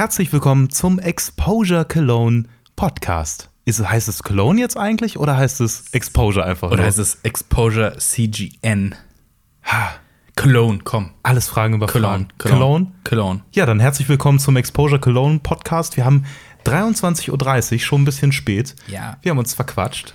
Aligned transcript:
Herzlich 0.00 0.32
willkommen 0.32 0.70
zum 0.70 0.98
Exposure 0.98 1.84
Cologne 1.84 2.44
Podcast. 2.74 3.50
Ist, 3.66 3.86
heißt 3.86 4.08
es 4.08 4.22
Cologne 4.22 4.58
jetzt 4.58 4.78
eigentlich 4.78 5.18
oder 5.18 5.36
heißt 5.36 5.60
es 5.60 5.90
Exposure 5.92 6.42
einfach? 6.42 6.68
Oder 6.68 6.78
nur? 6.78 6.86
heißt 6.86 6.98
es 6.98 7.18
Exposure 7.22 7.98
CGN? 7.98 8.94
Ha, 9.62 9.90
Cologne, 10.36 10.78
komm. 10.84 11.10
alles 11.22 11.48
Fragen 11.48 11.74
über 11.74 11.86
Cologne, 11.86 12.28
Fragen. 12.38 12.54
Cologne, 12.56 12.86
Cologne. 13.04 13.40
Ja, 13.52 13.66
dann 13.66 13.78
herzlich 13.78 14.08
willkommen 14.08 14.38
zum 14.38 14.56
Exposure 14.56 14.98
Cologne 14.98 15.38
Podcast. 15.40 15.98
Wir 15.98 16.06
haben 16.06 16.24
23.30 16.64 17.72
Uhr, 17.74 17.78
schon 17.80 18.00
ein 18.00 18.04
bisschen 18.06 18.32
spät. 18.32 18.76
Ja. 18.86 19.18
Wir 19.20 19.32
haben 19.32 19.38
uns 19.38 19.52
verquatscht. 19.52 20.14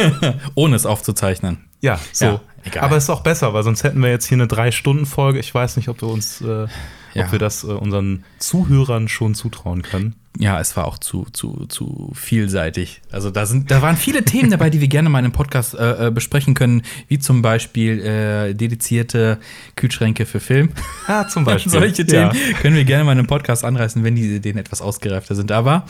Ohne 0.54 0.76
es 0.76 0.84
aufzuzeichnen. 0.84 1.70
Ja, 1.80 1.98
so. 2.12 2.24
Ja, 2.26 2.40
egal. 2.64 2.84
Aber 2.84 2.98
ist 2.98 3.08
auch 3.08 3.22
besser, 3.22 3.54
weil 3.54 3.62
sonst 3.62 3.82
hätten 3.82 4.02
wir 4.02 4.10
jetzt 4.10 4.26
hier 4.26 4.36
eine 4.36 4.46
Drei-Stunden-Folge. 4.46 5.38
Ich 5.38 5.54
weiß 5.54 5.78
nicht, 5.78 5.88
ob 5.88 6.02
wir 6.02 6.08
uns, 6.08 6.42
äh, 6.42 6.66
Ja. 7.14 7.24
ob 7.26 7.32
wir 7.32 7.38
das 7.38 7.64
äh, 7.64 7.68
unseren 7.68 8.24
Zuhörern 8.38 9.08
schon 9.08 9.34
zutrauen 9.34 9.82
können. 9.82 10.14
Ja, 10.38 10.58
es 10.60 10.76
war 10.78 10.86
auch 10.86 10.96
zu, 10.96 11.26
zu, 11.32 11.66
zu 11.68 12.10
vielseitig. 12.14 13.02
Also 13.10 13.30
da 13.30 13.44
sind, 13.44 13.70
da 13.70 13.82
waren 13.82 13.98
viele 13.98 14.24
Themen 14.24 14.50
dabei, 14.50 14.70
die 14.70 14.80
wir 14.80 14.88
gerne 14.88 15.10
mal 15.10 15.18
in 15.18 15.26
einem 15.26 15.32
Podcast 15.32 15.74
äh, 15.74 16.06
äh, 16.06 16.10
besprechen 16.10 16.54
können, 16.54 16.82
wie 17.08 17.18
zum 17.18 17.42
Beispiel 17.42 18.00
äh, 18.00 18.54
dedizierte 18.54 19.38
Kühlschränke 19.76 20.24
für 20.26 20.40
Film. 20.40 20.70
Ah, 21.06 21.28
zum 21.28 21.44
Beispiel. 21.44 21.70
Solche 21.72 22.02
Ja. 22.04 22.30
Themen 22.30 22.54
können 22.60 22.76
wir 22.76 22.84
gerne 22.84 23.04
mal 23.04 23.12
in 23.12 23.18
einem 23.18 23.26
Podcast 23.26 23.64
anreißen, 23.64 24.02
wenn 24.04 24.14
die 24.14 24.36
Ideen 24.36 24.56
etwas 24.56 24.80
ausgereifter 24.80 25.34
sind. 25.34 25.52
Aber 25.52 25.84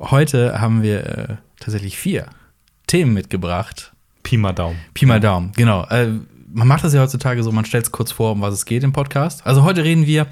heute 0.00 0.60
haben 0.60 0.82
wir 0.82 1.06
äh, 1.06 1.34
tatsächlich 1.60 1.96
vier 1.96 2.26
Themen 2.88 3.12
mitgebracht. 3.14 3.92
Pi 4.24 4.36
mal 4.36 4.52
Daumen. 4.52 4.78
Pi 4.94 5.06
mal 5.06 5.20
Daumen, 5.20 5.52
genau. 5.56 5.86
Man 6.48 6.68
macht 6.68 6.84
das 6.84 6.92
ja 6.94 7.00
heutzutage 7.02 7.42
so, 7.42 7.50
man 7.52 7.64
stellt 7.64 7.84
es 7.84 7.92
kurz 7.92 8.12
vor, 8.12 8.32
um 8.32 8.40
was 8.40 8.54
es 8.54 8.64
geht 8.64 8.84
im 8.84 8.92
Podcast. 8.92 9.44
Also 9.46 9.62
heute 9.64 9.82
reden 9.84 10.06
wir 10.06 10.26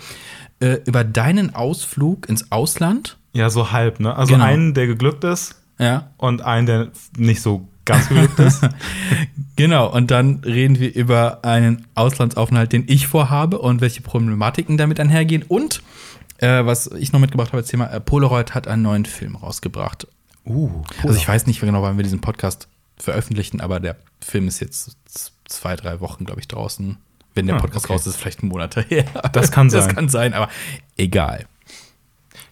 äh, 0.61 0.79
über 0.87 1.05
deinen 1.05 1.55
Ausflug 1.55 2.29
ins 2.29 2.51
Ausland. 2.53 3.17
Ja, 3.33 3.51
so 3.51 3.73
halb, 3.73 3.99
ne? 4.01 4.15
Also 4.17 4.33
Genau. 4.35 4.45
einen, 4.45 4.75
der 4.75 4.87
geglückt 4.87 5.25
ist 5.25 5.57
Ja. 5.79 6.11
und 6.17 6.43
einen, 6.43 6.67
der 6.67 6.89
nicht 7.19 7.43
so 7.43 7.67
ganz 7.85 8.09
geglückt 8.09 8.39
ist. 8.39 8.61
Genau, 9.57 9.89
und 9.93 10.11
dann 10.11 10.41
reden 10.45 10.81
wir 10.81 10.93
über 10.95 11.45
einen 11.45 11.87
Auslandsaufenthalt, 11.95 12.73
den 12.73 12.85
ich 12.89 13.07
vorhabe 13.07 13.59
und 13.61 13.81
welche 13.81 14.01
Problematiken 14.01 14.77
damit 14.77 14.99
einhergehen. 14.99 15.45
Und 15.47 15.81
äh, 16.39 16.65
was 16.67 16.89
ich 16.89 17.13
noch 17.13 17.21
mitgebracht 17.21 17.49
habe 17.51 17.59
als 17.59 17.69
Thema, 17.69 17.87
äh, 17.93 18.01
Polaroid 18.01 18.53
hat 18.55 18.67
einen 18.67 18.83
neuen 18.83 19.05
Film 19.05 19.37
rausgebracht. 19.37 20.09
Uh, 20.45 20.83
Also 21.05 21.15
ich 21.17 21.29
weiß 21.29 21.47
nicht 21.47 21.61
genau, 21.61 21.83
wann 21.83 21.97
wir 21.97 22.03
diesen 22.03 22.21
Podcast 22.21 22.67
veröffentlichen, 22.97 23.61
aber 23.61 23.79
der 23.79 23.95
Film 24.21 24.49
ist 24.49 24.59
jetzt 24.61 24.97
zwei, 25.47 25.77
drei 25.77 26.01
Wochen, 26.01 26.25
glaube 26.25 26.41
ich, 26.41 26.49
draußen. 26.49 26.97
Wenn 27.35 27.47
der 27.47 27.57
Ah, 27.57 27.59
Podcast 27.61 27.87
okay. 27.87 27.95
raus 27.95 28.07
ist, 28.07 28.17
vielleicht 28.17 28.43
Monate 28.43 28.83
her. 28.89 29.05
Das 29.33 29.51
kann 29.51 29.69
Das 29.69 29.87
sein. 29.87 29.95
kann 29.95 30.09
sein, 30.09 30.35
aber 30.35 30.49
egal. 30.97 31.47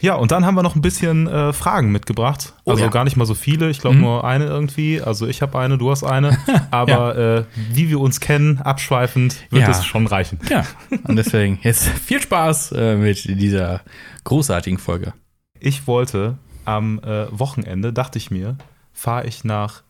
Ja, 0.00 0.14
und 0.16 0.32
dann 0.32 0.44
haben 0.44 0.56
wir 0.56 0.64
noch 0.64 0.74
ein 0.74 0.82
bisschen 0.82 1.28
äh, 1.28 1.52
Fragen 1.52 1.92
mitgebracht. 1.92 2.54
Oh 2.64 2.72
also 2.72 2.82
ja. 2.84 2.90
gar 2.90 3.04
nicht 3.04 3.16
mal 3.16 3.24
so 3.24 3.34
viele. 3.34 3.70
Ich 3.70 3.80
glaube 3.80 3.96
nur 3.98 4.24
eine 4.24 4.46
irgendwie. 4.46 5.00
Also 5.00 5.28
ich 5.28 5.42
habe 5.42 5.56
eine, 5.60 5.78
du 5.78 5.92
hast 5.92 6.02
eine. 6.02 6.36
Aber 6.72 7.16
äh, 7.16 7.44
wie 7.72 7.88
wir 7.88 8.00
uns 8.00 8.18
kennen, 8.18 8.58
abschweifend, 8.58 9.36
wird 9.50 9.62
Ja. 9.62 9.70
es 9.70 9.84
schon 9.84 10.08
reichen. 10.08 10.40
Ja, 10.50 10.66
und 11.04 11.14
deswegen 11.14 11.60
jetzt 11.62 11.86
viel 11.86 12.20
Spaß 12.20 12.72
äh, 12.72 12.96
mit 12.96 13.24
dieser 13.40 13.82
großartigen 14.24 14.78
Folge. 14.80 15.12
Ich 15.60 15.86
wollte 15.86 16.36
am 16.64 16.98
äh, 17.04 17.26
Wochenende, 17.30 17.92
dachte 17.92 18.18
ich 18.18 18.32
mir, 18.32 18.56
fahre 18.92 19.26
ich 19.28 19.44
nach 19.44 19.82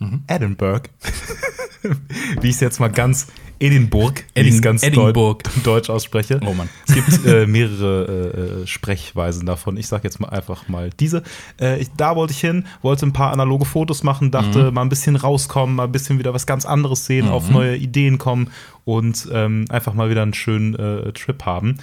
Mhm. 0.00 0.22
Edinburgh. 0.26 0.88
wie 2.40 2.48
ich 2.48 2.54
es 2.56 2.60
jetzt 2.60 2.80
mal 2.80 2.88
ganz 2.90 3.28
Edinburgh, 3.58 4.22
wie 4.34 4.40
ich 4.40 4.46
es 4.48 4.54
Edding- 4.54 4.62
ganz 4.62 4.82
Edinburgh. 4.82 5.12
Deut 5.12 5.42
deutsch 5.66 5.90
ausspreche. 5.90 6.40
Oh 6.44 6.54
Mann. 6.54 6.68
Es 6.88 6.94
gibt 6.94 7.26
äh, 7.26 7.46
mehrere 7.46 8.32
äh, 8.34 8.62
äh, 8.62 8.66
Sprechweisen 8.66 9.44
davon. 9.46 9.76
Ich 9.76 9.86
sage 9.86 10.04
jetzt 10.04 10.18
mal 10.20 10.28
einfach 10.28 10.68
mal 10.68 10.90
diese. 10.98 11.22
Äh, 11.60 11.80
ich, 11.80 11.90
da 11.96 12.16
wollte 12.16 12.32
ich 12.32 12.40
hin, 12.40 12.64
wollte 12.82 13.06
ein 13.06 13.12
paar 13.12 13.32
analoge 13.32 13.66
Fotos 13.66 14.02
machen, 14.02 14.30
dachte 14.30 14.70
mal 14.72 14.82
ein 14.82 14.88
bisschen 14.88 15.16
rauskommen, 15.16 15.76
mal 15.76 15.84
ein 15.84 15.92
bisschen 15.92 16.18
wieder 16.18 16.32
was 16.34 16.46
ganz 16.46 16.64
anderes 16.64 17.04
sehen, 17.06 17.28
auf 17.28 17.50
neue 17.50 17.76
Ideen 17.76 18.18
kommen 18.18 18.48
und 18.84 19.28
ähm, 19.32 19.66
einfach 19.68 19.92
mal 19.94 20.08
wieder 20.10 20.22
einen 20.22 20.34
schönen 20.34 20.74
äh, 20.74 21.12
Trip 21.12 21.44
haben. 21.44 21.76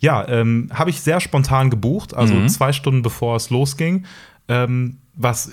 Ja, 0.00 0.26
ähm, 0.28 0.70
habe 0.72 0.90
ich 0.90 1.00
sehr 1.00 1.20
spontan 1.20 1.70
gebucht, 1.70 2.14
also 2.14 2.46
zwei 2.46 2.72
Stunden 2.72 3.02
bevor 3.02 3.36
es 3.36 3.50
losging. 3.50 4.04
Ähm, 4.48 4.96
was 5.14 5.52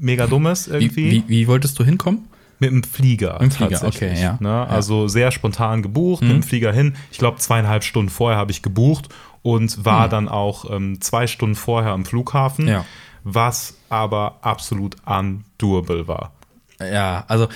mega 0.00 0.26
dumm 0.26 0.46
ist 0.46 0.68
Wie, 0.70 0.74
irgendwie. 0.84 1.10
wie, 1.10 1.24
wie 1.28 1.48
wolltest 1.48 1.78
du 1.78 1.84
hinkommen? 1.84 2.26
Mit 2.58 2.70
dem 2.72 2.82
Flieger. 2.82 3.34
Mit 3.40 3.42
dem 3.42 3.50
Flieger, 3.52 3.86
okay, 3.86 4.20
ja. 4.20 4.36
Ne? 4.40 4.66
Also 4.66 5.08
sehr 5.08 5.30
spontan 5.30 5.82
gebucht, 5.82 6.22
mit 6.22 6.30
dem 6.32 6.42
Flieger 6.42 6.72
hin. 6.72 6.94
Ich 7.10 7.16
glaube, 7.18 7.38
zweieinhalb 7.38 7.84
Stunden 7.84 8.10
vorher 8.10 8.38
habe 8.38 8.50
ich 8.50 8.60
gebucht 8.62 9.08
und 9.42 9.84
war 9.86 10.10
dann 10.10 10.28
auch 10.28 10.70
ähm, 10.70 11.00
zwei 11.00 11.26
Stunden 11.26 11.54
vorher 11.54 11.92
am 11.92 12.04
Flughafen, 12.04 12.68
Ja. 12.68 12.84
was 13.24 13.78
aber 13.88 14.40
absolut 14.42 14.96
undoable 15.06 16.06
war. 16.06 16.32
Ja, 16.80 17.24
also 17.28 17.48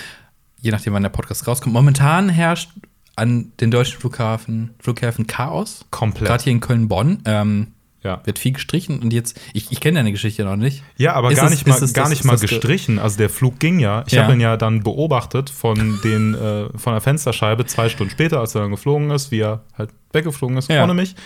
je 0.60 0.70
nachdem, 0.70 0.94
wann 0.94 1.02
der 1.02 1.10
Podcast 1.10 1.46
rauskommt. 1.46 1.74
Momentan 1.74 2.30
herrscht 2.30 2.70
an 3.16 3.52
den 3.60 3.70
deutschen 3.70 4.00
Flughafen, 4.00 4.70
Flughäfen 4.78 5.26
Chaos. 5.26 5.84
Komplett. 5.90 6.28
Gerade 6.28 6.44
hier 6.44 6.52
in 6.52 6.60
Köln-Bonn. 6.60 7.18
Ähm, 7.26 7.73
Ja. 8.04 8.20
wird 8.24 8.38
viel 8.38 8.52
gestrichen 8.52 9.00
und 9.00 9.12
jetzt, 9.12 9.40
ich, 9.54 9.72
ich 9.72 9.80
kenne 9.80 9.98
deine 9.98 10.12
Geschichte 10.12 10.44
noch 10.44 10.54
nicht. 10.56 10.82
Ja, 10.96 11.14
aber 11.14 11.30
Ist 11.32 11.38
gar 11.38 11.46
es- 11.46 11.50
nicht 11.52 11.66
mal, 11.66 11.74
ist 11.74 11.82
es 11.82 11.92
gar 11.94 12.04
das- 12.04 12.10
nicht 12.10 12.24
mal 12.24 12.32
das 12.32 12.42
ge- 12.42 12.50
gestrichen. 12.50 12.98
Also 13.00 13.16
der 13.18 13.30
Flug 13.30 13.58
ging 13.58 13.78
ja. 13.80 14.04
Ich 14.06 14.12
Ja. 14.12 14.22
habe 14.24 14.34
ihn 14.34 14.40
ja 14.40 14.56
dann 14.56 14.82
beobachtet 14.82 15.50
von 15.50 15.98
den 16.04 16.34
äh, 16.34 16.68
von 16.78 16.92
der 16.92 17.00
Fensterscheibe 17.00 17.66
zwei 17.66 17.88
Stunden 17.88 18.10
später, 18.12 18.38
als 18.40 18.54
er 18.54 18.60
dann 18.60 18.70
geflogen 18.70 19.10
ist, 19.10 19.30
wie 19.30 19.40
er 19.40 19.62
halt 19.76 19.90
weggeflogen 20.12 20.56
ist 20.58 20.68
Ja. 20.68 20.84
ohne 20.84 20.94
mich. 20.94 21.16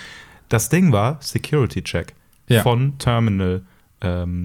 Das 0.48 0.68
Ding 0.70 0.92
war 0.92 1.18
Security 1.20 1.82
Check 1.82 2.14
Ja. 2.48 2.60
Mhm. 2.60 2.62
von 2.62 2.98
Terminal 2.98 3.62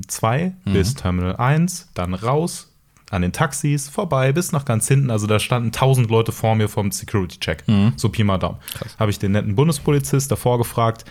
2 0.08 0.54
bis 0.66 0.96
Terminal 0.96 1.36
1, 1.38 1.90
dann 1.94 2.16
raus 2.16 2.70
an 3.12 3.22
den 3.22 3.32
Taxis 3.32 3.88
vorbei 3.90 4.32
bis 4.32 4.52
nach 4.52 4.66
ganz 4.66 4.88
hinten. 4.88 5.12
Also 5.12 5.28
da 5.28 5.38
standen 5.38 5.72
tausend 5.72 6.10
Leute 6.10 6.32
vor 6.32 6.56
mir 6.56 6.68
vom 6.68 6.92
Security 6.92 7.40
Check. 7.40 7.64
Mhm. 7.68 7.94
So 7.96 8.10
Pi 8.10 8.24
mal 8.24 8.40
Daumen. 8.40 8.58
Habe 8.98 9.12
ich 9.12 9.20
den 9.20 9.34
netten 9.34 9.54
Bundespolizist 9.56 10.32
davor 10.32 10.58
gefragt, 10.58 11.06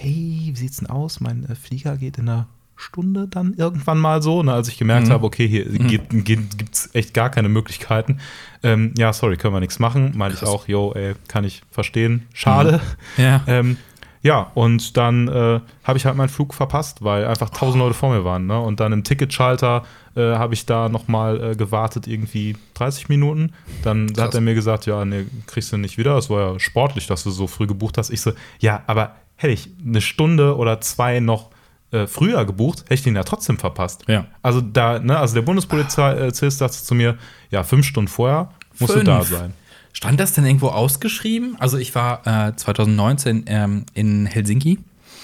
hey, 0.00 0.50
wie 0.52 0.56
sieht's 0.56 0.78
denn 0.78 0.88
aus? 0.88 1.20
Mein 1.20 1.44
äh, 1.48 1.54
Flieger 1.54 1.96
geht 1.96 2.18
in 2.18 2.28
einer 2.28 2.46
Stunde 2.76 3.26
dann 3.28 3.54
irgendwann 3.54 3.98
mal 3.98 4.22
so. 4.22 4.42
Ne, 4.44 4.52
als 4.52 4.68
ich 4.68 4.78
gemerkt 4.78 5.08
Mhm. 5.08 5.12
habe, 5.12 5.26
okay, 5.26 5.48
hier 5.48 5.64
geht, 5.64 6.08
geht, 6.24 6.56
gibt's 6.58 6.90
echt 6.92 7.12
gar 7.12 7.28
keine 7.30 7.48
Möglichkeiten. 7.48 8.18
Ähm, 8.62 8.94
ja, 8.96 9.12
sorry, 9.12 9.36
können 9.36 9.54
wir 9.54 9.60
nichts 9.60 9.80
machen. 9.80 10.12
Meinte 10.16 10.36
ich 10.40 10.48
auch, 10.48 10.68
yo, 10.68 10.92
ey, 10.94 11.14
kann 11.26 11.42
ich 11.44 11.62
verstehen. 11.70 12.26
Schade. 12.32 12.80
Ja. 13.16 13.42
Ähm, 13.48 13.76
ja, 14.20 14.50
und 14.54 14.96
dann 14.96 15.28
äh, 15.28 15.60
habe 15.84 15.96
ich 15.96 16.04
halt 16.04 16.16
meinen 16.16 16.28
Flug 16.28 16.52
verpasst, 16.52 17.02
weil 17.04 17.24
einfach 17.24 17.50
tausend 17.50 17.80
Leute 17.80 17.94
vor 17.94 18.10
mir 18.12 18.24
waren. 18.24 18.46
Ne? 18.46 18.58
Und 18.60 18.80
dann 18.80 18.92
im 18.92 19.04
Ticketschalter 19.04 19.84
äh, 20.16 20.20
habe 20.34 20.54
ich 20.54 20.66
da 20.66 20.88
nochmal 20.88 21.52
äh, 21.52 21.56
gewartet, 21.56 22.08
irgendwie 22.08 22.56
30 22.74 23.08
Minuten. 23.08 23.52
Dann 23.84 24.12
Krass. 24.12 24.24
hat 24.26 24.34
er 24.34 24.40
mir 24.40 24.54
gesagt, 24.54 24.86
ja, 24.86 25.04
nee, 25.04 25.26
kriegst 25.46 25.72
du 25.72 25.76
nicht 25.76 25.98
wieder. 25.98 26.16
Es 26.18 26.28
war 26.30 26.52
ja 26.54 26.58
sportlich, 26.60 27.06
dass 27.06 27.22
du 27.22 27.30
so 27.30 27.46
früh 27.46 27.68
gebucht 27.68 27.96
hast. 27.96 28.10
Ich 28.10 28.20
so, 28.20 28.32
ja, 28.58 28.82
aber 28.88 29.14
hätte 29.38 29.54
ich 29.54 29.70
eine 29.82 30.02
Stunde 30.02 30.56
oder 30.56 30.80
zwei 30.82 31.20
noch 31.20 31.48
äh, 31.90 32.06
früher 32.06 32.44
gebucht, 32.44 32.80
hätte 32.82 32.94
ich 32.94 33.02
den 33.02 33.16
ja 33.16 33.22
trotzdem 33.24 33.56
verpasst. 33.56 34.04
Ja. 34.08 34.26
Also 34.42 34.60
da, 34.60 34.98
ne, 34.98 35.18
also 35.18 35.34
der 35.34 35.42
Bundespolizist 35.42 36.58
sagte 36.58 36.76
zu 36.76 36.94
mir, 36.94 37.16
ja, 37.50 37.62
fünf 37.62 37.86
Stunden 37.86 38.08
vorher 38.08 38.50
musst 38.78 38.94
du 38.94 39.02
da 39.02 39.22
Fünf. 39.22 39.38
sein. 39.40 39.54
Stand 39.94 40.20
das 40.20 40.34
denn 40.34 40.44
irgendwo 40.44 40.68
ausgeschrieben? 40.68 41.56
Also 41.58 41.78
ich 41.78 41.94
war 41.94 42.26
äh, 42.48 42.54
2019 42.54 43.44
ähm, 43.46 43.86
in 43.94 44.26
Helsinki 44.26 44.78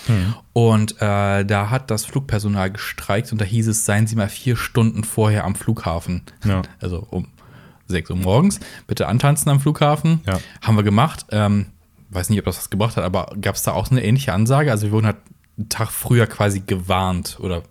Hm. 0.07 0.35
und 0.53 1.01
äh, 1.01 1.45
da 1.47 1.71
hat 1.71 1.91
das 1.91 2.05
Flugpersonal 2.05 2.71
gestreikt 2.71 3.33
und 3.33 3.41
da 3.41 3.45
hieß 3.47 3.69
es, 3.69 3.87
seien 3.87 4.07
Sie 4.07 4.17
mal 4.17 4.29
vier 4.29 4.55
Stunden 4.55 5.03
vorher 5.03 5.45
am 5.45 5.55
Flughafen. 5.55 6.23
Ja. 6.45 6.61
Also 6.81 7.07
um 7.11 7.27
6 7.87 8.11
Uhr 8.11 8.17
morgens, 8.17 8.61
bitte 8.87 9.09
antanzen 9.09 9.51
am 9.51 9.61
Flughafen. 9.61 10.21
Ja. 10.27 10.39
Haben 10.61 10.77
wir 10.77 10.83
gemacht. 10.83 11.25
Ähm, 11.31 11.67
weiß 12.15 12.31
nicht, 12.31 12.39
ob 12.39 12.45
das 12.47 12.59
was 12.59 12.71
gebracht 12.71 12.97
hat, 12.97 13.05
aber 13.05 13.33
gab 13.41 13.55
es 13.57 13.63
da 13.63 13.73
auch 13.73 13.91
eine 13.91 14.05
ähnliche 14.05 14.33
Ansage? 14.33 14.71
Also 14.71 14.87
wir 14.87 14.93
wurden 14.93 15.07
halt 15.07 15.17
einen 15.57 15.69
Tag 15.69 15.91
früher 15.91 16.27
quasi 16.27 16.61
gewarnt 16.67 17.39
oder 17.41 17.63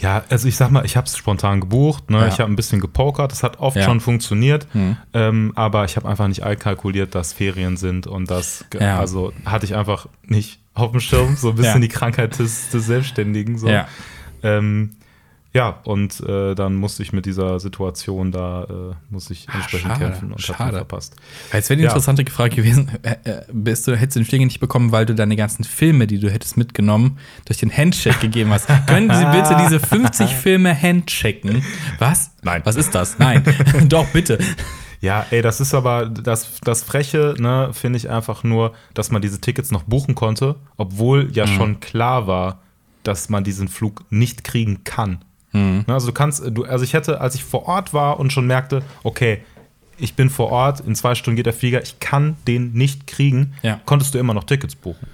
Ja, 0.00 0.22
also 0.30 0.46
ich 0.48 0.56
sag 0.56 0.70
mal, 0.70 0.84
ich 0.86 0.96
habe 0.96 1.06
es 1.06 1.16
spontan 1.16 1.60
gebucht, 1.60 2.08
ne? 2.10 2.18
Ja. 2.20 2.28
ich 2.28 2.38
habe 2.40 2.50
ein 2.52 2.56
bisschen 2.56 2.80
gepokert, 2.80 3.32
das 3.32 3.42
hat 3.42 3.58
oft 3.58 3.76
Ja. 3.76 3.82
schon 3.82 4.00
funktioniert, 4.00 4.66
Mhm. 4.74 4.96
ähm, 5.12 5.52
aber 5.56 5.84
ich 5.84 5.96
habe 5.96 6.08
einfach 6.08 6.28
nicht 6.28 6.42
einkalkuliert, 6.44 7.14
dass 7.14 7.32
Ferien 7.32 7.76
sind 7.76 8.06
und 8.06 8.30
das, 8.30 8.64
Ja. 8.78 8.98
also 8.98 9.32
hatte 9.44 9.66
ich 9.66 9.74
einfach 9.74 10.06
nicht 10.24 10.60
auf 10.74 10.92
dem 10.92 11.00
Schirm, 11.00 11.34
so 11.36 11.50
ein 11.50 11.56
bisschen 11.56 11.82
die 11.82 11.88
Krankheit 11.88 12.38
des, 12.38 12.70
des 12.70 12.86
Selbstständigen. 12.86 13.58
So. 13.58 13.68
Ja. 13.68 13.88
Ähm, 14.44 14.90
ja, 15.58 15.80
und 15.84 16.20
äh, 16.20 16.54
dann 16.54 16.76
musste 16.76 17.02
ich 17.02 17.12
mit 17.12 17.26
dieser 17.26 17.58
Situation 17.58 18.30
da, 18.30 18.62
äh, 18.64 18.94
muss 19.10 19.28
ich 19.30 19.48
entsprechend 19.52 19.90
Ah, 19.90 19.94
schade, 19.94 20.04
kämpfen 20.04 20.26
und 20.32 20.32
habe 20.34 20.42
schade. 20.42 20.76
verpasst. 20.78 21.16
Jetzt 21.52 21.68
wäre 21.68 21.76
die 21.78 21.82
Ja. 21.82 21.90
interessante 21.90 22.24
Frage 22.30 22.54
gewesen, 22.56 22.90
äh, 23.02 23.16
äh, 23.24 23.42
bist 23.52 23.88
du, 23.88 23.96
hättest 23.96 24.14
du 24.16 24.20
den 24.20 24.26
Flieger 24.26 24.44
nicht 24.44 24.60
bekommen, 24.60 24.92
weil 24.92 25.04
du 25.04 25.14
deine 25.16 25.34
ganzen 25.34 25.64
Filme, 25.64 26.06
die 26.06 26.20
du 26.20 26.30
hättest 26.30 26.56
mitgenommen, 26.56 27.18
durch 27.46 27.58
den 27.58 27.76
Handcheck 27.76 28.20
gegeben 28.20 28.50
hast. 28.52 28.68
Können 28.86 29.10
Sie 29.12 29.24
bitte 29.26 29.56
diese 29.64 29.80
50 29.80 30.30
Filme 30.34 30.80
handchecken? 30.80 31.62
Was? 31.98 32.30
Nein. 32.42 32.62
Was 32.64 32.76
ist 32.76 32.94
das? 32.94 33.18
Nein. 33.18 33.42
Doch, 33.88 34.06
bitte. 34.12 34.38
Ja, 35.00 35.26
ey, 35.30 35.42
das 35.42 35.60
ist 35.60 35.74
aber 35.74 36.06
das, 36.06 36.60
das 36.62 36.82
Freche, 36.84 37.34
ne, 37.38 37.70
finde 37.72 37.96
ich 37.96 38.10
einfach 38.10 38.44
nur, 38.44 38.74
dass 38.94 39.10
man 39.10 39.22
diese 39.22 39.40
Tickets 39.40 39.70
noch 39.70 39.82
buchen 39.84 40.14
konnte, 40.14 40.56
obwohl 40.76 41.30
ja 41.32 41.46
schon 41.46 41.80
klar 41.80 42.26
war, 42.26 42.62
dass 43.04 43.28
man 43.28 43.44
diesen 43.44 43.68
Flug 43.68 44.04
nicht 44.10 44.44
kriegen 44.44 44.82
kann. 44.84 45.24
Ne, 45.52 45.84
Also 45.88 46.06
du 46.08 46.12
kannst, 46.12 46.42
du, 46.50 46.64
also 46.64 46.84
ich 46.84 46.92
hätte, 46.92 47.20
als 47.20 47.34
ich 47.34 47.42
vor 47.44 47.66
Ort 47.66 47.94
war 47.94 48.20
und 48.20 48.32
schon 48.32 48.46
merkte, 48.46 48.82
okay, 49.02 49.42
ich 49.98 50.14
bin 50.14 50.30
vor 50.30 50.50
Ort, 50.50 50.80
in 50.80 50.94
zwei 50.94 51.14
Stunden 51.14 51.36
geht 51.36 51.46
der 51.46 51.52
Flieger, 51.52 51.82
ich 51.82 51.98
kann 52.00 52.36
den 52.46 52.72
nicht 52.72 53.06
kriegen, 53.06 53.54
Ja. 53.62 53.80
konntest 53.84 54.14
du 54.14 54.18
immer 54.18 54.34
noch 54.34 54.44
Tickets 54.44 54.74
buchen. 54.76 55.06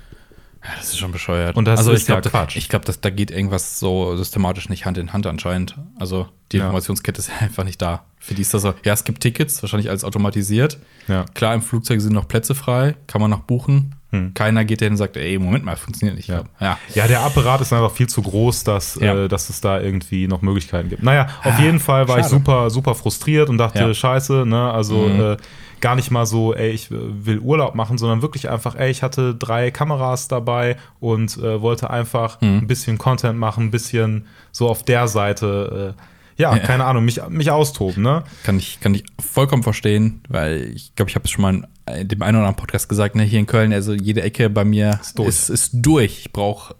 Ja, 0.63 0.71
das 0.79 0.89
ist 0.89 0.99
schon 0.99 1.13
bescheuert. 1.13 1.57
Und 1.57 1.67
das 1.67 1.79
also 1.79 1.93
ist 1.93 2.01
ich 2.01 2.07
glaube, 2.07 2.23
ja 2.25 2.31
Quatsch. 2.31 2.57
ich 2.57 2.69
glaube, 2.71 2.91
da 2.99 3.11
geht 3.11 3.31
irgendwas 3.31 3.79
so 3.79 4.17
systematisch 4.17 4.71
nicht 4.71 4.87
Hand 4.87 4.97
in 4.97 5.13
Hand 5.13 5.27
anscheinend. 5.27 5.77
Also 5.99 6.27
die 6.53 6.57
Ja. 6.57 6.65
Informationskette 6.65 7.19
ist 7.19 7.31
einfach 7.41 7.65
nicht 7.65 7.81
da. 7.83 8.05
Für 8.19 8.33
die 8.35 8.41
ist 8.43 8.55
das 8.55 8.63
so, 8.63 8.73
ja, 8.85 8.95
es 8.95 9.05
gibt 9.05 9.21
Tickets, 9.23 9.63
wahrscheinlich 9.63 9.91
alles 9.91 10.05
automatisiert. 10.05 10.79
Ja. 11.07 11.27
Klar, 11.35 11.55
im 11.55 11.61
Flugzeug 11.63 12.01
sind 12.01 12.15
noch 12.15 12.27
Plätze 12.29 12.55
frei, 12.55 12.97
kann 13.07 13.21
man 13.21 13.31
noch 13.31 13.41
buchen. 13.41 13.95
Keiner 14.35 14.65
geht 14.65 14.81
hin 14.81 14.93
und 14.93 14.97
sagt, 14.97 15.17
ey, 15.17 15.39
Moment 15.39 15.65
mal, 15.65 15.77
funktioniert 15.77 16.17
nicht. 16.17 16.29
Ja. 16.29 16.45
ja. 16.61 16.79
Ja, 16.95 17.07
der 17.07 17.21
Apparat 17.23 17.61
ist 17.61 17.73
einfach 17.73 17.91
viel 17.93 18.09
zu 18.09 18.23
groß, 18.23 18.65
dass, 18.65 18.95
Ja. 19.01 19.25
äh, 19.25 19.29
dass 19.29 19.51
es 19.51 19.61
da 19.61 19.81
irgendwie 19.81 20.27
noch 20.29 20.43
Möglichkeiten 20.43 20.89
gibt. 20.89 21.03
Naja, 21.03 21.29
auf 21.45 21.59
jeden 21.59 21.81
Fall 21.81 22.09
war 22.09 22.19
ich 22.19 22.25
schade. 22.27 22.37
super, 22.37 22.71
super 22.71 22.95
frustriert 22.95 23.49
und 23.49 23.59
dachte, 23.59 23.81
Ja. 23.81 23.95
scheiße, 23.95 24.45
ne, 24.47 24.71
also 24.73 25.09
äh, 25.09 25.37
gar 25.81 25.97
nicht 25.97 26.11
mal 26.11 26.25
so, 26.25 26.55
ey, 26.55 26.71
ich 26.71 26.91
äh, 26.91 26.95
will 27.27 27.39
Urlaub 27.41 27.75
machen, 27.75 27.99
sondern 27.99 28.23
wirklich 28.23 28.49
einfach, 28.49 28.75
ey, 28.75 28.91
ich 28.91 29.03
hatte 29.03 29.35
drei 29.35 29.71
Kameras 29.71 30.29
dabei 30.29 30.77
und 31.01 31.37
äh, 31.39 31.61
wollte 31.61 31.91
einfach 31.91 32.41
ein 32.41 32.67
bisschen 32.67 32.97
Content 32.97 33.39
machen, 33.39 33.65
ein 33.65 33.71
bisschen 33.71 34.27
so 34.53 34.69
auf 34.69 34.83
der 34.83 35.09
Seite, 35.09 35.95
äh, 35.99 36.03
ja, 36.43 36.53
Ja. 36.57 36.59
keine 36.59 36.85
Ahnung, 36.85 37.05
mich, 37.05 37.21
mich 37.29 37.51
austoben, 37.51 38.03
ne? 38.03 38.25
Kann 38.45 38.59
ich, 38.59 38.81
kann 38.81 38.95
ich 38.95 39.05
vollkommen 39.21 39.63
verstehen, 39.63 40.21
weil 40.29 40.73
ich 40.75 40.95
glaube, 40.97 41.11
ich 41.11 41.15
habe 41.17 41.25
es 41.27 41.31
schon 41.31 41.43
mal 41.43 41.55
in 41.55 41.67
dem 41.89 42.23
einen 42.23 42.37
oder 42.37 42.47
anderen 42.47 42.57
Podcast 42.57 42.89
gesagt, 42.89 43.15
ne, 43.15 43.23
hier 43.25 43.39
in 43.41 43.47
Köln, 43.47 43.73
also 43.73 43.93
jede 43.93 44.23
Ecke 44.23 44.49
bei 44.51 44.65
mir 44.65 44.99
ist 45.01 45.19
durch. 45.19 45.29
Ist, 45.29 45.49
ist 45.51 45.71
durch. 45.75 46.19
Ich 46.21 46.33
brauche 46.33 46.75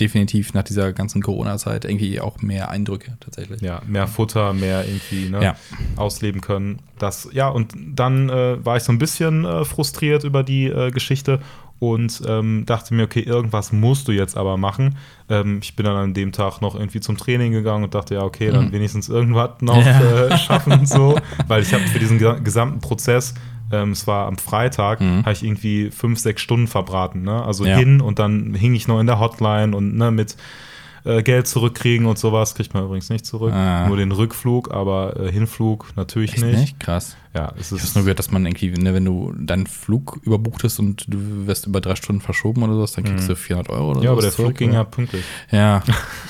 definitiv 0.00 0.54
nach 0.54 0.62
dieser 0.62 0.92
ganzen 0.92 1.22
Corona-Zeit 1.22 1.84
irgendwie 1.84 2.20
auch 2.20 2.40
mehr 2.40 2.70
Eindrücke 2.70 3.16
tatsächlich. 3.20 3.60
ja, 3.62 3.82
mehr 3.86 4.06
Futter, 4.06 4.52
mehr 4.52 4.84
irgendwie 4.86 5.28
ne, 5.28 5.42
Ja. 5.42 5.56
ausleben 5.96 6.40
können. 6.40 6.78
Das, 6.98 7.28
ja, 7.32 7.48
und 7.48 7.72
dann 7.94 8.28
äh, 8.28 8.64
war 8.64 8.76
ich 8.76 8.84
so 8.84 8.92
ein 8.92 8.98
bisschen 8.98 9.44
äh, 9.44 9.64
frustriert 9.64 10.22
über 10.24 10.42
die 10.44 10.66
äh, 10.66 10.90
Geschichte 10.92 11.40
und 11.80 12.22
ähm, 12.26 12.64
dachte 12.66 12.94
mir, 12.94 13.04
okay, 13.04 13.20
irgendwas 13.20 13.72
musst 13.72 14.06
du 14.08 14.12
jetzt 14.12 14.36
aber 14.36 14.56
machen. 14.56 14.96
Ähm, 15.28 15.58
ich 15.62 15.74
bin 15.76 15.84
dann 15.86 15.96
an 15.96 16.14
dem 16.14 16.30
Tag 16.32 16.60
noch 16.60 16.74
irgendwie 16.76 17.00
zum 17.00 17.16
Training 17.16 17.50
gegangen 17.52 17.84
und 17.84 17.94
dachte, 17.94 18.14
ja, 18.14 18.22
okay, 18.22 18.50
dann 18.52 18.70
wenigstens 18.72 19.08
irgendwas 19.08 19.50
noch 19.60 19.84
Ja. 19.84 20.26
äh, 20.26 20.38
schaffen, 20.38 20.86
so, 20.86 21.16
weil 21.48 21.62
ich 21.62 21.72
habe 21.74 21.84
für 21.84 21.98
diesen 22.00 22.18
gesa- 22.20 22.40
gesamten 22.40 22.80
Prozess 22.80 23.34
ähm, 23.72 23.92
es 23.92 24.06
war 24.06 24.26
am 24.26 24.38
Freitag, 24.38 25.00
habe 25.00 25.32
ich 25.32 25.42
irgendwie 25.44 25.90
fünf, 25.90 26.18
sechs 26.18 26.42
Stunden 26.42 26.66
verbraten. 26.66 27.22
Ne? 27.22 27.42
Also 27.44 27.64
Ja. 27.66 27.76
hin 27.76 28.00
und 28.00 28.18
dann 28.18 28.54
hing 28.54 28.74
ich 28.74 28.88
noch 28.88 29.00
in 29.00 29.06
der 29.06 29.18
Hotline 29.20 29.76
und 29.76 29.96
ne, 29.96 30.10
mit 30.10 30.36
äh, 31.04 31.22
Geld 31.22 31.46
zurückkriegen 31.46 32.06
und 32.06 32.18
sowas. 32.18 32.54
Kriegt 32.54 32.74
man 32.74 32.84
übrigens 32.84 33.08
nicht 33.10 33.26
zurück. 33.26 33.52
Ah. 33.52 33.86
Nur 33.88 33.96
den 33.96 34.12
Rückflug, 34.12 34.72
aber 34.72 35.18
äh, 35.18 35.30
Hinflug 35.32 35.86
natürlich 35.96 36.34
Echt 36.34 36.44
nicht. 36.44 36.58
nicht? 36.58 36.80
Krass. 36.80 37.16
Ja, 37.34 37.52
es 37.60 37.70
Ich 37.72 37.82
ist 37.84 37.94
nur 37.94 38.04
gehört, 38.04 38.18
dass 38.18 38.30
man 38.30 38.44
irgendwie, 38.46 38.70
ne, 38.70 38.94
wenn 38.94 39.04
du 39.04 39.32
deinen 39.38 39.66
Flug 39.66 40.18
überbuchtest 40.24 40.80
und 40.80 41.04
du 41.06 41.46
wirst 41.46 41.66
über 41.66 41.80
drei 41.80 41.94
Stunden 41.94 42.20
verschoben 42.22 42.62
oder 42.62 42.74
sowas, 42.74 42.92
dann 42.92 43.04
kriegst 43.04 43.28
du 43.28 43.36
400 43.36 43.68
Euro 43.70 43.90
oder 43.90 43.98
Mhm. 44.00 44.04
ja, 44.06 44.10
aber 44.12 44.22
der 44.22 44.32
Flug 44.32 44.54
ging 44.56 44.72
ja 44.72 44.82
pünktlich. 44.84 45.24
Ja, 45.50 45.82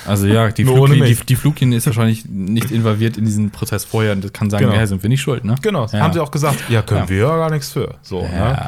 also 0.06 0.26
ja, 0.26 0.50
die, 0.50 0.64
Fluglinie, 0.66 1.06
die, 1.14 1.24
die 1.26 1.36
Fluglinie 1.36 1.78
ist 1.78 1.86
wahrscheinlich 1.86 2.26
nicht 2.26 2.70
involviert 2.70 3.16
in 3.16 3.24
diesen 3.24 3.50
Prozess 3.50 3.84
vorher 3.84 4.12
und 4.12 4.24
das 4.24 4.32
kann 4.32 4.50
sagen, 4.50 4.66
Genau. 4.66 4.76
ja, 4.76 4.86
sind 4.86 5.02
wir 5.02 5.08
nicht 5.08 5.22
schuld, 5.22 5.44
ne? 5.44 5.54
Genau, 5.62 5.86
Ja. 5.86 6.00
haben 6.00 6.12
sie 6.12 6.20
auch 6.20 6.30
gesagt, 6.32 6.68
ja, 6.68 6.82
können 6.82 7.02
Ja. 7.04 7.08
wir 7.08 7.16
ja 7.18 7.36
gar 7.36 7.50
nichts 7.50 7.70
für. 7.70 7.94
So, 8.02 8.20
ne? 8.22 8.58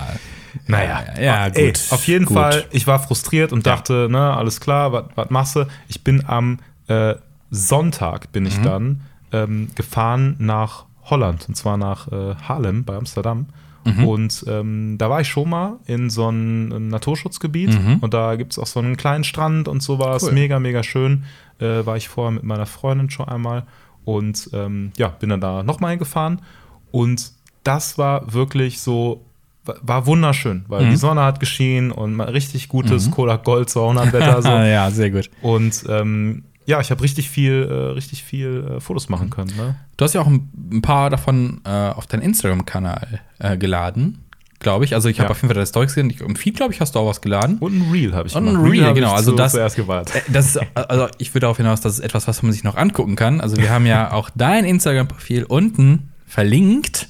Ja, 0.68 0.76
Naja, 0.76 1.20
Ja, 1.20 1.46
Ey, 1.48 1.66
gut, 1.68 1.80
auf 1.90 2.06
jeden 2.06 2.24
gut. 2.26 2.36
Fall, 2.36 2.64
ich 2.70 2.86
war 2.86 2.98
frustriert 3.00 3.52
und 3.52 3.66
dachte, 3.66 4.08
ne, 4.10 4.34
alles 4.36 4.60
klar, 4.60 4.92
was 5.14 5.30
machst 5.30 5.56
du? 5.56 5.66
Ich 5.88 6.02
bin 6.04 6.24
am 6.26 6.58
äh, 6.88 7.14
Sonntag 7.50 8.32
bin 8.32 8.44
Mhm. 8.44 8.48
ich 8.48 8.58
dann 8.60 9.00
ähm, 9.32 9.68
gefahren 9.74 10.36
nach 10.38 10.84
Holland 11.04 11.46
und 11.48 11.54
zwar 11.56 11.76
nach 11.76 12.10
äh, 12.12 12.34
Haarlem 12.36 12.84
bei 12.84 12.94
Amsterdam. 12.94 13.46
Mhm. 13.84 14.04
Und 14.04 14.44
ähm, 14.46 14.96
da 14.98 15.08
war 15.08 15.20
ich 15.22 15.28
schon 15.28 15.48
mal 15.48 15.78
in 15.86 16.10
so 16.10 16.26
einem 16.28 16.88
Naturschutzgebiet 16.88 17.76
und 18.02 18.12
da 18.12 18.36
gibt 18.36 18.52
es 18.52 18.58
auch 18.58 18.66
so 18.66 18.78
einen 18.78 18.96
kleinen 18.98 19.24
Strand 19.24 19.68
und 19.68 19.82
sowas. 19.82 20.22
Mhm. 20.22 20.28
Cool. 20.28 20.34
Mega, 20.34 20.58
mega 20.60 20.82
schön. 20.82 21.24
Äh, 21.58 21.86
war 21.86 21.96
ich 21.96 22.08
vorher 22.08 22.30
mit 22.32 22.42
meiner 22.44 22.66
Freundin 22.66 23.08
schon 23.10 23.26
einmal 23.28 23.64
und 24.04 24.50
ähm, 24.52 24.92
ja, 24.96 25.08
bin 25.08 25.30
dann 25.30 25.40
da 25.40 25.62
nochmal 25.62 25.90
hingefahren. 25.92 26.42
Und 26.90 27.32
das 27.64 27.96
war 27.98 28.32
wirklich 28.32 28.80
so, 28.80 29.24
war 29.64 30.06
wunderschön, 30.06 30.64
weil 30.68 30.86
Mhm. 30.86 30.90
die 30.90 30.96
Sonne 30.96 31.22
hat 31.22 31.38
geschienen 31.40 31.90
und 31.92 32.14
mal 32.14 32.28
richtig 32.30 32.68
gutes 32.68 33.10
Cola 33.10 33.36
Gold 33.36 33.74
Wetter. 33.74 34.42
So. 34.42 34.48
ja, 34.48 34.90
sehr 34.90 35.10
gut. 35.10 35.30
Und 35.42 35.84
ähm, 35.88 36.44
ja, 36.66 36.80
ich 36.80 36.90
habe 36.90 37.02
richtig 37.02 37.28
viel, 37.28 37.68
äh, 37.70 37.74
richtig 37.92 38.22
viel 38.24 38.76
äh, 38.76 38.80
Fotos 38.80 39.08
machen 39.08 39.28
können. 39.30 39.52
Ne? 39.56 39.76
Du 39.96 40.04
hast 40.04 40.14
ja 40.14 40.20
auch 40.20 40.26
ein, 40.26 40.48
ein 40.72 40.82
paar 40.82 41.10
davon 41.10 41.60
äh, 41.64 41.68
auf 41.70 42.06
deinen 42.06 42.22
Instagram-Kanal 42.22 43.20
äh, 43.38 43.56
geladen, 43.58 44.18
glaube 44.60 44.84
ich. 44.84 44.94
Also 44.94 45.08
ich 45.08 45.18
habe 45.18 45.26
Ja. 45.28 45.30
auf 45.32 45.38
jeden 45.38 45.48
Fall 45.48 45.54
deine 45.54 45.66
Stories 45.66 45.94
gesehen. 45.94 46.10
Ich- 46.10 46.20
Im 46.20 46.36
Feed, 46.36 46.56
glaube 46.56 46.72
ich, 46.72 46.80
hast 46.80 46.94
du 46.94 47.00
auch 47.00 47.08
was 47.08 47.20
geladen. 47.20 47.58
Und 47.58 47.76
ein 47.78 47.90
Reel 47.92 48.14
habe 48.14 48.28
ich 48.28 48.36
Und 48.36 48.46
ein 48.46 48.54
gemacht. 48.54 48.70
Reel, 48.72 48.84
hab 48.86 48.94
genau, 48.94 49.08
Ich 49.08 49.14
also 49.16 49.30
zu, 49.32 49.36
das- 49.36 49.52
zuerst 49.52 49.76
geweiht. 49.76 50.14
Äh, 50.14 50.20
Das 50.32 50.46
ist, 50.56 50.60
also 50.74 51.08
ich 51.18 51.30
würde 51.34 51.40
darauf 51.40 51.56
hinaus, 51.56 51.80
das 51.80 51.94
ist 51.94 52.00
etwas, 52.00 52.28
was 52.28 52.42
man 52.42 52.52
sich 52.52 52.62
noch 52.64 52.76
angucken 52.76 53.16
kann. 53.16 53.40
Also 53.40 53.56
wir 53.56 53.70
haben 53.70 53.84
ja 53.86 54.12
auch 54.12 54.30
dein 54.34 54.64
Instagram-Profil 54.64 55.44
unten 55.44 56.10
verlinkt. 56.26 57.08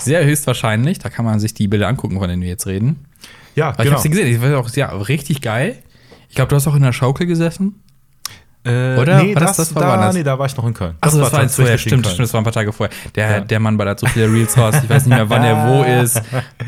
Sehr 0.00 0.24
höchstwahrscheinlich. 0.24 0.98
Da 0.98 1.08
kann 1.10 1.24
man 1.24 1.40
sich 1.40 1.54
die 1.54 1.68
Bilder 1.68 1.88
angucken, 1.88 2.18
von 2.18 2.28
denen 2.28 2.42
wir 2.42 2.48
jetzt 2.48 2.66
reden. 2.66 3.04
Ja, 3.54 3.68
Aber 3.70 3.78
ich 3.80 3.84
genau. 3.84 3.92
habe 3.92 4.02
sie 4.02 4.10
gesehen. 4.10 4.28
Ich 4.28 4.40
war 4.40 4.58
auch 4.58 4.70
ja, 4.70 4.88
richtig 4.90 5.40
geil. 5.40 5.78
Ich 6.28 6.34
glaube, 6.36 6.48
du 6.50 6.56
hast 6.56 6.66
auch 6.68 6.74
in 6.76 6.82
der 6.82 6.92
Schaukel 6.92 7.26
gesessen. 7.26 7.76
Äh, 8.64 8.96
Oder? 8.98 9.22
Nee, 9.22 9.34
War 9.34 9.40
das- 9.42 9.56
das, 9.56 9.68
das 9.68 9.74
war 9.74 9.96
da, 9.96 10.12
nee, 10.12 10.22
da 10.22 10.38
war 10.38 10.46
ich 10.46 10.56
noch 10.56 10.66
in 10.66 10.74
Köln. 10.74 10.96
Achso, 11.00 11.18
das, 11.20 11.32
war 11.32 11.42
jetzt 11.42 11.54
vorher. 11.56 11.78
Stimmt, 11.78 12.06
stimmt, 12.06 12.20
das 12.20 12.34
war 12.34 12.40
ein 12.40 12.44
paar 12.44 12.52
Tage 12.52 12.72
vorher. 12.72 12.94
Der, 13.14 13.30
Ja. 13.30 13.40
der 13.40 13.60
Mann 13.60 13.76
ballert 13.78 14.00
so 14.00 14.06
viele 14.08 14.30
Reels 14.30 14.58
raus. 14.58 14.74
Ich 14.82 14.90
weiß 14.90 15.06
nicht 15.06 15.14
mehr, 15.16 15.30
wann 15.30 15.44
er 15.44 15.68
wo 15.68 15.82
ist. 16.02 16.20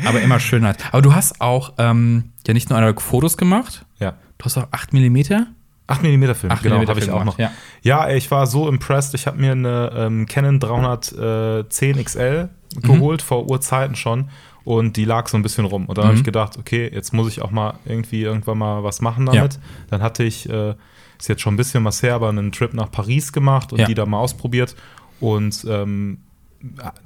Aber 0.05 0.21
immer 0.21 0.39
Schönheit. 0.39 0.77
Aber 0.91 1.01
du 1.01 1.13
hast 1.13 1.41
auch 1.41 1.73
ähm, 1.77 2.31
ja 2.47 2.53
nicht 2.53 2.69
nur 2.69 2.99
Fotos 2.99 3.37
gemacht, 3.37 3.85
Ja. 3.99 4.13
du 4.37 4.45
hast 4.45 4.57
auch 4.57 4.67
8 4.71 4.93
Millimeter. 4.93 5.47
8 5.91 6.03
mm 6.03 6.33
Film, 6.33 6.51
8 6.51 6.63
genau, 6.63 6.85
habe 6.87 6.99
ich 6.99 7.11
auch 7.11 7.23
noch. 7.23 7.37
ja. 7.39 7.51
Ja, 7.83 8.09
ich 8.09 8.29
war 8.31 8.47
so 8.47 8.67
impressed. 8.69 9.13
Ich 9.15 9.27
habe 9.27 9.39
mir 9.39 9.51
eine 9.51 9.91
ähm, 9.95 10.25
Canon 10.27 10.59
310 10.59 12.03
XL 12.03 12.49
geholt, 12.81 13.21
vor 13.21 13.49
Urzeiten 13.49 13.95
schon. 13.95 14.29
Und 14.63 14.95
die 14.95 15.05
lag 15.05 15.27
so 15.27 15.37
ein 15.37 15.41
bisschen 15.43 15.65
rum. 15.65 15.85
Und 15.87 15.97
dann 15.97 16.05
habe 16.05 16.15
ich 16.15 16.23
gedacht, 16.23 16.57
okay, 16.59 16.89
jetzt 16.93 17.13
muss 17.13 17.27
ich 17.27 17.41
auch 17.41 17.49
mal 17.49 17.73
irgendwie 17.85 18.21
irgendwann 18.21 18.59
mal 18.59 18.83
was 18.83 19.01
machen 19.01 19.25
damit. 19.25 19.59
Dann 19.89 20.03
hatte 20.03 20.23
ich, 20.23 20.47
äh, 20.49 20.75
ist 21.19 21.27
jetzt 21.29 21.41
schon 21.41 21.55
ein 21.55 21.57
bisschen 21.57 21.83
was 21.83 22.03
her, 22.03 22.13
aber 22.15 22.29
einen 22.29 22.51
Trip 22.51 22.73
nach 22.75 22.91
Paris 22.91 23.33
gemacht 23.33 23.73
und 23.73 23.79
Ja. 23.79 23.85
die 23.87 23.95
da 23.95 24.05
mal 24.05 24.19
ausprobiert. 24.19 24.75
Und 25.19 25.65
ähm, 25.67 26.19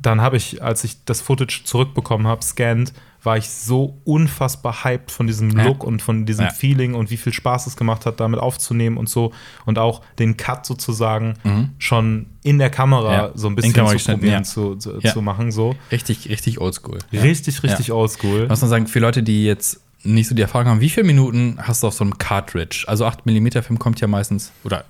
dann 0.01 0.19
habe 0.19 0.35
ich, 0.35 0.61
als 0.61 0.83
ich 0.83 1.05
das 1.05 1.21
Footage 1.21 1.61
zurückbekommen 1.63 2.27
habe, 2.27 2.43
scanned, 2.43 2.91
war 3.25 3.37
ich 3.37 3.49
so 3.49 3.97
unfassbar 4.03 4.83
hyped 4.83 5.11
von 5.11 5.27
diesem 5.27 5.49
Ja. 5.57 5.63
Look 5.65 5.83
und 5.83 6.01
von 6.01 6.25
diesem 6.25 6.45
Ja. 6.45 6.51
Feeling 6.51 6.93
und 6.93 7.09
wie 7.11 7.17
viel 7.17 7.33
Spaß 7.33 7.67
es 7.67 7.75
gemacht 7.75 8.05
hat, 8.05 8.19
damit 8.19 8.39
aufzunehmen 8.39 8.97
und 8.97 9.09
so. 9.09 9.31
Und 9.65 9.79
auch 9.79 10.01
den 10.19 10.37
Cut 10.37 10.65
sozusagen 10.65 11.35
schon 11.79 12.27
in 12.43 12.59
der 12.59 12.69
Kamera 12.69 13.09
Mhm. 13.09 13.13
Ja. 13.13 13.31
so 13.35 13.47
ein 13.47 13.51
In 13.51 13.55
bisschen 13.55 13.73
zu 13.99 14.11
probieren 14.11 14.33
ja. 14.33 14.43
zu, 14.43 14.75
zu, 14.75 14.99
Ja. 15.01 15.11
zu 15.13 15.21
machen. 15.21 15.51
So. 15.51 15.75
Richtig, 15.91 16.29
richtig 16.29 16.61
oldschool. 16.61 16.99
Richtig, 17.11 17.63
richtig 17.63 17.87
Ja. 17.87 17.93
oldschool. 17.95 18.49
Was 18.49 18.61
man 18.61 18.69
sagen, 18.69 18.87
für 18.87 18.99
Leute, 18.99 19.23
die 19.23 19.45
jetzt 19.45 19.81
nicht 20.03 20.27
so 20.27 20.35
die 20.35 20.41
Erfahrung 20.43 20.67
haben, 20.67 20.81
wie 20.81 20.89
viele 20.89 21.07
Minuten 21.07 21.57
hast 21.59 21.81
du 21.83 21.87
auf 21.87 21.93
so 21.95 22.03
einem 22.03 22.17
Cartridge? 22.19 22.83
Also 22.87 23.05
8 23.05 23.25
mm 23.25 23.47
Film 23.63 23.79
kommt 23.79 23.99
ja 24.01 24.07
meistens, 24.07 24.51
oder 24.63 24.85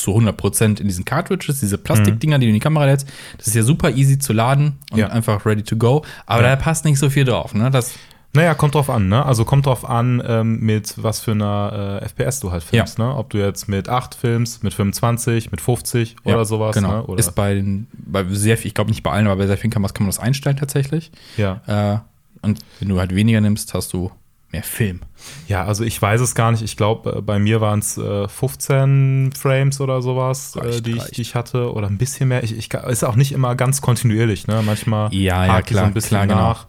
zu 0.00 0.12
100% 0.16 0.80
in 0.80 0.86
diesen 0.86 1.04
Cartridges, 1.04 1.60
diese 1.60 1.78
Plastikdinger, 1.78 2.38
die 2.38 2.46
du 2.46 2.50
in 2.50 2.54
die 2.54 2.60
Kamera 2.60 2.86
lädst. 2.86 3.06
Das 3.38 3.46
ist 3.46 3.54
ja 3.54 3.62
super 3.62 3.90
easy 3.90 4.18
zu 4.18 4.32
laden 4.32 4.78
und 4.90 4.98
Ja. 4.98 5.08
einfach 5.08 5.44
ready 5.46 5.62
to 5.62 5.76
go. 5.76 6.02
Aber 6.26 6.42
Ja. 6.42 6.50
da 6.50 6.56
passt 6.56 6.84
nicht 6.84 6.98
so 6.98 7.10
viel 7.10 7.24
drauf. 7.24 7.54
Ne? 7.54 7.70
Das, 7.70 7.94
Naja, 8.32 8.54
kommt 8.54 8.76
drauf 8.76 8.88
an, 8.90 9.08
ne? 9.08 9.26
Also 9.26 9.44
kommt 9.44 9.66
drauf 9.66 9.84
an, 9.84 10.22
ähm, 10.24 10.60
mit 10.60 10.94
was 11.02 11.18
für 11.18 11.32
einer 11.32 11.98
äh, 12.00 12.04
FPS 12.08 12.38
du 12.38 12.52
halt 12.52 12.62
filmst, 12.62 12.96
ne? 13.00 13.12
Ob 13.16 13.28
du 13.30 13.38
jetzt 13.38 13.66
mit 13.68 13.88
8 13.88 14.14
filmst, 14.14 14.62
mit 14.62 14.72
25, 14.72 15.50
mit 15.50 15.60
50 15.60 16.14
oder 16.22 16.36
ja, 16.36 16.44
sowas, 16.44 16.76
genau. 16.76 16.92
ne? 16.98 17.02
Oder, 17.06 17.18
Ist 17.18 17.34
bei, 17.34 17.54
den, 17.54 17.88
bei 17.92 18.24
sehr 18.28 18.56
viel, 18.56 18.68
ich 18.68 18.74
glaube 18.74 18.90
nicht 18.90 19.02
bei 19.02 19.10
allen, 19.10 19.26
aber 19.26 19.34
bei 19.34 19.48
sehr 19.48 19.58
vielen 19.58 19.72
Kameras 19.72 19.94
kann 19.94 20.04
man 20.04 20.10
das 20.10 20.20
einstellen 20.20 20.56
tatsächlich. 20.56 21.10
ja. 21.36 21.60
Äh, 21.66 21.98
und 22.42 22.60
wenn 22.78 22.88
du 22.88 23.00
halt 23.00 23.12
weniger 23.16 23.40
nimmst, 23.40 23.74
hast 23.74 23.92
du 23.92 24.12
mehr 24.52 24.62
Film. 24.62 25.00
ja, 25.48 25.64
also 25.64 25.84
ich 25.84 26.00
weiß 26.00 26.20
es 26.20 26.34
gar 26.34 26.50
nicht. 26.50 26.62
Ich 26.62 26.76
glaube, 26.76 27.22
bei 27.22 27.38
mir 27.38 27.60
waren 27.60 27.78
es 27.78 27.96
äh, 27.98 28.26
15 28.28 29.32
Frames 29.36 29.80
oder 29.80 30.02
sowas, 30.02 30.56
äh, 30.56 30.60
Reicht, 30.60 30.86
die, 30.86 30.96
ich, 30.96 31.04
die 31.04 31.22
ich 31.22 31.34
hatte. 31.34 31.72
Oder 31.72 31.86
ein 31.88 31.98
bisschen 31.98 32.28
mehr. 32.28 32.42
Ich, 32.42 32.56
ich, 32.56 32.72
ist 32.74 33.04
auch 33.04 33.16
nicht 33.16 33.32
immer 33.32 33.54
ganz 33.54 33.80
kontinuierlich, 33.80 34.46
ne? 34.46 34.62
Manchmal 34.64 35.12
Ja, 35.14 35.44
ja, 35.46 35.62
klar, 35.62 35.84
so 35.84 35.86
ein 35.88 35.94
bisschen 35.94 36.08
klar, 36.16 36.26
genau. 36.26 36.40
nach. 36.40 36.66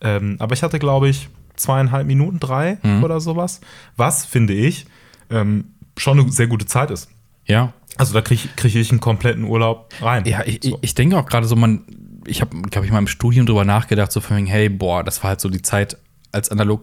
Ähm, 0.00 0.36
aber 0.40 0.54
ich 0.54 0.62
hatte, 0.62 0.78
glaube 0.78 1.08
ich, 1.08 1.28
zweieinhalb 1.56 2.06
Minuten, 2.06 2.38
drei 2.40 2.78
Mhm. 2.82 3.04
oder 3.04 3.20
sowas. 3.20 3.60
Was, 3.96 4.24
finde 4.24 4.52
ich, 4.54 4.86
ähm, 5.30 5.66
schon 5.96 6.18
eine 6.18 6.30
sehr 6.32 6.46
gute 6.48 6.66
Zeit 6.66 6.90
ist. 6.90 7.08
Ja, 7.46 7.72
Also 7.98 8.14
da 8.14 8.20
kriege 8.22 8.48
krieg 8.56 8.74
ich 8.74 8.90
einen 8.90 9.00
kompletten 9.00 9.44
Urlaub 9.44 9.88
rein. 10.00 10.24
Ja, 10.26 10.42
ich, 10.46 10.60
So. 10.62 10.78
ich 10.80 10.94
denke 10.94 11.18
auch 11.18 11.26
gerade 11.26 11.46
so, 11.46 11.56
man, 11.56 11.84
ich 12.26 12.40
habe, 12.40 12.60
glaube 12.62 12.86
ich, 12.86 12.92
mal 12.92 12.98
im 12.98 13.06
Studium 13.06 13.46
drüber 13.46 13.64
nachgedacht, 13.64 14.12
so 14.12 14.20
von 14.20 14.36
wegen, 14.36 14.46
hey, 14.46 14.68
boah, 14.68 15.02
das 15.04 15.22
war 15.22 15.28
halt 15.30 15.40
so 15.40 15.48
die 15.48 15.62
Zeit, 15.62 15.98
als 16.30 16.50
analog 16.50 16.82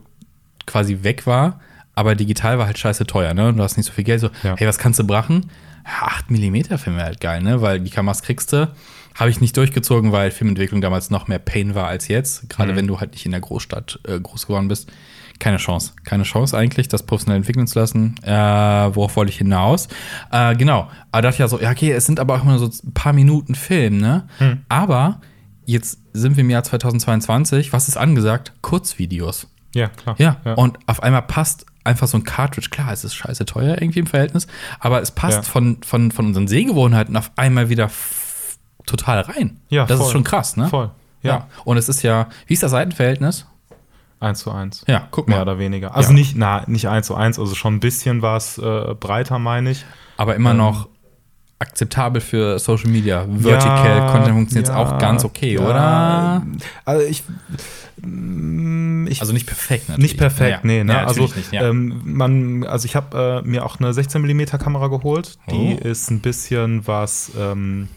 quasi 0.70 1.00
weg 1.04 1.28
war, 1.28 1.60
aber 1.96 2.16
digital 2.16 2.58
war 2.60 2.66
halt 2.68 2.78
scheiße 2.78 3.06
teuer, 3.06 3.34
ne? 3.34 3.52
Du 3.54 3.62
hast 3.62 3.76
nicht 3.76 3.88
so 3.88 3.92
viel 3.92 4.04
Geld, 4.06 4.22
so, 4.22 4.30
Ja. 4.44 4.56
hey, 4.58 4.68
was 4.68 4.78
kannst 4.78 5.00
du 5.00 5.04
brachen? 5.06 5.50
Ja, 5.86 6.08
8 6.08 6.30
mm 6.32 6.78
Film 6.78 6.96
wäre 6.96 7.06
halt 7.06 7.20
geil, 7.20 7.42
ne? 7.42 7.62
Weil 7.62 7.80
die 7.80 7.90
Kameras 7.90 8.22
kriegst 8.22 8.54
du. 8.54 8.72
Habe 9.16 9.32
ich 9.32 9.42
nicht 9.42 9.58
durchgezogen, 9.58 10.12
weil 10.14 10.32
Filmentwicklung 10.32 10.80
damals 10.82 11.10
noch 11.10 11.28
mehr 11.28 11.40
Pain 11.40 11.76
war 11.76 11.88
als 11.88 12.08
jetzt. 12.08 12.50
Gerade 12.50 12.76
wenn 12.76 12.88
du 12.88 13.00
halt 13.02 13.12
nicht 13.12 13.26
in 13.26 13.32
der 13.32 13.42
Großstadt 13.42 14.00
äh, 14.08 14.20
groß 14.20 14.48
geworden 14.48 14.68
bist. 14.70 14.90
Keine 15.40 15.58
Chance. 15.58 15.94
Keine 16.06 16.24
Chance 16.24 16.56
eigentlich, 16.58 16.88
das 16.90 17.04
professionell 17.04 17.38
entwickeln 17.38 17.66
zu 17.68 17.80
lassen. 17.80 18.16
Äh, 18.24 18.30
worauf 18.32 19.16
wollte 19.18 19.32
ich 19.32 19.38
hinaus? 19.40 19.88
Äh, 20.32 20.56
genau. 20.56 20.90
Aber 21.12 21.22
dachte 21.24 21.36
ich 21.36 21.40
ja 21.40 21.48
so, 21.48 21.60
ja, 21.60 21.72
okay, 21.72 21.92
es 21.92 22.06
sind 22.06 22.20
aber 22.20 22.36
auch 22.36 22.44
immer 22.44 22.60
so 22.60 22.68
ein 22.68 22.94
paar 22.94 23.14
Minuten 23.14 23.56
Film, 23.56 23.98
ne? 23.98 24.28
Aber 24.70 25.20
jetzt 25.66 26.00
sind 26.14 26.38
wir 26.38 26.42
im 26.42 26.50
Jahr 26.50 26.64
2022. 26.64 27.74
Was 27.74 27.88
ist 27.88 27.98
angesagt? 27.98 28.54
Kurzvideos. 28.62 29.48
Ja, 29.76 29.88
klar. 29.88 30.16
Ja, 30.18 30.38
und 30.56 30.78
auf 30.88 31.04
einmal 31.04 31.22
passt 31.24 31.66
einfach 31.84 32.08
so 32.08 32.18
ein 32.18 32.24
Cartridge. 32.24 32.70
Klar, 32.70 32.92
es 32.92 33.04
ist 33.04 33.16
scheiße 33.16 33.46
teuer 33.46 33.78
irgendwie 33.82 34.00
im 34.00 34.08
Verhältnis, 34.08 34.48
aber 34.80 35.02
es 35.02 35.12
passt 35.12 35.38
Ja. 35.38 35.42
von, 35.44 35.78
von, 35.84 36.12
von 36.12 36.28
unseren 36.28 36.48
Sehgewohnheiten 36.48 37.16
auf 37.16 37.32
einmal 37.36 37.70
wieder 37.70 37.90
total 38.86 39.22
rein. 39.22 39.60
Ja, 39.70 39.86
das 39.86 39.98
ist 40.00 40.04
voll. 40.06 40.12
schon 40.14 40.24
krass, 40.24 40.58
ne? 40.58 40.68
Voll. 40.68 40.90
Ja. 41.22 41.30
Ja. 41.32 41.48
Und 41.66 41.78
es 41.78 41.90
ist 41.90 42.02
ja, 42.02 42.28
wie 42.48 42.54
ist 42.54 42.64
das 42.64 42.72
Seitenverhältnis? 42.72 43.46
Eins 44.20 44.40
zu 44.40 44.52
eins. 44.52 44.84
Ja, 44.88 45.08
guck 45.12 45.28
Mehr 45.28 45.38
mal. 45.38 45.42
oder 45.44 45.60
weniger. 45.60 45.96
Also 45.96 46.10
Ja. 46.10 46.16
nicht, 46.16 46.36
na, 46.36 46.64
nicht 46.68 46.88
eins 46.90 47.08
zu 47.08 47.16
eins, 47.16 47.40
also 47.40 47.56
schon 47.56 47.76
ein 47.76 47.80
bisschen 47.80 48.22
was 48.22 48.58
äh, 48.58 48.94
breiter, 49.00 49.40
meine 49.40 49.72
ich. 49.72 49.86
Aber 50.18 50.36
immer 50.36 50.52
Ähm. 50.52 50.58
noch 50.58 50.90
akzeptabel 51.60 52.22
für 52.22 52.58
Social 52.60 52.90
Media. 52.90 53.26
Vertical 53.30 53.98
Ja, 53.98 54.12
Content 54.12 54.34
funktioniert 54.36 54.68
jetzt 54.68 54.76
ja, 54.76 54.78
auch 54.78 54.98
ganz 54.98 55.26
okay, 55.26 55.56
ja. 55.56 55.60
oder? 55.62 56.42
Also 56.86 57.06
ich, 57.06 57.24
mm, 58.02 59.08
ich 59.08 59.20
Also 59.22 59.34
nicht 59.34 59.46
perfekt 59.46 59.90
natürlich. 59.90 60.12
Nicht 60.12 60.18
perfekt, 60.20 60.50
Ja. 60.52 60.60
nee, 60.64 60.84
ne? 60.84 61.06
Also 61.06 61.24
nicht, 61.24 61.36
ähm, 61.52 62.02
man, 62.06 62.64
also 62.66 62.86
ich 62.86 62.96
habe 62.96 63.42
äh, 63.46 63.48
mir 63.48 63.66
auch 63.66 63.80
eine 63.80 63.94
16 63.94 64.22
mm 64.22 64.46
Kamera 64.58 64.88
geholt. 64.88 65.38
Die 65.52 65.78
Oh. 65.82 65.88
ist 65.88 66.10
ein 66.12 66.20
bisschen 66.22 66.88
was, 66.88 67.32
ähm, 67.38 67.90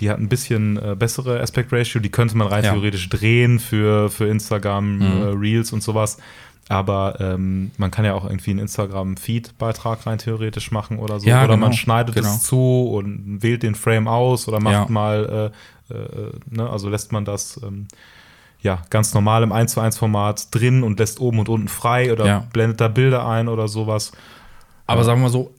die 0.00 0.10
hat 0.10 0.18
ein 0.18 0.28
bisschen 0.28 0.76
äh, 0.76 0.94
bessere 0.98 1.40
Aspect 1.40 1.72
Ratio. 1.72 2.00
Die 2.00 2.08
könnte 2.10 2.36
man 2.36 2.46
rein 2.48 2.62
theoretisch 2.62 3.08
drehen 3.08 3.58
für, 3.58 4.10
für 4.10 4.26
Instagram, 4.26 4.96
Mhm. 4.98 5.02
äh, 5.02 5.24
Reels 5.38 5.72
und 5.72 5.82
sowas. 5.82 6.18
Aber 6.72 7.20
ähm, 7.20 7.70
man 7.76 7.90
kann 7.90 8.04
ja 8.04 8.14
auch 8.14 8.24
irgendwie 8.24 8.50
einen 8.50 8.60
Instagram-Feed-Beitrag 8.60 10.06
rein 10.06 10.18
theoretisch 10.18 10.70
machen 10.70 10.98
oder 10.98 11.20
so. 11.20 11.28
Ja, 11.28 11.44
oder 11.44 11.56
man 11.56 11.70
genau, 11.70 11.80
schneidet 11.80 12.14
genau. 12.14 12.28
es 12.28 12.42
zu 12.42 12.90
und 12.92 13.42
wählt 13.42 13.62
den 13.62 13.74
Frame 13.74 14.08
aus 14.08 14.48
oder 14.48 14.60
macht 14.60 14.72
Ja. 14.74 14.86
mal, 14.88 15.52
äh, 15.90 15.94
äh, 15.94 16.32
ne, 16.50 16.68
also 16.68 16.88
lässt 16.88 17.12
man 17.12 17.24
das 17.24 17.60
ähm, 17.62 17.86
ja, 18.60 18.82
ganz 18.90 19.12
normal 19.12 19.42
im 19.42 19.50
1 19.52 19.72
zu 19.72 19.80
1 19.80 19.96
Format 19.98 20.48
drin 20.54 20.82
und 20.84 20.98
lässt 21.00 21.20
oben 21.20 21.40
und 21.40 21.48
unten 21.48 21.68
frei 21.68 22.12
oder 22.12 22.26
Ja. 22.26 22.46
blendet 22.52 22.80
da 22.80 22.88
Bilder 22.88 23.26
ein 23.26 23.48
oder 23.48 23.66
sowas. 23.68 24.12
Aber 24.86 25.04
sagen 25.04 25.20
wir 25.20 25.24
mal 25.24 25.32
so, 25.32 25.52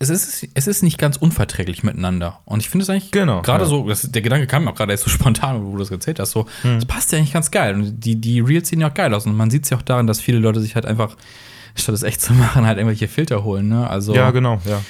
es 0.00 0.08
ist, 0.10 0.48
es 0.54 0.66
ist 0.66 0.82
nicht 0.82 0.98
ganz 0.98 1.16
unverträglich 1.18 1.82
miteinander. 1.82 2.40
Und 2.46 2.60
ich 2.60 2.68
finde 2.70 2.82
es 2.84 2.90
eigentlich 2.90 3.10
Genau, 3.12 3.42
gerade 3.42 3.64
ja. 3.64 3.70
so, 3.70 3.86
das, 3.88 4.02
der 4.10 4.22
Gedanke 4.22 4.46
kam 4.46 4.64
mir 4.64 4.70
auch 4.70 4.74
gerade 4.74 4.92
erst 4.92 5.04
so 5.04 5.10
spontan, 5.10 5.64
wo 5.64 5.72
du 5.72 5.78
das 5.78 5.90
erzählt 5.90 6.18
hast, 6.18 6.32
so, 6.32 6.46
das 6.62 6.86
passt 6.86 7.12
ja 7.12 7.18
eigentlich 7.18 7.32
ganz 7.32 7.50
geil. 7.50 7.74
Und 7.74 8.00
die, 8.00 8.16
die 8.16 8.40
Reels 8.40 8.68
sehen 8.68 8.80
ja 8.80 8.88
auch 8.90 8.94
geil 8.94 9.12
aus. 9.14 9.26
Und 9.26 9.36
man 9.36 9.50
sieht 9.50 9.64
es 9.64 9.70
ja 9.70 9.76
auch 9.76 9.82
daran, 9.82 10.06
dass 10.06 10.20
viele 10.20 10.38
Leute 10.38 10.60
sich 10.60 10.74
halt 10.74 10.86
einfach, 10.86 11.16
statt 11.74 11.94
es 11.94 12.02
echt 12.02 12.20
zu 12.20 12.32
machen, 12.34 12.66
halt 12.66 12.78
irgendwelche 12.78 13.08
Filter 13.08 13.44
holen. 13.44 13.68
Ne? 13.68 13.88
Also, 13.88 14.14
Ja, 14.14 14.30
genau, 14.30 14.60
ja. 14.64 14.80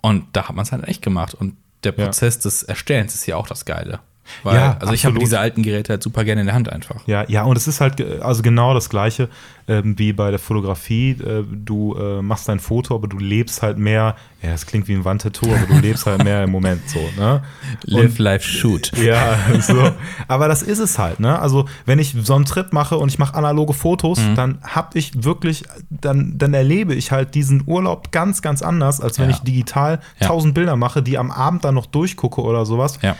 Und 0.00 0.24
da 0.32 0.48
hat 0.48 0.56
man 0.56 0.64
es 0.64 0.72
halt 0.72 0.86
echt 0.88 1.02
gemacht. 1.02 1.34
Und 1.34 1.54
der 1.84 1.94
Ja. 1.96 2.04
Prozess 2.06 2.38
des 2.38 2.62
Erstellens 2.62 3.14
ist 3.14 3.26
ja 3.26 3.36
auch 3.36 3.46
das 3.46 3.64
Geile. 3.64 4.00
Weil, 4.42 4.56
Ja, 4.56 4.76
also 4.80 4.92
ich 4.92 5.04
habe 5.04 5.12
absolut. 5.12 5.22
diese 5.22 5.38
alten 5.40 5.62
Geräte 5.62 5.92
halt 5.94 6.02
super 6.02 6.24
gerne 6.24 6.40
in 6.42 6.46
der 6.46 6.54
Hand 6.54 6.70
einfach. 6.72 7.06
Ja, 7.06 7.24
ja, 7.28 7.44
und 7.44 7.56
es 7.56 7.66
ist 7.68 7.80
halt 7.80 8.00
also 8.22 8.42
genau 8.42 8.74
das 8.74 8.88
Gleiche 8.90 9.28
ähm, 9.66 9.98
wie 9.98 10.12
bei 10.12 10.30
der 10.30 10.38
Fotografie. 10.38 11.10
Äh, 11.12 11.44
du 11.50 11.94
äh, 11.94 12.22
machst 12.22 12.48
dein 12.48 12.60
Foto, 12.60 12.94
aber 12.94 13.08
du 13.08 13.18
lebst 13.18 13.62
halt 13.62 13.78
mehr. 13.78 14.16
Ja, 14.42 14.50
das 14.52 14.66
klingt 14.66 14.86
wie 14.88 14.94
ein 14.94 15.04
Wandtattoo, 15.04 15.46
aber 15.52 15.66
du 15.66 15.78
lebst 15.80 16.06
halt 16.06 16.22
mehr 16.24 16.44
im 16.44 16.50
Moment 16.50 16.88
so, 16.88 17.00
ne? 17.18 17.42
Live, 17.84 18.18
live, 18.18 18.42
shoot. 18.44 18.92
Ja, 18.96 19.36
so. 19.60 19.90
Aber 20.28 20.48
das 20.48 20.62
ist 20.62 20.78
es 20.78 20.98
halt, 20.98 21.20
ne? 21.20 21.38
Also, 21.38 21.66
wenn 21.86 21.98
ich 21.98 22.14
so 22.22 22.34
einen 22.34 22.44
Trip 22.44 22.72
mache 22.72 22.96
und 22.98 23.08
ich 23.08 23.18
mache 23.18 23.34
analoge 23.34 23.72
Fotos, 23.74 24.18
Mhm. 24.20 24.34
dann 24.36 24.58
hab 24.62 24.94
ich 24.96 25.24
wirklich, 25.24 25.64
dann, 25.90 26.34
dann 26.38 26.54
erlebe 26.54 26.94
ich 26.94 27.10
halt 27.12 27.34
diesen 27.34 27.62
Urlaub 27.66 28.10
ganz, 28.12 28.40
ganz 28.42 28.62
anders, 28.62 29.00
als 29.00 29.18
wenn 29.18 29.28
Ja. 29.28 29.36
ich 29.36 29.42
digital 29.42 30.00
Ja. 30.20 30.28
tausend 30.28 30.54
Bilder 30.54 30.76
mache, 30.76 31.02
die 31.02 31.18
am 31.18 31.30
Abend 31.30 31.64
dann 31.64 31.74
noch 31.74 31.86
durchgucke 31.86 32.40
oder 32.40 32.64
sowas. 32.64 32.98
Ja. 33.02 33.16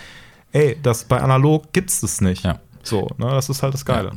Ey, 0.52 0.78
das 0.82 1.04
bei 1.04 1.20
analog 1.20 1.72
gibt's 1.72 2.00
das 2.00 2.20
nicht. 2.20 2.44
Ja. 2.44 2.60
So, 2.82 3.08
ne? 3.18 3.26
Das 3.26 3.48
ist 3.48 3.62
halt 3.62 3.74
das 3.74 3.84
Geile. 3.84 4.12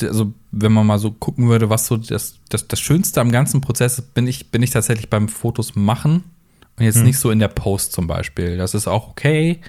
Ja. 0.00 0.08
Also, 0.08 0.32
wenn 0.50 0.72
man 0.72 0.86
mal 0.86 0.98
so 0.98 1.10
gucken 1.12 1.48
würde, 1.48 1.68
was 1.70 1.86
so 1.86 1.96
das, 1.96 2.38
das, 2.48 2.66
das 2.66 2.80
Schönste 2.80 3.20
am 3.20 3.30
ganzen 3.30 3.60
Prozess 3.60 3.98
ist, 3.98 4.14
bin 4.14 4.26
ich, 4.26 4.50
bin 4.50 4.62
ich 4.62 4.70
tatsächlich 4.70 5.10
beim 5.10 5.28
Fotos 5.28 5.74
machen 5.74 6.24
und 6.78 6.84
jetzt 6.84 7.02
nicht 7.02 7.18
so 7.18 7.30
in 7.30 7.38
der 7.38 7.48
Post 7.48 7.92
zum 7.92 8.06
Beispiel. 8.06 8.56
Das 8.56 8.74
ist 8.74 8.88
auch 8.88 9.08
okay. 9.08 9.60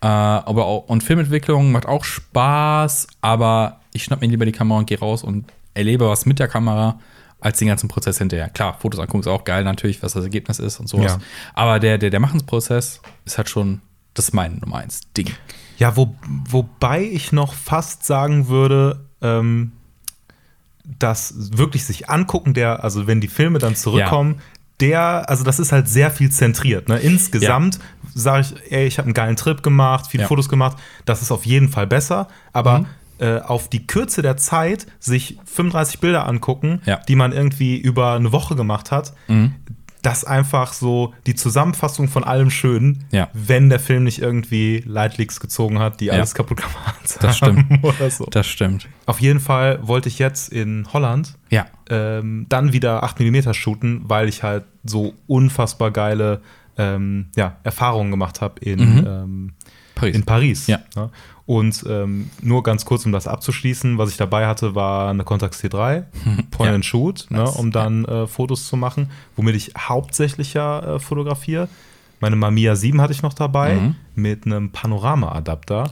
Äh, 0.00 0.06
aber 0.06 0.64
auch, 0.64 0.88
und 0.88 1.02
Filmentwicklung 1.02 1.70
macht 1.70 1.86
auch 1.86 2.04
Spaß, 2.04 3.06
aber 3.20 3.80
ich 3.92 4.02
schnapp 4.02 4.20
mir 4.20 4.26
lieber 4.26 4.44
die 4.44 4.52
Kamera 4.52 4.80
und 4.80 4.86
gehe 4.86 4.98
raus 4.98 5.22
und 5.22 5.44
erlebe 5.74 6.08
was 6.08 6.26
mit 6.26 6.38
der 6.38 6.48
Kamera 6.48 6.98
als 7.40 7.58
den 7.58 7.68
ganzen 7.68 7.88
Prozess 7.88 8.18
hinterher. 8.18 8.48
Klar, 8.48 8.76
Fotos 8.80 9.00
angucken 9.00 9.20
ist 9.20 9.26
auch 9.26 9.44
geil 9.44 9.64
natürlich, 9.64 10.02
was 10.02 10.14
das 10.14 10.24
Ergebnis 10.24 10.58
ist 10.58 10.80
und 10.80 10.88
sowas. 10.88 11.12
Ja. 11.12 11.18
Aber 11.54 11.78
der, 11.78 11.98
der, 11.98 12.10
der 12.10 12.20
Machensprozess 12.20 13.00
ist 13.24 13.38
halt 13.38 13.48
schon, 13.48 13.80
das 14.14 14.26
ist 14.28 14.34
mein 14.34 14.58
Nummer 14.58 14.76
eins 14.78 15.00
Ding. 15.16 15.30
Ja, 15.78 15.96
wo, 15.96 16.14
wobei 16.48 17.02
ich 17.02 17.32
noch 17.32 17.54
fast 17.54 18.04
sagen 18.04 18.48
würde, 18.48 19.04
ähm, 19.20 19.72
dass 20.98 21.34
wirklich 21.56 21.84
sich 21.84 22.10
angucken, 22.10 22.54
der, 22.54 22.82
also 22.82 23.06
wenn 23.06 23.20
die 23.20 23.28
Filme 23.28 23.58
dann 23.58 23.76
zurückkommen, 23.76 24.40
der, 24.80 25.28
also 25.28 25.44
das 25.44 25.60
ist 25.60 25.70
halt 25.70 25.88
sehr 25.88 26.10
viel 26.10 26.30
zentriert. 26.30 26.88
Ne? 26.88 26.98
Insgesamt 26.98 27.78
sage 28.14 28.46
ich, 28.64 28.72
ey, 28.72 28.86
ich 28.86 28.98
habe 28.98 29.06
einen 29.06 29.14
geilen 29.14 29.36
Trip 29.36 29.62
gemacht, 29.62 30.06
viele 30.10 30.22
Ja. 30.22 30.28
Fotos 30.28 30.48
gemacht, 30.48 30.76
das 31.04 31.22
ist 31.22 31.30
auf 31.30 31.46
jeden 31.46 31.68
Fall 31.68 31.86
besser, 31.86 32.26
aber 32.52 32.80
Mhm. 32.80 32.86
äh, 33.20 33.38
auf 33.40 33.68
die 33.68 33.86
Kürze 33.86 34.22
der 34.22 34.36
Zeit 34.36 34.86
sich 34.98 35.38
35 35.44 36.00
Bilder 36.00 36.26
angucken, 36.26 36.82
Ja. 36.84 36.96
Mhm. 36.96 37.00
die 37.08 37.14
man 37.16 37.32
irgendwie 37.32 37.76
über 37.78 38.14
eine 38.14 38.32
Woche 38.32 38.56
gemacht 38.56 38.90
hat, 38.90 39.14
das 40.02 40.24
einfach 40.24 40.72
so 40.72 41.14
die 41.26 41.34
Zusammenfassung 41.34 42.08
von 42.08 42.24
allem 42.24 42.50
Schönen, 42.50 43.04
Ja. 43.12 43.28
wenn 43.32 43.68
der 43.70 43.78
Film 43.80 44.04
nicht 44.04 44.20
irgendwie 44.20 44.82
Lightleaks 44.86 45.38
gezogen 45.40 45.78
hat, 45.78 46.00
die 46.00 46.10
alles 46.10 46.34
kaputt 46.34 46.58
gemacht 46.58 46.76
haben. 46.86 46.96
Das 47.20 47.36
stimmt. 47.36 47.66
Oder 47.84 48.10
so. 48.10 48.24
Das 48.26 48.46
stimmt. 48.46 48.88
Auf 49.06 49.20
jeden 49.20 49.38
Fall 49.40 49.78
wollte 49.86 50.08
ich 50.08 50.18
jetzt 50.18 50.52
in 50.52 50.86
Holland 50.92 51.38
Ja. 51.50 51.66
ähm, 51.88 52.46
dann 52.48 52.72
wieder 52.72 53.02
8 53.04 53.20
mm 53.20 53.52
shooten, 53.54 54.02
weil 54.04 54.28
ich 54.28 54.42
halt 54.42 54.64
so 54.84 55.14
unfassbar 55.26 55.90
geile 55.92 56.40
ähm, 56.78 57.26
ja, 57.36 57.56
Erfahrungen 57.62 58.10
gemacht 58.10 58.40
habe 58.40 58.58
in, 58.60 58.78
Mhm. 58.80 59.06
ähm, 59.06 59.52
Paris. 59.94 60.14
in 60.16 60.22
Paris. 60.24 60.66
Ja. 60.66 60.80
Und 61.52 61.84
ähm, 61.86 62.30
nur 62.40 62.62
ganz 62.62 62.84
kurz, 62.86 63.04
um 63.04 63.12
das 63.12 63.26
abzuschließen, 63.26 63.98
was 63.98 64.08
ich 64.10 64.16
dabei 64.16 64.46
hatte, 64.46 64.74
war 64.74 65.10
eine 65.10 65.22
Contax 65.24 65.62
T3, 65.62 66.04
Point 66.50 66.68
Ja. 66.70 66.74
and 66.74 66.84
Shoot, 66.84 67.26
ne, 67.30 67.44
um 67.50 67.70
dann 67.72 68.04
äh, 68.06 68.26
Fotos 68.26 68.66
zu 68.68 68.76
machen, 68.78 69.10
womit 69.36 69.56
ich 69.56 69.72
hauptsächlich 69.76 70.54
ja 70.54 70.80
äh, 70.94 70.98
fotografiere. 70.98 71.68
Meine 72.20 72.36
Mamiya 72.36 72.74
7 72.76 73.00
hatte 73.02 73.12
ich 73.12 73.22
noch 73.22 73.34
dabei 73.34 73.74
Mhm. 73.74 73.94
mit 74.14 74.46
einem 74.46 74.70
Panorama-Adapter 74.70 75.90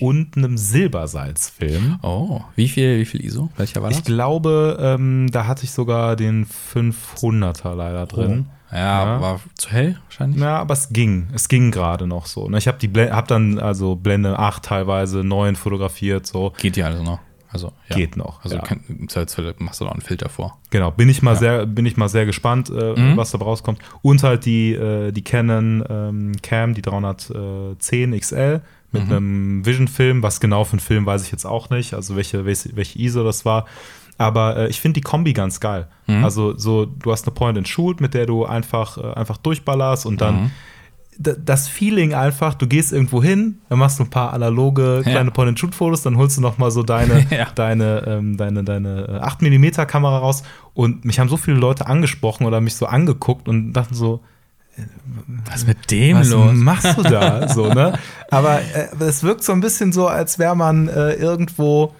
und 0.00 0.36
einem 0.36 0.58
Silbersalzfilm. 0.58 1.98
Oh, 2.02 2.40
wie 2.56 2.68
viel, 2.68 2.98
wie 2.98 3.04
viel 3.04 3.24
ISO? 3.24 3.50
Welcher 3.56 3.82
war 3.82 3.90
das? 3.90 3.98
Ich 4.00 4.04
glaube, 4.04 4.76
ähm, 4.80 5.28
da 5.30 5.46
hatte 5.46 5.64
ich 5.64 5.70
sogar 5.70 6.16
den 6.16 6.46
500er 6.46 7.74
leider 7.74 8.06
drin. 8.06 8.46
Ja, 8.72 8.78
Ja. 9.14 9.20
war 9.20 9.40
zu 9.54 9.70
hell 9.70 9.98
wahrscheinlich. 10.04 10.40
Ja, 10.40 10.58
aber 10.58 10.74
es 10.74 10.88
ging. 10.90 11.28
Es 11.32 11.48
ging 11.48 11.70
gerade 11.70 12.06
noch 12.06 12.26
so. 12.26 12.48
Ne, 12.48 12.58
Ich 12.58 12.68
habe 12.68 12.78
hab 13.12 13.28
dann 13.28 13.58
also 13.58 13.94
Blende 13.96 14.38
8 14.38 14.62
teilweise, 14.64 15.24
9 15.24 15.56
fotografiert, 15.56 16.26
so. 16.26 16.52
Geht 16.58 16.76
ja 16.76 16.86
also 16.86 17.02
noch. 17.02 17.18
Also, 17.48 17.72
ja. 17.88 17.96
Geht 17.96 18.16
noch, 18.18 18.42
Also 18.44 18.56
ja. 18.56 18.62
kann, 18.62 18.80
machst 19.60 19.80
du 19.80 19.84
noch 19.84 19.92
einen 19.92 20.02
Filter 20.02 20.28
vor. 20.28 20.58
Genau, 20.70 20.90
bin 20.90 21.08
ich 21.08 21.22
mal 21.22 21.36
sehr, 21.36 21.64
bin 21.64 21.86
ich 21.86 21.96
mal 21.96 22.08
sehr 22.08 22.26
gespannt, 22.26 22.68
äh, 22.70 22.94
Mhm. 23.00 23.16
was 23.16 23.30
da 23.30 23.38
rauskommt. 23.38 23.78
Und 24.02 24.22
halt 24.24 24.44
die, 24.44 24.74
äh, 24.74 25.10
die 25.12 25.22
Canon 25.22 25.82
ähm, 25.88 26.32
Cam, 26.42 26.74
die 26.74 26.82
310 26.82 28.12
XL 28.18 28.60
mit 28.92 29.06
Mhm. 29.06 29.12
einem 29.12 29.66
Vision-Film. 29.66 30.22
Was 30.22 30.40
genau 30.40 30.64
für 30.64 30.76
ein 30.76 30.80
Film, 30.80 31.06
weiß 31.06 31.22
ich 31.24 31.32
jetzt 31.32 31.46
auch 31.46 31.70
nicht. 31.70 31.94
Also 31.94 32.16
welche, 32.16 32.44
welche, 32.44 32.76
welche 32.76 32.98
ISO 32.98 33.24
das 33.24 33.44
war. 33.44 33.66
Aber 34.18 34.56
äh, 34.56 34.68
ich 34.68 34.80
finde 34.80 34.94
die 35.00 35.02
Kombi 35.02 35.32
ganz 35.32 35.60
geil. 35.60 35.88
Mhm. 36.06 36.24
Also 36.24 36.56
so, 36.56 36.86
du 36.86 37.12
hast 37.12 37.26
eine 37.26 37.34
Point-and-Shoot, 37.34 38.00
mit 38.00 38.14
der 38.14 38.26
du 38.26 38.44
einfach, 38.46 38.96
äh, 38.98 39.12
einfach 39.14 39.36
durchballerst 39.36 40.06
und 40.06 40.20
dann 40.20 40.34
Mhm. 40.44 40.50
das 41.18 41.66
Feeling 41.68 42.12
einfach, 42.14 42.54
du 42.54 42.66
gehst 42.66 42.92
irgendwo 42.92 43.22
hin, 43.22 43.58
dann 43.70 43.78
machst 43.78 43.98
du 43.98 44.04
ein 44.04 44.10
paar 44.10 44.32
analoge 44.34 44.96
Ja. 45.04 45.10
kleine 45.12 45.30
Point-and-Shoot-Fotos, 45.30 46.02
dann 46.02 46.16
holst 46.18 46.36
du 46.36 46.40
noch 46.42 46.58
mal 46.58 46.70
so 46.70 46.82
deine, 46.82 47.26
Ja. 47.30 47.46
deine, 47.54 48.04
ähm, 48.06 48.36
deine, 48.36 48.64
deine 48.64 49.08
äh, 49.08 49.24
8 49.24 49.40
mm 49.42 49.86
Kamera 49.86 50.18
raus 50.18 50.42
und 50.74 51.04
mich 51.04 51.18
haben 51.18 51.28
so 51.28 51.36
viele 51.38 51.56
Leute 51.56 51.86
angesprochen 51.86 52.46
oder 52.46 52.60
mich 52.60 52.74
so 52.76 52.86
angeguckt 52.86 53.48
und 53.48 53.72
dachten 53.72 53.94
so, 53.94 54.20
Was 55.46 55.56
ist 55.62 55.68
mit 55.68 55.90
dem 55.90 56.18
was 56.18 56.28
los? 56.30 56.52
machst 56.54 56.98
du 56.98 57.02
da? 57.02 57.48
so, 57.54 57.66
ne? 57.72 57.98
Aber 58.30 58.60
äh, 58.60 58.88
es 59.00 59.22
wirkt 59.22 59.42
so 59.42 59.52
ein 59.52 59.60
bisschen 59.60 59.92
so, 59.92 60.06
als 60.08 60.38
wäre 60.38 60.54
man 60.54 60.88
äh, 60.88 61.12
irgendwo 61.14 61.94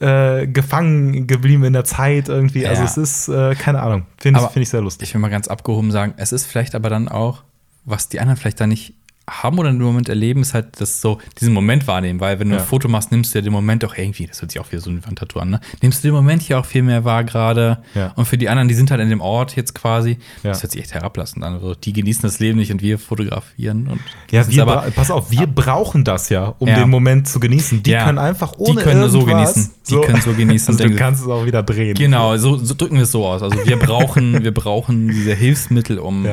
äh, 0.00 0.46
gefangen 0.46 1.26
geblieben 1.26 1.64
in 1.64 1.72
der 1.72 1.84
Zeit 1.84 2.28
irgendwie. 2.28 2.66
Also 2.66 2.82
Ja. 2.82 2.88
es 2.88 2.96
ist, 2.96 3.28
äh, 3.28 3.54
keine 3.54 3.80
Ahnung, 3.82 4.06
finde 4.18 4.40
ich, 4.40 4.46
find 4.48 4.62
ich 4.62 4.68
sehr 4.68 4.82
lustig. 4.82 5.08
Ich 5.08 5.14
will 5.14 5.20
mal 5.20 5.28
ganz 5.30 5.48
abgehoben 5.48 5.90
sagen, 5.90 6.14
es 6.16 6.32
ist 6.32 6.46
vielleicht 6.46 6.74
aber 6.74 6.90
dann 6.90 7.08
auch, 7.08 7.42
was 7.84 8.08
die 8.08 8.20
anderen 8.20 8.36
vielleicht 8.38 8.60
da 8.60 8.66
nicht 8.66 8.94
haben 9.28 9.58
oder 9.58 9.70
im 9.70 9.78
Moment 9.78 10.08
erleben, 10.08 10.42
ist 10.42 10.54
halt 10.54 10.80
das 10.80 11.00
so, 11.00 11.18
diesen 11.40 11.52
Moment 11.52 11.86
wahrnehmen, 11.88 12.20
weil 12.20 12.38
wenn 12.38 12.48
du 12.48 12.54
Ja. 12.54 12.60
ein 12.62 12.66
Foto 12.66 12.86
machst, 12.88 13.10
nimmst 13.10 13.34
du 13.34 13.38
ja 13.38 13.42
den 13.42 13.52
Moment 13.52 13.84
auch 13.84 13.96
irgendwie, 13.96 14.26
das 14.26 14.40
hört 14.40 14.52
sich 14.52 14.60
auch 14.60 14.70
wieder 14.70 14.80
so 14.80 14.88
ein 14.90 15.04
Wandtattoo 15.04 15.40
an, 15.40 15.50
ne? 15.50 15.60
Nimmst 15.82 16.04
du 16.04 16.08
den 16.08 16.14
Moment 16.14 16.42
hier 16.42 16.60
auch 16.60 16.64
viel 16.64 16.82
mehr 16.82 17.04
wahr 17.04 17.24
gerade. 17.24 17.78
Ja. 17.94 18.12
Und 18.14 18.26
für 18.26 18.38
die 18.38 18.48
anderen, 18.48 18.68
die 18.68 18.74
sind 18.74 18.90
halt 18.92 19.00
in 19.00 19.10
dem 19.10 19.20
Ort 19.20 19.56
jetzt 19.56 19.74
quasi, 19.74 20.18
Ja. 20.44 20.50
das 20.50 20.62
hört 20.62 20.70
sich 20.72 20.80
echt 20.82 20.94
herablassend 20.94 21.42
an. 21.44 21.54
Also 21.54 21.74
die 21.74 21.92
genießen 21.92 22.22
das 22.22 22.38
Leben 22.38 22.58
nicht 22.58 22.70
und 22.70 22.82
wir 22.82 22.98
fotografieren. 23.00 23.88
Und 23.88 24.00
Ja, 24.30 24.48
wir 24.48 24.62
aber, 24.62 24.82
pass 24.94 25.10
auf, 25.10 25.30
wir 25.32 25.46
brauchen 25.48 26.04
das 26.04 26.28
ja, 26.28 26.54
um 26.60 26.66
den 26.66 26.88
Moment 26.88 27.26
zu 27.28 27.40
genießen. 27.40 27.82
Die 27.82 27.92
können 27.94 28.18
einfach 28.18 28.52
Die 28.52 28.58
ohne 28.60 28.80
können 28.80 29.00
nur 29.00 29.08
so 29.10 29.24
genießen. 29.24 29.70
Die 29.90 29.96
können 30.02 30.20
so 30.20 30.32
genießen. 30.36 30.74
Also 30.74 30.88
du 30.88 30.94
kannst 30.96 31.22
es 31.22 31.28
auch 31.28 31.44
wieder 31.44 31.62
drehen. 31.64 31.94
Genau, 31.94 32.36
so, 32.36 32.56
so 32.58 32.74
drücken 32.74 32.94
wir 32.96 33.02
es 33.02 33.10
so 33.12 33.26
aus. 33.26 33.42
Also 33.42 33.56
wir 33.66 33.76
brauchen, 33.78 34.44
wir 34.44 34.54
brauchen 34.54 35.08
diese 35.08 35.34
Hilfsmittel, 35.34 35.98
um 35.98 36.26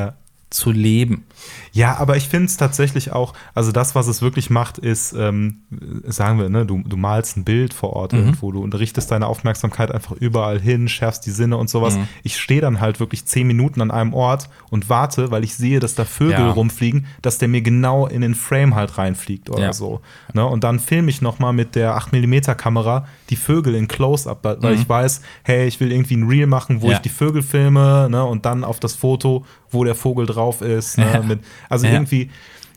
zu 0.50 0.70
leben. 0.72 1.24
Ja, 1.72 1.98
aber 1.98 2.18
ich 2.18 2.30
finde 2.30 2.46
es 2.46 2.58
tatsächlich 2.58 3.12
auch, 3.14 3.34
also 3.56 3.72
das, 3.72 3.96
was 3.96 4.08
es 4.08 4.22
wirklich 4.22 4.50
macht, 4.52 4.78
ist, 4.78 5.14
ähm, 5.14 5.62
sagen 6.06 6.38
wir, 6.40 6.50
ne, 6.50 6.66
du, 6.66 6.84
du 6.86 6.98
malst 6.98 7.36
ein 7.38 7.44
Bild 7.44 7.74
vor 7.74 7.94
Ort 7.94 8.14
irgendwo, 8.14 8.52
du 8.52 8.62
richtest 8.78 9.10
deine 9.12 9.26
Aufmerksamkeit 9.28 9.92
einfach 9.92 10.12
überall 10.12 10.60
hin, 10.60 10.88
schärfst 10.88 11.26
die 11.26 11.32
Sinne 11.32 11.58
und 11.58 11.70
sowas. 11.70 11.98
Ich 12.22 12.38
stehe 12.40 12.62
dann 12.62 12.80
halt 12.80 13.00
wirklich 13.00 13.26
zehn 13.26 13.48
Minuten 13.48 13.82
an 13.82 13.90
einem 13.92 14.14
Ort 14.14 14.50
und 14.70 14.90
warte, 14.90 15.32
weil 15.32 15.44
ich 15.44 15.56
sehe, 15.56 15.80
dass 15.80 15.96
da 15.96 16.06
Vögel 16.06 16.34
Ja. 16.34 16.52
rumfliegen, 16.52 17.08
dass 17.22 17.38
der 17.40 17.48
mir 17.48 17.62
genau 17.62 18.06
in 18.08 18.22
den 18.22 18.36
Frame 18.36 18.76
halt 18.76 18.98
reinfliegt 18.98 19.50
oder 19.50 19.62
Ja. 19.64 19.74
so. 19.74 20.02
Ne? 20.34 20.46
Und 20.46 20.64
dann 20.64 20.80
filme 20.80 21.10
ich 21.10 21.22
noch 21.22 21.40
mal 21.40 21.54
mit 21.54 21.76
der 21.76 21.96
8mm 21.98 22.54
Kamera 22.56 23.08
die 23.30 23.36
Vögel 23.36 23.74
in 23.76 23.88
Close-Up, 23.88 24.44
weil 24.62 24.76
ich 24.76 24.88
weiß, 24.88 25.22
hey, 25.44 25.66
ich 25.68 25.80
will 25.80 25.92
irgendwie 25.92 26.16
ein 26.18 26.28
Reel 26.28 26.46
machen, 26.48 26.82
wo 26.82 26.88
Ja. 26.88 26.94
ich 26.94 27.00
die 27.00 27.10
Vögel 27.10 27.42
filme 27.42 28.08
ne? 28.12 28.24
und 28.24 28.46
dann 28.46 28.64
auf 28.64 28.80
das 28.80 28.94
Foto, 28.96 29.46
wo 29.72 29.84
der 29.84 29.96
Vogel 29.96 30.26
drauf 30.28 30.62
ist. 30.62 30.98
Ne? 31.00 31.24
Ja. 31.34 31.36
Mit, 31.38 31.46
also 31.70 31.86
Ja. 31.88 31.94
irgendwie, 31.94 32.30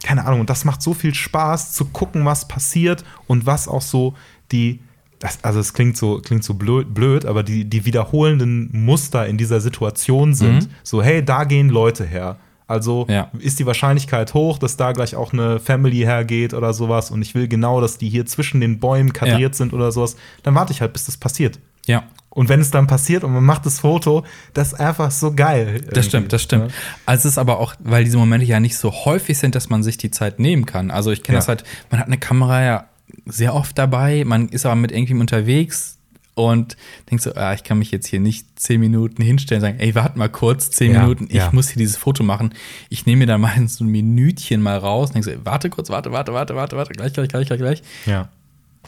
keine 0.02 0.24
Ahnung, 0.26 0.40
und 0.40 0.50
das 0.50 0.64
macht 0.64 0.82
so 0.82 0.94
viel 0.94 1.14
Spaß 1.14 1.72
zu 1.72 1.86
gucken, 1.86 2.24
was 2.24 2.46
passiert 2.48 3.04
und 3.26 3.46
was 3.46 3.66
auch 3.68 3.82
so 3.82 4.14
die, 4.52 4.80
das, 5.18 5.38
also 5.42 5.58
es 5.60 5.72
klingt 5.72 5.96
so, 5.96 6.20
klingt 6.20 6.44
so 6.44 6.54
blöd, 6.54 6.92
blöd, 6.92 7.24
aber 7.24 7.42
die, 7.42 7.64
die 7.64 7.84
wiederholenden 7.86 8.68
Muster 8.84 9.26
in 9.26 9.38
dieser 9.38 9.60
Situation 9.60 10.34
sind. 10.34 10.64
Mhm. 10.64 10.74
So, 10.82 11.02
hey, 11.02 11.24
da 11.24 11.44
gehen 11.44 11.68
Leute 11.70 12.04
her. 12.04 12.36
Also 12.68 13.06
Ja. 13.08 13.30
ist 13.38 13.58
die 13.60 13.66
Wahrscheinlichkeit 13.66 14.34
hoch, 14.34 14.58
dass 14.58 14.76
da 14.76 14.90
gleich 14.92 15.14
auch 15.14 15.32
eine 15.32 15.60
Family 15.60 15.98
hergeht 15.98 16.52
oder 16.52 16.72
sowas 16.74 17.10
und 17.12 17.22
ich 17.22 17.34
will 17.34 17.46
genau, 17.48 17.80
dass 17.80 17.96
die 17.96 18.08
hier 18.08 18.26
zwischen 18.26 18.60
den 18.60 18.80
Bäumen 18.80 19.12
kadriert 19.12 19.54
sind 19.54 19.72
oder 19.72 19.92
sowas, 19.92 20.16
dann 20.42 20.54
warte 20.56 20.72
ich 20.72 20.80
halt, 20.80 20.92
bis 20.92 21.06
das 21.06 21.16
passiert. 21.16 21.58
Ja. 21.86 22.02
Und 22.36 22.50
wenn 22.50 22.60
es 22.60 22.70
dann 22.70 22.86
passiert 22.86 23.24
und 23.24 23.32
man 23.32 23.42
macht 23.42 23.64
das 23.64 23.80
Foto, 23.80 24.22
das 24.52 24.74
ist 24.74 24.74
einfach 24.80 25.10
so 25.10 25.32
geil. 25.34 25.80
Das 25.90 26.04
stimmt, 26.04 26.34
das 26.34 26.42
stimmt. 26.42 26.70
Also 27.06 27.20
es 27.26 27.32
ist 27.32 27.38
aber 27.38 27.58
auch, 27.58 27.74
weil 27.78 28.04
diese 28.04 28.18
Momente 28.18 28.44
ja 28.44 28.60
nicht 28.60 28.76
so 28.76 28.92
häufig 28.92 29.38
sind, 29.38 29.54
dass 29.54 29.70
man 29.70 29.82
sich 29.82 29.96
die 29.96 30.10
Zeit 30.10 30.38
nehmen 30.38 30.66
kann. 30.66 30.90
Also 30.90 31.10
ich 31.12 31.22
kenne 31.22 31.36
Ja. 31.36 31.38
das 31.40 31.48
halt, 31.48 31.64
man 31.90 31.98
hat 31.98 32.08
eine 32.08 32.18
Kamera 32.18 32.62
ja 32.62 32.84
sehr 33.24 33.54
oft 33.54 33.78
dabei, 33.78 34.24
man 34.26 34.50
ist 34.50 34.66
aber 34.66 34.74
mit 34.76 34.92
irgendjemandem 34.92 35.22
unterwegs 35.38 35.96
und 36.34 36.76
denkt 37.10 37.24
so, 37.24 37.34
ah, 37.34 37.54
ich 37.54 37.64
kann 37.64 37.78
mich 37.78 37.90
jetzt 37.90 38.06
hier 38.06 38.20
nicht 38.20 38.60
zehn 38.60 38.80
Minuten 38.80 39.22
hinstellen 39.22 39.62
und 39.62 39.68
sagen, 39.70 39.80
ey, 39.80 39.94
warte 39.94 40.18
mal 40.18 40.28
kurz, 40.28 40.70
zehn 40.70 40.92
Ja, 40.92 41.00
Minuten, 41.00 41.24
ich 41.30 41.36
ja. 41.36 41.48
muss 41.52 41.68
hier 41.70 41.78
dieses 41.78 41.96
Foto 41.96 42.22
machen. 42.22 42.52
Ich 42.90 43.06
nehme 43.06 43.20
mir 43.20 43.26
da 43.26 43.38
meistens 43.38 43.76
so 43.78 43.84
ein 43.84 43.88
Minütchen 43.88 44.60
mal 44.60 44.76
raus 44.76 45.08
und 45.08 45.14
denke 45.14 45.30
so, 45.38 45.46
warte 45.46 45.70
kurz, 45.70 45.88
warte, 45.88 46.12
warte, 46.12 46.34
warte, 46.34 46.54
warte, 46.54 46.76
warte, 46.76 46.92
gleich, 46.92 47.14
gleich, 47.14 47.28
gleich, 47.28 47.46
gleich, 47.46 47.58
gleich. 47.60 47.82
Ja. 48.04 48.28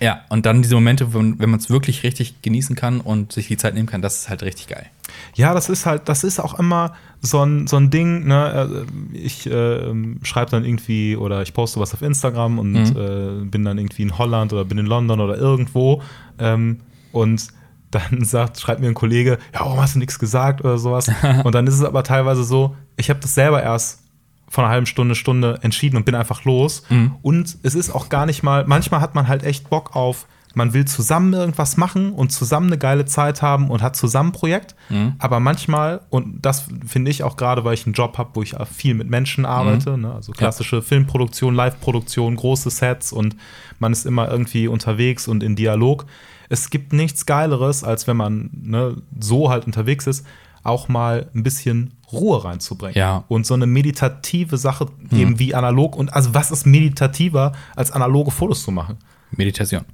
Ja, 0.01 0.21
und 0.29 0.47
dann 0.47 0.63
diese 0.63 0.75
Momente, 0.75 1.13
wenn, 1.15 1.39
wenn 1.39 1.51
man 1.51 1.59
es 1.61 1.71
wirklich 1.71 2.03
richtig 2.03 2.41
genießen 2.43 2.77
kann 2.77 3.01
und 3.01 3.33
sich 3.33 3.49
die 3.49 3.57
Zeit 3.57 3.75
nehmen 3.75 3.87
kann, 3.89 4.01
das 4.03 4.19
ist 4.21 4.29
halt 4.29 4.43
richtig 4.43 4.69
geil. 4.69 4.87
Ja, 5.35 5.55
das 5.55 5.69
ist 5.69 5.87
halt, 5.87 6.09
das 6.09 6.23
ist 6.25 6.39
auch 6.39 6.59
immer 6.59 6.95
so 7.21 7.43
ein, 7.45 7.67
so 7.67 7.77
ein 7.77 7.91
Ding, 7.91 8.27
ne? 8.27 8.87
äh, 9.13 9.17
Ich 9.17 9.47
äh, 9.51 9.93
schreibe 10.23 10.51
dann 10.51 10.65
irgendwie 10.65 11.17
oder 11.17 11.43
ich 11.43 11.53
poste 11.55 11.81
was 11.81 11.95
auf 11.95 12.03
Instagram 12.03 12.59
und 12.59 12.73
Mhm. 12.73 12.97
äh, 12.97 13.45
bin 13.47 13.65
dann 13.65 13.79
irgendwie 13.79 14.03
in 14.03 14.17
Holland 14.19 14.53
oder 14.53 14.65
bin 14.65 14.79
in 14.79 14.87
London 14.87 15.21
oder 15.21 15.37
irgendwo 15.37 16.03
ähm, 16.39 16.81
und 17.13 17.49
dann 17.91 18.23
sagt, 18.25 18.61
schreibt 18.61 18.81
mir 18.81 18.89
ein 18.89 18.95
Kollege, 18.95 19.39
ja, 19.55 19.61
warum 19.61 19.81
hast 19.81 19.95
du 19.95 19.99
nichts 19.99 20.19
gesagt 20.19 20.61
oder 20.61 20.79
sowas? 20.79 21.11
und 21.45 21.55
dann 21.55 21.67
ist 21.67 21.75
es 21.75 21.83
aber 21.85 22.03
teilweise 22.05 22.45
so, 22.45 22.77
ich 22.97 23.11
habe 23.11 23.19
das 23.21 23.35
selber 23.35 23.63
erst 23.63 24.01
vor 24.49 24.65
einer 24.65 24.73
halben 24.73 24.87
Stunde, 24.87 25.15
Stunde 25.15 25.59
entschieden 25.63 25.97
und 25.97 26.05
bin 26.05 26.15
einfach 26.15 26.45
los. 26.45 26.83
Mhm. 26.89 27.17
Und 27.23 27.59
es 27.63 27.75
ist 27.75 27.91
auch 27.91 28.09
gar 28.09 28.27
nicht 28.27 28.43
mal, 28.43 28.65
manchmal 28.67 29.01
hat 29.01 29.15
man 29.15 29.29
halt 29.29 29.45
echt 29.45 29.69
Bock 29.71 29.95
auf, 29.95 30.27
man 30.55 30.73
will 30.73 30.87
zusammen 30.87 31.35
irgendwas 31.35 31.77
machen 31.77 32.13
und 32.13 32.33
zusammen 32.33 32.69
eine 32.69 32.79
geile 32.79 33.05
Zeit 33.05 33.43
haben 33.43 33.71
und 33.71 33.83
hat 33.83 33.97
zusammen 33.97 34.31
ein 34.31 34.33
Projekt. 34.33 34.75
Mhm. 34.89 35.15
Aber 35.19 35.41
manchmal, 35.41 36.01
und 36.11 36.45
das 36.45 36.67
finde 36.87 37.11
ich 37.11 37.23
auch 37.23 37.37
gerade, 37.37 37.65
weil 37.65 37.75
ich 37.75 37.87
einen 37.87 37.93
Job 37.93 38.19
habe, 38.19 38.31
wo 38.35 38.43
ich 38.43 38.57
viel 38.75 38.95
mit 38.95 39.09
Menschen 39.09 39.45
arbeite, 39.47 39.97
ne? 39.99 40.13
also 40.13 40.33
klassische 40.33 40.83
Filmproduktion, 40.83 41.55
Live-Produktion, 41.55 42.37
große 42.37 42.71
Sets 42.71 43.13
und 43.13 43.37
man 43.79 43.93
ist 43.93 44.07
immer 44.07 44.31
irgendwie 44.31 44.69
unterwegs 44.69 45.29
und 45.29 45.43
in 45.43 45.55
Dialog. 45.55 46.07
Es 46.49 46.71
gibt 46.71 46.93
nichts 46.93 47.27
Geileres, 47.27 47.85
als 47.85 48.07
wenn 48.07 48.17
man 48.17 48.51
ne, 48.53 48.97
so 49.21 49.51
halt 49.51 49.67
unterwegs 49.67 50.07
ist, 50.07 50.27
auch 50.65 50.89
mal 50.89 51.31
ein 51.35 51.43
bisschen 51.43 51.93
Ruhe 52.13 52.43
reinzubringen. 52.45 52.97
Ja. 52.97 53.25
Und 53.29 53.47
so 53.47 53.55
eine 53.55 53.67
meditative 53.67 54.57
Sache 54.57 54.87
eben 55.13 55.39
wie 55.39 55.55
analog. 55.55 55.97
Und 55.97 56.13
also 56.13 56.35
was 56.35 56.51
ist 56.51 56.67
meditativer, 56.67 57.53
als 57.77 57.91
analoge 57.91 58.31
Fotos 58.31 58.63
zu 58.63 58.71
machen? 58.71 58.97
Meditation. 59.31 59.85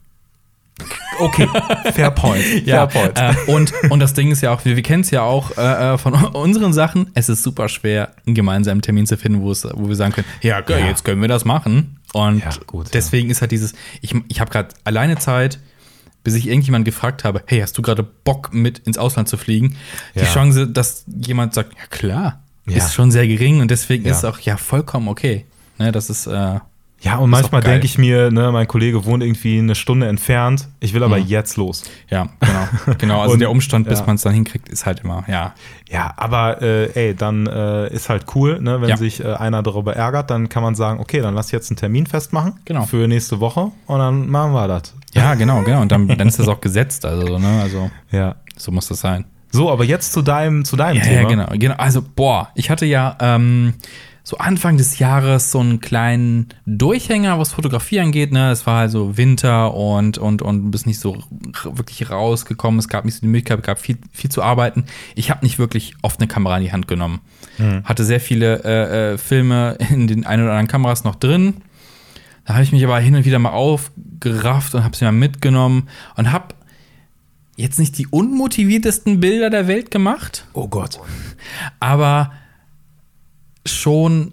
Okay, 1.21 1.49
fair 1.93 2.11
point. 2.11 2.43
Ja, 2.67 2.89
fair 2.89 3.13
point. 3.13 3.19
äh, 3.49 3.51
und, 3.53 3.73
und 3.91 4.01
das 4.01 4.15
Ding 4.15 4.31
ist 4.33 4.41
ja 4.41 4.53
auch, 4.53 4.65
wir, 4.65 4.75
wir 4.75 4.83
kennen 4.83 5.03
es 5.03 5.11
ja 5.13 5.23
auch 5.23 5.57
äh, 5.57 5.95
äh, 5.95 5.99
von 5.99 6.15
unseren 6.35 6.73
Sachen, 6.73 7.11
es 7.15 7.29
ist 7.29 7.43
super 7.45 7.69
schwer, 7.69 8.11
einen 8.27 8.35
gemeinsamen 8.35 8.83
Termin 8.83 9.07
zu 9.07 9.17
finden, 9.17 9.41
wo, 9.43 9.49
wir 9.51 9.97
sagen 9.97 10.13
können, 10.13 10.27
ja, 10.43 10.61
Ja. 10.69 10.79
jetzt 10.79 11.05
können 11.05 11.21
wir 11.21 11.29
das 11.29 11.45
machen. 11.45 12.01
Und 12.13 12.41
Ja, 12.41 12.51
gut, 12.67 12.87
ja. 12.87 12.91
deswegen 12.95 13.31
ist 13.31 13.41
halt 13.41 13.53
dieses, 13.53 13.75
ich, 14.01 14.15
ich 14.29 14.41
habe 14.41 14.51
gerade 14.51 14.69
alleine 14.83 15.17
Zeit, 15.19 15.61
bis 16.25 16.35
ich 16.35 16.49
irgendjemand 16.49 16.85
gefragt 16.85 17.23
habe, 17.23 17.43
hey, 17.47 17.61
hast 17.61 17.79
du 17.79 17.83
gerade 17.83 18.03
Bock 18.03 18.53
mit 18.53 18.81
ins 18.81 18.99
Ausland 18.99 19.29
zu 19.29 19.37
fliegen? 19.37 19.77
Die 20.17 20.21
Ja. 20.21 20.25
Chance, 20.27 20.67
dass 20.67 21.05
jemand 21.07 21.55
sagt, 21.55 21.75
ja 21.75 21.87
klar, 21.91 22.43
Ja. 22.67 22.79
ist 22.79 22.95
schon 22.95 23.11
sehr 23.13 23.29
gering 23.29 23.61
und 23.61 23.71
deswegen 23.71 24.05
Ja. 24.07 24.11
ist 24.13 24.19
es 24.19 24.25
auch 24.25 24.41
ja 24.41 24.57
vollkommen 24.57 25.07
okay. 25.09 25.45
Ne, 25.79 25.93
das 25.93 26.09
ist, 26.11 26.27
äh, 26.27 26.59
Ja, 27.05 27.17
und 27.19 27.29
manchmal 27.29 27.61
denke 27.63 27.85
ich 27.85 27.99
mir, 27.99 28.31
ne, 28.31 28.51
mein 28.51 28.67
Kollege 28.67 29.05
wohnt 29.05 29.23
irgendwie 29.23 29.59
eine 29.59 29.75
Stunde 29.75 30.07
entfernt. 30.09 30.69
Ich 30.81 30.95
will 30.95 31.03
aber 31.03 31.19
jetzt 31.19 31.57
los. 31.57 31.85
ja, 32.11 32.29
genau. 32.41 32.97
Genau, 32.99 33.21
also 33.21 33.33
Und- 33.35 33.41
der 33.41 33.51
Umstand, 33.51 33.87
bis 33.89 33.99
ja. 34.01 34.07
man 34.07 34.17
es 34.17 34.23
dann 34.23 34.33
hinkriegt, 34.33 34.69
ist 34.71 34.87
halt 34.87 35.01
immer, 35.01 35.23
ja. 35.29 35.53
Ja, 35.91 36.15
aber 36.17 36.63
äh, 36.63 36.87
ey, 37.09 37.15
dann 37.15 37.47
äh, 37.47 37.93
ist 37.93 38.09
halt 38.09 38.25
cool, 38.35 38.59
ne, 38.61 38.81
wenn 38.81 38.89
Ja. 38.89 38.97
sich 38.97 39.23
äh, 39.23 39.35
einer 39.35 39.63
darüber 39.63 39.95
ärgert, 39.95 40.31
dann 40.31 40.49
kann 40.49 40.63
man 40.63 40.75
sagen, 40.75 40.99
okay, 40.99 41.21
dann 41.21 41.35
lass 41.35 41.51
jetzt 41.51 41.71
einen 41.71 41.77
Termin 41.77 42.07
festmachen 42.07 42.55
Genau. 42.65 42.85
für 42.87 43.07
nächste 43.07 43.39
Woche 43.39 43.71
und 43.87 43.99
dann 43.99 44.29
machen 44.31 44.53
wir 44.53 44.67
das. 44.67 44.95
Ja, 45.13 45.35
genau, 45.35 45.63
genau. 45.63 45.83
Und 45.83 45.93
dann, 45.93 46.09
dann 46.09 46.27
ist 46.27 46.39
das 46.39 46.49
auch 46.49 46.61
gesetzt. 46.61 47.05
Also, 47.05 47.27
so, 47.27 47.39
ne? 47.39 47.61
also 47.63 47.91
Ja. 48.11 48.35
so 48.57 48.73
muss 48.73 48.89
das 48.89 49.01
sein. 49.01 49.27
So, 49.53 49.71
aber 49.71 49.85
jetzt 49.85 50.13
zu 50.13 50.23
deinem, 50.23 50.65
zu 50.65 50.75
deinem 50.75 50.97
Ja, 50.97 51.03
Thema. 51.05 51.21
ja, 51.23 51.29
genau, 51.29 51.47
genau. 51.53 51.75
Also, 51.77 52.03
boah, 52.03 52.49
ich 52.57 52.71
hatte 52.71 52.87
ja 52.87 53.17
ähm, 53.21 53.75
so 54.27 54.39
Anfang 54.39 54.79
des 54.79 54.99
Jahres 54.99 55.51
so 55.51 55.61
einen 55.61 55.81
kleinen 55.81 56.49
Durchhänger, 56.65 57.39
was 57.39 57.53
Fotografie 57.53 58.01
angeht. 58.01 58.33
Ne? 58.33 58.51
Es 58.51 58.67
war 58.67 58.81
also 58.81 59.19
Winter 59.19 59.75
und, 59.75 60.17
und, 60.17 60.41
und 60.41 60.71
bist 60.71 60.87
nicht 60.87 60.99
so 60.99 61.23
wirklich 61.65 62.11
rausgekommen. 62.11 62.79
Es 62.81 62.89
gab 62.89 63.05
nicht 63.05 63.17
so 63.17 63.21
die 63.21 63.27
Möglichkeit, 63.27 63.59
es 63.59 63.67
gab 63.67 63.79
viel, 63.79 63.99
viel 64.13 64.31
zu 64.31 64.43
arbeiten. 64.43 64.87
Ich 65.15 65.31
habe 65.31 65.45
nicht 65.45 65.59
wirklich 65.59 65.95
oft 66.01 66.19
eine 66.21 66.27
Kamera 66.27 66.57
in 66.57 66.63
die 66.65 66.73
Hand 66.73 66.89
genommen. 66.89 67.21
Hatte 67.85 68.03
sehr 68.05 68.19
viele 68.19 68.65
äh, 68.65 69.13
äh, 69.13 69.19
Filme 69.19 69.77
in 69.91 70.07
den 70.07 70.25
ein 70.25 70.41
oder 70.41 70.51
anderen 70.53 70.69
Kameras 70.69 71.05
noch 71.05 71.17
drin. 71.17 71.59
Da 72.47 72.55
habe 72.55 72.65
ich 72.65 72.73
mich 72.73 72.83
aber 72.83 72.99
hin 72.99 73.15
und 73.15 73.27
wieder 73.27 73.39
mal 73.39 73.51
aufgerafft 73.51 74.75
und 74.75 74.85
habe 74.85 74.97
sie 74.97 75.05
mal 75.05 75.13
mitgenommen 75.13 75.89
und 76.17 76.33
habe 76.33 76.55
jetzt 77.57 77.79
nicht 77.79 77.97
die 77.99 78.07
unmotiviertesten 78.07 79.21
Bilder 79.21 79.51
der 79.51 79.69
Welt 79.69 79.91
gemacht, 79.91 80.47
Oh 80.55 80.67
Gott. 80.67 80.99
aber 81.79 82.33
schon 83.67 84.33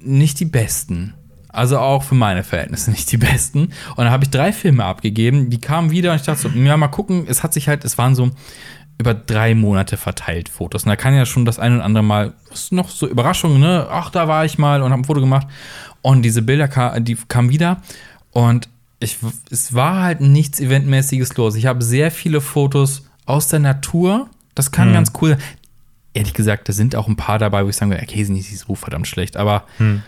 nicht 0.00 0.40
die 0.40 0.44
besten. 0.44 1.14
Also 1.48 1.78
auch 1.78 2.02
für 2.02 2.14
meine 2.14 2.44
Verhältnisse 2.44 2.90
nicht 2.90 3.12
die 3.12 3.18
besten. 3.18 3.64
Und 3.64 3.98
dann 3.98 4.10
habe 4.10 4.24
ich 4.24 4.30
drei 4.30 4.52
Filme 4.52 4.84
abgegeben, 4.84 5.50
die 5.50 5.60
kamen 5.60 5.90
wieder 5.90 6.12
und 6.12 6.16
ich 6.16 6.22
dachte 6.22 6.40
so, 6.40 6.48
ja, 6.48 6.76
mal 6.76 6.88
gucken, 6.88 7.26
es 7.28 7.42
hat 7.42 7.52
sich 7.52 7.68
halt, 7.68 7.84
es 7.84 7.98
waren 7.98 8.14
so 8.14 8.30
über 8.98 9.14
drei 9.14 9.54
Monate 9.54 9.96
verteilt 9.96 10.48
Fotos. 10.48 10.84
Und 10.84 10.88
da 10.88 10.96
kann 10.96 11.14
ja 11.14 11.26
schon 11.26 11.44
das 11.44 11.58
ein 11.58 11.74
oder 11.74 11.84
andere 11.84 12.04
Mal, 12.04 12.32
was 12.48 12.72
noch 12.72 12.88
so 12.88 13.06
Überraschungen, 13.06 13.60
ne? 13.60 13.86
Ach, 13.90 14.10
da 14.10 14.28
war 14.28 14.44
ich 14.44 14.58
mal 14.58 14.82
und 14.82 14.92
habe 14.92 15.02
ein 15.02 15.04
Foto 15.04 15.20
gemacht. 15.20 15.46
Und 16.00 16.22
diese 16.22 16.42
Bilder, 16.42 16.68
ka 16.68 16.98
die 17.00 17.16
kamen 17.28 17.50
wieder 17.50 17.82
und 18.30 18.68
ich, 19.00 19.18
es 19.50 19.74
war 19.74 20.02
halt 20.02 20.20
nichts 20.20 20.60
Eventmäßiges 20.60 21.36
los. 21.36 21.56
Ich 21.56 21.66
habe 21.66 21.82
sehr 21.82 22.10
viele 22.10 22.40
Fotos 22.40 23.04
aus 23.26 23.48
der 23.48 23.58
Natur. 23.58 24.28
Das 24.54 24.70
kann 24.70 24.92
ganz 24.92 25.12
cool 25.20 25.30
sein 25.30 25.38
ehrlich 26.14 26.34
gesagt, 26.34 26.68
da 26.68 26.72
sind 26.72 26.96
auch 26.96 27.08
ein 27.08 27.16
paar 27.16 27.38
dabei, 27.38 27.64
wo 27.64 27.68
ich 27.68 27.76
sagen 27.76 27.90
würde, 27.90 28.02
okay, 28.02 28.24
sind 28.24 28.34
nicht 28.34 28.58
so 28.58 28.74
verdammt 28.74 29.06
schlecht, 29.06 29.36
aber 29.36 29.64
Hm. 29.78 30.02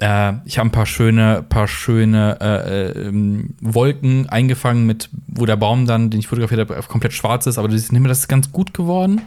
äh, 0.00 0.34
ich 0.44 0.58
habe 0.58 0.68
ein 0.68 0.72
paar 0.72 0.86
schöne, 0.86 1.44
paar 1.48 1.68
schöne 1.68 2.38
äh, 2.40 3.00
äh, 3.00 3.08
ähm, 3.08 3.54
Wolken 3.60 4.28
eingefangen, 4.28 4.86
mit, 4.86 5.10
wo 5.26 5.46
der 5.46 5.56
Baum 5.56 5.86
dann, 5.86 6.10
den 6.10 6.20
ich 6.20 6.28
fotografiert 6.28 6.60
habe, 6.60 6.80
komplett 6.88 7.12
schwarz 7.12 7.46
ist, 7.46 7.58
aber 7.58 7.68
du 7.68 7.78
siehst, 7.78 7.92
das 7.92 8.18
ist 8.20 8.28
ganz 8.28 8.52
gut 8.52 8.74
geworden. 8.74 9.20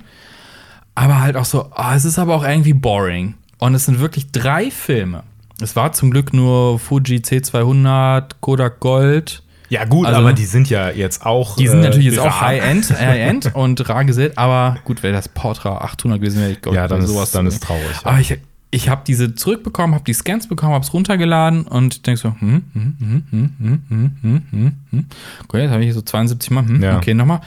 Aber 0.95 1.21
halt 1.21 1.37
auch 1.37 1.45
so, 1.45 1.71
ah, 1.71 1.95
es 1.95 2.05
ist 2.05 2.19
aber 2.19 2.35
auch 2.35 2.43
irgendwie 2.43 2.73
boring. 2.73 3.35
Und 3.59 3.75
es 3.75 3.85
sind 3.85 3.99
wirklich 3.99 4.31
drei 4.31 4.71
Filme. 4.71 5.23
Es 5.61 5.75
war 5.75 5.93
zum 5.93 6.11
Glück 6.11 6.33
nur 6.33 6.79
Fuji 6.79 7.19
C200, 7.19 8.31
Kodak 8.41 8.79
Gold. 8.79 9.43
Ja, 9.71 9.85
gut, 9.85 10.05
Also- 10.05 10.19
aber 10.19 10.33
die 10.33 10.43
sind 10.45 10.69
ja 10.69 10.89
jetzt 10.89 11.25
auch. 11.25 11.55
Die 11.55 11.65
sind 11.67 11.79
äh, 11.79 11.83
natürlich 11.83 12.07
jetzt 12.07 12.19
auch. 12.19 12.41
High-End 12.41 12.89
High 12.99 13.55
und 13.55 13.87
rar 13.87 14.03
gesät, 14.03 14.37
aber 14.37 14.77
gut, 14.83 15.01
wäre 15.01 15.13
das 15.13 15.29
Portra 15.29 15.77
800 15.77 16.19
gewesen, 16.19 16.41
wäre 16.41 16.51
ich 16.51 16.61
glaub, 16.61 16.75
Ja, 16.75 16.89
dann 16.89 16.99
bei 16.99 17.05
ist- 17.23 17.33
dann 17.35 17.47
ist 17.47 17.63
traurig. 17.63 17.85
Aber 18.03 18.19
ich, 18.19 18.37
ich 18.69 18.89
habe 18.89 19.03
diese 19.07 19.33
zurückbekommen, 19.33 19.95
habe 19.95 20.03
die 20.03 20.11
Scans 20.13 20.47
bekommen, 20.49 20.73
habe 20.73 20.83
es 20.83 20.93
runtergeladen 20.93 21.63
und 21.67 22.05
denk 22.05 22.17
so, 22.17 22.35
hm, 22.37 22.63
hm, 22.73 22.95
hm, 22.99 23.23
hm, 23.31 23.53
hm, 23.59 23.81
hm, 23.87 24.11
hm, 24.21 24.41
hm, 24.51 24.73
hm. 24.91 25.05
Gut, 25.47 25.59
jetzt 25.61 25.71
habe 25.71 25.85
ich 25.85 25.93
so 25.93 26.01
72 26.01 26.51
Mal, 26.51 26.65
hm, 26.67 26.83
Ja. 26.83 26.97
okay, 26.97 27.13
nochmal. 27.13 27.39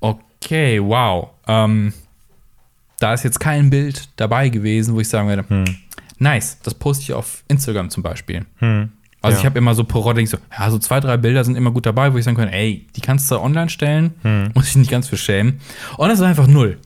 Okay, 0.00 0.80
wow. 0.82 1.28
Ähm, 1.46 1.92
da 2.98 3.14
ist 3.14 3.22
jetzt 3.24 3.38
kein 3.40 3.70
Bild 3.70 4.08
dabei 4.16 4.48
gewesen, 4.48 4.94
wo 4.94 5.00
ich 5.00 5.08
sagen 5.08 5.28
werde, 5.28 5.44
Hm. 5.48 5.64
nice, 6.18 6.58
das 6.64 6.74
poste 6.74 7.02
ich 7.04 7.12
auf 7.12 7.44
Instagram 7.48 7.90
zum 7.90 8.02
Beispiel. 8.02 8.44
Hm. 8.58 8.90
Also 9.22 9.36
Ja. 9.36 9.40
ich 9.40 9.46
habe 9.46 9.58
immer 9.58 9.74
so 9.74 9.84
pro 9.84 10.00
Rolle, 10.00 10.26
so, 10.26 10.36
ja, 10.58 10.70
so 10.70 10.78
zwei, 10.78 10.98
drei 11.00 11.16
Bilder 11.16 11.44
sind 11.44 11.56
immer 11.56 11.70
gut 11.70 11.86
dabei, 11.86 12.12
wo 12.12 12.18
ich 12.18 12.24
sagen 12.24 12.36
kann, 12.36 12.48
ey, 12.48 12.86
die 12.96 13.00
kannst 13.00 13.30
du 13.30 13.38
online 13.40 13.70
stellen, 13.70 14.14
Hm. 14.22 14.50
muss 14.54 14.68
ich 14.68 14.76
nicht 14.76 14.90
ganz 14.90 15.08
für 15.08 15.16
schämen. 15.16 15.60
Und 15.96 16.08
das 16.08 16.18
ist 16.18 16.24
einfach 16.24 16.46
null. 16.48 16.78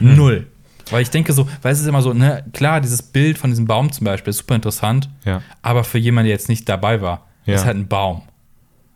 Null. 0.00 0.46
Weil 0.90 1.02
ich 1.02 1.10
denke 1.10 1.32
so, 1.32 1.48
weil 1.62 1.72
es 1.72 1.80
ist 1.80 1.86
immer 1.86 2.02
so, 2.02 2.12
ne, 2.12 2.44
klar, 2.52 2.80
dieses 2.80 3.02
Bild 3.02 3.38
von 3.38 3.50
diesem 3.50 3.66
Baum 3.66 3.90
zum 3.92 4.04
Beispiel 4.04 4.30
ist 4.30 4.38
super 4.38 4.54
interessant, 4.54 5.08
Ja. 5.24 5.40
aber 5.62 5.84
für 5.84 5.98
jemanden, 5.98 6.26
der 6.26 6.34
jetzt 6.34 6.48
nicht 6.48 6.68
dabei 6.68 7.00
war, 7.00 7.26
Ja. 7.46 7.54
ist 7.54 7.64
halt 7.64 7.76
ein 7.76 7.88
Baum. 7.88 8.22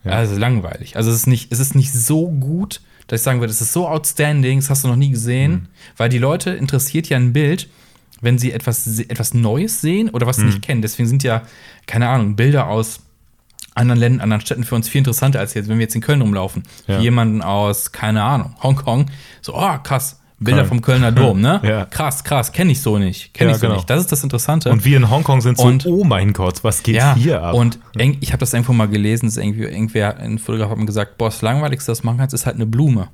Ja. 0.05 0.13
Also 0.13 0.37
langweilig. 0.37 0.97
Also 0.97 1.11
es 1.11 1.17
ist 1.17 1.27
nicht, 1.27 1.53
es 1.53 1.59
ist 1.61 1.75
nicht 1.75 1.93
so 1.93 2.29
gut, 2.31 2.81
dass 3.07 3.21
ich 3.21 3.25
sagen 3.25 3.41
würde, 3.41 3.51
es 3.51 3.61
ist 3.61 3.73
so 3.73 3.89
outstanding, 3.89 4.61
das 4.61 4.71
hast 4.71 4.85
du 4.85 4.89
noch 4.89 4.97
nie 4.97 5.11
gesehen, 5.11 5.53
Mhm. 5.53 5.67
weil 5.97 6.09
die 6.09 6.19
Leute 6.19 6.51
interessiert 6.51 7.09
ja 7.09 7.17
ein 7.17 7.33
Bild, 7.33 7.69
wenn 8.21 8.39
sie 8.39 8.53
etwas, 8.53 8.99
etwas 8.99 9.35
Neues 9.35 9.81
sehen 9.81 10.11
oder 10.11 10.27
was 10.27 10.37
sie 10.37 10.43
Mhm. 10.43 10.49
nicht 10.49 10.63
kennen. 10.63 10.83
Deswegen 10.83 11.09
sind 11.09 11.23
ja, 11.23 11.43
keine 11.87 12.09
Ahnung, 12.09 12.37
Bilder 12.37 12.69
aus 12.69 13.01
anderen 13.75 14.01
Ländern, 14.01 14.21
anderen 14.23 14.41
Städten 14.41 14.65
für 14.65 14.75
uns 14.75 14.89
viel 14.89 14.99
interessanter 15.01 15.39
als 15.39 15.55
jetzt, 15.55 15.69
wenn 15.69 15.79
wir 15.79 15.85
jetzt 15.85 15.95
in 15.95 16.01
Köln 16.01 16.21
rumlaufen. 16.21 16.65
Ja. 16.89 16.99
Jemanden 16.99 17.43
aus, 17.43 17.93
keine 17.93 18.23
Ahnung, 18.23 18.55
Hongkong, 18.63 19.07
so, 19.41 19.55
oh, 19.57 19.79
krass, 19.85 20.19
Bilder 20.41 20.59
Köln. 20.63 20.69
vom 20.69 20.83
Kölner 20.83 21.13
Dom, 21.13 21.41
ne? 21.41 21.61
Ja. 21.65 21.85
Krass, 21.85 22.23
krass, 22.25 22.53
kenne 22.53 22.73
ich 22.73 22.81
so 22.81 22.99
nicht, 22.99 23.35
kenne 23.35 23.51
Ja, 23.51 23.55
ich 23.57 23.61
so 23.61 23.67
genau. 23.67 23.77
nicht. 23.77 23.91
Das 23.91 24.01
ist 24.01 24.11
das 24.11 24.23
Interessante. 24.25 24.71
Und 24.71 24.85
wir 24.85 24.97
in 24.97 25.11
Hongkong 25.11 25.41
sind 25.41 25.59
so, 25.59 25.65
Und- 25.65 25.87
oh 25.87 26.03
mein 26.05 26.33
Gott, 26.33 26.63
was 26.65 26.83
geht 26.83 26.97
Ja, 26.97 27.15
hier 27.15 27.43
ab? 27.43 27.55
und 27.55 27.79
ich 27.97 28.31
habe 28.33 28.39
das 28.41 28.53
irgendwo 28.53 28.73
mal 28.73 28.89
gelesen, 28.89 29.27
dass 29.27 29.37
irgendwie, 29.37 29.63
irgendwer, 29.65 30.17
ein 30.19 30.39
Fotograf 30.39 30.71
hat 30.71 30.79
mir 30.79 30.87
gesagt, 30.87 31.19
boah, 31.19 31.27
das 31.29 31.43
Langweiligste, 31.43 31.93
was 31.93 32.01
du 32.01 32.07
machen 32.07 32.19
kannst, 32.19 32.35
ist 32.35 32.47
halt 32.47 32.57
eine 32.57 32.67
Blume. 32.67 33.09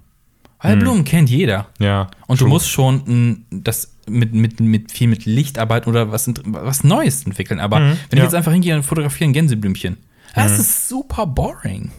Weil 0.60 0.78
Blumen 0.78 1.04
kennt 1.04 1.28
jeder. 1.28 1.66
ja. 1.78 2.08
Und 2.26 2.40
du 2.40 2.44
true. 2.44 2.48
musst 2.54 2.70
schon 2.70 3.44
das 3.50 3.90
mit, 4.08 4.34
mit, 4.34 4.60
mit 4.60 4.92
viel 4.92 5.08
mit 5.08 5.24
Licht 5.24 5.58
arbeiten 5.58 5.88
oder 5.90 6.10
was, 6.12 6.30
was 6.46 6.84
Neues 6.84 7.24
entwickeln. 7.24 7.60
Aber 7.60 7.78
wenn 7.80 7.92
ich 7.92 7.98
Mhm. 8.12 8.18
ja. 8.18 8.24
jetzt 8.24 8.34
einfach 8.34 8.52
hingehe 8.52 8.74
und 8.76 8.82
fotografiere 8.82 9.30
ein 9.30 9.32
Gänseblümchen, 9.32 9.96
das 10.34 10.58
ist 10.58 10.88
super 10.88 11.26
boring. 11.26 11.90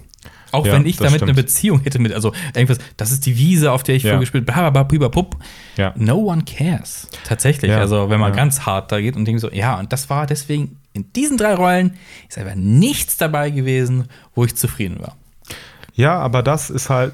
Auch 0.51 0.65
Ja, 0.65 0.73
wenn 0.73 0.85
ich 0.85 0.95
damit 0.97 1.21
eine 1.21 1.31
stimmt. 1.33 1.35
Beziehung 1.47 1.79
hätte 1.81 1.99
mit, 1.99 2.13
also 2.13 2.31
irgendwas, 2.53 2.77
das 2.97 3.11
ist 3.11 3.25
die 3.25 3.37
Wiese, 3.37 3.71
auf 3.71 3.83
der 3.83 3.95
ich 3.95 4.03
Ja. 4.03 4.11
vorgespielt 4.11 4.49
habe, 4.55 4.71
blablabla, 4.71 5.09
pup. 5.09 5.35
Ja. 5.75 5.93
No 5.97 6.15
one 6.17 6.43
cares. 6.45 7.07
Tatsächlich. 7.25 7.71
Ja, 7.71 7.79
Also, 7.79 8.09
wenn 8.09 8.19
man 8.21 8.31
ganz 8.33 8.61
hart 8.61 8.91
da 8.91 9.01
geht 9.01 9.15
und 9.17 9.25
denkt 9.25 9.41
so, 9.41 9.51
ja, 9.51 9.77
und 9.79 9.91
das 9.91 10.09
war 10.09 10.25
deswegen 10.27 10.77
in 10.93 11.11
diesen 11.13 11.37
drei 11.37 11.55
Rollen 11.55 11.95
ist 12.29 12.37
einfach 12.37 12.55
nichts 12.55 13.17
dabei 13.17 13.49
gewesen, 13.49 14.05
wo 14.33 14.45
ich 14.45 14.55
zufrieden 14.55 14.97
war. 15.01 15.15
ja, 15.93 16.17
aber 16.19 16.41
das 16.43 16.69
ist 16.69 16.89
halt, 16.89 17.13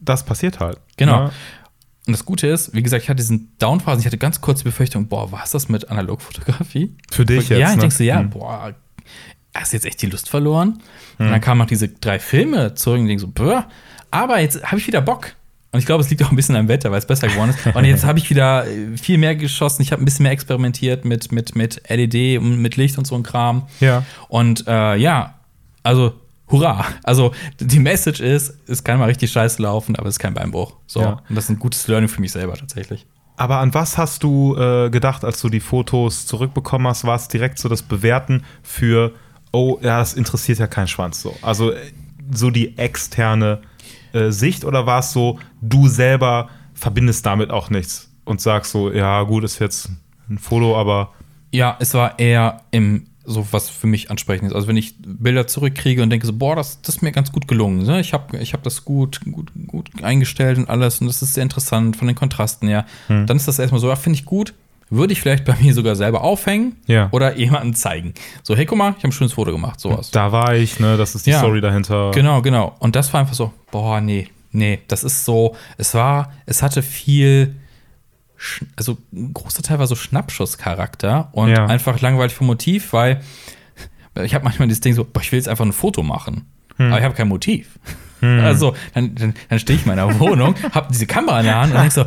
das 0.00 0.24
passiert 0.24 0.58
halt. 0.60 0.78
Genau. 0.96 1.30
Ne? 2.08 2.12
Und 2.12 2.12
das 2.14 2.24
Gute 2.24 2.46
ist, 2.48 2.74
wie 2.74 2.82
gesagt, 2.82 3.02
ich 3.04 3.08
hatte 3.08 3.16
diesen 3.16 3.52
Downphasen, 3.58 4.00
ich 4.00 4.06
hatte 4.06 4.18
ganz 4.18 4.40
kurz 4.40 4.60
die 4.60 4.64
Befürchtung, 4.64 5.08
boah, 5.08 5.30
was 5.30 5.44
ist 5.46 5.54
das 5.54 5.68
mit 5.68 5.90
Analogfotografie? 5.90 6.94
Für 7.10 7.24
dich 7.24 7.48
jetzt. 7.48 7.58
ja, 7.60 7.68
ich 7.70 7.76
ne? 7.76 7.80
denke 7.82 7.94
so, 7.94 8.04
ja, 8.04 8.18
Hm. 8.20 8.30
boah, 8.30 8.74
hast 9.54 9.72
du 9.72 9.76
jetzt 9.76 9.84
echt 9.86 10.00
die 10.02 10.06
Lust 10.06 10.28
verloren? 10.28 10.80
Und 11.18 11.30
dann 11.30 11.40
kamen 11.40 11.58
noch 11.58 11.66
diese 11.66 11.88
drei 11.88 12.18
Filme 12.18 12.74
zurück 12.74 12.98
und 13.00 13.06
ich 13.06 13.10
denke 13.10 13.20
so, 13.20 13.28
boah, 13.28 13.66
aber 14.10 14.40
jetzt 14.40 14.62
habe 14.64 14.78
ich 14.78 14.86
wieder 14.86 15.00
Bock. 15.00 15.34
Und 15.70 15.80
ich 15.80 15.86
glaube, 15.86 16.02
es 16.02 16.08
liegt 16.08 16.22
auch 16.22 16.30
ein 16.30 16.36
bisschen 16.36 16.56
am 16.56 16.66
Wetter, 16.68 16.90
weil 16.90 16.98
es 16.98 17.06
besser 17.06 17.28
geworden 17.28 17.50
ist. 17.50 17.76
Und 17.76 17.84
jetzt 17.84 18.02
habe 18.04 18.18
ich 18.18 18.30
wieder 18.30 18.66
äh, 18.66 18.96
viel 18.96 19.18
mehr 19.18 19.36
geschossen. 19.36 19.82
Ich 19.82 19.92
habe 19.92 20.02
ein 20.02 20.06
bisschen 20.06 20.22
mehr 20.22 20.32
experimentiert 20.32 21.04
mit, 21.04 21.30
mit, 21.30 21.56
mit 21.56 21.82
LED 21.90 22.38
und 22.40 22.56
mit 22.62 22.76
Licht 22.76 22.96
und 22.96 23.06
so 23.06 23.14
ein 23.16 23.22
Kram. 23.22 23.66
Ja. 23.80 24.02
Und 24.28 24.66
äh, 24.66 24.96
ja, 24.96 25.34
also 25.82 26.14
hurra. 26.50 26.84
Also 27.02 27.32
die 27.60 27.78
Message 27.78 28.20
ist, 28.20 28.54
es 28.66 28.84
kann 28.84 28.98
mal 28.98 29.06
richtig 29.06 29.30
scheiße 29.30 29.62
laufen, 29.62 29.96
aber 29.96 30.08
es 30.08 30.14
ist 30.14 30.18
kein 30.18 30.34
Beinbruch. 30.34 30.74
So. 30.86 31.00
Ja. 31.00 31.22
Und 31.28 31.36
das 31.36 31.44
ist 31.44 31.50
ein 31.50 31.58
gutes 31.58 31.86
Learning 31.88 32.08
für 32.08 32.20
mich 32.20 32.32
selber 32.32 32.54
tatsächlich. 32.54 33.06
Aber 33.36 33.58
an 33.58 33.72
was 33.72 33.96
hast 33.96 34.24
du 34.24 34.56
äh, 34.56 34.90
gedacht, 34.90 35.24
als 35.24 35.40
du 35.40 35.48
die 35.48 35.60
Fotos 35.60 36.26
zurückbekommen 36.26 36.88
hast? 36.88 37.04
War 37.04 37.14
es 37.14 37.28
direkt 37.28 37.58
so 37.58 37.68
das 37.68 37.82
Bewerten 37.82 38.44
für, 38.62 39.12
oh, 39.52 39.78
ja, 39.80 39.98
das 39.98 40.14
interessiert 40.14 40.58
ja 40.58 40.66
keinen 40.66 40.88
Schwanz 40.88 41.22
so. 41.22 41.36
Also 41.42 41.70
äh, 41.70 41.76
so 42.32 42.50
die 42.50 42.76
externe 42.76 43.60
äh, 44.12 44.30
Sicht 44.30 44.64
oder 44.64 44.86
war 44.86 45.00
es 45.00 45.12
so, 45.12 45.38
du 45.60 45.86
selber 45.86 46.48
verbindest 46.74 47.26
damit 47.26 47.50
auch 47.50 47.70
nichts 47.70 48.10
und 48.24 48.40
sagst 48.40 48.72
so, 48.72 48.92
ja, 48.92 49.22
gut, 49.22 49.44
ist 49.44 49.58
jetzt 49.58 49.90
ein 50.28 50.38
Foto, 50.38 50.76
aber 50.76 51.12
Ja, 51.52 51.76
es 51.78 51.94
war 51.94 52.18
eher 52.18 52.62
im 52.70 53.06
so 53.30 53.46
was 53.52 53.68
für 53.68 53.86
mich 53.86 54.10
ansprechend 54.10 54.48
ist. 54.48 54.54
Also 54.54 54.66
wenn 54.68 54.76
ich 54.76 54.94
Bilder 55.00 55.46
zurückkriege 55.46 56.02
und 56.02 56.10
denke 56.10 56.26
so, 56.26 56.32
boah, 56.32 56.56
das, 56.56 56.80
das 56.82 56.96
ist 56.96 57.02
mir 57.02 57.12
ganz 57.12 57.30
gut 57.30 57.46
gelungen. 57.46 57.84
Ne? 57.84 58.00
Ich 58.00 58.12
habe 58.14 58.38
ich 58.38 58.54
hab 58.54 58.62
das 58.62 58.84
gut, 58.84 59.20
gut, 59.30 59.52
gut 59.66 59.90
eingestellt 60.02 60.56
und 60.58 60.68
alles 60.70 61.00
und 61.00 61.06
das 61.06 61.20
ist 61.22 61.34
sehr 61.34 61.42
interessant 61.42 61.96
von 61.96 62.06
den 62.06 62.16
Kontrasten 62.16 62.68
her. 62.68 62.86
Dann 63.08 63.36
ist 63.36 63.46
das 63.46 63.58
erstmal 63.58 63.80
so, 63.80 63.88
ja, 63.88 63.96
finde 63.96 64.18
ich 64.18 64.24
gut. 64.24 64.54
Würde 64.90 65.12
ich 65.12 65.20
vielleicht 65.20 65.44
bei 65.44 65.54
mir 65.60 65.74
sogar 65.74 65.94
selber 65.96 66.22
aufhängen 66.22 66.76
Ja. 66.86 67.08
oder 67.12 67.36
jemandem 67.36 67.74
zeigen. 67.74 68.14
So, 68.42 68.56
hey, 68.56 68.64
guck 68.64 68.78
mal, 68.78 68.90
ich 68.92 68.96
habe 68.98 69.08
ein 69.08 69.12
schönes 69.12 69.34
Foto 69.34 69.52
gemacht, 69.52 69.78
sowas. 69.80 70.10
da 70.10 70.32
war 70.32 70.54
ich, 70.56 70.80
ne, 70.80 70.96
das 70.96 71.14
ist 71.14 71.26
die 71.26 71.30
Ja. 71.32 71.40
Story 71.40 71.60
dahinter. 71.60 72.10
Genau, 72.14 72.40
genau. 72.40 72.74
Und 72.78 72.96
das 72.96 73.12
war 73.12 73.20
einfach 73.20 73.34
so, 73.34 73.52
boah, 73.70 74.00
nee, 74.00 74.28
nee, 74.50 74.78
das 74.88 75.04
ist 75.04 75.26
so, 75.26 75.54
es 75.76 75.92
war, 75.92 76.32
es 76.46 76.62
hatte 76.62 76.80
viel, 76.82 77.56
also 78.76 78.98
ein 79.12 79.32
großer 79.34 79.62
Teil 79.62 79.78
war 79.78 79.86
so 79.86 79.94
Schnappschusscharakter 79.96 81.28
und 81.32 81.50
Ja. 81.50 81.66
einfach 81.66 82.00
langweilig 82.00 82.34
vom 82.34 82.46
Motiv, 82.46 82.92
weil 82.92 83.20
ich 84.22 84.34
habe 84.34 84.44
manchmal 84.44 84.68
das 84.68 84.80
Ding 84.80 84.94
so, 84.94 85.04
boah, 85.04 85.20
ich 85.20 85.32
will 85.32 85.38
jetzt 85.38 85.48
einfach 85.48 85.64
ein 85.64 85.72
Foto 85.72 86.02
machen, 86.02 86.46
Hm. 86.76 86.88
aber 86.88 86.98
ich 86.98 87.04
habe 87.04 87.14
kein 87.14 87.28
Motiv. 87.28 87.78
Also, 88.20 88.74
dann, 88.94 89.14
dann, 89.14 89.34
dann 89.48 89.58
stehe 89.60 89.78
ich 89.78 89.84
in 89.86 89.88
meiner 89.94 90.18
Wohnung, 90.18 90.56
habe 90.72 90.88
diese 90.90 91.06
Kamera 91.06 91.38
in 91.38 91.46
der 91.46 91.60
Hand 91.60 91.72
und 91.72 91.80
denk 91.80 91.92
so, 91.92 92.04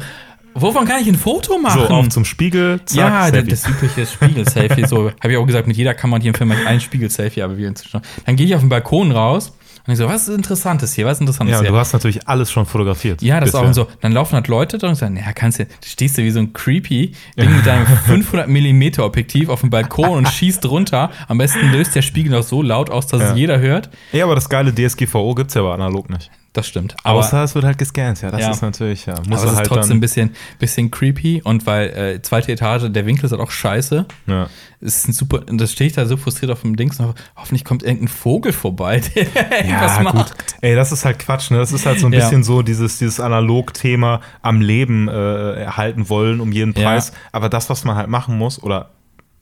wovon 0.54 0.86
kann 0.86 1.00
ich 1.02 1.08
ein 1.08 1.16
Foto 1.16 1.58
machen? 1.58 1.80
So, 1.80 1.88
auf 1.88 2.10
zum 2.10 2.26
Spiegel, 2.26 2.82
zack, 2.84 2.98
ja, 2.98 3.28
Selfie. 3.30 3.50
das 3.50 3.66
übliche 3.66 4.06
Spiegel-Selfie. 4.06 4.86
so, 4.88 5.10
habe 5.22 5.32
ich 5.32 5.38
auch 5.38 5.46
gesagt, 5.46 5.68
mit 5.68 5.78
jeder 5.78 5.94
Kamera 5.94 6.20
hier 6.20 6.32
im 6.32 6.36
Film 6.36 6.52
ein 6.52 6.82
Spiegel-Selfie, 6.82 7.42
aber 7.44 7.58
wir 7.58 7.66
inzwischen. 7.70 8.02
Dann 8.26 8.36
gehe 8.36 8.46
ich 8.46 8.54
auf 8.56 8.60
den 8.60 8.68
Balkon 8.68 9.14
raus 9.14 9.54
und 9.88 9.94
ich 9.94 9.98
so, 10.00 10.08
was 10.08 10.28
ist 10.28 10.36
Interessantes 10.36 10.94
hier? 10.94 11.06
Was 11.06 11.14
ist 11.18 11.22
Interessantes 11.22 11.54
ja, 11.56 11.62
hier? 11.62 11.72
du 11.72 11.78
hast 11.78 11.94
natürlich 11.94 12.28
alles 12.28 12.52
schon 12.52 12.66
fotografiert. 12.66 13.22
ja, 13.22 13.40
das 13.40 13.50
ist 13.50 13.54
bisher. 13.54 13.70
auch 13.70 13.74
so. 13.74 13.88
Dann 14.02 14.12
laufen 14.12 14.34
halt 14.36 14.48
Leute 14.48 14.78
da 14.78 14.90
und 14.90 14.96
sagen, 14.96 15.18
ja, 15.18 15.34
kannst 15.34 15.60
du, 15.60 15.66
du 15.66 15.72
stehst 15.84 16.18
du 16.18 16.24
wie 16.24 16.32
so 16.32 16.40
ein 16.40 16.54
creepy 16.54 17.14
Ding 17.38 17.56
mit 17.56 17.66
deinem 17.66 17.86
500 18.06 18.48
mm 18.48 19.00
Objektiv 19.00 19.50
auf 19.50 19.62
dem 19.62 19.70
Balkon 19.70 20.10
und 20.18 20.28
schießt 20.28 20.66
runter. 20.68 21.10
Am 21.28 21.38
besten 21.38 21.72
löst 21.72 21.96
der 21.96 22.02
Spiegel 22.02 22.32
noch 22.32 22.44
so 22.44 22.62
laut 22.62 22.90
aus, 22.90 23.08
dass 23.08 23.22
Ja. 23.22 23.32
es 23.32 23.38
jeder 23.38 23.60
hört. 23.60 23.90
Ja, 24.12 24.26
aber 24.26 24.36
das 24.36 24.50
geile 24.50 24.74
DSGVO 24.74 25.34
gibt 25.36 25.50
es 25.50 25.56
ja 25.56 25.62
aber 25.62 25.74
analog 25.74 26.10
nicht. 26.10 26.30
Das 26.54 26.68
stimmt. 26.68 26.98
Aber, 27.06 27.20
Außer 27.20 27.46
es 27.46 27.56
wird 27.56 27.64
halt 27.64 27.78
gescannt, 27.78 28.22
ja. 28.22 28.30
Das 28.30 28.42
Ja. 28.42 28.52
ist 28.52 28.62
natürlich, 28.62 29.06
ja. 29.06 29.14
Muss 29.20 29.26
aber 29.28 29.36
es 29.36 29.44
er 29.44 29.52
ist 29.52 29.58
halt 29.60 29.68
trotzdem 29.70 29.98
ein 29.98 30.02
bisschen, 30.02 30.36
bisschen 30.60 30.92
creepy 30.92 31.42
und 31.46 31.66
weil 31.66 31.90
äh, 31.92 32.22
zweite 32.22 32.52
Etage, 32.52 32.92
der 32.92 33.06
Winkel 33.06 33.24
ist 33.26 33.32
halt 33.32 33.40
auch 33.42 33.52
scheiße. 33.52 34.06
Ja. 34.28 34.48
Es 34.82 34.98
ist 34.98 35.08
ein 35.08 35.14
super, 35.14 35.44
und 35.50 35.60
das 35.62 35.72
stehe 35.72 35.88
ich 35.88 35.94
da 35.94 36.06
so 36.06 36.18
frustriert 36.18 36.52
auf 36.52 36.62
dem 36.64 36.76
Dings 36.76 37.00
und 37.00 37.16
hoffentlich 37.38 37.64
kommt 37.64 37.84
irgendein 37.84 38.10
Vogel 38.10 38.52
vorbei, 38.52 39.00
der 39.00 39.24
irgendwas 39.64 39.96
Ja, 39.98 40.04
macht. 40.04 40.16
gut. 40.16 40.32
Ey, 40.60 40.76
das 40.76 40.92
ist 40.92 41.06
halt 41.06 41.20
Quatsch, 41.20 41.52
ne? 41.52 41.58
Das 41.60 41.72
ist 41.72 41.86
halt 41.86 42.00
so 42.02 42.08
ein 42.08 42.12
Ja. 42.14 42.20
bisschen 42.20 42.44
so 42.44 42.62
dieses, 42.64 42.98
dieses 42.98 43.22
Analog-Thema 43.22 44.20
am 44.42 44.60
Leben 44.60 45.08
äh, 45.08 45.54
erhalten 45.54 46.10
wollen 46.10 46.42
um 46.42 46.52
jeden 46.52 46.74
Ja. 46.78 46.84
Preis. 46.90 47.14
Aber 47.32 47.48
das, 47.48 47.70
was 47.70 47.86
man 47.86 47.96
halt 47.96 48.10
machen 48.10 48.38
muss, 48.38 48.62
oder 48.62 48.90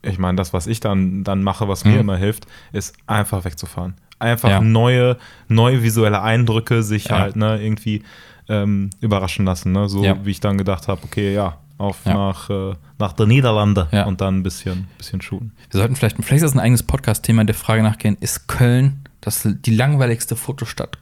ich 0.02 0.18
meine, 0.20 0.36
das, 0.36 0.52
was 0.52 0.66
ich 0.68 0.78
dann, 0.78 1.24
dann 1.24 1.42
mache, 1.42 1.66
was 1.66 1.84
mir 1.84 1.94
Mhm. 1.94 2.00
immer 2.00 2.16
hilft, 2.16 2.46
ist 2.72 2.94
einfach 3.06 3.44
wegzufahren. 3.44 3.94
Einfach 4.20 4.48
Ja. 4.50 4.60
neue, 4.60 5.16
neue 5.48 5.82
visuelle 5.82 6.22
Eindrücke 6.22 6.82
sich 6.82 7.06
Ja. 7.06 7.18
halt 7.18 7.36
ne, 7.36 7.60
irgendwie 7.60 8.02
ähm, 8.48 8.90
überraschen 9.00 9.44
lassen. 9.46 9.72
Ne? 9.72 9.88
So 9.88 10.04
Ja. 10.04 10.16
wie 10.24 10.30
ich 10.32 10.40
dann 10.40 10.58
gedacht 10.58 10.88
habe, 10.88 11.00
okay, 11.04 11.32
ja, 11.34 11.58
auf 11.78 11.98
Ja. 12.04 12.14
nach, 12.14 12.50
äh, 12.50 12.74
nach 12.98 13.12
der 13.12 13.26
Niederlande 13.26 13.88
Ja. 13.92 14.04
und 14.06 14.20
dann 14.20 14.38
ein 14.38 14.42
bisschen, 14.42 14.88
bisschen 14.98 15.20
shooten. 15.22 15.52
Wir 15.70 15.78
sollten 15.78 15.94
vielleicht, 15.96 16.16
vielleicht 16.16 16.32
ist 16.42 16.50
das 16.50 16.54
ein 16.54 16.60
eigenes 16.60 16.82
Podcast-Thema 16.82 17.44
der 17.44 17.54
Frage 17.54 17.82
nachgehen, 17.82 18.16
ist 18.20 18.48
Köln 18.48 19.00
das 19.20 19.46
die 19.46 19.74
langweiligste 19.74 20.34
Fotostadt 20.34 20.98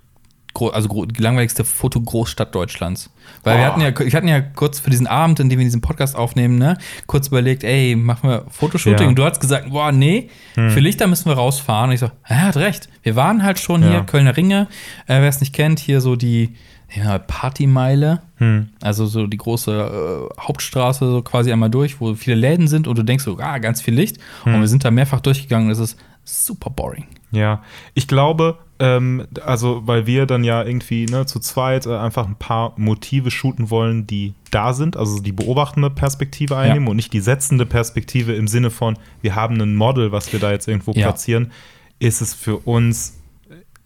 also 0.72 1.04
die 1.06 1.22
langweiligste 1.22 1.64
Fotogroßstadt 1.64 2.54
Deutschlands. 2.54 3.11
Weil 3.44 3.58
wir 3.58 3.64
Oh. 3.64 3.68
hatten 3.68 3.80
ja, 3.80 3.98
wir 3.98 4.12
hatten 4.12 4.28
ja 4.28 4.40
kurz 4.40 4.80
für 4.80 4.90
diesen 4.90 5.06
Abend, 5.06 5.38
in 5.40 5.48
dem 5.48 5.58
wir 5.58 5.64
diesen 5.64 5.80
Podcast 5.80 6.16
aufnehmen, 6.16 6.58
ne, 6.58 6.76
kurz 7.06 7.28
überlegt, 7.28 7.62
ey, 7.64 7.94
machen 7.94 8.28
wir 8.28 8.44
Fotoshooting? 8.50 9.02
Ja. 9.02 9.08
Und 9.08 9.18
du 9.18 9.24
hast 9.24 9.40
gesagt, 9.40 9.70
boah, 9.70 9.92
nee, 9.92 10.28
für 10.54 10.80
Lichter 10.80 11.06
müssen 11.06 11.26
wir 11.26 11.34
rausfahren. 11.34 11.90
Und 11.90 11.94
ich 11.94 12.00
so, 12.00 12.11
er 12.24 12.42
hat 12.42 12.56
recht. 12.56 12.88
Wir 13.02 13.14
waren 13.16 13.42
halt 13.44 13.58
schon 13.58 13.82
Ja. 13.82 13.88
hier, 13.90 14.00
Kölner 14.02 14.37
Ringe. 14.37 14.66
Äh, 15.06 15.20
Wer 15.20 15.28
es 15.28 15.40
nicht 15.40 15.54
kennt, 15.54 15.78
hier 15.78 16.00
so 16.00 16.16
die 16.16 16.54
ja, 16.94 17.18
Partymeile. 17.18 18.22
Hm. 18.38 18.70
Also 18.82 19.06
so 19.06 19.26
die 19.26 19.37
große 19.37 20.28
äh, 20.37 20.40
Hauptstraße 20.40 21.11
so 21.11 21.22
quasi 21.22 21.52
einmal 21.52 21.70
durch, 21.70 22.00
wo 22.00 22.14
viele 22.14 22.37
Läden 22.37 22.66
sind 22.68 22.87
und 22.88 22.96
du 22.98 23.02
denkst 23.04 23.24
so, 23.24 23.38
ah, 23.38 23.58
ganz 23.58 23.82
viel 23.82 23.94
Licht. 23.94 24.16
Hm. 24.44 24.54
Und 24.54 24.61
wir 24.61 24.68
sind 24.68 24.84
da 24.84 24.90
mehrfach 24.90 25.20
durchgegangen. 25.20 25.68
Das 25.68 25.78
ist 25.78 25.98
super 26.24 26.70
boring. 26.70 27.06
Ja, 27.30 27.62
ich 27.94 28.08
glaube, 28.08 28.58
ähm, 28.80 29.26
also 29.44 29.82
weil 29.86 30.06
wir 30.06 30.26
dann 30.26 30.44
ja 30.44 30.62
irgendwie 30.62 31.06
ne, 31.06 31.26
zu 31.26 31.40
zweit 31.40 31.86
äh, 31.86 31.96
einfach 31.96 32.26
ein 32.26 32.36
paar 32.36 32.74
Motive 32.76 33.30
shooten 33.30 33.70
wollen, 33.70 34.06
die 34.06 34.34
da 34.50 34.72
sind, 34.72 34.96
also 34.96 35.20
die 35.20 35.32
beobachtende 35.32 35.90
Perspektive 35.90 36.56
einnehmen 36.56 36.88
und 36.88 36.96
nicht 36.96 37.12
die 37.12 37.20
setzende 37.20 37.66
Perspektive 37.66 38.34
im 38.34 38.46
Sinne 38.48 38.70
von, 38.70 38.96
wir 39.20 39.34
haben 39.34 39.60
ein 39.60 39.74
Model, 39.74 40.12
was 40.12 40.32
wir 40.32 40.40
da 40.40 40.52
jetzt 40.52 40.68
irgendwo 40.68 40.92
Ja. 40.92 41.08
platzieren, 41.08 41.50
ist 41.98 42.20
es 42.20 42.34
für 42.34 42.56
uns 42.58 43.17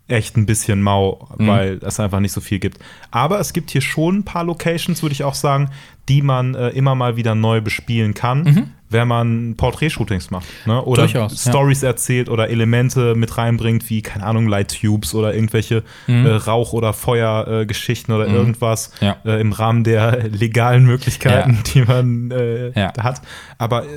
echt 0.09 0.37
ein 0.37 0.47
bisschen 0.47 0.83
mau, 0.83 1.29
Mhm. 1.39 1.47
weil 1.47 1.79
es 1.83 1.99
einfach 2.01 2.21
nicht 2.21 2.33
so 2.33 2.41
viel 2.41 2.59
gibt. 2.59 2.79
Aber 3.11 3.41
es 3.41 3.53
gibt 3.53 3.71
hier 3.71 3.81
schon 3.81 4.19
ein 4.19 4.25
paar 4.25 4.45
Locations, 4.45 5.03
würde 5.03 5.13
ich 5.15 5.25
auch 5.25 5.35
sagen, 5.35 5.71
die 6.09 6.21
man 6.23 6.55
äh, 6.55 6.69
immer 6.71 6.95
mal 6.95 7.17
wieder 7.17 7.35
neu 7.35 7.61
bespielen 7.61 8.13
kann, 8.13 8.73
wenn 8.91 9.09
man 9.09 9.55
Porträtshootings 9.57 10.31
macht. 10.33 10.47
Ne? 10.67 10.83
Oder 10.83 11.05
Mhm. 11.05 11.13
Durchaus, 11.13 11.45
ja. 11.45 11.51
Stories 11.53 11.83
erzählt 11.85 12.29
oder 12.29 12.51
Elemente 12.51 13.15
mit 13.15 13.39
reinbringt, 13.39 13.89
wie, 13.89 14.03
keine 14.03 14.27
Ahnung, 14.27 14.49
Light 14.49 14.81
Tubes 14.83 15.15
oder 15.15 15.33
irgendwelche 15.35 15.85
Mhm. 16.09 16.27
äh, 16.27 16.31
Rauch- 16.31 16.73
oder 16.73 16.93
Feuergeschichten 16.93 18.13
oder 18.15 18.27
irgendwas 18.27 18.91
Ja. 19.01 19.17
äh, 19.25 19.41
im 19.41 19.53
Rahmen 19.53 19.85
der 19.85 20.29
legalen 20.29 20.85
Möglichkeiten, 20.85 21.59
Ja. 21.65 21.73
die 21.73 21.83
man 21.83 22.31
äh, 22.33 22.73
hat. 23.01 23.23
Aber 23.59 23.85
äh, 23.85 23.89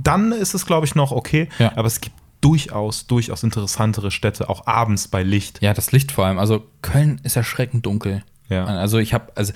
dann 0.00 0.32
ist 0.32 0.54
es, 0.54 0.66
glaube 0.66 0.86
ich, 0.86 0.94
noch 0.94 1.10
okay. 1.12 1.48
Aber 1.74 1.86
es 1.86 2.00
gibt 2.00 2.14
durchaus, 2.44 3.06
durchaus 3.06 3.42
interessantere 3.42 4.10
Städte, 4.10 4.50
auch 4.50 4.66
abends 4.66 5.08
bei 5.08 5.22
Licht. 5.22 5.62
Ja, 5.62 5.72
das 5.72 5.92
Licht 5.92 6.12
vor 6.12 6.26
allem. 6.26 6.38
Also 6.38 6.66
Köln 6.82 7.20
ist 7.24 7.36
erschreckend 7.36 7.86
dunkel. 7.86 8.22
Ja. 8.50 8.66
Also 8.66 8.98
ich 8.98 9.14
habe, 9.14 9.32
also 9.36 9.54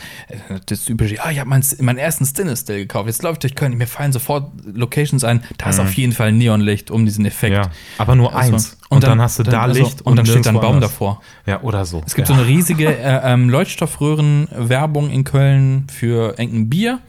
das 0.65 0.87
typische, 0.87 1.23
ah, 1.23 1.31
ich 1.31 1.39
habe 1.39 1.51
meinen, 1.51 1.63
meinen 1.81 1.99
ersten 1.99 2.25
Still 2.25 2.79
gekauft. 2.79 3.07
Jetzt 3.07 3.23
läuft 3.23 3.43
durch 3.43 3.55
Köln, 3.55 3.77
mir 3.77 3.87
fallen 3.87 4.13
sofort 4.13 4.51
Locations 4.65 5.23
ein. 5.25 5.45
Da 5.59 5.69
ist 5.69 5.79
auf 5.79 5.93
jeden 5.93 6.13
Fall 6.13 6.33
Neonlicht 6.33 6.91
um 6.91 7.05
diesen 7.05 7.27
Effekt. 7.27 7.57
Mhm. 7.57 7.63
Ja, 7.63 7.71
aber 7.99 8.15
nur 8.15 8.35
Also, 8.35 8.55
eins. 8.55 8.79
Und, 8.89 9.05
dann, 9.05 9.21
hast 9.21 9.39
du 9.39 9.43
da 9.43 9.61
also, 9.61 9.83
Licht 9.83 10.01
und, 10.03 10.17
dann 10.17 10.25
steht 10.25 10.47
da 10.47 10.51
ein 10.51 10.57
Baum 10.57 10.77
anders. 10.77 10.91
davor. 10.91 11.21
Ja, 11.45 11.61
oder 11.61 11.85
so. 11.85 12.03
Es 12.07 12.15
gibt 12.15 12.31
ja. 12.31 12.35
so 12.35 12.41
eine 12.41 12.49
riesige 12.49 12.87
äh, 12.87 13.21
ähm, 13.25 13.51
Leuchtstoffröhren-Werbung 13.51 15.11
in 15.11 15.25
Köln 15.25 15.87
für 15.93 16.39
irgendein 16.39 16.71
Bier. 16.71 17.01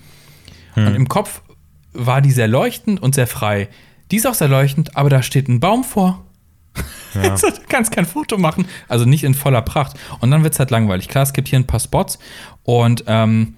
Hm. 0.73 0.87
Und 0.87 0.95
im 0.95 1.07
Kopf 1.07 1.41
war 1.93 2.21
die 2.21 2.31
sehr 2.31 2.49
leuchtend 2.49 3.01
und 3.01 3.15
sehr 3.15 3.27
frei. 3.27 3.69
Die 4.11 4.17
ist 4.17 4.27
auch 4.27 4.33
sehr 4.33 4.47
leuchtend, 4.47 4.95
aber 4.95 5.09
da 5.09 5.21
steht 5.21 5.47
ein 5.47 5.59
Baum 5.59 5.83
vor. 5.83 6.25
Ja. 7.13 7.35
du 7.35 7.51
kannst 7.67 7.91
kein 7.91 8.05
Foto 8.05 8.37
machen. 8.37 8.65
Also 8.87 9.05
nicht 9.05 9.23
in 9.23 9.33
voller 9.33 9.61
Pracht. 9.61 9.97
Und 10.19 10.31
dann 10.31 10.43
wird 10.43 10.53
es 10.53 10.59
halt 10.59 10.71
langweilig. 10.71 11.07
Klar, 11.07 11.23
es 11.23 11.33
gibt 11.33 11.47
hier 11.47 11.59
ein 11.59 11.67
paar 11.67 11.79
Spots. 11.79 12.19
Und 12.63 13.03
ähm, 13.07 13.55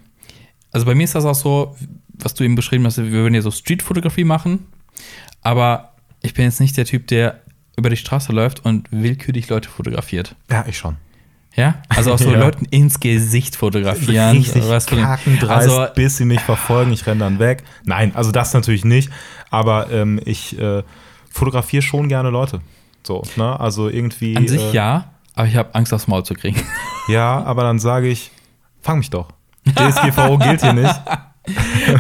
also 0.72 0.86
bei 0.86 0.96
mir 0.96 1.04
ist 1.04 1.16
das 1.16 1.26
auch 1.26 1.36
so, 1.36 1.76
was 2.14 2.34
du 2.34 2.44
eben 2.44 2.56
beschrieben 2.56 2.86
hast, 2.86 2.98
wir 2.98 3.12
würden 3.12 3.34
ja 3.34 3.42
so 3.42 3.52
Streetfotografie 3.52 4.24
machen. 4.24 4.68
Aber 5.42 5.94
ich 6.22 6.34
bin 6.34 6.46
jetzt 6.46 6.60
nicht 6.60 6.78
der 6.78 6.86
Typ, 6.86 7.08
der 7.08 7.42
über 7.78 7.90
die 7.90 7.98
Straße 7.98 8.32
läuft 8.32 8.64
und 8.66 8.88
willkürlich 8.92 9.50
Leute 9.50 9.70
fotografiert. 9.70 10.36
ja, 10.50 10.66
ich 10.68 10.78
schon. 10.78 10.98
Ja, 11.56 11.76
also 11.90 12.14
auch 12.14 12.18
so 12.20 12.30
Ja. 12.32 12.40
Leuten 12.40 12.66
ins 12.66 13.00
Gesicht 13.00 13.56
fotografieren. 13.56 14.38
Richtig 14.38 14.68
was 14.70 14.86
für- 14.86 14.96
kakendreist, 14.98 15.70
Also, 15.70 15.86
bis 15.96 16.18
sie 16.18 16.26
mich 16.26 16.40
verfolgen, 16.42 16.94
ich 16.94 17.06
renne 17.06 17.20
dann 17.22 17.40
weg. 17.40 17.64
Nein, 17.84 18.14
also 18.16 18.32
das 18.32 18.54
natürlich 18.54 18.86
nicht. 18.86 19.10
Aber 19.50 19.92
ähm, 19.92 20.20
ich 20.26 20.58
äh, 20.60 20.84
fotografiere 21.30 21.82
schon 21.82 22.08
gerne 22.08 22.30
Leute. 22.30 22.62
So, 23.04 23.24
ne? 23.36 23.60
Also 23.60 23.90
irgendwie. 23.90 24.38
an 24.38 24.48
sich 24.48 24.62
äh, 24.62 24.72
ja, 24.72 25.06
aber 25.36 25.48
ich 25.48 25.56
habe 25.56 25.74
Angst 25.76 25.94
aufs 25.94 26.08
Maul 26.08 26.24
zu 26.24 26.34
kriegen. 26.34 26.62
Ja, 27.08 27.44
aber 27.44 27.64
dann 27.64 27.80
sage 27.80 28.08
ich, 28.10 28.30
fang 28.82 29.00
mich 29.00 29.10
doch. 29.10 29.30
DSGVO 29.68 30.38
gilt 30.40 30.62
hier 30.62 30.72
nicht. 30.74 31.02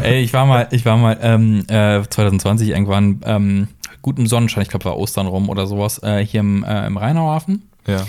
Ey, 0.03 0.21
ich 0.21 0.31
war 0.31 0.45
mal, 0.45 0.67
ich 0.71 0.85
war 0.85 0.95
mal 0.95 1.17
ähm, 1.21 1.65
äh, 1.67 2.03
2020 2.07 2.69
irgendwann 2.69 3.19
ähm, 3.25 3.67
gutem 4.03 4.27
Sonnenschein, 4.27 4.61
ich 4.61 4.69
glaube 4.69 4.85
war 4.85 4.97
Ostern 4.97 5.25
rum 5.25 5.49
oder 5.49 5.65
sowas, 5.65 6.01
äh, 6.03 6.23
hier 6.23 6.41
im, 6.41 6.63
äh, 6.63 6.85
im 6.85 6.97
Rheinauhafen. 6.97 7.67
Ja. 7.87 8.05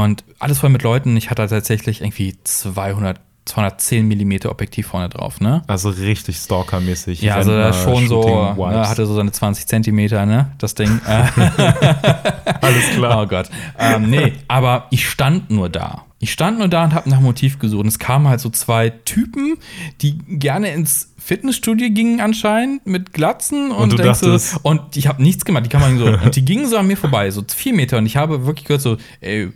Und 0.00 0.24
alles 0.38 0.58
voll 0.58 0.70
mit 0.70 0.82
Leuten. 0.82 1.16
Ich 1.16 1.30
hatte 1.30 1.46
tatsächlich 1.46 2.00
irgendwie 2.00 2.36
200, 2.44 3.20
210 3.44 4.06
Millimeter 4.08 4.50
Objektiv 4.50 4.86
vorne 4.86 5.08
drauf, 5.08 5.40
ne? 5.40 5.62
Also 5.66 5.90
richtig 5.90 6.36
stalkermäßig. 6.36 7.20
Ja, 7.20 7.34
also 7.36 7.50
Rentner- 7.50 7.62
das 7.68 7.82
schon 7.82 8.08
so, 8.08 8.54
ne, 8.56 8.88
hatte 8.88 9.04
so 9.06 9.14
seine 9.14 9.32
20 9.32 9.66
Zentimeter, 9.66 10.24
ne, 10.26 10.52
das 10.58 10.74
Ding. 10.74 11.00
Äh, 11.06 11.24
Alles 12.60 12.90
klar. 12.94 13.22
Oh 13.22 13.26
Gott. 13.26 13.50
Ähm, 13.78 14.08
nee, 14.10 14.32
aber 14.48 14.86
ich 14.90 15.08
stand 15.08 15.50
nur 15.50 15.68
da. 15.68 16.04
Ich 16.20 16.30
stand 16.32 16.58
nur 16.60 16.68
da 16.68 16.84
und 16.84 16.94
habe 16.94 17.10
nach 17.10 17.20
Motiv 17.20 17.58
gesucht. 17.58 17.80
Und 17.82 17.88
es 17.88 17.98
kamen 17.98 18.28
halt 18.28 18.38
so 18.40 18.48
zwei 18.48 18.90
Typen, 18.90 19.56
die 20.02 20.18
gerne 20.18 20.68
ins 20.70 21.12
Fitnessstudio 21.18 21.90
gingen 21.90 22.20
anscheinend 22.20 22.86
mit 22.86 23.12
Glatzen 23.12 23.72
und, 23.72 23.92
du 23.92 23.96
denkst 23.96 24.20
so- 24.20 24.26
dachtest- 24.26 24.58
und 24.64 24.96
ich 24.96 25.08
habe 25.08 25.20
nichts 25.22 25.44
gemacht. 25.44 25.64
Die 25.66 25.68
kamen 25.68 25.98
so 25.98 26.06
und 26.24 26.36
die 26.36 26.44
gingen 26.44 26.68
so 26.68 26.76
an 26.76 26.86
mir 26.86 26.96
vorbei, 26.96 27.28
so 27.32 27.42
vier 27.54 27.74
Meter 27.74 27.98
und 27.98 28.06
ich 28.06 28.16
habe 28.16 28.46
wirklich 28.46 28.66
gehört 28.66 28.82
so, 28.82 28.96
ey, 29.20 29.50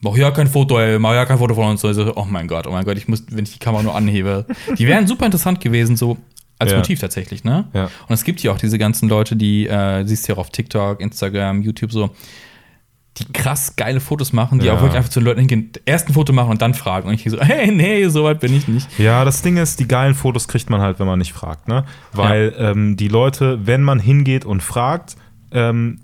mach 0.00 0.16
ja 0.16 0.30
kein 0.30 0.46
Foto, 0.46 0.78
ey, 0.78 0.98
mach 0.98 1.12
ja 1.14 1.24
kein 1.26 1.38
Foto 1.38 1.54
von 1.54 1.66
uns. 1.70 1.84
Also, 1.84 2.14
oh 2.16 2.26
mein 2.28 2.48
Gott, 2.48 2.66
oh 2.66 2.70
mein 2.72 2.84
Gott, 2.84 2.96
ich 2.96 3.08
muss, 3.08 3.24
wenn 3.30 3.44
ich 3.44 3.52
die 3.52 3.58
Kamera 3.58 3.82
nur 3.82 3.94
anhebe. 3.94 4.46
Die 4.78 4.86
wären 4.86 5.06
super 5.06 5.26
interessant 5.26 5.60
gewesen, 5.60 5.96
so 5.96 6.16
als 6.58 6.72
Ja. 6.72 6.78
Motiv 6.78 7.00
tatsächlich, 7.00 7.42
ne? 7.44 7.68
Ja. 7.72 7.84
Und 7.84 8.14
es 8.14 8.24
gibt 8.24 8.42
ja 8.42 8.52
auch 8.52 8.58
diese 8.58 8.76
ganzen 8.78 9.08
Leute, 9.08 9.34
die, 9.36 9.66
äh, 9.66 10.04
siehst 10.04 10.26
du 10.28 10.32
ja 10.32 10.36
auch 10.36 10.40
auf 10.40 10.50
TikTok, 10.50 11.00
Instagram, 11.00 11.62
YouTube 11.62 11.90
so, 11.92 12.10
die 13.16 13.24
krass 13.32 13.74
geile 13.76 13.98
Fotos 14.00 14.32
machen, 14.32 14.60
die 14.60 14.66
Ja. 14.66 14.74
auch 14.74 14.80
wirklich 14.82 14.96
einfach 14.96 15.10
zu 15.10 15.20
den 15.20 15.26
Leuten 15.26 15.40
hingehen, 15.40 15.70
erst 15.84 16.08
ein 16.08 16.14
Foto 16.14 16.32
machen 16.32 16.50
und 16.50 16.62
dann 16.62 16.74
fragen. 16.74 17.08
Und 17.08 17.14
ich 17.14 17.24
so, 17.30 17.40
hey, 17.40 17.70
nee, 17.70 18.06
so 18.08 18.24
weit 18.24 18.40
bin 18.40 18.54
ich 18.54 18.68
nicht. 18.68 18.88
Ja, 18.98 19.24
das 19.24 19.42
Ding 19.42 19.56
ist, 19.56 19.80
die 19.80 19.88
geilen 19.88 20.14
Fotos 20.14 20.48
kriegt 20.48 20.70
man 20.70 20.80
halt, 20.80 20.98
wenn 21.00 21.06
man 21.06 21.18
nicht 21.18 21.32
fragt, 21.32 21.66
ne? 21.68 21.84
Weil 22.12 22.54
ähm, 22.58 22.96
die 22.96 23.08
Leute, 23.08 23.66
wenn 23.66 23.82
man 23.82 23.98
hingeht 23.98 24.44
und 24.44 24.62
fragt, 24.62 25.16
ähm, 25.52 26.00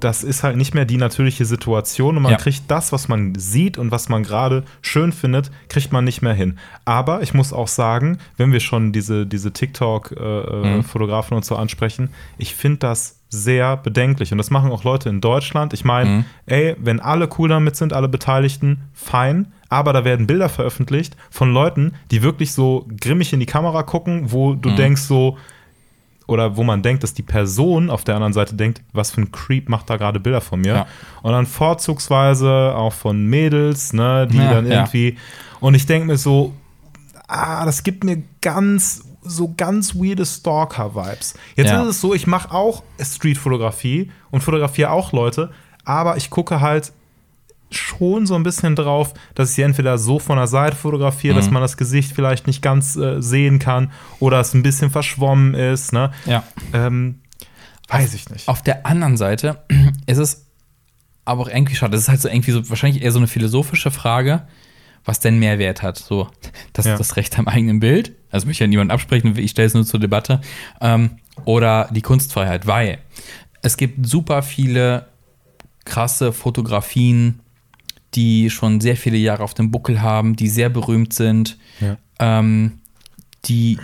das 0.00 0.22
ist 0.22 0.42
halt 0.44 0.56
nicht 0.56 0.74
mehr 0.74 0.84
die 0.84 0.96
natürliche 0.96 1.44
Situation 1.44 2.16
und 2.16 2.22
man 2.22 2.32
Ja. 2.32 2.38
kriegt 2.38 2.70
das, 2.70 2.92
was 2.92 3.08
man 3.08 3.34
sieht 3.34 3.78
und 3.78 3.90
was 3.90 4.08
man 4.08 4.22
gerade 4.22 4.64
schön 4.80 5.10
findet, 5.12 5.50
kriegt 5.68 5.92
man 5.92 6.04
nicht 6.04 6.22
mehr 6.22 6.34
hin. 6.34 6.58
Aber 6.84 7.22
ich 7.22 7.34
muss 7.34 7.52
auch 7.52 7.68
sagen, 7.68 8.18
wenn 8.36 8.52
wir 8.52 8.60
schon 8.60 8.92
diese, 8.92 9.26
diese 9.26 9.48
Mhm. 9.48 9.54
TikTok-Fotografen 9.54 11.36
und 11.36 11.44
so 11.44 11.56
ansprechen, 11.56 12.10
ich 12.38 12.54
finde 12.54 12.78
das 12.78 13.20
sehr 13.28 13.76
bedenklich. 13.76 14.30
Und 14.32 14.38
das 14.38 14.50
machen 14.50 14.70
auch 14.70 14.84
Leute 14.84 15.08
in 15.08 15.20
Deutschland. 15.20 15.72
Ich 15.74 15.84
meine, 15.84 16.10
Mhm. 16.10 16.24
ey, 16.46 16.76
wenn 16.78 17.00
alle 17.00 17.28
cool 17.38 17.48
damit 17.48 17.74
sind, 17.76 17.92
alle 17.92 18.08
Beteiligten, 18.08 18.82
fein. 18.94 19.52
Aber 19.68 19.92
da 19.92 20.04
werden 20.04 20.28
Bilder 20.28 20.48
veröffentlicht 20.48 21.16
von 21.28 21.52
Leuten, 21.52 21.94
die 22.12 22.22
wirklich 22.22 22.52
so 22.52 22.86
grimmig 23.00 23.32
in 23.32 23.40
die 23.40 23.46
Kamera 23.46 23.82
gucken, 23.82 24.30
wo 24.30 24.54
du 24.54 24.70
Mhm. 24.70 24.76
denkst 24.76 25.02
so, 25.02 25.36
oder 26.26 26.56
wo 26.56 26.62
man 26.64 26.82
denkt, 26.82 27.02
dass 27.02 27.14
die 27.14 27.22
Person 27.22 27.88
auf 27.90 28.04
der 28.04 28.14
anderen 28.16 28.32
Seite 28.32 28.54
denkt, 28.54 28.82
was 28.92 29.10
für 29.12 29.20
ein 29.20 29.30
Creep 29.32 29.68
macht 29.68 29.88
da 29.90 29.96
gerade 29.96 30.18
Bilder 30.20 30.40
von 30.40 30.60
mir. 30.60 30.74
Ja. 30.74 30.86
Und 31.22 31.32
dann 31.32 31.46
vorzugsweise 31.46 32.74
auch 32.74 32.92
von 32.92 33.26
Mädels, 33.26 33.92
ne, 33.92 34.26
die 34.30 34.38
Ja, 34.38 34.54
dann 34.54 34.66
ja. 34.66 34.72
irgendwie. 34.80 35.16
Und 35.60 35.74
ich 35.74 35.86
denke 35.86 36.06
mir 36.08 36.16
so, 36.18 36.52
ah, 37.28 37.64
das 37.64 37.82
gibt 37.82 38.04
mir 38.04 38.22
ganz, 38.40 39.04
so 39.22 39.54
ganz 39.56 39.94
weirde 39.94 40.26
Stalker-Vibes. 40.26 41.34
Jetzt 41.56 41.70
Ja. 41.70 41.82
ist 41.82 41.88
es 41.88 42.00
so, 42.00 42.14
ich 42.14 42.26
mache 42.26 42.52
auch 42.52 42.82
Street-Fotografie 43.00 44.10
und 44.30 44.42
fotografiere 44.42 44.90
auch 44.90 45.12
Leute, 45.12 45.50
aber 45.84 46.16
ich 46.16 46.30
gucke 46.30 46.60
halt 46.60 46.92
schon 47.70 48.26
so 48.26 48.34
ein 48.36 48.42
bisschen 48.42 48.76
drauf, 48.76 49.12
dass 49.34 49.50
ich 49.50 49.56
sie 49.56 49.62
entweder 49.62 49.98
so 49.98 50.18
von 50.18 50.36
der 50.38 50.46
Seite 50.46 50.76
fotografiere, 50.76 51.34
Mhm. 51.34 51.38
dass 51.38 51.50
man 51.50 51.62
das 51.62 51.76
Gesicht 51.76 52.12
vielleicht 52.12 52.46
nicht 52.46 52.62
ganz 52.62 52.96
äh, 52.96 53.20
sehen 53.20 53.58
kann 53.58 53.90
oder 54.20 54.40
es 54.40 54.54
ein 54.54 54.62
bisschen 54.62 54.90
verschwommen 54.90 55.54
ist. 55.54 55.92
Ne? 55.92 56.12
Ja. 56.26 56.44
Ähm, 56.72 57.20
weiß 57.88 58.14
ich 58.14 58.30
nicht. 58.30 58.48
Auf 58.48 58.62
der 58.62 58.86
anderen 58.86 59.16
Seite 59.16 59.64
ist 60.06 60.18
es 60.18 60.46
aber 61.24 61.42
auch 61.42 61.48
irgendwie 61.48 61.74
schade. 61.74 61.92
Das 61.92 62.02
ist 62.02 62.08
halt 62.08 62.20
so 62.20 62.28
irgendwie 62.28 62.52
so 62.52 62.68
wahrscheinlich 62.70 63.02
eher 63.02 63.10
so 63.10 63.18
eine 63.18 63.26
philosophische 63.26 63.90
Frage, 63.90 64.46
was 65.04 65.18
denn 65.18 65.38
Mehrwert 65.40 65.82
hat. 65.82 65.98
So, 65.98 66.28
das, 66.72 66.86
Ja. 66.86 66.96
das 66.96 67.16
Recht 67.16 67.36
am 67.38 67.48
eigenen 67.48 67.80
Bild. 67.80 68.12
Also 68.30 68.46
möchte 68.46 68.62
ja 68.64 68.68
niemand 68.68 68.92
absprechen, 68.92 69.36
ich 69.36 69.50
stelle 69.50 69.66
es 69.66 69.74
nur 69.74 69.84
zur 69.84 69.98
Debatte. 69.98 70.40
Ähm, 70.80 71.18
oder 71.44 71.88
die 71.92 72.02
Kunstfreiheit, 72.02 72.66
weil 72.68 72.98
es 73.62 73.76
gibt 73.76 74.06
super 74.06 74.42
viele 74.42 75.08
krasse 75.84 76.32
Fotografien, 76.32 77.40
die 78.14 78.50
schon 78.50 78.80
sehr 78.80 78.96
viele 78.96 79.16
Jahre 79.16 79.42
auf 79.42 79.54
dem 79.54 79.70
Buckel 79.70 80.00
haben, 80.02 80.36
die 80.36 80.48
sehr 80.48 80.68
berühmt 80.68 81.12
sind, 81.12 81.58
Ja. 81.80 81.96
ähm, 82.18 82.78
die 83.44 83.78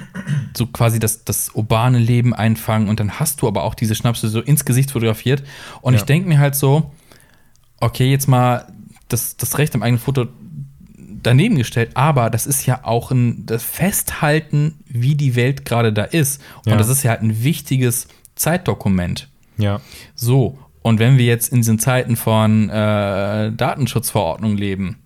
so 0.57 0.67
quasi 0.67 0.99
das, 0.99 1.25
das 1.25 1.51
urbane 1.55 1.99
Leben 1.99 2.35
einfangen 2.35 2.89
und 2.89 2.99
dann 2.99 3.21
hast 3.21 3.43
du 3.43 3.49
aber 3.49 3.63
auch 3.63 3.75
diese 3.75 3.95
Schnapse 3.95 4.29
so 4.29 4.41
ins 4.41 4.65
Gesicht 4.65 4.91
fotografiert. 4.91 5.43
Und 5.83 5.95
Ja. 5.95 6.01
ich 6.01 6.05
denke 6.07 6.29
mir 6.29 6.39
halt 6.39 6.55
so, 6.57 6.91
okay, 7.81 8.11
jetzt 8.11 8.27
mal 8.27 8.67
das, 9.09 9.37
das 9.37 9.59
Recht 9.59 9.75
am 9.75 9.83
eigenen 9.83 10.01
Foto 10.01 10.27
daneben 11.23 11.57
gestellt, 11.57 11.91
aber 11.95 12.31
das 12.31 12.47
ist 12.47 12.67
ja 12.67 12.81
auch 12.85 13.13
ein 13.13 13.47
das 13.47 13.63
Festhalten, 13.63 14.81
wie 14.89 15.15
die 15.15 15.37
Welt 15.37 15.65
gerade 15.65 15.93
da 15.93 16.05
ist. 16.05 16.41
Und 16.65 16.73
Ja. 16.73 16.77
das 16.79 16.89
ist 16.89 17.03
ja 17.05 17.11
halt 17.11 17.23
ein 17.23 17.45
wichtiges 17.45 18.09
Zeitdokument. 18.35 19.29
Ja. 19.59 19.81
So, 20.17 20.59
und 20.83 20.99
wenn 20.99 21.18
wir 21.18 21.25
jetzt 21.25 21.49
in 21.53 21.59
diesen 21.59 21.79
Zeiten 21.79 22.16
von 22.16 22.68
äh, 22.71 23.53
Datenschutzverordnung 23.53 24.57
leben 24.57 24.97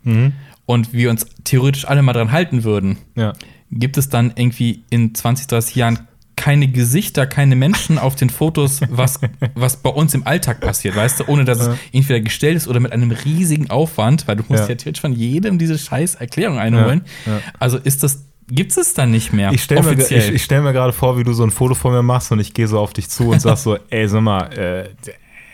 und 0.66 0.92
wir 0.92 1.10
uns 1.10 1.26
theoretisch 1.44 1.86
alle 1.86 2.02
mal 2.02 2.12
dran 2.12 2.32
halten 2.32 2.64
würden, 2.64 2.98
Ja. 3.14 3.32
gibt 3.70 3.96
es 3.98 4.08
dann 4.08 4.32
irgendwie 4.36 4.82
in 4.90 5.14
20, 5.14 5.46
30 5.46 5.74
Jahren 5.76 5.98
keine 6.38 6.68
Gesichter, 6.68 7.26
keine 7.26 7.56
Menschen 7.56 7.98
auf 7.98 8.14
den 8.14 8.28
Fotos, 8.28 8.80
was, 8.90 9.20
was 9.54 9.78
bei 9.78 9.88
uns 9.90 10.12
im 10.12 10.26
Alltag 10.26 10.60
passiert, 10.60 10.94
weißt 10.94 11.20
du, 11.20 11.24
ohne 11.28 11.44
dass 11.46 11.60
es 11.60 11.76
entweder 11.92 12.20
gestellt 12.20 12.56
ist 12.56 12.68
oder 12.68 12.78
mit 12.78 12.92
einem 12.92 13.10
riesigen 13.10 13.70
Aufwand, 13.70 14.28
weil 14.28 14.36
du 14.36 14.44
musst 14.48 14.64
Ja. 14.64 14.68
ja, 14.68 14.74
theoretisch 14.74 15.00
von 15.00 15.12
jedem 15.14 15.58
diese 15.58 15.78
scheiß 15.78 16.16
Erklärung 16.16 16.58
einholen. 16.58 17.02
Ja. 17.24 17.40
Also 17.58 17.78
ist 17.78 18.02
das, 18.02 18.24
gibt 18.48 18.76
es 18.76 18.92
dann 18.94 19.10
nicht 19.10 19.32
mehr 19.32 19.50
Ich 19.52 19.62
stelle 19.62 19.82
mir, 19.82 19.98
ich, 19.98 20.10
ich 20.12 20.42
stell 20.44 20.60
mir 20.60 20.72
gerade 20.74 20.92
vor, 20.92 21.16
wie 21.18 21.24
du 21.24 21.32
so 21.32 21.42
ein 21.42 21.50
Foto 21.50 21.74
von 21.74 21.92
mir 21.92 22.02
machst 22.02 22.30
und 22.32 22.38
ich 22.38 22.52
gehe 22.52 22.68
so 22.68 22.78
auf 22.80 22.92
dich 22.92 23.08
zu 23.08 23.30
und 23.30 23.40
sag 23.40 23.56
so, 23.56 23.78
ey, 23.88 24.06
sag 24.06 24.20
mal, 24.20 24.42
äh, 24.58 24.90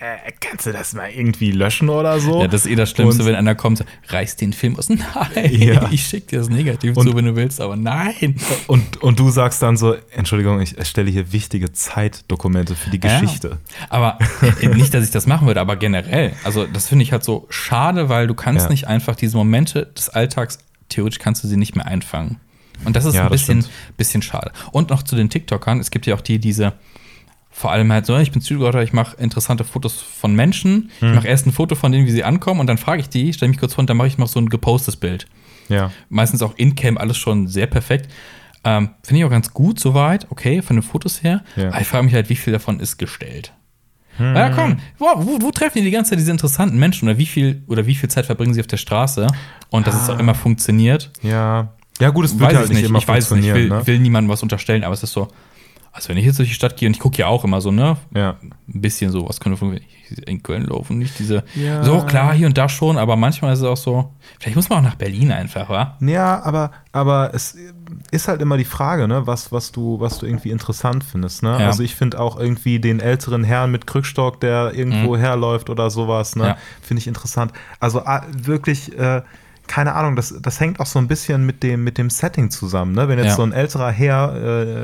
äh, 0.03 0.33
kannst 0.41 0.67
du 0.67 0.73
das 0.73 0.93
mal 0.95 1.11
irgendwie 1.11 1.53
löschen 1.53 1.89
oder 1.89 2.19
so? 2.19 2.41
ja, 2.41 2.49
das 2.49 2.65
ist 2.67 2.71
eh 2.73 2.75
das 2.75 2.91
Schlimmste, 2.91 3.23
Und- 3.23 3.29
wenn 3.29 3.35
einer 3.37 3.55
kommt, 3.55 3.79
so, 3.79 3.85
reiß 4.09 4.37
den 4.37 4.53
Film 4.53 4.77
aus. 4.77 4.89
Nein, 4.91 5.01
Ja. 5.53 5.89
ich 5.91 6.05
schick 6.07 6.27
dir 6.29 6.41
das 6.41 6.49
negativ 6.49 6.97
Und- 6.97 7.07
zu, 7.09 7.15
wenn 7.17 7.25
du 7.25 7.37
willst, 7.37 7.61
aber 7.61 7.77
nein. 7.77 8.37
Und, 8.67 9.01
und 9.03 9.19
du 9.19 9.31
sagst 9.31 9.63
dann 9.63 9.77
so, 9.77 9.95
Entschuldigung, 10.11 10.61
ich 10.61 10.77
erstelle 10.77 11.11
hier 11.11 11.33
wichtige 11.33 11.73
Zeitdokumente 11.73 12.75
für 12.75 12.91
die 12.91 13.01
Ja. 13.03 13.21
Geschichte. 13.21 13.59
Aber 13.89 14.19
äh, 14.61 14.69
nicht, 14.69 14.93
dass 14.95 15.05
ich 15.05 15.11
das 15.11 15.27
machen 15.27 15.47
würde, 15.47 15.61
aber 15.61 15.77
generell. 15.77 16.33
Also, 16.45 16.67
das 16.67 16.89
finde 16.89 17.05
ich 17.05 17.13
halt 17.13 17.25
so 17.25 17.47
schade, 17.51 18.09
weil 18.09 18.27
du 18.27 18.35
kannst 18.35 18.65
Ja. 18.67 18.71
nicht 18.71 18.89
einfach 18.89 19.15
diese 19.17 19.37
Momente 19.37 19.87
des 19.97 20.09
Alltags, 20.09 20.59
theoretisch 20.89 21.19
kannst 21.21 21.45
du 21.45 21.49
sie 21.49 21.57
nicht 21.57 21.77
mehr 21.77 21.87
einfangen. 21.87 22.39
Und 22.85 22.97
das 22.97 23.05
ist 23.05 23.15
Ja, 23.15 23.25
ein 23.25 23.31
bisschen, 23.31 23.65
bisschen 23.97 24.23
schade. 24.23 24.51
Und 24.73 24.91
noch 24.91 25.05
zu 25.05 25.15
den 25.15 25.31
TikTokern. 25.31 25.79
Es 25.79 25.91
gibt 25.93 26.07
ja 26.07 26.17
auch 26.17 26.21
die, 26.21 26.41
diese, 26.41 26.73
vor 27.53 27.71
allem 27.71 27.93
halt 27.93 28.07
so, 28.07 28.17
ich 28.17 28.33
bin 28.33 28.41
Südgotter, 28.41 28.83
ich 28.83 28.93
mache 28.93 29.17
interessante 29.19 29.63
Fotos 29.63 30.01
von 30.01 30.35
Menschen. 30.35 30.91
Hm. 30.99 31.09
Ich 31.09 31.15
mache 31.15 31.29
erst 31.29 31.47
ein 31.47 31.53
Foto 31.53 31.75
von 31.75 31.93
denen, 31.93 32.07
wie 32.07 32.11
sie 32.11 32.25
ankommen 32.25 32.61
und 32.61 32.67
dann 32.67 32.79
frage 32.79 33.03
ich 33.03 33.09
die, 33.09 33.33
stelle 33.33 33.51
mich 33.51 33.59
kurz 33.59 33.75
vor 33.75 33.83
und 33.83 33.91
dann 33.91 33.97
mache 33.97 34.09
ich 34.09 34.19
noch 34.19 34.29
so 34.29 34.41
ein 34.41 34.49
gepostes 34.49 34.97
Bild. 34.97 35.27
Ja. 35.69 35.93
Meistens 36.09 36.43
auch 36.43 36.55
in-cam, 36.57 36.99
alles 36.99 37.17
schon 37.19 37.47
sehr 37.47 37.67
perfekt. 37.67 38.11
Ähm, 38.65 38.91
Finde 39.03 39.21
ich 39.21 39.25
auch 39.25 39.31
ganz 39.31 39.53
gut 39.53 39.79
soweit, 39.79 40.27
okay, 40.31 40.63
von 40.63 40.77
den 40.77 40.83
Fotos 40.83 41.23
her. 41.23 41.43
Ja. 41.57 41.69
Aber 41.69 41.81
ich 41.81 41.87
frage 41.87 42.05
mich 42.05 42.15
halt, 42.15 42.29
wie 42.31 42.37
viel 42.37 42.53
davon 42.53 42.81
ist 42.81 42.99
gestellt. 42.99 43.53
Ja, 44.19 44.51
komm, 44.51 44.77
wo, 44.99 45.07
wo, 45.17 45.41
wo 45.41 45.51
treffen 45.51 45.79
die 45.79 45.85
die 45.85 45.91
ganze 45.91 46.11
Zeit 46.11 46.19
diese 46.19 46.31
interessanten 46.31 46.79
Menschen 46.79 47.09
oder 47.09 47.17
wie 47.17 47.27
viel 47.27 47.63
oder 47.67 47.87
wie 47.87 47.95
viel 47.95 48.11
Zeit 48.11 48.27
verbringen 48.27 48.53
sie 48.53 48.61
auf 48.61 48.67
der 48.67 48.77
Straße 48.77 49.27
und 49.71 49.87
dass 49.87 50.01
es 50.01 50.11
auch 50.11 50.19
immer 50.19 50.35
funktioniert? 50.35 51.11
Ja. 51.23 51.73
Ja, 51.99 52.11
gut, 52.11 52.25
es 52.25 52.39
wird 52.39 52.51
Weiß 52.51 52.59
halt 52.59 52.71
ich 52.71 52.77
nicht, 52.77 52.87
immer 52.87 52.99
ich 52.99 53.09
weiß 53.09 53.25
es 53.25 53.31
nicht, 53.31 53.41
ich 53.41 53.47
will, 53.47 53.69
funktionieren, 53.69 53.79
ne? 53.81 53.87
will 53.87 53.99
niemandem 54.01 54.31
was 54.31 54.43
unterstellen, 54.43 54.85
aber 54.85 54.95
es 54.95 55.03
ist 55.03 55.13
so, 55.13 55.29
also 55.93 56.09
wenn 56.09 56.17
ich 56.17 56.25
jetzt 56.25 56.39
durch 56.39 56.49
die 56.49 56.55
Stadt 56.55 56.77
gehe 56.77 56.89
und 56.89 56.95
ich 56.95 57.01
gucke 57.01 57.19
ja 57.19 57.27
auch 57.27 57.45
immer 57.45 57.61
so, 57.61 57.71
ne, 57.71 57.97
Ja. 58.15 58.37
ein 58.43 58.81
bisschen 58.81 59.11
so, 59.13 59.29
was 59.29 59.39
könnte 59.41 59.59
funktionieren, 59.59 59.89
in 60.27 60.43
Köln 60.43 60.65
laufen, 60.67 60.99
nicht 60.99 61.19
diese, 61.19 61.43
Ja. 61.55 61.83
so 61.85 62.01
klar, 62.03 62.35
hier 62.35 62.47
und 62.47 62.59
da 62.59 62.69
schon, 62.69 62.99
aber 62.99 63.17
manchmal 63.17 63.53
ist 63.55 63.61
es 63.61 63.65
auch 63.65 63.77
so, 63.79 64.13
vielleicht 64.41 64.57
muss 64.57 64.69
man 64.69 64.81
auch 64.81 64.83
nach 64.91 64.95
Berlin 64.97 65.33
einfach, 65.33 65.69
wa? 65.71 65.97
Ja, 66.01 66.43
aber, 66.43 66.71
aber 66.93 67.31
es 67.35 67.57
ist 68.11 68.29
halt 68.29 68.43
immer 68.43 68.59
die 68.59 68.65
Frage, 68.67 69.09
ne, 69.09 69.27
was, 69.27 69.53
was, 69.53 69.73
du, 69.73 70.01
was 70.01 70.19
du 70.19 70.27
irgendwie 70.27 70.51
interessant 70.51 71.03
findest. 71.05 71.43
Ne? 71.43 71.57
Ja. 71.61 71.67
Also 71.67 71.83
ich 71.83 71.95
finde 71.95 72.21
auch 72.21 72.39
irgendwie 72.39 72.79
den 72.79 73.01
älteren 73.01 73.43
Herrn 73.45 73.71
mit 73.71 73.87
Krückstock, 73.87 74.39
der 74.41 74.75
irgendwo 74.75 75.17
herläuft 75.17 75.71
oder 75.71 75.89
sowas, 75.91 76.37
ne, 76.37 76.43
Mhm. 76.43 76.49
Ja. 76.49 76.57
finde 76.83 77.01
ich 77.01 77.07
interessant. 77.07 77.53
Also 77.81 78.05
ah, 78.05 78.23
wirklich, 78.33 78.97
äh, 78.99 79.23
keine 79.67 79.95
Ahnung, 79.95 80.17
das, 80.17 80.35
das 80.41 80.61
hängt 80.61 80.81
auch 80.81 80.87
so 80.87 80.99
ein 80.99 81.09
bisschen 81.09 81.47
mit 81.47 81.63
dem, 81.63 81.85
mit 81.85 81.97
dem 81.99 82.11
Setting 82.11 82.51
zusammen. 82.51 82.93
Ne? 82.95 83.09
Wenn 83.09 83.19
jetzt 83.19 83.29
Ja. 83.29 83.37
so 83.37 83.43
ein 83.43 83.53
älterer 83.53 83.91
Herr 83.91 84.35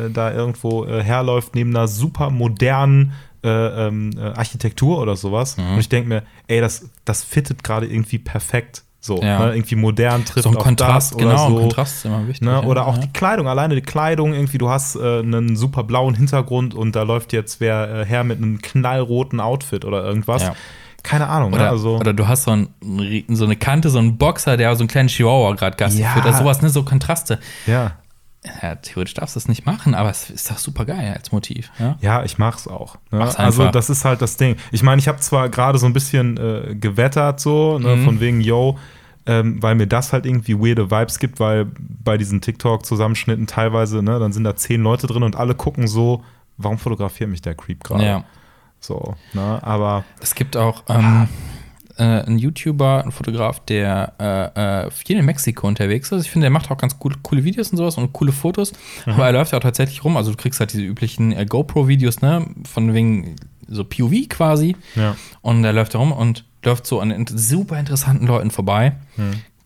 äh, 0.06 0.10
da 0.10 0.32
irgendwo 0.32 0.84
äh, 0.84 1.02
herläuft 1.02 1.54
neben 1.54 1.70
einer 1.76 1.88
super 1.88 2.30
modernen 2.30 3.12
äh, 3.44 3.48
ähm, 3.48 4.10
äh, 4.18 4.20
Architektur 4.20 4.98
oder 5.00 5.14
sowas 5.16 5.56
Mhm. 5.56 5.74
und 5.74 5.78
ich 5.78 5.88
denke 5.88 6.08
mir, 6.08 6.22
ey, 6.48 6.60
das, 6.60 6.88
das 7.04 7.22
fittet 7.24 7.62
gerade 7.62 7.86
irgendwie 7.86 8.18
perfekt. 8.18 8.82
So, 9.00 9.22
Ja. 9.22 9.38
ne? 9.46 9.54
irgendwie 9.54 9.76
modern 9.76 10.24
trifft 10.24 10.42
So 10.42 10.50
ein 10.50 10.56
auf 10.56 10.64
Kontrast, 10.64 11.12
das 11.12 11.18
genau, 11.18 11.30
oder 11.34 11.44
ein 11.46 11.52
so. 11.54 11.60
Kontrast 11.60 11.94
ist 11.98 12.04
immer 12.04 12.26
wichtig. 12.26 12.42
Ne? 12.46 12.50
ja, 12.50 12.62
Oder 12.64 12.86
auch 12.88 12.96
ja. 12.96 13.02
die 13.02 13.12
Kleidung, 13.12 13.46
alleine 13.46 13.76
die 13.76 13.80
Kleidung, 13.80 14.34
irgendwie, 14.34 14.58
du 14.58 14.68
hast 14.70 14.96
äh, 14.96 15.20
einen 15.20 15.54
super 15.54 15.84
blauen 15.84 16.14
Hintergrund 16.16 16.74
und 16.74 16.96
da 16.96 17.02
läuft 17.04 17.32
jetzt 17.32 17.60
wer 17.60 18.00
äh, 18.00 18.04
her 18.06 18.24
mit 18.24 18.38
einem 18.38 18.60
knallroten 18.60 19.38
Outfit 19.40 19.84
oder 19.84 20.04
irgendwas. 20.04 20.42
Keine 21.08 21.28
Ahnung, 21.28 21.50
ne? 21.50 21.56
Oder, 21.56 21.70
also. 21.70 21.96
oder 21.98 22.12
du 22.12 22.28
hast 22.28 22.42
so, 22.44 22.50
ein, 22.52 22.68
so 23.28 23.44
eine 23.44 23.56
Kante, 23.56 23.88
so 23.90 23.98
einen 23.98 24.18
Boxer, 24.18 24.56
der 24.56 24.74
so 24.76 24.82
einen 24.82 24.88
kleinen 24.88 25.08
Chihuahua 25.08 25.54
gerade 25.54 25.76
Gassi 25.76 26.02
Ja. 26.02 26.10
führt. 26.10 26.26
Oder 26.26 26.34
sowas, 26.36 26.60
ne? 26.62 26.68
So 26.70 26.82
Kontraste. 26.84 27.38
ja. 27.66 27.92
Ja, 28.62 28.76
theoretisch 28.76 29.14
darfst 29.14 29.34
du 29.34 29.40
das 29.40 29.48
nicht 29.48 29.66
machen, 29.66 29.94
aber 29.96 30.10
es 30.10 30.30
ist 30.30 30.48
doch 30.48 30.58
super 30.58 30.84
geil 30.84 31.12
als 31.14 31.32
Motiv. 31.32 31.70
Ja? 31.80 31.96
Ja, 32.00 32.22
ich 32.22 32.38
mach's 32.38 32.68
auch. 32.68 32.94
Ne? 33.10 33.18
Mach's 33.18 33.34
Also 33.36 33.68
das 33.68 33.90
ist 33.90 34.04
halt 34.04 34.22
das 34.22 34.36
Ding. 34.36 34.54
Ich 34.70 34.82
meine, 34.84 35.00
ich 35.00 35.08
habe 35.08 35.18
zwar 35.18 35.48
gerade 35.48 35.76
so 35.78 35.86
ein 35.86 35.92
bisschen 35.92 36.36
äh, 36.36 36.74
gewettert, 36.76 37.40
so, 37.40 37.78
ne, 37.80 37.96
Mhm. 37.96 38.04
von 38.04 38.20
wegen, 38.20 38.40
yo, 38.40 38.78
ähm, 39.26 39.60
weil 39.60 39.74
mir 39.74 39.88
das 39.88 40.12
halt 40.12 40.24
irgendwie 40.24 40.54
weirde 40.56 40.88
Vibes 40.90 41.18
gibt, 41.18 41.40
weil 41.40 41.66
bei 41.78 42.16
diesen 42.16 42.40
TikTok-Zusammenschnitten 42.40 43.48
teilweise, 43.48 44.02
ne, 44.04 44.18
dann 44.20 44.32
sind 44.32 44.44
da 44.44 44.54
zehn 44.54 44.82
Leute 44.82 45.08
drin 45.08 45.24
und 45.24 45.34
alle 45.36 45.54
gucken 45.56 45.88
so, 45.88 46.22
warum 46.56 46.78
fotografiert 46.78 47.28
mich 47.28 47.42
der 47.42 47.54
Creep 47.56 47.82
gerade? 47.82 48.04
ja. 48.06 48.24
So, 48.80 49.14
ne, 49.34 49.58
aber 49.62 50.04
Es 50.20 50.34
gibt 50.34 50.56
auch 50.56 50.84
ähm, 50.88 51.28
äh, 51.96 52.02
einen 52.02 52.38
YouTuber, 52.38 53.02
einen 53.02 53.12
Fotograf, 53.12 53.60
der 53.60 54.12
äh, 54.20 54.86
äh, 54.86 54.90
viel 54.90 55.18
in 55.18 55.24
Mexiko 55.24 55.66
unterwegs 55.66 56.12
ist. 56.12 56.24
Ich 56.24 56.30
finde, 56.30 56.44
der 56.44 56.50
macht 56.50 56.70
auch 56.70 56.78
ganz 56.78 56.98
coole, 56.98 57.16
coole 57.22 57.44
Videos 57.44 57.70
und 57.70 57.78
sowas 57.78 57.96
und 57.98 58.12
coole 58.12 58.32
Fotos. 58.32 58.72
Aber 59.06 59.26
er 59.26 59.32
läuft 59.32 59.52
ja 59.52 59.58
auch 59.58 59.62
tatsächlich 59.62 60.04
rum. 60.04 60.16
Also 60.16 60.30
du 60.30 60.36
kriegst 60.36 60.60
halt 60.60 60.72
diese 60.72 60.84
üblichen 60.84 61.32
äh, 61.32 61.44
GoPro-Videos, 61.44 62.20
ne? 62.20 62.46
Von 62.64 62.94
wegen 62.94 63.36
so 63.66 63.84
POV 63.84 64.28
quasi. 64.28 64.76
ja. 64.94 65.16
Und 65.42 65.64
er 65.64 65.72
läuft 65.72 65.94
da 65.94 65.98
rum 65.98 66.12
und 66.12 66.44
läuft 66.64 66.86
so 66.86 67.00
an 67.00 67.26
super 67.28 67.78
interessanten 67.78 68.26
Leuten 68.26 68.50
vorbei. 68.50 68.92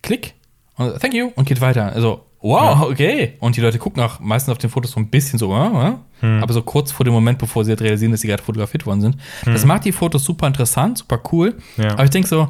Klick. 0.02 0.34
Und 0.76 0.98
thank 1.00 1.14
you. 1.14 1.30
Und 1.36 1.46
geht 1.46 1.60
weiter. 1.60 1.92
Also, 1.92 2.24
wow, 2.42 2.82
okay. 2.90 3.34
Und 3.40 3.56
die 3.56 3.60
Leute 3.60 3.78
gucken 3.78 4.02
auch 4.02 4.20
meistens 4.20 4.52
auf 4.52 4.58
den 4.58 4.68
Fotos 4.70 4.90
so 4.92 5.00
ein 5.00 5.08
bisschen 5.08 5.38
so, 5.38 5.54
äh, 5.54 5.92
äh, 6.22 6.40
aber 6.40 6.52
so 6.52 6.62
kurz 6.62 6.92
vor 6.92 7.04
dem 7.04 7.12
Moment, 7.14 7.38
bevor 7.38 7.64
sie 7.64 7.70
halt 7.70 7.80
realisieren, 7.82 8.12
dass 8.12 8.20
sie 8.20 8.26
gerade 8.28 8.42
fotografiert 8.42 8.84
worden 8.86 9.00
sind. 9.00 9.16
Das 9.44 9.64
macht 9.64 9.84
die 9.84 9.92
Fotos 9.92 10.24
super 10.24 10.46
interessant, 10.46 10.98
super 10.98 11.20
cool. 11.32 11.56
Ja. 11.76 11.92
Aber 11.92 12.04
ich 12.04 12.10
denke 12.10 12.28
so, 12.28 12.48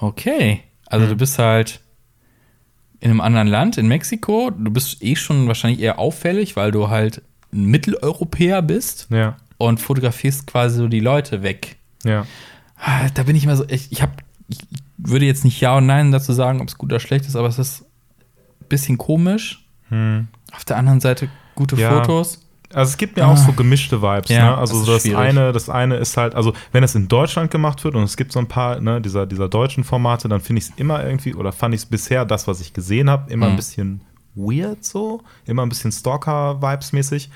okay. 0.00 0.60
Also 0.86 1.06
du 1.06 1.16
bist 1.16 1.38
halt 1.38 1.80
in 3.00 3.10
einem 3.10 3.20
anderen 3.20 3.48
Land, 3.48 3.78
in 3.78 3.88
Mexiko. 3.88 4.50
Du 4.50 4.70
bist 4.70 5.02
eh 5.02 5.16
schon 5.16 5.46
wahrscheinlich 5.46 5.80
eher 5.80 5.98
auffällig, 5.98 6.56
weil 6.56 6.70
du 6.70 6.88
halt 6.88 7.22
ein 7.52 7.64
Mitteleuropäer 7.64 8.62
bist 8.62 9.08
Ja, 9.10 9.36
und 9.58 9.80
fotografierst 9.80 10.46
quasi 10.46 10.76
so 10.76 10.88
die 10.88 11.00
Leute 11.00 11.42
weg. 11.42 11.76
ja. 12.04 12.26
Ah, 12.82 13.08
Da 13.12 13.24
bin 13.24 13.36
ich 13.36 13.44
immer 13.44 13.56
so, 13.56 13.64
ich, 13.68 13.92
ich, 13.92 14.00
hab, 14.00 14.22
ich 14.48 14.58
würde 14.96 15.26
jetzt 15.26 15.44
nicht 15.44 15.60
Ja 15.60 15.76
und 15.76 15.84
Nein 15.86 16.12
dazu 16.12 16.32
sagen, 16.32 16.60
ob 16.62 16.68
es 16.68 16.78
gut 16.78 16.90
oder 16.90 16.98
schlecht 17.00 17.26
ist, 17.26 17.36
aber 17.36 17.48
es 17.48 17.58
ist 17.58 17.84
bisschen 18.70 18.96
komisch. 18.96 19.62
Auf 19.90 20.64
der 20.64 20.76
anderen 20.78 21.00
Seite 21.00 21.28
gute 21.54 21.76
Ja. 21.76 21.90
Fotos. 21.90 22.46
Also 22.72 22.90
es 22.90 22.96
gibt 22.96 23.16
mir 23.16 23.26
auch 23.26 23.36
so 23.36 23.52
gemischte 23.52 24.00
Vibes. 24.00 24.30
Ah. 24.30 24.34
Ja, 24.34 24.50
ne? 24.52 24.58
Also 24.58 24.86
das 24.86 25.02
das, 25.02 25.12
eine, 25.14 25.50
das 25.52 25.68
eine 25.68 25.96
ist 25.96 26.16
halt, 26.16 26.36
also 26.36 26.52
wenn 26.70 26.84
es 26.84 26.94
in 26.94 27.08
Deutschland 27.08 27.50
gemacht 27.50 27.82
wird 27.82 27.96
und 27.96 28.04
es 28.04 28.16
gibt 28.16 28.30
so 28.30 28.38
ein 28.38 28.46
paar 28.46 28.80
ne, 28.80 29.00
dieser, 29.00 29.26
dieser 29.26 29.48
deutschen 29.48 29.82
Formate, 29.82 30.28
dann 30.28 30.40
finde 30.40 30.60
ich 30.62 30.68
es 30.68 30.72
immer 30.76 31.04
irgendwie, 31.04 31.34
oder 31.34 31.50
fand 31.50 31.74
ich 31.74 31.80
es 31.80 31.86
bisher, 31.86 32.24
das, 32.24 32.46
was 32.46 32.60
ich 32.60 32.72
gesehen 32.72 33.10
habe, 33.10 33.28
immer 33.32 33.46
Mhm. 33.46 33.52
ein 33.54 33.56
bisschen 33.56 34.00
weird 34.36 34.84
so, 34.84 35.20
immer 35.46 35.62
ein 35.64 35.68
bisschen 35.68 35.90
Stalker-Vibes 35.90 36.92
mäßig. 36.92 37.28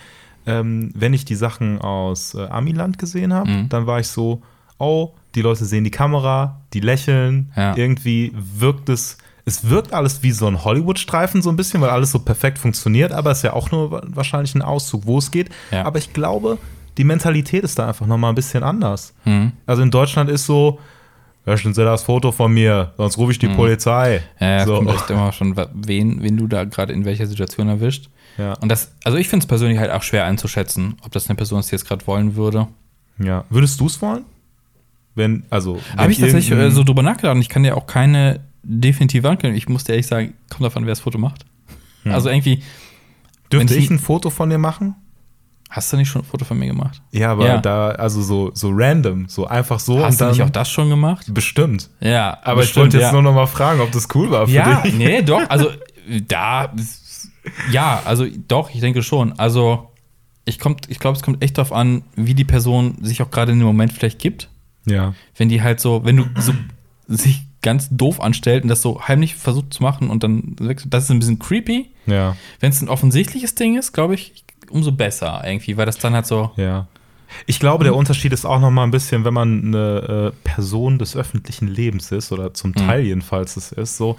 Ähm, 0.47 0.93
wenn 0.95 1.13
ich 1.15 1.25
die 1.25 1.35
Sachen 1.35 1.81
aus 1.81 2.35
äh, 2.35 2.47
Amiland 2.47 2.99
gesehen 2.99 3.33
habe, 3.35 3.51
Mhm. 3.51 3.69
dann 3.71 3.89
war 3.89 3.99
ich 3.99 4.07
so, 4.07 4.41
oh, 4.79 5.15
die 5.35 5.43
Leute 5.43 5.65
sehen 5.65 5.83
die 5.83 5.91
Kamera, 5.91 6.61
die 6.75 6.81
lächeln, 6.81 7.51
Ja. 7.57 7.77
irgendwie 7.77 8.31
wirkt 8.37 8.89
es, 8.89 9.19
es 9.45 9.69
wirkt 9.69 9.93
alles 9.93 10.23
wie 10.23 10.31
so 10.33 10.47
ein 10.47 10.65
Hollywood-Streifen 10.65 11.43
so 11.43 11.51
ein 11.51 11.57
bisschen, 11.57 11.81
weil 11.81 11.91
alles 11.91 12.11
so 12.13 12.19
perfekt 12.19 12.59
funktioniert, 12.59 13.13
aber 13.13 13.31
es 13.31 13.39
ist 13.39 13.43
ja 13.45 13.53
auch 13.53 13.71
nur 13.71 13.91
wa- 13.91 14.03
wahrscheinlich 14.07 14.55
ein 14.55 14.63
Auszug, 14.63 15.03
wo 15.07 15.19
es 15.19 15.31
geht. 15.31 15.51
Ja. 15.71 15.85
Aber 15.85 15.99
ich 15.99 16.13
glaube, 16.13 16.59
die 16.97 17.05
Mentalität 17.05 17.63
ist 17.65 17.79
da 17.79 17.89
einfach 17.89 18.07
noch 18.07 18.17
mal 18.19 18.31
ein 18.31 18.35
bisschen 18.35 18.63
anders. 18.63 19.13
Mhm. 19.25 19.53
Also 19.67 19.83
in 19.83 19.91
Deutschland 19.91 20.31
ist 20.31 20.47
so, 20.47 20.79
löschen 21.45 21.75
Sie 21.75 21.85
das 21.85 22.05
Foto 22.05 22.33
von 22.33 22.55
mir, 22.55 22.93
sonst 22.97 23.19
rufe 23.19 23.33
ich 23.33 23.39
die 23.39 23.49
Polizei. 23.49 24.23
Mhm. 24.41 24.45
Ja, 24.47 24.57
es 24.59 24.65
so. 24.67 24.77
kommt 24.77 24.91
echt 24.91 25.11
immer 25.11 25.33
schon, 25.33 25.55
wen, 25.75 26.23
wen 26.23 26.37
du 26.39 26.47
da 26.47 26.65
gerade 26.65 26.93
in 26.95 27.05
welcher 27.05 27.27
Situation 27.27 27.69
erwischt. 27.69 28.09
ja. 28.39 28.55
Und 28.61 28.71
das, 28.71 28.93
also 29.05 29.19
ich 29.19 29.29
finde 29.29 29.45
es 29.45 29.47
persönlich 29.49 29.79
halt 29.79 29.91
auch 29.91 30.03
schwer 30.03 30.25
einzuschätzen, 30.25 30.95
ob 31.05 31.13
das 31.13 31.29
eine 31.29 31.37
Person 31.37 31.61
ist, 31.61 31.71
die 31.71 31.75
jetzt 31.75 31.87
gerade 31.87 32.07
wollen 32.07 32.35
würde. 32.37 32.67
ja. 33.19 33.45
Würdest 33.51 33.79
du 33.79 33.87
es 33.87 34.01
wollen? 34.01 34.25
Wenn, 35.17 35.45
also. 35.51 35.79
Habe 35.97 36.11
ich 36.13 36.19
tatsächlich 36.19 36.51
äh, 36.59 36.71
so 36.71 36.83
drüber 36.83 37.03
nachgedacht 37.03 37.37
und 37.37 37.43
ich 37.43 37.49
kann 37.49 37.63
dir 37.63 37.77
auch 37.77 37.87
keine 37.87 38.41
definitive 38.65 39.29
Antwort 39.29 39.55
Ich 39.55 39.69
muss 39.69 39.85
dir 39.85 39.93
ehrlich 39.93 40.07
sagen, 40.07 40.35
kommt 40.51 40.63
davon, 40.65 40.85
wer 40.87 40.93
das 40.93 41.01
Foto 41.01 41.19
macht. 41.19 41.45
Also 42.05 42.29
irgendwie, 42.29 42.63
Dürfte 43.53 43.75
ich 43.75 43.85
ich- 43.85 43.91
ein 43.91 43.99
Foto 43.99 44.31
von 44.31 44.51
dir 44.51 44.59
machen? 44.59 44.95
Hast 45.71 45.93
du 45.93 45.97
nicht 45.97 46.09
schon 46.09 46.23
ein 46.23 46.25
Foto 46.27 46.45
von 46.45 46.59
mir 46.59 46.67
gemacht? 46.67 47.03
Ja, 47.11 47.33
aber 47.33 47.47
Ja. 47.47 47.59
da, 47.59 47.89
also 47.91 48.23
so, 48.23 48.51
so 48.55 48.71
random, 48.73 49.27
so 49.29 49.47
einfach 49.47 49.81
so 49.81 50.05
Hast 50.05 50.21
du 50.21 50.27
nicht 50.27 50.43
auch 50.43 50.51
das 50.51 50.71
schon 50.71 50.89
gemacht? 50.89 51.27
Bestimmt. 51.35 51.91
Ja. 52.01 52.39
Aber 52.43 52.61
ich 52.61 52.69
bestimmt, 52.69 52.83
wollte 52.85 52.97
jetzt 52.99 53.07
ja. 53.07 53.13
nur 53.13 53.23
noch 53.23 53.35
mal 53.35 53.47
fragen, 53.47 53.81
ob 53.81 53.91
das 53.91 54.07
cool 54.15 54.31
war 54.31 54.47
für 54.47 54.53
Ja, 54.53 54.83
dich. 54.83 54.95
nee, 54.95 55.23
doch. 55.23 55.43
Also 55.49 55.71
da, 56.29 56.73
ja, 57.73 58.03
also 58.05 58.27
doch, 58.49 58.71
ich 58.73 58.81
denke 58.81 59.03
schon. 59.03 59.33
Also 59.39 59.91
ich, 60.45 60.59
kommt- 60.61 60.89
ich 60.91 60.99
glaube, 61.01 61.17
es 61.17 61.23
kommt 61.23 61.43
echt 61.43 61.59
darauf 61.59 61.73
an, 61.73 62.03
wie 62.15 62.35
die 62.35 62.45
Person 62.45 62.97
sich 63.03 63.23
auch 63.23 63.31
gerade 63.31 63.51
in 63.53 63.59
dem 63.59 63.67
Moment 63.67 63.93
vielleicht 63.93 64.19
gibt. 64.19 64.51
Ja. 64.87 65.15
Wenn 65.37 65.49
die 65.49 65.63
halt 65.63 65.81
so, 65.81 66.05
wenn 66.05 66.17
du 66.19 66.25
so 66.39 66.53
sich 67.09 67.43
ganz 67.65 67.89
doof 67.91 68.21
anstellt 68.21 68.63
und 68.63 68.69
das 68.69 68.83
so 68.83 69.01
heimlich 69.09 69.35
versucht 69.35 69.75
zu 69.75 69.83
machen 69.83 70.11
und 70.11 70.23
dann 70.23 70.55
wechselt, 70.61 70.95
das 70.95 71.05
ist 71.05 71.11
ein 71.11 71.19
bisschen 71.19 71.41
creepy. 71.41 71.91
Ja. 72.07 72.37
Wenn 72.61 72.71
es 72.71 72.81
ein 72.81 72.89
offensichtliches 72.89 73.57
Ding 73.57 73.77
ist, 73.77 73.93
glaube 73.93 74.15
ich, 74.15 74.45
umso 74.71 74.93
besser 74.93 75.43
irgendwie, 75.45 75.77
weil 75.77 75.87
das 75.87 75.99
dann 75.99 76.15
halt 76.15 76.27
so. 76.27 76.53
Ja. 76.57 76.87
Ich 77.47 77.59
glaube, 77.59 77.83
der 77.83 77.97
Unterschied 77.97 78.33
ist 78.33 78.45
auch 78.45 78.61
noch 78.61 78.71
mal 78.71 78.85
ein 78.85 78.93
bisschen, 78.93 79.25
wenn 79.25 79.35
man 79.35 79.65
eine 79.65 80.33
äh, 80.33 80.49
Person 80.49 80.99
des 80.99 81.17
öffentlichen 81.17 81.67
Lebens 81.67 82.13
ist 82.13 82.31
oder 82.31 82.55
zum 82.55 82.75
Teil 82.75 83.03
jedenfalls 83.03 83.57
es 83.57 83.73
ist, 83.73 83.97
so 83.97 84.17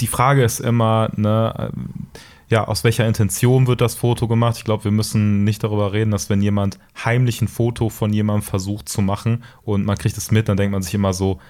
die 0.00 0.06
Frage 0.06 0.42
ist 0.42 0.60
immer, 0.60 1.10
ne, 1.16 1.54
ähm, 1.58 2.08
ja, 2.48 2.66
aus 2.66 2.84
welcher 2.84 3.06
Intention 3.06 3.66
wird 3.66 3.80
das 3.80 3.96
Foto 3.96 4.28
gemacht? 4.28 4.56
Ich 4.58 4.64
glaube, 4.64 4.84
wir 4.84 4.90
müssen 4.90 5.44
nicht 5.44 5.64
darüber 5.64 5.92
reden, 5.92 6.12
dass 6.12 6.30
wenn 6.30 6.42
jemand 6.42 6.78
heimlich 7.04 7.42
ein 7.42 7.48
Foto 7.48 7.88
von 7.88 8.12
jemandem 8.12 8.42
versucht 8.42 8.88
zu 8.88 9.02
machen 9.02 9.42
und 9.62 9.84
man 9.84 9.98
kriegt 9.98 10.16
es 10.16 10.30
mit, 10.30 10.48
dann 10.48 10.56
denkt 10.56 10.72
man 10.72 10.82
sich 10.82 10.94
immer 10.94 11.12
so, 11.12 11.40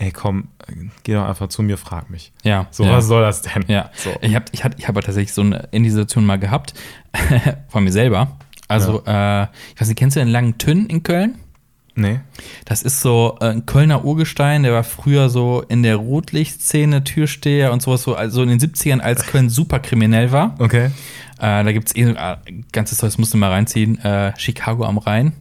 ey, 0.00 0.12
komm, 0.12 0.48
geh 1.02 1.12
doch 1.12 1.26
einfach 1.28 1.48
zu 1.48 1.62
mir, 1.62 1.76
frag 1.76 2.08
mich. 2.08 2.32
Ja. 2.42 2.66
So, 2.70 2.84
ja. 2.84 2.92
was 2.92 3.06
soll 3.06 3.20
das 3.22 3.42
denn? 3.42 3.64
Ja, 3.68 3.90
So. 3.94 4.10
ich 4.22 4.34
habe 4.34 4.46
ich 4.52 4.64
hab, 4.64 4.78
ich 4.78 4.88
hab 4.88 4.94
tatsächlich 4.94 5.32
so 5.32 5.42
eine 5.42 5.90
Situation 5.90 6.24
mal 6.24 6.38
gehabt, 6.38 6.72
von 7.68 7.84
mir 7.84 7.92
selber. 7.92 8.38
Also, 8.66 9.02
äh, 9.06 9.42
ich 9.42 9.80
weiß 9.80 9.88
nicht, 9.88 9.98
kennst 9.98 10.16
du 10.16 10.20
den 10.20 10.28
langen 10.28 10.56
Tünn 10.56 10.86
in 10.86 11.02
Köln? 11.02 11.36
Nee. 11.96 12.20
Das 12.64 12.82
ist 12.82 13.02
so 13.02 13.36
äh, 13.40 13.46
ein 13.50 13.66
Kölner 13.66 14.04
Urgestein, 14.04 14.62
der 14.62 14.72
war 14.72 14.84
früher 14.84 15.28
so 15.28 15.62
in 15.68 15.82
der 15.82 15.96
Rotlichtszene, 15.96 17.04
Türsteher 17.04 17.72
und 17.72 17.82
sowas, 17.82 18.02
so 18.02 18.14
also 18.14 18.42
in 18.42 18.48
den 18.48 18.58
70ern, 18.60 19.00
als 19.00 19.26
Köln 19.26 19.50
super 19.50 19.80
kriminell 19.80 20.32
war. 20.32 20.54
Okay. 20.58 20.86
Äh, 21.38 21.64
da 21.64 21.72
gibt 21.72 21.88
es 21.88 21.96
eh 21.96 22.04
so, 22.06 22.12
äh, 22.12 22.36
ganzes 22.72 22.98
Zeug, 22.98 23.08
das 23.08 23.18
musst 23.18 23.34
du 23.34 23.38
mal 23.38 23.50
reinziehen. 23.50 23.98
Äh, 23.98 24.32
Chicago 24.38 24.84
am 24.86 24.96
Rhein. 24.96 25.32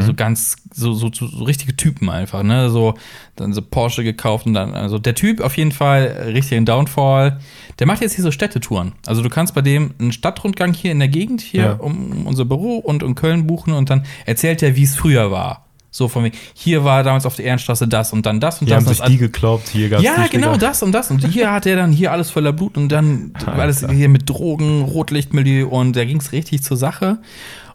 So 0.00 0.14
ganz, 0.14 0.56
so, 0.74 0.92
so, 0.94 1.10
so, 1.12 1.26
richtige 1.44 1.76
Typen 1.76 2.10
einfach, 2.10 2.42
ne? 2.42 2.70
So, 2.70 2.94
dann 3.36 3.52
so 3.52 3.62
Porsche 3.62 4.02
gekauft 4.02 4.46
und 4.46 4.54
dann, 4.54 4.74
also 4.74 4.98
der 4.98 5.14
Typ 5.14 5.40
auf 5.40 5.56
jeden 5.56 5.72
Fall, 5.72 6.06
äh, 6.06 6.22
richtigen 6.30 6.64
Downfall. 6.66 7.38
Der 7.78 7.86
macht 7.86 8.00
jetzt 8.02 8.14
hier 8.14 8.24
so 8.24 8.30
Städtetouren. 8.32 8.92
Also 9.06 9.22
du 9.22 9.28
kannst 9.28 9.54
bei 9.54 9.62
dem 9.62 9.94
einen 10.00 10.12
Stadtrundgang 10.12 10.72
hier 10.74 10.90
in 10.92 10.98
der 10.98 11.08
Gegend, 11.08 11.40
hier 11.40 11.62
Ja. 11.62 11.72
um 11.74 12.26
unser 12.26 12.44
Büro 12.44 12.78
und 12.78 13.02
in 13.02 13.14
Köln 13.14 13.46
buchen 13.46 13.72
und 13.72 13.90
dann 13.90 14.04
erzählt 14.26 14.62
er, 14.62 14.74
wie 14.76 14.82
es 14.82 14.96
früher 14.96 15.30
war. 15.30 15.66
So 15.92 16.06
von 16.06 16.22
wegen, 16.22 16.36
hier 16.54 16.84
war 16.84 17.02
damals 17.02 17.26
auf 17.26 17.34
der 17.34 17.46
Ehrenstraße 17.46 17.88
das 17.88 18.12
und 18.12 18.24
dann 18.24 18.38
das 18.38 18.60
und 18.60 18.66
Die 18.66 18.70
das. 18.70 18.76
haben 18.76 18.86
und 18.86 18.90
sich 18.90 18.98
das. 19.00 19.08
die 19.10 19.16
gekloppt, 19.16 19.70
hier 19.70 19.88
gab's 19.88 20.04
Ja, 20.04 20.26
genau 20.30 20.56
das 20.56 20.84
und 20.84 20.92
das. 20.92 21.10
Und 21.10 21.26
hier 21.26 21.50
hat 21.50 21.66
er 21.66 21.74
dann 21.74 21.90
hier 21.90 22.12
alles 22.12 22.30
voller 22.30 22.52
Blut 22.52 22.76
und 22.76 22.90
dann 22.90 23.32
alles 23.46 23.84
hier 23.90 24.08
mit 24.08 24.28
Drogen, 24.30 24.82
Rotlichtmilieu 24.82 25.66
und 25.68 25.96
da 25.96 26.04
ging 26.04 26.18
es 26.18 26.30
richtig 26.30 26.62
zur 26.62 26.76
Sache. 26.76 27.18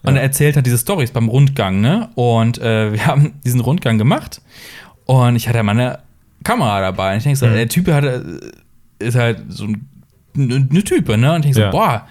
Und 0.07 0.15
er 0.17 0.21
erzählt 0.23 0.55
halt 0.55 0.65
diese 0.65 0.77
Stories 0.77 1.11
beim 1.11 1.27
Rundgang, 1.29 1.81
ne? 1.81 2.09
Und 2.15 2.57
äh, 2.59 2.93
wir 2.93 3.05
haben 3.05 3.33
diesen 3.45 3.59
Rundgang 3.61 3.97
gemacht 3.97 4.41
und 5.05 5.35
ich 5.35 5.47
hatte 5.47 5.61
meine 5.63 5.99
Kamera 6.43 6.81
dabei. 6.81 7.11
Und 7.11 7.17
ich 7.17 7.23
denke 7.23 7.37
so, 7.39 7.47
Mhm. 7.47 7.53
der 7.53 7.69
Typ 7.69 7.87
hatte, 7.91 8.51
ist 8.99 9.15
halt 9.15 9.43
so 9.49 9.65
ein, 9.65 9.87
eine 10.35 10.83
Type, 10.83 11.17
ne? 11.17 11.33
Und 11.33 11.45
ich 11.45 11.53
denke 11.53 11.59
Ja. 11.59 11.71
so, 11.71 11.77
boah, 11.77 12.07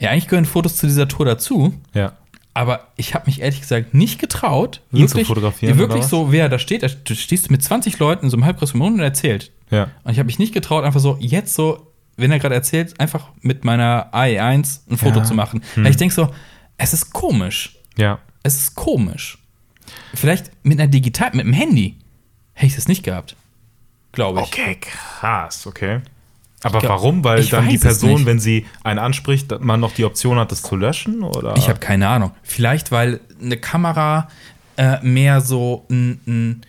ja, 0.00 0.10
eigentlich 0.10 0.28
gehören 0.28 0.44
Fotos 0.44 0.76
zu 0.76 0.86
dieser 0.86 1.08
Tour 1.08 1.26
dazu. 1.26 1.74
Ja. 1.94 2.12
Aber 2.54 2.88
ich 2.96 3.14
habe 3.14 3.26
mich 3.26 3.40
ehrlich 3.40 3.60
gesagt 3.60 3.94
nicht 3.94 4.18
getraut, 4.18 4.80
Ihn 4.92 5.06
zu 5.06 5.24
fotografieren, 5.24 5.78
wirklich 5.78 6.04
so, 6.04 6.32
wer 6.32 6.48
da 6.48 6.58
steht, 6.58 6.82
du 7.04 7.14
stehst 7.14 7.50
mit 7.52 7.62
20 7.62 7.98
Leuten 8.00 8.24
in 8.26 8.30
so 8.30 8.36
einem 8.36 8.44
halbgroßen 8.46 8.80
Raum 8.80 8.94
und 8.94 9.00
erzählt. 9.00 9.52
Ja. 9.70 9.88
Und 10.02 10.12
ich 10.12 10.18
habe 10.18 10.26
mich 10.26 10.38
nicht 10.40 10.52
getraut, 10.54 10.84
einfach 10.84 10.98
so 11.00 11.16
jetzt 11.20 11.54
so, 11.54 11.86
wenn 12.16 12.32
er 12.32 12.40
gerade 12.40 12.56
erzählt, 12.56 12.98
einfach 12.98 13.28
mit 13.42 13.64
meiner 13.64 14.12
AE1 14.12 14.90
ein 14.90 14.96
Foto 14.96 15.18
Ja. 15.20 15.24
zu 15.24 15.34
machen. 15.34 15.62
Hm. 15.74 15.84
Weil 15.84 15.90
ich 15.92 15.96
denke 15.98 16.14
so, 16.14 16.30
es 16.78 16.92
ist 16.94 17.12
komisch. 17.12 17.76
Ja. 17.96 18.20
Es 18.42 18.56
ist 18.56 18.74
komisch. 18.74 19.38
Vielleicht 20.14 20.50
mit 20.62 20.80
einer 20.80 20.88
Digital, 20.88 21.30
mit 21.34 21.44
dem 21.44 21.52
Handy 21.52 21.96
hätte 22.54 22.66
ich 22.66 22.76
das 22.76 22.88
nicht 22.88 23.02
gehabt. 23.02 23.36
Glaube 24.12 24.40
ich. 24.40 24.46
Okay, 24.46 24.78
krass, 24.80 25.66
okay. 25.66 26.00
Aber 26.62 26.80
glaub- 26.80 26.92
warum? 26.92 27.22
Weil 27.24 27.44
dann 27.46 27.68
die 27.68 27.78
Person, 27.78 28.26
wenn 28.26 28.40
sie 28.40 28.66
einen 28.82 28.98
anspricht, 28.98 29.60
man 29.60 29.80
noch 29.80 29.92
die 29.92 30.04
Option 30.04 30.38
hat, 30.38 30.50
das 30.50 30.62
zu 30.62 30.76
löschen? 30.76 31.22
Oder? 31.22 31.56
Ich 31.56 31.68
habe 31.68 31.78
keine 31.78 32.08
Ahnung. 32.08 32.32
Vielleicht, 32.42 32.90
weil 32.90 33.20
eine 33.40 33.56
Kamera 33.58 34.28
äh, 34.76 35.00
mehr 35.02 35.40
so 35.40 35.84
n, 35.88 36.20
n, 36.26 36.62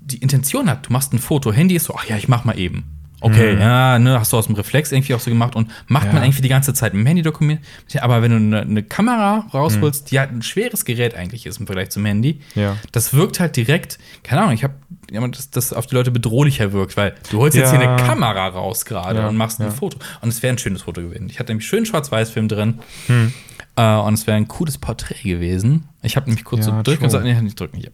die 0.00 0.18
Intention 0.18 0.68
hat, 0.68 0.86
du 0.86 0.92
machst 0.92 1.12
ein 1.12 1.18
Foto, 1.18 1.52
Handy 1.52 1.76
ist 1.76 1.84
so, 1.84 1.94
ach 1.96 2.04
ja, 2.04 2.16
ich 2.16 2.28
mach 2.28 2.44
mal 2.44 2.58
eben. 2.58 2.84
Okay, 3.22 3.56
ja, 3.58 3.98
ne, 3.98 4.18
hast 4.18 4.32
du 4.32 4.36
aus 4.36 4.46
dem 4.46 4.54
Reflex 4.56 4.90
irgendwie 4.92 5.14
auch 5.14 5.20
so 5.20 5.30
gemacht 5.30 5.54
und 5.56 5.70
macht 5.86 6.06
Ja. 6.08 6.12
man 6.12 6.22
irgendwie 6.24 6.42
die 6.42 6.48
ganze 6.48 6.74
Zeit 6.74 6.92
dem 6.92 7.06
Handy 7.06 7.22
dokumentiert. 7.22 8.02
Aber 8.02 8.20
wenn 8.20 8.30
du 8.30 8.36
eine, 8.36 8.60
eine 8.62 8.82
Kamera 8.82 9.46
rausholst, 9.54 10.10
die 10.10 10.18
halt 10.18 10.32
ein 10.32 10.42
schweres 10.42 10.84
Gerät 10.84 11.14
eigentlich 11.14 11.46
ist 11.46 11.60
im 11.60 11.66
Vergleich 11.66 11.90
zum 11.90 12.04
Handy, 12.04 12.40
Ja. 12.54 12.76
das 12.90 13.14
wirkt 13.14 13.40
halt 13.40 13.56
direkt, 13.56 13.98
keine 14.22 14.42
Ahnung, 14.42 14.54
ich 14.54 14.64
habe 14.64 14.74
dass 15.30 15.50
das 15.50 15.72
auf 15.72 15.86
die 15.86 15.94
Leute 15.94 16.10
bedrohlicher 16.10 16.72
wirkt, 16.72 16.96
weil 16.96 17.14
du 17.30 17.38
holst 17.38 17.56
jetzt 17.56 17.72
Ja. 17.72 17.78
hier 17.80 17.88
eine 17.90 18.02
Kamera 18.02 18.48
raus 18.48 18.84
gerade 18.86 19.20
Ja, 19.20 19.28
und 19.28 19.36
machst 19.36 19.60
ein 19.60 19.66
ja. 19.66 19.70
Foto. 19.72 19.98
Und 20.22 20.30
es 20.30 20.42
wäre 20.42 20.54
ein 20.54 20.58
schönes 20.58 20.82
Foto 20.82 21.00
gewesen. 21.02 21.28
Ich 21.30 21.38
hatte 21.38 21.50
nämlich 21.52 21.66
schön 21.68 21.84
Schwarz-Weiß-Film 21.86 22.48
drin. 22.48 22.78
Hm. 23.08 23.32
Äh, 23.76 23.94
und 23.96 24.14
es 24.14 24.26
wäre 24.26 24.36
ein 24.36 24.48
cooles 24.48 24.78
Porträt 24.78 25.22
gewesen. 25.22 25.88
Ich 26.02 26.16
habe 26.16 26.26
nämlich 26.28 26.44
kurz 26.44 26.66
Ja, 26.66 26.72
so 26.76 26.82
drücken 26.82 27.02
und 27.04 27.08
gesagt, 27.08 27.24
nee, 27.24 27.34
nicht 27.40 27.58
drücken. 27.60 27.76
Hier. 27.78 27.90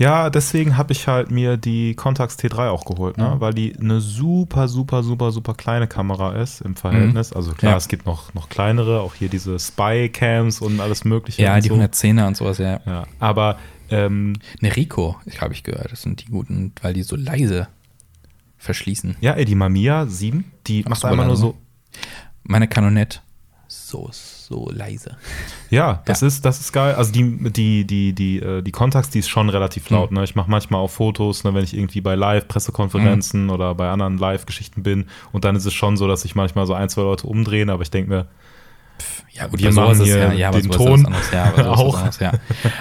Ja, 0.00 0.30
deswegen 0.30 0.78
habe 0.78 0.92
ich 0.94 1.06
halt 1.08 1.30
mir 1.30 1.58
die 1.58 1.94
Contax 1.94 2.38
T3 2.38 2.70
auch 2.70 2.86
geholt, 2.86 3.18
ne? 3.18 3.24
Ja. 3.24 3.40
weil 3.40 3.52
die 3.52 3.76
eine 3.78 4.00
super, 4.00 4.66
super, 4.66 5.02
super, 5.02 5.30
super 5.30 5.52
kleine 5.52 5.86
Kamera 5.88 6.32
ist 6.40 6.62
im 6.62 6.74
Verhältnis. 6.74 7.34
Also 7.34 7.52
klar, 7.52 7.72
Ja. 7.72 7.76
es 7.76 7.86
gibt 7.86 8.06
noch, 8.06 8.32
noch 8.32 8.48
kleinere, 8.48 9.00
auch 9.02 9.14
hier 9.14 9.28
diese 9.28 9.58
Spy-Cams 9.58 10.62
und 10.62 10.80
alles 10.80 11.04
Mögliche. 11.04 11.42
Ja, 11.42 11.60
die 11.60 11.68
so. 11.68 11.74
110er 11.74 12.26
und 12.26 12.34
sowas, 12.34 12.56
ja. 12.56 12.80
Ja, 12.86 13.04
aber 13.18 13.58
ähm, 13.90 14.36
Eine 14.62 14.74
Rico, 14.74 15.16
habe 15.38 15.52
ich 15.52 15.64
gehört. 15.64 15.92
Das 15.92 16.00
sind 16.00 16.22
die 16.24 16.30
guten, 16.30 16.72
weil 16.80 16.94
die 16.94 17.02
so 17.02 17.14
leise 17.16 17.68
verschließen. 18.56 19.16
ja, 19.20 19.32
ey, 19.34 19.44
die 19.44 19.54
Mamiya 19.54 20.06
7, 20.06 20.44
die 20.66 20.82
macht 20.84 21.02
super 21.02 21.12
einfach 21.12 21.26
nur 21.26 21.36
so. 21.36 21.58
Meine 22.42 22.68
Canonette, 22.68 23.18
so, 23.68 24.08
so 24.50 24.68
leise. 24.70 25.16
Ja, 25.70 26.02
das 26.06 26.20
Ja. 26.20 26.26
ist, 26.26 26.44
das 26.44 26.60
ist 26.60 26.72
geil. 26.72 26.94
Also 26.96 27.12
die, 27.12 27.50
die, 27.50 27.84
die, 27.86 28.12
die, 28.12 28.40
äh, 28.40 28.62
die 28.62 28.72
Contax, 28.72 29.08
die 29.08 29.20
ist 29.20 29.28
schon 29.28 29.48
relativ 29.48 29.88
laut. 29.90 30.10
Ne? 30.10 30.24
Ich 30.24 30.34
mache 30.34 30.50
manchmal 30.50 30.80
auch 30.80 30.90
Fotos, 30.90 31.44
ne, 31.44 31.54
wenn 31.54 31.62
ich 31.64 31.72
irgendwie 31.72 32.00
bei 32.00 32.16
Live-Pressekonferenzen 32.16 33.48
oder 33.48 33.74
bei 33.76 33.88
anderen 33.90 34.18
Live-Geschichten 34.18 34.82
bin. 34.82 35.06
Und 35.32 35.44
dann 35.44 35.54
ist 35.56 35.64
es 35.66 35.72
schon 35.72 35.96
so, 35.96 36.08
dass 36.08 36.24
ich 36.24 36.34
manchmal 36.34 36.66
so 36.66 36.74
ein, 36.74 36.88
zwei 36.88 37.02
Leute 37.02 37.26
umdrehen, 37.28 37.70
aber 37.70 37.82
ich 37.82 37.90
denke 37.92 38.10
mir, 38.10 38.26
Ja, 39.32 39.46
gut, 39.46 39.60
Wir 39.62 39.72
machen 39.72 39.92
ist 39.92 40.02
hier 40.04 40.18
ja, 40.18 40.32
ja, 40.32 40.50
den 40.50 40.68
Ton 40.70 41.06
anderes. 41.06 41.30
Ja, 41.30 41.54
auch. 41.70 41.96
anderes, 41.96 42.18
ja. 42.18 42.32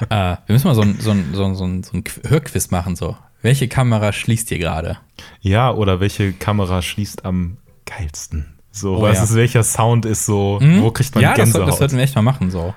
äh, 0.09 0.37
wir 0.47 0.53
müssen 0.53 0.67
mal 0.67 0.75
so 0.75 0.81
ein, 0.81 0.97
so 0.99 1.11
ein, 1.11 1.25
so 1.33 1.45
ein, 1.45 1.55
so 1.55 1.63
ein, 1.65 1.83
so 1.83 1.91
ein 1.97 2.03
Qu- 2.03 2.27
Hörquiz 2.29 2.71
machen, 2.71 2.95
so. 2.95 3.15
Welche 3.41 3.67
Kamera 3.69 4.11
schließt 4.11 4.49
ihr 4.51 4.57
gerade? 4.59 4.97
ja, 5.41 5.71
oder 5.71 5.99
welche 6.01 6.33
Kamera 6.33 6.81
schließt 6.81 7.23
am 7.25 7.57
geilsten? 7.85 8.58
So, 8.71 8.97
Oh, 8.97 9.01
was 9.01 9.17
ja. 9.17 9.23
ist, 9.23 9.35
welcher 9.35 9.63
Sound 9.63 10.05
ist 10.05 10.25
so, 10.27 10.59
Mhm. 10.61 10.83
wo 10.83 10.91
kriegt 10.91 11.13
man 11.15 11.23
ja, 11.23 11.29
das, 11.29 11.37
Gänsehaut? 11.37 11.67
das 11.67 11.77
sollten 11.79 11.97
wir 11.97 12.03
echt 12.03 12.15
mal 12.15 12.21
machen, 12.21 12.51
so. 12.51 12.73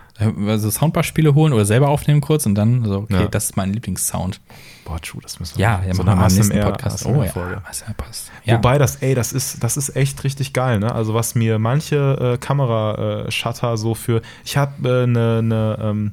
Also 0.47 0.71
Soundbar-Spiele 0.71 1.35
holen 1.35 1.53
oder 1.53 1.65
selber 1.67 1.89
aufnehmen 1.89 2.21
kurz 2.23 2.47
und 2.47 2.55
dann 2.55 2.85
so, 2.85 2.99
okay, 3.01 3.15
Ja. 3.23 3.29
das 3.29 3.45
ist 3.45 3.57
mein 3.57 3.73
Lieblingssound. 3.75 4.41
Boah, 4.87 4.99
true, 5.01 5.21
das 5.23 5.39
müssen 5.39 5.59
wir 5.59 5.63
Ja, 5.63 5.83
ja, 5.87 5.93
so 5.95 6.03
machen 6.03 6.19
wir 6.21 6.27
im 6.29 6.35
nächsten 6.35 6.61
Podcast. 6.61 7.07
Oh 7.07 7.23
ja, 7.23 7.33
ja 7.35 7.63
passt. 7.97 8.31
Ja. 8.45 8.55
Wobei 8.57 8.79
das, 8.79 8.97
ey, 8.97 9.15
das 9.15 9.33
ist, 9.33 9.63
das 9.63 9.77
ist 9.77 9.95
echt 9.95 10.25
richtig 10.25 10.53
geil, 10.55 10.79
ne? 10.81 10.93
Also 10.95 11.13
was 11.15 11.35
mir 11.35 11.59
manche 11.59 12.33
äh, 12.35 12.39
Kamera-Shutter 12.39 13.77
so 13.77 13.95
für. 13.95 14.23
Ich 14.45 14.57
habe 14.57 15.03
äh, 15.03 15.07
ne, 15.07 15.43
ne, 15.43 15.79
ähm, 15.81 16.13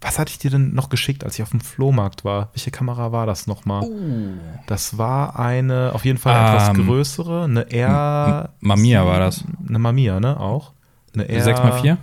was 0.00 0.18
hatte 0.18 0.30
ich 0.30 0.38
dir 0.38 0.50
denn 0.50 0.74
noch 0.74 0.88
geschickt, 0.88 1.24
als 1.24 1.36
ich 1.36 1.42
auf 1.42 1.50
dem 1.50 1.60
Flohmarkt 1.60 2.24
war? 2.24 2.50
Welche 2.52 2.70
Kamera 2.70 3.12
war 3.12 3.26
das 3.26 3.46
nochmal? 3.46 3.88
Das 4.66 4.98
war 4.98 5.38
eine, 5.38 5.92
auf 5.94 6.04
jeden 6.04 6.18
Fall 6.18 6.34
etwas 6.54 6.68
Ähm, 6.68 6.86
größere, 6.86 7.44
eine 7.44 7.70
R. 7.70 8.50
Mamiya 8.60 9.06
war 9.06 9.20
das. 9.20 9.44
Eine 9.66 9.78
Mamiya, 9.78 10.20
ne? 10.20 10.38
Auch. 10.38 10.72
Eine 11.14 11.28
R. 11.28 11.44
6x4? 11.46 11.96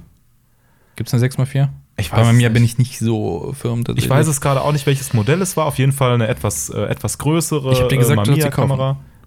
Gibt 0.96 1.08
es 1.08 1.14
eine 1.14 1.24
6x4? 1.26 1.70
Ich 1.98 2.10
Bei 2.10 2.18
weiß 2.18 2.28
mir 2.28 2.50
nicht. 2.50 2.54
bin 2.54 2.64
ich 2.64 2.78
nicht 2.80 2.98
so 2.98 3.54
firm. 3.54 3.84
Ich 3.96 4.10
weiß 4.10 4.26
es 4.28 4.42
gerade 4.42 4.62
auch 4.62 4.72
nicht, 4.72 4.88
welches 4.88 5.14
Modell 5.14 5.42
es 5.42 5.56
war. 5.56 5.66
Auf 5.68 5.78
jeden 5.78 5.92
Fall 5.92 6.14
eine 6.14 6.28
etwas, 6.28 6.70
äh, 6.70 6.82
etwas 6.86 7.20
größere 7.20 7.72
Ich 7.72 7.82
hab 7.82 7.90
dir 7.90 7.98
gesagt, 7.98 8.28
äh, 8.28 8.32
du 8.32 8.38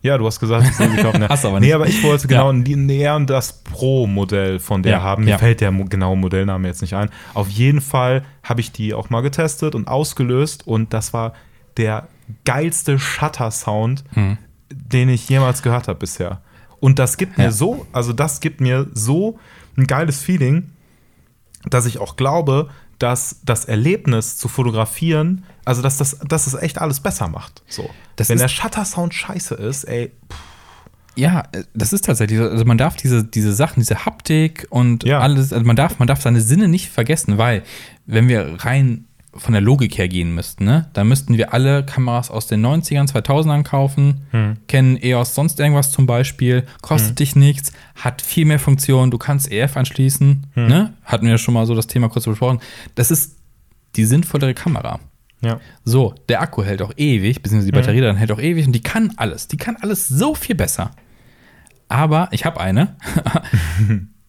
Ja, 0.02 0.18
du 0.18 0.26
hast 0.26 0.38
gesagt, 0.40 0.66
ich 0.68 0.76
soll 0.76 0.90
sie 0.90 0.96
kaufen. 0.98 1.22
Ja. 1.22 1.28
Hast 1.30 1.44
aber 1.44 1.58
Nee, 1.58 1.66
nicht. 1.66 1.74
aber 1.74 1.86
ich 1.88 2.02
wollte 2.04 2.28
genau 2.28 2.52
die- 2.52 2.76
näher 2.76 3.18
das 3.20 3.62
Pro-Modell 3.64 4.60
von 4.60 4.82
der 4.82 4.92
Ja, 4.92 5.02
haben. 5.02 5.24
Mir 5.24 5.30
ja. 5.30 5.38
fällt 5.38 5.60
der 5.60 5.72
genaue 5.72 6.16
Modellname 6.16 6.68
jetzt 6.68 6.80
nicht 6.82 6.94
ein. 6.94 7.10
Auf 7.34 7.48
jeden 7.48 7.80
Fall 7.80 8.22
habe 8.42 8.60
ich 8.60 8.72
die 8.72 8.94
auch 8.94 9.10
mal 9.10 9.22
getestet 9.22 9.74
und 9.74 9.88
ausgelöst 9.88 10.66
und 10.66 10.92
das 10.92 11.12
war 11.12 11.32
der 11.76 12.08
geilste 12.44 12.98
Shutter-Sound, 12.98 14.04
Hm. 14.12 14.38
den 14.70 15.08
ich 15.08 15.28
jemals 15.28 15.62
gehört 15.62 15.88
habe 15.88 15.98
bisher. 15.98 16.40
Und 16.78 16.98
das 16.98 17.16
gibt 17.16 17.38
Ja. 17.38 17.44
mir 17.46 17.52
so, 17.52 17.86
also 17.92 18.12
das 18.12 18.40
gibt 18.40 18.60
mir 18.60 18.86
so 18.92 19.38
ein 19.76 19.86
geiles 19.86 20.20
Feeling, 20.22 20.70
dass 21.68 21.86
ich 21.86 21.98
auch 21.98 22.16
glaube, 22.16 22.68
dass 22.98 23.40
das 23.44 23.64
Erlebnis 23.64 24.36
zu 24.38 24.48
fotografieren, 24.48 25.44
also 25.66 25.82
dass 25.82 25.98
das, 25.98 26.18
dass 26.26 26.44
das 26.46 26.54
echt 26.54 26.80
alles 26.80 27.00
besser 27.00 27.28
macht. 27.28 27.62
So. 27.68 27.90
Das 28.16 28.30
Wenn 28.30 28.38
der 28.38 28.48
Shutter-Sound 28.48 29.12
scheiße 29.12 29.54
ist, 29.56 29.84
ey, 29.84 30.12
pff, 30.32 30.38
Ja, 31.16 31.44
äh, 31.52 31.64
das 31.74 31.92
ist 31.92 32.04
tatsächlich, 32.06 32.38
so. 32.38 32.48
also 32.48 32.64
man 32.64 32.78
darf 32.78 32.96
diese, 32.96 33.24
diese 33.24 33.52
Sachen, 33.52 33.80
diese 33.80 34.04
Haptik 34.06 34.66
und 34.70 35.04
Ja. 35.04 35.18
alles, 35.20 35.52
also 35.52 35.64
man 35.66 35.76
darf, 35.76 35.98
man 35.98 36.08
darf 36.08 36.22
seine 36.22 36.40
Sinne 36.40 36.68
nicht 36.68 36.88
vergessen, 36.90 37.36
weil 37.38 37.62
wenn 38.06 38.28
wir 38.28 38.56
rein 38.64 39.04
von 39.34 39.52
der 39.52 39.60
Logik 39.60 39.98
her 39.98 40.08
gehen 40.08 40.34
müssten, 40.34 40.64
ne, 40.64 40.88
dann 40.94 41.08
müssten 41.08 41.36
wir 41.36 41.52
alle 41.52 41.84
Kameras 41.84 42.30
aus 42.30 42.46
den 42.46 42.64
90ern, 42.64 43.06
2000ern 43.12 43.64
kaufen, 43.64 44.58
kennen 44.66 44.96
EOS 44.96 45.34
sonst 45.34 45.60
irgendwas 45.60 45.90
zum 45.90 46.06
Beispiel, 46.06 46.64
kostet 46.80 47.18
dich 47.18 47.36
nichts, 47.36 47.72
hat 47.96 48.22
viel 48.22 48.46
mehr 48.46 48.58
Funktionen, 48.58 49.10
du 49.10 49.18
kannst 49.18 49.52
EF 49.52 49.76
anschließen, 49.76 50.46
ne, 50.54 50.94
hatten 51.04 51.26
wir 51.26 51.36
schon 51.36 51.52
mal 51.52 51.66
so 51.66 51.74
das 51.74 51.86
Thema 51.86 52.08
kurz 52.08 52.24
besprochen. 52.24 52.60
Das 52.94 53.10
ist 53.10 53.36
die 53.96 54.04
sinnvollere 54.06 54.54
Kamera. 54.54 55.00
Ja. 55.42 55.60
So, 55.84 56.14
der 56.28 56.40
Akku 56.40 56.62
hält 56.64 56.82
auch 56.82 56.92
ewig, 56.96 57.42
beziehungsweise 57.42 57.70
die 57.70 57.76
Batterie 57.78 58.00
dann 58.00 58.16
hält 58.16 58.32
auch 58.32 58.40
ewig 58.40 58.66
und 58.66 58.72
die 58.72 58.80
kann 58.82 59.12
alles. 59.16 59.48
Die 59.48 59.56
kann 59.56 59.76
alles 59.80 60.08
so 60.08 60.34
viel 60.34 60.54
besser. 60.56 60.90
Aber 61.88 62.28
ich 62.32 62.44
habe 62.44 62.60
eine, 62.60 62.96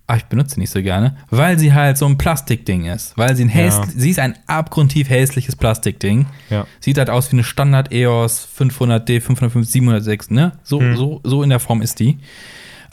aber 0.05 0.17
ich 0.17 0.25
benutze 0.25 0.55
sie 0.55 0.59
nicht 0.61 0.69
so 0.69 0.81
gerne, 0.81 1.17
weil 1.29 1.57
sie 1.57 1.73
halt 1.73 1.97
so 1.97 2.05
ein 2.05 2.17
Plastikding 2.17 2.85
ist. 2.85 3.17
Weil 3.17 3.35
sie 3.35 3.45
ein 3.45 3.51
Ja. 3.55 3.83
sie 3.95 4.09
ist 4.11 4.19
ein 4.19 4.37
abgrundtief 4.45 5.09
hässliches 5.09 5.55
Plastikding. 5.55 6.27
Ja. 6.49 6.67
Sieht 6.79 6.97
halt 6.97 7.09
aus 7.09 7.31
wie 7.31 7.37
eine 7.37 7.43
Standard 7.43 7.91
EOS 7.91 8.47
500D, 8.59 9.21
505, 9.21 9.67
706, 9.67 10.29
ne? 10.31 10.51
So, 10.63 10.81
so, 10.95 11.21
so 11.23 11.41
in 11.41 11.49
der 11.49 11.59
Form 11.59 11.81
ist 11.81 11.99
die. 11.99 12.19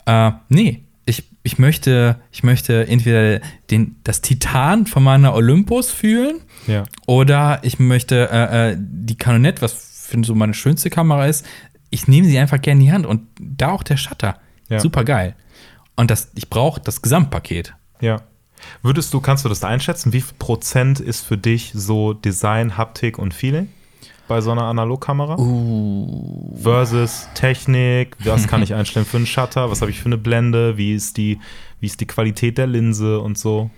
Äh, 0.07 0.31
nee, 0.49 0.84
ich, 1.45 1.59
möchte, 1.59 2.19
ich 2.31 2.43
möchte 2.43 2.87
entweder 2.87 3.39
den, 3.69 3.95
das 4.03 4.21
Titan 4.21 4.87
von 4.87 5.03
meiner 5.03 5.33
Olympus 5.35 5.91
fühlen 5.91 6.41
Ja. 6.67 6.83
oder 7.05 7.59
ich 7.61 7.77
möchte 7.79 8.27
äh, 8.31 8.71
äh, 8.71 8.77
die 8.79 9.15
Canonette, 9.17 9.61
was 9.61 10.07
für 10.09 10.21
so 10.23 10.33
meine 10.35 10.53
schönste 10.55 10.89
Kamera 10.89 11.27
ist, 11.27 11.45
ich 11.91 12.07
nehme 12.07 12.27
sie 12.27 12.37
einfach 12.39 12.59
gerne 12.59 12.81
in 12.81 12.85
die 12.87 12.91
Hand 12.91 13.05
und 13.05 13.21
da 13.39 13.69
auch 13.69 13.83
der 13.83 13.97
Shutter. 13.97 14.39
Ja. 14.69 14.79
Super 14.79 15.03
geil. 15.03 15.35
Und 15.95 16.09
das, 16.11 16.31
ich 16.35 16.49
brauche 16.49 16.81
das 16.81 17.01
Gesamtpaket. 17.01 17.73
Ja. 18.01 18.23
Würdest 18.81 19.13
du, 19.13 19.21
kannst 19.21 19.45
du 19.45 19.49
das 19.49 19.63
einschätzen? 19.63 20.11
Wie 20.13 20.21
viel 20.21 20.35
Prozent 20.39 20.99
ist 20.99 21.21
für 21.21 21.37
dich 21.37 21.71
so 21.75 22.13
Design, 22.13 22.75
Haptik 22.75 23.19
und 23.19 23.33
Feeling 23.33 23.69
bei 24.27 24.41
so 24.41 24.51
einer 24.51 24.63
Analogkamera? 24.63 25.37
Uh. 25.37 26.57
Versus 26.61 27.27
Technik, 27.35 28.15
was 28.23 28.47
kann 28.47 28.63
ich 28.63 28.73
einstellen 28.73 29.05
für 29.05 29.17
einen 29.17 29.25
Shutter, 29.25 29.69
was 29.69 29.81
habe 29.81 29.91
ich 29.91 29.99
für 29.99 30.07
eine 30.07 30.17
Blende, 30.17 30.77
wie 30.77 30.93
ist 30.93 31.17
die, 31.17 31.39
wie 31.79 31.85
ist 31.85 32.01
die 32.01 32.07
Qualität 32.07 32.57
der 32.57 32.67
Linse 32.67 33.19
und 33.19 33.37
so. 33.37 33.69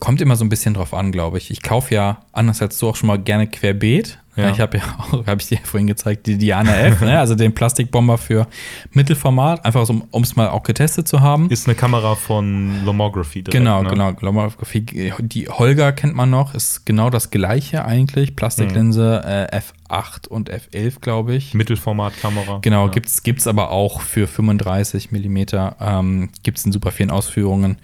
Kommt 0.00 0.20
immer 0.20 0.36
so 0.36 0.44
ein 0.44 0.48
bisschen 0.48 0.74
drauf 0.74 0.94
an, 0.94 1.12
glaube 1.12 1.38
ich. 1.38 1.50
Ich 1.50 1.62
kaufe 1.62 1.94
ja, 1.94 2.22
anders 2.32 2.60
als 2.62 2.78
du, 2.78 2.88
auch 2.88 2.96
schon 2.96 3.06
mal 3.06 3.18
gerne 3.18 3.46
querbeet. 3.46 4.18
Ja. 4.36 4.50
Ich 4.50 4.60
habe 4.60 4.78
ja 4.78 4.84
auch, 4.98 5.26
habe 5.26 5.40
ich 5.40 5.48
dir 5.48 5.58
vorhin 5.62 5.86
gezeigt, 5.86 6.26
die 6.26 6.38
Diana 6.38 6.76
F, 6.76 7.00
ne? 7.00 7.18
also 7.18 7.34
den 7.34 7.52
Plastikbomber 7.52 8.16
für 8.16 8.46
Mittelformat, 8.92 9.64
einfach 9.64 9.84
so, 9.86 10.02
um 10.10 10.22
es 10.22 10.36
mal 10.36 10.48
auch 10.48 10.62
getestet 10.62 11.08
zu 11.08 11.20
haben. 11.20 11.50
Ist 11.50 11.66
eine 11.66 11.74
Kamera 11.74 12.14
von 12.14 12.84
Lomography 12.84 13.42
direkt, 13.42 13.52
Genau, 13.52 13.82
ne? 13.82 13.90
genau. 13.90 14.12
Lomography. 14.20 15.12
Die 15.18 15.48
Holger 15.48 15.92
kennt 15.92 16.14
man 16.14 16.30
noch, 16.30 16.54
ist 16.54 16.86
genau 16.86 17.10
das 17.10 17.30
gleiche 17.30 17.84
eigentlich. 17.84 18.36
Plastiklinse 18.36 19.48
äh, 19.52 19.60
F8 19.88 20.28
und 20.28 20.50
F11, 20.50 21.00
glaube 21.00 21.34
ich. 21.34 21.54
Mittelformatkamera. 21.54 22.58
Genau, 22.62 22.86
ja. 22.86 22.92
gibt's 22.92 23.22
gibt's 23.22 23.46
aber 23.46 23.70
auch 23.70 24.00
für 24.00 24.26
35 24.26 25.10
Millimeter. 25.10 25.76
Ähm, 25.80 26.30
gibt's 26.42 26.64
in 26.64 26.72
super 26.72 26.92
vielen 26.92 27.10
Ausführungen. 27.10 27.78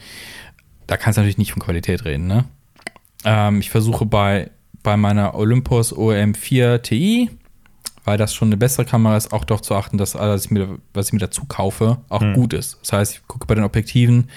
Da 0.86 0.96
kannst 0.96 1.16
du 1.16 1.20
natürlich 1.20 1.38
nicht 1.38 1.52
von 1.52 1.62
Qualität 1.62 2.04
reden, 2.04 2.26
ne? 2.26 2.44
Ähm, 3.24 3.60
ich 3.60 3.70
versuche 3.70 4.06
bei, 4.06 4.50
bei 4.82 4.96
meiner 4.96 5.34
Olympus 5.34 5.94
OM4 5.94 6.82
Ti, 6.82 7.30
weil 8.04 8.18
das 8.18 8.34
schon 8.34 8.48
eine 8.48 8.56
bessere 8.56 8.84
Kamera 8.84 9.16
ist, 9.16 9.32
auch 9.32 9.44
darauf 9.44 9.62
zu 9.62 9.74
achten, 9.74 9.98
dass 9.98 10.14
alles, 10.14 10.48
was 10.94 11.06
ich 11.06 11.12
mir, 11.12 11.18
dazu 11.18 11.44
kaufe, 11.46 11.98
auch 12.08 12.22
gut 12.34 12.52
ist. 12.52 12.78
Das 12.82 12.92
heißt, 12.92 13.14
ich 13.14 13.26
gucke 13.26 13.46
bei 13.46 13.56
den 13.56 13.64
Objektiven, 13.64 14.30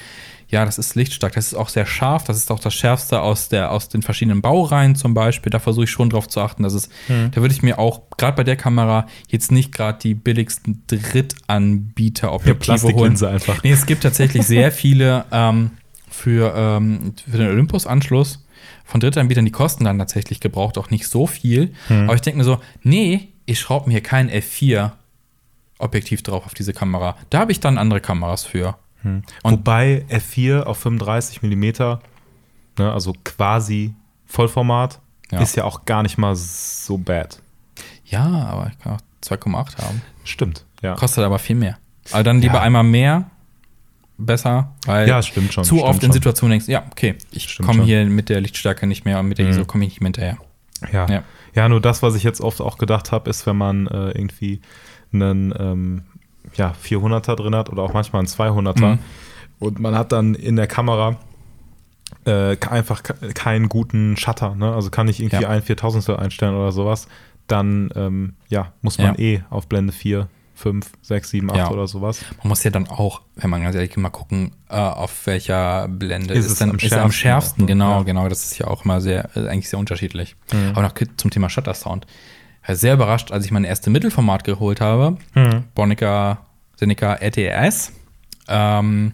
ja, 0.50 0.66
das 0.66 0.80
ist 0.80 0.96
lichtstark, 0.96 1.34
das 1.34 1.48
ist 1.48 1.54
auch 1.54 1.70
sehr 1.70 1.86
scharf, 1.86 2.24
das 2.24 2.38
ist 2.38 2.50
auch 2.50 2.60
das 2.60 2.74
Schärfste 2.74 3.22
aus, 3.22 3.50
der, 3.50 3.72
aus 3.72 3.88
den 3.88 4.02
verschiedenen 4.02 4.42
Baureihen 4.42 4.96
zum 4.96 5.14
Beispiel. 5.14 5.52
Da 5.52 5.60
versuche 5.60 5.84
ich 5.84 5.92
schon 5.92 6.10
drauf 6.10 6.28
zu 6.28 6.42
achten, 6.42 6.64
dass 6.64 6.74
es, 6.74 6.90
da 7.08 7.42
würde 7.42 7.54
ich 7.54 7.62
mir 7.62 7.78
auch, 7.78 8.02
gerade 8.18 8.36
bei 8.36 8.44
der 8.44 8.56
Kamera, 8.56 9.06
jetzt 9.28 9.52
nicht 9.52 9.72
gerade 9.72 10.00
die 10.00 10.16
billigsten 10.16 10.82
Drittanbieter-Objektive 10.88 12.48
holen. 12.48 12.58
Plastiklinse 12.58 13.30
einfach. 13.30 13.64
Nee, 13.64 13.72
es 13.72 13.86
gibt 13.86 14.02
tatsächlich 14.02 14.48
sehr 14.48 14.72
viele 14.72 15.26
ähm, 15.32 15.70
für, 16.10 16.54
ähm, 16.56 17.14
für 17.30 17.38
den 17.38 17.50
Olympus-Anschluss 17.50 18.46
von 18.86 19.00
Drittanbietern, 19.00 19.46
die 19.46 19.52
kosten 19.52 19.84
dann 19.86 20.00
tatsächlich 20.00 20.40
gebraucht 20.40 20.78
auch 20.78 20.90
nicht 20.90 21.08
so 21.08 21.28
viel. 21.28 21.74
Aber 21.90 22.16
ich 22.16 22.22
denke 22.22 22.40
mir 22.40 22.44
so, 22.44 22.60
nee, 22.84 23.30
ich 23.46 23.60
schraube 23.60 23.90
mir 23.90 24.02
kein 24.02 24.30
F4-Objektiv 24.30 26.22
drauf 26.24 26.46
auf 26.46 26.54
diese 26.54 26.74
Kamera. 26.74 27.16
Da 27.30 27.40
habe 27.40 27.52
ich 27.52 27.60
dann 27.60 27.78
andere 27.78 28.02
Kameras 28.02 28.44
für. 28.46 28.76
Und- 29.04 29.24
Wobei 29.44 30.06
F4 30.10 30.64
auf 30.64 30.78
35 30.80 31.42
Millimeter, 31.42 32.02
ne, 32.78 32.92
also 32.92 33.14
quasi 33.24 33.94
Vollformat, 34.26 35.00
Ja. 35.32 35.40
ist 35.40 35.56
ja 35.56 35.64
auch 35.64 35.86
gar 35.86 36.04
nicht 36.04 36.18
mal 36.18 36.36
so 36.36 36.98
bad. 36.98 37.40
Ja, 38.06 38.26
aber 38.26 38.72
ich 38.72 38.80
kann 38.80 38.94
auch 38.94 39.02
2,8 39.22 39.78
haben. 39.78 40.02
Stimmt, 40.24 40.66
ja. 40.82 40.96
Kostet 40.96 41.24
aber 41.24 41.40
viel 41.40 41.56
mehr. 41.56 41.78
Aber 42.12 42.24
dann 42.24 42.42
lieber 42.42 42.56
Ja. 42.56 42.62
einmal 42.62 42.84
mehr, 42.84 43.30
besser, 44.20 44.76
weil 44.86 45.08
Ja, 45.08 45.22
stimmt 45.22 45.54
schon. 45.54 45.64
zu 45.64 45.76
stimmt 45.76 45.90
oft 45.90 46.04
in. 46.04 46.12
Situationen 46.12 46.52
denkst, 46.52 46.68
ja, 46.68 46.84
okay, 46.92 47.16
ich 47.32 47.58
komme. 47.58 47.82
Mhm. 47.82 47.86
hier 47.86 48.06
mit 48.06 48.30
der 48.30 48.42
Lichtstärke 48.42 48.86
nicht 48.88 49.06
mehr 49.06 49.20
und 49.20 49.28
mit 49.28 49.38
der 49.40 49.48
ISO 49.50 49.66
komme 49.66 49.86
ich 49.86 49.92
nicht 49.92 50.02
mehr 50.02 50.08
hinterher. 50.08 50.38
Ja. 50.92 51.08
Ja. 51.10 51.24
ja. 51.56 51.70
nur 51.70 51.82
das, 51.82 52.04
was 52.04 52.16
ich 52.16 52.24
jetzt 52.24 52.42
oft 52.42 52.62
auch 52.62 52.78
gedacht 52.78 53.12
habe, 53.12 53.30
ist, 53.30 53.46
wenn 53.48 53.58
man 53.58 53.88
äh, 53.88 54.10
irgendwie 54.12 54.62
einen 55.14 55.54
ähm, 55.58 56.04
ja, 56.56 56.74
400er 56.84 57.36
drin 57.36 57.56
hat 57.56 57.70
oder 57.70 57.84
auch 57.84 57.94
manchmal 57.94 58.20
einen 58.22 58.28
200er 58.28 58.92
Mhm. 58.94 59.00
und 59.60 59.80
man 59.80 59.96
hat 59.96 60.12
dann 60.12 60.36
in 60.36 60.56
der 60.56 60.68
Kamera 60.68 61.18
äh, 62.26 62.58
einfach 62.70 63.04
ke- 63.04 63.34
keinen 63.34 63.70
guten 63.70 64.18
Shutter, 64.18 64.56
ne? 64.56 64.74
also 64.74 64.90
kann 64.90 65.08
ich 65.08 65.20
irgendwie 65.22 65.44
Ja. 65.44 65.50
ein 65.50 65.62
Viertausendstel 65.62 66.18
einstellen 66.18 66.56
oder 66.56 66.72
sowas, 66.72 67.08
dann 67.48 67.90
ähm, 67.96 68.34
ja, 68.50 68.74
muss 68.82 68.98
man 68.98 69.16
Ja. 69.16 69.20
eh 69.20 69.44
auf 69.50 69.68
Blende 69.68 69.94
4, 69.94 70.28
5, 70.60 70.92
6, 71.02 71.30
7, 71.30 71.50
8 71.52 71.58
Ja. 71.58 71.72
oder 71.72 71.88
sowas. 71.88 72.20
Man 72.40 72.50
muss 72.50 72.64
ja 72.64 72.70
dann 72.72 72.88
auch, 72.88 73.22
wenn 73.36 73.50
man 73.50 73.64
ganz 73.64 73.76
ehrlich 73.76 73.96
mal 73.98 74.10
gucken, 74.10 74.52
äh, 74.70 74.76
auf 74.76 75.26
welcher 75.26 75.88
Blende 75.88 76.34
Ist 76.34 76.46
ist, 76.46 76.52
es 76.54 76.60
dann 76.60 76.72
am 76.72 76.76
ist 76.78 76.92
er 76.92 77.02
am 77.04 77.12
schärfsten 77.12 77.62
schärfsten. 77.62 77.68
Genau, 77.68 77.98
Ja. 78.00 78.04
genau. 78.04 78.28
Das 78.28 78.44
ist 78.44 78.58
ja 78.60 78.68
auch 78.68 78.84
mal 78.86 79.00
sehr, 79.00 79.30
äh, 79.36 79.48
eigentlich 79.48 79.70
sehr 79.70 79.80
unterschiedlich. 79.80 80.36
Mhm. 80.52 80.72
Aber 80.74 80.82
noch 80.82 80.94
zum 81.18 81.32
Thema 81.32 81.50
Shutter 81.50 81.74
Sound. 81.74 82.06
Ich 82.64 82.68
war 82.70 82.76
sehr 82.76 82.94
überrascht, 82.94 83.32
als 83.32 83.46
ich 83.46 83.52
mein 83.52 83.64
erstes 83.64 83.92
Mittelformat 83.92 84.44
geholt 84.44 84.82
habe. 84.82 85.18
Mhm. 85.34 85.64
Bonica 85.76 86.46
Seneca 86.76 87.14
RTS. 87.16 87.94
Ähm, 88.48 89.14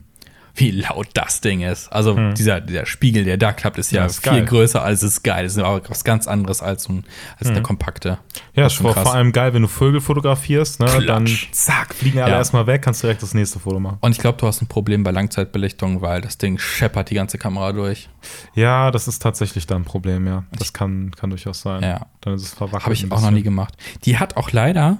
wie 0.57 0.71
laut 0.71 1.07
das 1.13 1.41
Ding 1.41 1.61
ist. 1.61 1.91
Also 1.91 2.31
dieser, 2.33 2.61
dieser 2.61 2.85
Spiegel, 2.85 3.25
der 3.25 3.37
da 3.37 3.51
klappt, 3.51 3.77
ist 3.77 3.91
ja. 3.91 4.01
Ja, 4.01 4.05
ist 4.05 4.23
viel 4.23 4.31
geil. 4.31 4.45
größer 4.45 4.81
als 4.81 5.03
es 5.03 5.13
ist 5.15 5.23
geil. 5.23 5.43
Das 5.43 5.53
ist 5.57 5.61
aber 5.63 5.81
was 5.89 6.03
ganz 6.03 6.27
anderes 6.27 6.61
als, 6.61 6.87
ein, 6.89 7.03
als 7.37 7.49
Mhm. 7.49 7.55
eine 7.55 7.61
kompakte. 7.63 8.17
Ja, 8.53 8.67
ist 8.67 8.75
vor, 8.77 8.93
vor 8.93 9.13
allem 9.13 9.31
geil, 9.33 9.53
wenn 9.53 9.61
du 9.63 9.67
Vögel 9.67 9.99
fotografierst, 10.01 10.79
ne? 10.79 10.85
dann 11.05 11.25
Klatsch. 11.25 11.51
zack, 11.51 11.93
fliegen 11.93 12.19
alle 12.19 12.31
Ja. 12.31 12.37
erstmal 12.37 12.67
weg, 12.67 12.81
kannst 12.81 13.03
direkt 13.03 13.21
das 13.21 13.33
nächste 13.33 13.59
Foto 13.59 13.79
machen. 13.79 13.97
Und 14.01 14.11
ich 14.13 14.19
glaube, 14.19 14.37
du 14.39 14.47
hast 14.47 14.61
ein 14.61 14.67
Problem 14.67 15.03
bei 15.03 15.11
Langzeitbelichtung, 15.11 16.01
weil 16.01 16.21
das 16.21 16.37
Ding 16.37 16.57
scheppert 16.57 17.09
die 17.09 17.15
ganze 17.15 17.37
Kamera 17.37 17.73
durch. 17.73 18.09
Ja, 18.53 18.91
das 18.91 19.07
ist 19.09 19.19
tatsächlich 19.19 19.67
dann 19.67 19.81
ein 19.81 19.85
Problem, 19.85 20.25
ja. 20.25 20.43
Das 20.57 20.71
kann, 20.71 21.11
kann 21.11 21.29
durchaus 21.31 21.61
sein. 21.61 21.83
Ja. 21.83 22.05
Dann 22.21 22.33
ist 22.35 22.43
es 22.43 22.53
verwackelt. 22.53 22.83
Habe 22.83 22.93
ich 22.93 23.11
auch 23.11 23.21
noch 23.21 23.31
nie 23.31 23.43
gemacht. 23.43 23.73
Die 24.05 24.17
hat 24.17 24.37
auch 24.37 24.51
leider, 24.51 24.97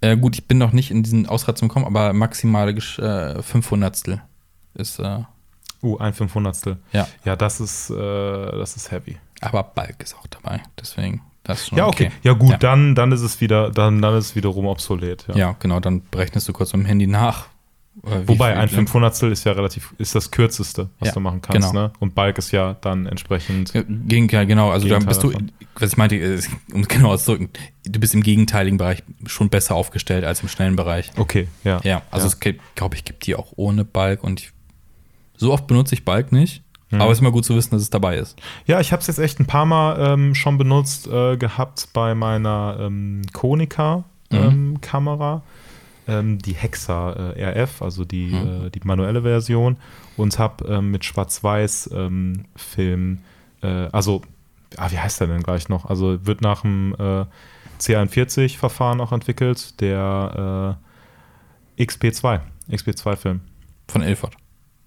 äh, 0.00 0.16
gut, 0.16 0.36
ich 0.36 0.46
bin 0.46 0.58
noch 0.58 0.72
nicht 0.72 0.90
in 0.92 1.02
diesen 1.02 1.26
Ausratzung 1.26 1.68
gekommen, 1.68 1.86
aber 1.86 2.12
maximale 2.12 2.70
äh, 2.72 3.40
500stel 3.40 4.20
ist, 4.74 4.98
äh, 4.98 5.20
Uh, 5.84 5.98
ein 5.98 6.12
Fünfhundertstel. 6.14 6.78
ja. 6.92 7.08
Ja, 7.24 7.34
das 7.34 7.60
ist, 7.60 7.90
äh, 7.90 7.94
das 7.96 8.76
ist 8.76 8.92
heavy. 8.92 9.16
Aber 9.40 9.64
Balk 9.64 10.00
ist 10.00 10.14
auch 10.14 10.28
dabei. 10.28 10.60
Deswegen, 10.80 11.22
das 11.42 11.62
ist 11.62 11.68
schon 11.70 11.78
Ja, 11.78 11.88
okay. 11.88 12.12
Ja, 12.22 12.34
gut, 12.34 12.50
Ja. 12.50 12.56
Dann, 12.56 12.94
dann 12.94 13.10
ist 13.10 13.22
es 13.22 13.40
wieder, 13.40 13.70
dann, 13.72 14.00
dann 14.00 14.14
ist 14.16 14.26
es 14.26 14.36
wiederum 14.36 14.66
obsolet. 14.66 15.26
Ja. 15.28 15.34
Ja. 15.36 15.56
genau, 15.58 15.80
dann 15.80 16.02
berechnest 16.12 16.48
du 16.48 16.52
kurz 16.52 16.72
mit 16.72 16.82
dem 16.84 16.86
Handy 16.86 17.08
nach. 17.08 17.46
äh, 18.04 18.20
Wobei 18.28 18.56
ein 18.56 18.68
Fünfhundertstel 18.68 19.32
ist 19.32 19.42
ja 19.42 19.50
relativ, 19.50 19.92
ist 19.98 20.14
das 20.14 20.30
kürzeste, 20.30 20.88
was 21.00 21.08
Ja, 21.08 21.14
du 21.14 21.18
machen 21.20 21.42
kannst, 21.42 21.70
genau. 21.70 21.88
ne? 21.88 21.92
Und 21.98 22.14
Balk 22.14 22.38
ist 22.38 22.52
ja 22.52 22.74
dann 22.74 23.06
entsprechend. 23.06 23.74
Ja, 23.74 23.82
Gegenteil, 23.84 24.46
genau. 24.46 24.70
Also 24.70 24.86
dann 24.86 25.04
bist 25.04 25.24
du, 25.24 25.32
was 25.74 25.90
ich 25.90 25.96
meinte, 25.96 26.14
ist, 26.14 26.48
um 26.72 26.82
es 26.82 26.88
genau 26.88 27.10
auszudrücken, 27.10 27.50
du 27.84 27.98
bist 27.98 28.14
im 28.14 28.22
gegenteiligen 28.22 28.78
Bereich 28.78 29.02
schon 29.26 29.48
besser 29.48 29.74
aufgestellt 29.74 30.24
als 30.24 30.42
im 30.42 30.48
schnellen 30.48 30.76
Bereich. 30.76 31.10
Okay, 31.16 31.48
ja. 31.64 31.80
Ja, 31.82 32.02
also 32.12 32.28
es 32.28 32.38
glaube 32.38 32.94
ich 32.94 33.04
gibt 33.04 33.26
die 33.26 33.34
auch 33.34 33.52
ohne 33.56 33.84
Balk 33.84 34.22
und 34.22 34.38
ich, 34.40 34.52
so 35.42 35.52
oft 35.52 35.66
benutze 35.66 35.94
ich 35.94 36.04
Balk 36.04 36.32
nicht, 36.32 36.62
aber 36.92 37.06
es 37.06 37.12
ist 37.18 37.22
immer 37.22 37.32
gut 37.32 37.44
zu 37.44 37.56
wissen, 37.56 37.70
dass 37.70 37.82
es 37.82 37.90
dabei 37.90 38.18
ist. 38.18 38.38
Ja, 38.66 38.78
ich 38.80 38.92
habe 38.92 39.00
es 39.00 39.06
jetzt 39.06 39.18
echt 39.18 39.40
ein 39.40 39.46
paar 39.46 39.64
Mal 39.64 39.96
ähm, 39.98 40.34
schon 40.34 40.58
benutzt 40.58 41.06
äh, 41.06 41.36
gehabt 41.38 41.88
bei 41.94 42.14
meiner 42.14 42.76
ähm, 42.80 43.22
Mhm. 43.22 43.32
Konica-Kamera. 43.32 45.42
ähm, 46.08 46.38
die 46.38 46.54
Hexa 46.54 47.32
äh, 47.36 47.62
RF, 47.62 47.80
also 47.80 48.04
die, 48.04 48.32
mhm. 48.32 48.66
äh, 48.66 48.70
die 48.70 48.80
manuelle 48.84 49.22
Version, 49.22 49.76
und 50.16 50.36
habe 50.38 50.64
ähm, 50.66 50.90
mit 50.90 51.04
Schwarz-Weiß-Film, 51.04 52.48
ähm, 52.78 53.18
äh, 53.62 53.88
also, 53.92 54.22
ah, 54.76 54.90
wie 54.90 54.98
heißt 54.98 55.20
der 55.20 55.28
denn 55.28 55.42
gleich 55.44 55.68
noch? 55.68 55.84
Also 55.86 56.26
wird 56.26 56.40
nach 56.40 56.62
dem 56.62 56.94
äh, 56.98 57.24
C41-Verfahren 57.80 59.00
auch 59.00 59.12
entwickelt, 59.12 59.80
der 59.80 60.76
äh, 61.78 61.82
XP2, 61.82 62.40
XP2-Film. 62.70 63.40
Von 63.88 64.02
Ilford. 64.02 64.36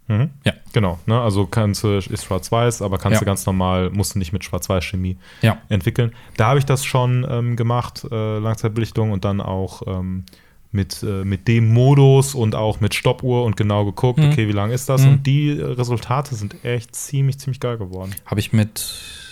Mhm. 0.08 0.30
Ja. 0.44 0.54
Genau, 0.74 1.00
ne? 1.06 1.20
also 1.20 1.48
kannst 1.48 1.84
du, 1.84 1.98
ist 1.98 2.26
schwarz-weiß, 2.26 2.82
aber 2.82 2.98
kannst 2.98 3.16
ja. 3.16 3.20
du 3.20 3.26
ganz 3.26 3.46
normal, 3.46 3.90
musst 3.90 4.16
du 4.16 4.20
nicht 4.20 4.34
mit 4.34 4.44
Schwarz-Weiß-Chemie 4.44 5.18
ja. 5.42 5.58
entwickeln. 5.70 6.14
Da 6.38 6.48
habe 6.48 6.60
ich 6.60 6.66
das 6.66 6.86
schon 6.86 7.26
ähm, 7.30 7.56
gemacht, 7.56 8.06
äh, 8.12 8.38
Langzeitbelichtung 8.40 9.12
und 9.12 9.26
dann 9.26 9.42
auch 9.42 9.82
ähm, 9.88 10.26
mit, 10.72 11.02
äh, 11.02 11.24
mit 11.24 11.48
dem 11.48 11.74
Modus 11.74 12.36
und 12.36 12.54
auch 12.54 12.82
mit 12.82 12.94
Stoppuhr 12.94 13.46
und 13.46 13.58
genau 13.58 13.86
geguckt, 13.86 14.20
mhm. 14.20 14.32
okay, 14.32 14.48
wie 14.48 14.52
lang 14.52 14.72
ist 14.72 14.90
das? 14.90 15.02
Mhm. 15.02 15.10
Und 15.10 15.28
die 15.28 15.52
Resultate 15.52 16.36
sind 16.36 16.64
echt 16.64 16.94
ziemlich, 16.96 17.40
ziemlich 17.40 17.60
geil 17.60 17.78
geworden. 17.78 18.14
Habe 18.26 18.40
ich 18.40 18.54
mit 18.54 19.25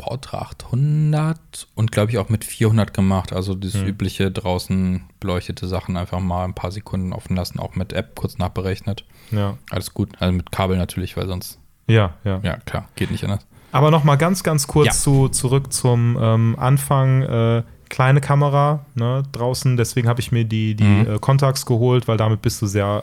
Portra 0.00 0.38
800 0.38 1.68
und 1.74 1.92
glaube 1.92 2.10
ich 2.10 2.16
auch 2.16 2.30
mit 2.30 2.46
400 2.46 2.94
gemacht. 2.94 3.34
Also 3.34 3.54
das 3.54 3.74
mhm. 3.74 3.86
übliche 3.86 4.30
draußen 4.30 5.02
beleuchtete 5.20 5.68
Sachen 5.68 5.98
einfach 5.98 6.20
mal 6.20 6.44
ein 6.44 6.54
paar 6.54 6.72
Sekunden 6.72 7.12
offen 7.12 7.36
lassen, 7.36 7.60
auch 7.60 7.74
mit 7.74 7.92
App 7.92 8.16
kurz 8.16 8.38
nachberechnet. 8.38 9.04
Ja. 9.30 9.58
Alles 9.68 9.92
gut. 9.92 10.10
Also 10.18 10.32
mit 10.32 10.50
Kabel 10.50 10.78
natürlich, 10.78 11.18
weil 11.18 11.26
sonst. 11.26 11.58
Ja, 11.86 12.14
ja. 12.24 12.40
Ja, 12.42 12.56
klar, 12.64 12.88
geht 12.96 13.10
nicht 13.10 13.24
anders. 13.24 13.46
Aber 13.72 13.90
noch 13.90 14.02
mal 14.02 14.16
ganz, 14.16 14.42
ganz 14.42 14.66
kurz 14.66 14.86
ja. 14.86 14.92
zu, 14.92 15.28
zurück 15.28 15.70
zum 15.72 16.16
ähm, 16.18 16.56
Anfang. 16.58 17.22
Äh, 17.22 17.62
kleine 17.90 18.20
Kamera 18.20 18.86
ne, 18.94 19.24
draußen, 19.32 19.76
deswegen 19.76 20.08
habe 20.08 20.20
ich 20.20 20.30
mir 20.30 20.44
die, 20.44 20.76
die 20.76 20.84
mhm. 20.84 21.14
äh, 21.14 21.18
Contax 21.18 21.66
geholt, 21.66 22.06
weil 22.06 22.16
damit 22.16 22.40
bist 22.40 22.62
du 22.62 22.66
sehr 22.66 23.02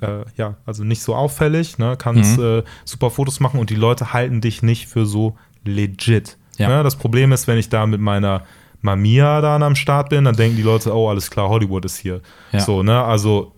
äh, 0.00 0.24
ja, 0.36 0.56
also 0.66 0.82
nicht 0.82 1.02
so 1.02 1.14
auffällig, 1.14 1.78
ne? 1.78 1.96
kannst 1.96 2.38
mhm. 2.38 2.44
äh, 2.44 2.62
super 2.84 3.10
Fotos 3.10 3.40
machen 3.40 3.60
und 3.60 3.70
die 3.70 3.76
Leute 3.76 4.12
halten 4.12 4.40
dich 4.40 4.62
nicht 4.62 4.88
für 4.88 5.06
so 5.06 5.36
legit. 5.64 6.36
Ja. 6.58 6.68
Ne? 6.68 6.82
Das 6.82 6.96
Problem 6.96 7.32
ist, 7.32 7.46
wenn 7.46 7.58
ich 7.58 7.68
da 7.68 7.86
mit 7.86 8.00
meiner 8.00 8.42
Mamiya 8.82 9.40
dann 9.40 9.62
am 9.62 9.74
Start 9.74 10.10
bin, 10.10 10.24
dann 10.24 10.36
denken 10.36 10.56
die 10.56 10.62
Leute, 10.62 10.94
oh, 10.94 11.08
alles 11.08 11.30
klar, 11.30 11.48
Hollywood 11.48 11.84
ist 11.84 11.98
hier. 11.98 12.20
Ja. 12.52 12.60
So, 12.60 12.82
ne? 12.82 13.02
Also 13.02 13.52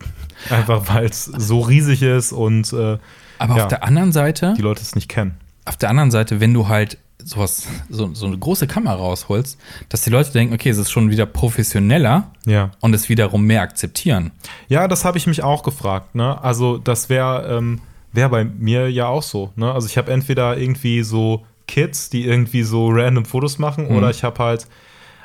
einfach, 0.49 0.93
weil 0.93 1.05
es 1.05 1.25
so 1.25 1.61
riesig 1.61 2.01
ist 2.01 2.31
und 2.31 2.73
äh, 2.73 2.97
Aber 3.39 3.57
ja, 3.57 3.63
auf 3.63 3.67
der 3.67 3.83
anderen 3.83 4.11
Seite. 4.11 4.53
Die 4.57 4.61
Leute 4.61 4.81
es 4.81 4.95
nicht 4.95 5.09
kennen. 5.09 5.35
Auf 5.65 5.77
der 5.77 5.89
anderen 5.89 6.11
Seite, 6.11 6.41
wenn 6.41 6.53
du 6.53 6.67
halt 6.67 6.97
sowas, 7.23 7.67
so, 7.89 8.13
so 8.13 8.25
eine 8.25 8.37
große 8.37 8.67
Kamera 8.67 8.95
rausholst, 8.95 9.57
dass 9.87 10.01
die 10.01 10.09
Leute 10.09 10.33
denken, 10.33 10.53
okay, 10.53 10.69
es 10.69 10.77
ist 10.77 10.91
schon 10.91 11.09
wieder 11.09 11.25
professioneller 11.25 12.31
ja. 12.45 12.71
und 12.81 12.93
es 12.93 13.07
wiederum 13.07 13.45
mehr 13.45 13.61
akzeptieren. 13.61 14.31
Ja, 14.67 14.89
das 14.89 15.05
habe 15.05 15.17
ich 15.17 15.25
mich 15.25 15.41
auch 15.41 15.63
gefragt. 15.63 16.15
Ne? 16.15 16.41
Also, 16.43 16.77
das 16.77 17.07
wäre 17.07 17.57
ähm, 17.57 17.79
wär 18.11 18.27
bei 18.27 18.43
mir 18.43 18.91
ja 18.91 19.07
auch 19.07 19.23
so. 19.23 19.51
Ne? 19.55 19.71
Also, 19.71 19.87
ich 19.87 19.97
habe 19.97 20.11
entweder 20.11 20.57
irgendwie 20.57 21.03
so 21.03 21.45
Kids, 21.67 22.09
die 22.09 22.25
irgendwie 22.25 22.63
so 22.63 22.89
random 22.89 23.25
Fotos 23.25 23.59
machen, 23.59 23.89
mhm. 23.89 23.97
oder 23.97 24.09
ich 24.09 24.23
habe 24.23 24.43
halt. 24.43 24.67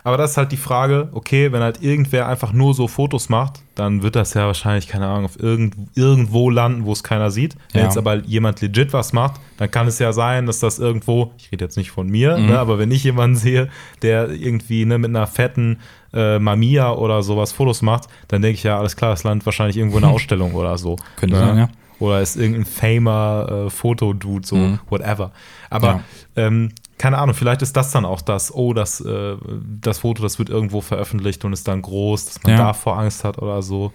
Aber 0.04 0.16
das 0.16 0.30
ist 0.30 0.36
halt 0.38 0.52
die 0.52 0.56
Frage, 0.56 1.08
okay, 1.12 1.52
wenn 1.52 1.60
halt 1.60 1.82
irgendwer 1.82 2.28
einfach 2.28 2.52
nur 2.52 2.72
so 2.72 2.88
Fotos 2.88 3.28
macht, 3.28 3.60
dann 3.74 4.02
wird 4.02 4.16
das 4.16 4.32
ja 4.32 4.46
wahrscheinlich, 4.46 4.88
keine 4.88 5.06
Ahnung, 5.06 5.26
auf 5.26 5.38
irgend, 5.38 5.74
irgendwo 5.94 6.48
landen, 6.48 6.86
wo 6.86 6.92
es 6.92 7.02
keiner 7.02 7.30
sieht. 7.30 7.56
Wenn 7.72 7.82
ja. 7.82 7.88
jetzt 7.88 7.98
aber 7.98 8.14
jemand 8.24 8.60
legit 8.62 8.94
was 8.94 9.12
macht, 9.12 9.38
dann 9.58 9.70
kann 9.70 9.86
es 9.86 9.98
ja 9.98 10.12
sein, 10.12 10.46
dass 10.46 10.60
das 10.60 10.78
irgendwo, 10.78 11.32
ich 11.36 11.52
rede 11.52 11.64
jetzt 11.64 11.76
nicht 11.76 11.90
von 11.90 12.08
mir, 12.08 12.38
mhm. 12.38 12.46
ne, 12.46 12.58
aber 12.58 12.78
wenn 12.78 12.90
ich 12.90 13.04
jemanden 13.04 13.36
sehe, 13.36 13.68
der 14.00 14.30
irgendwie 14.30 14.86
ne, 14.86 14.96
mit 14.96 15.10
einer 15.10 15.26
fetten 15.26 15.78
äh, 16.14 16.38
Mamiya 16.38 16.92
oder 16.92 17.22
sowas 17.22 17.52
Fotos 17.52 17.82
macht, 17.82 18.08
dann 18.28 18.40
denke 18.40 18.54
ich 18.54 18.62
ja, 18.62 18.78
alles 18.78 18.96
klar, 18.96 19.10
das 19.10 19.24
landet 19.24 19.44
wahrscheinlich 19.44 19.76
irgendwo 19.76 19.98
in 19.98 20.04
einer 20.04 20.12
Ausstellung 20.14 20.54
oder 20.54 20.78
so. 20.78 20.96
Könnte 21.16 21.36
ne? 21.36 21.46
sein, 21.46 21.58
ja. 21.58 21.68
Oder 21.98 22.20
ist 22.20 22.36
irgendein 22.36 22.64
famer 22.64 23.66
äh, 23.66 23.70
Fotodude, 23.70 24.46
so 24.46 24.56
mhm. 24.56 24.78
whatever. 24.88 25.32
Aber 25.70 26.02
ja. 26.36 26.46
ähm, 26.46 26.72
keine 26.98 27.18
Ahnung, 27.18 27.34
vielleicht 27.34 27.62
ist 27.62 27.76
das 27.76 27.90
dann 27.92 28.04
auch 28.04 28.20
das, 28.20 28.52
oh, 28.52 28.74
das, 28.74 29.00
äh, 29.00 29.36
das 29.80 29.98
Foto, 29.98 30.22
das 30.22 30.38
wird 30.38 30.48
irgendwo 30.48 30.80
veröffentlicht 30.80 31.44
und 31.44 31.52
ist 31.52 31.68
dann 31.68 31.82
groß, 31.82 32.24
dass 32.26 32.42
man 32.42 32.52
ja. 32.52 32.58
davor 32.58 32.98
Angst 32.98 33.24
hat 33.24 33.38
oder 33.38 33.62
so. 33.62 33.92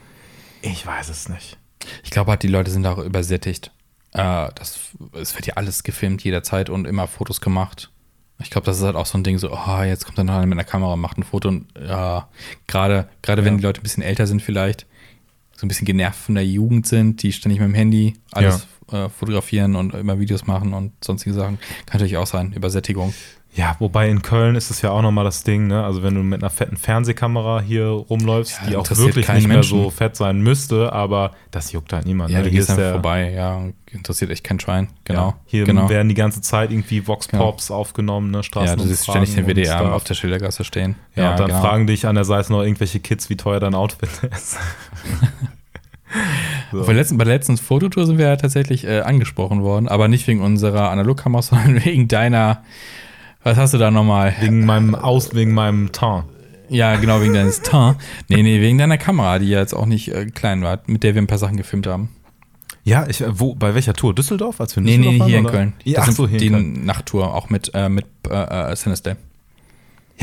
Ich 0.62 0.86
weiß 0.86 1.10
es 1.10 1.28
nicht. 1.30 1.58
Ich 2.04 2.12
glaube 2.12 2.32
halt, 2.32 2.44
die 2.44 2.48
Leute 2.48 2.72
sind 2.72 2.86
auch 2.86 2.98
übersättigt. 3.00 3.72
Äh, 4.14 4.50
das, 4.56 4.92
es 5.14 5.36
wird 5.36 5.48
ja 5.48 5.56
alles 5.56 5.84
gefilmt 5.84 6.24
jederzeit 6.24 6.70
und 6.70 6.88
immer 6.88 7.08
Fotos 7.08 7.42
gemacht. 7.42 7.90
Ich 8.40 8.50
glaube, 8.50 8.66
das 8.66 8.78
ist 8.78 8.84
halt 8.84 8.96
auch 8.96 9.06
so 9.06 9.18
ein 9.18 9.24
Ding, 9.24 9.38
so, 9.38 9.52
oh, 9.52 9.82
jetzt 9.84 10.06
kommt 10.06 10.18
dann 10.18 10.30
einer 10.30 10.46
mit 10.46 10.58
einer 10.58 10.64
Kamera, 10.64 10.96
macht 10.96 11.18
ein 11.18 11.24
Foto 11.24 11.50
und 11.50 11.68
ja, 11.80 12.28
gerade, 12.68 13.08
gerade 13.22 13.42
ja. 13.42 13.46
wenn 13.46 13.58
die 13.58 13.64
Leute 13.64 13.82
ein 13.82 13.84
bisschen 13.84 14.04
älter 14.04 14.28
sind 14.28 14.42
vielleicht, 14.42 14.86
so 15.56 15.66
ein 15.66 15.68
bisschen 15.68 15.86
genervt 15.86 16.20
von 16.20 16.36
der 16.36 16.46
Jugend 16.46 16.88
sind, 16.88 17.22
die 17.22 17.32
ständig 17.32 17.60
mit 17.60 17.70
dem 17.70 17.76
Handy 17.76 18.16
alles. 18.32 18.68
Äh, 18.94 19.10
fotografieren 19.10 19.76
und 19.76 19.94
immer 19.94 20.20
Videos 20.20 20.46
machen 20.46 20.74
und 20.74 20.92
sonstige 21.04 21.34
Sachen. 21.34 21.58
Kann 21.86 22.00
natürlich 22.00 22.18
auch 22.18 22.28
sein, 22.28 22.54
Übersättigung. 22.54 23.14
Ja, 23.56 23.76
wobei 23.78 24.10
in 24.10 24.24
Köln 24.24 24.56
ist 24.56 24.72
es 24.72 24.82
ja 24.82 24.90
auch 24.90 25.04
nochmal 25.04 25.26
das 25.26 25.44
Ding, 25.44 25.68
ne? 25.68 25.84
Also 25.84 26.02
wenn 26.02 26.16
du 26.16 26.24
mit 26.24 26.42
einer 26.42 26.50
fetten 26.50 26.76
Fernsehkamera 26.76 27.62
hier 27.62 27.86
rumläufst, 27.86 28.60
ja, 28.62 28.68
die 28.68 28.76
auch 28.78 28.90
wirklich 28.90 29.28
nicht 29.30 29.48
mehr 29.48 29.58
Menschen. 29.58 29.84
so 29.84 29.90
fett 29.92 30.16
sein 30.16 30.42
müsste, 30.42 30.92
aber 30.92 31.34
das 31.52 31.72
juckt 31.72 31.94
halt 31.94 32.08
niemand. 32.08 32.32
Ja, 32.32 32.40
ne? 32.40 32.46
du 32.46 32.52
gehst 32.52 32.70
dann 32.70 32.78
vorbei, 32.78 33.32
ja, 33.32 33.62
interessiert 33.92 34.32
echt 34.32 34.44
kein 34.44 34.60
Schwein, 34.60 34.88
genau. 35.04 35.28
Ja, 35.28 35.36
hier 35.46 35.66
genau. 35.66 35.88
werden 35.88 36.10
die 36.10 36.16
ganze 36.16 36.42
Zeit 36.42 36.72
irgendwie 36.72 37.06
Vox. 37.06 37.28
Pops 37.28 37.68
genau. 37.68 37.80
aufgenommen, 37.80 38.32
ne? 38.32 38.42
Straßen 38.42 38.70
Ja, 38.70 38.76
du 38.76 38.90
siehst 38.90 39.04
ständig 39.04 39.36
den 39.36 39.46
WDR 39.46 39.94
auf 39.94 40.04
der 40.04 40.16
Schildergasse 40.16 40.64
stehen. 40.64 40.96
Ja, 41.16 41.32
und 41.32 41.40
dann 41.40 41.48
genau. 41.48 41.62
fragen 41.62 41.86
dich 41.86 42.08
an 42.08 42.16
der 42.16 42.26
Seite 42.26 42.52
noch 42.52 42.64
irgendwelche 42.64 43.00
Kids, 43.02 43.30
wie 43.30 43.38
teuer 43.38 43.60
dein 43.60 43.76
Outfit 43.76 44.10
ist. 44.32 44.58
So. 46.72 46.80
Bei, 46.80 46.88
der 46.88 46.96
letzten, 46.96 47.18
bei 47.18 47.24
der 47.24 47.34
letzten 47.34 47.58
Fototour 47.58 48.06
sind 48.06 48.18
wir 48.18 48.28
ja 48.28 48.36
tatsächlich 48.36 48.86
äh, 48.86 49.02
angesprochen 49.02 49.62
worden, 49.62 49.88
aber 49.88 50.08
nicht 50.08 50.28
wegen 50.28 50.42
unserer 50.42 50.90
Analogkamera, 50.90 51.42
sondern 51.42 51.86
wegen 51.86 52.08
deiner. 52.08 52.64
Was 53.44 53.58
hast 53.58 53.74
du 53.74 53.78
da 53.78 53.92
nochmal? 53.92 54.34
Wegen 54.40 54.66
meinem 54.66 54.96
Aus, 54.96 55.36
wegen 55.36 55.54
meinem 55.54 55.92
Teint. 55.92 56.26
Ja, 56.70 56.96
genau, 56.96 57.22
wegen 57.22 57.34
deines 57.34 57.62
Teint. 57.62 57.98
Nee, 58.30 58.42
nee, 58.42 58.62
wegen 58.62 58.78
deiner 58.78 58.98
Kamera, 58.98 59.38
die 59.38 59.50
ja 59.50 59.60
jetzt 59.60 59.74
auch 59.74 59.86
nicht 59.86 60.10
äh, 60.14 60.26
klein 60.28 60.64
war, 60.64 60.80
mit 60.88 61.04
der 61.04 61.14
wir 61.14 61.22
ein 61.22 61.28
paar 61.28 61.38
Sachen 61.38 61.58
gefilmt 61.58 61.88
haben. 61.88 62.10
Ja, 62.86 63.06
ich, 63.08 63.24
wo, 63.28 63.56
bei 63.56 63.76
welcher 63.76 63.94
Tour? 63.94 64.16
Düsseldorf? 64.16 64.60
Als 64.60 64.76
wir 64.76 64.82
in 64.82 64.86
nee, 64.86 64.98
Düsseldorf 64.98 65.14
nee, 65.14 65.20
waren, 65.20 65.30
hier 65.30 65.40
oder? 65.40 65.50
in 65.50 65.56
Köln. 65.56 65.74
Ja, 65.84 66.00
ach 66.02 66.12
so, 66.12 66.28
hier 66.28 66.40
die 66.40 66.48
in 66.48 66.54
Köln. 66.54 66.86
Nachttour, 66.86 67.34
auch 67.34 67.50
mit, 67.50 67.72
äh, 67.74 67.90
mit 67.90 68.06
äh, 68.30 68.72
äh 68.72 68.76
Sinister. 68.76 69.18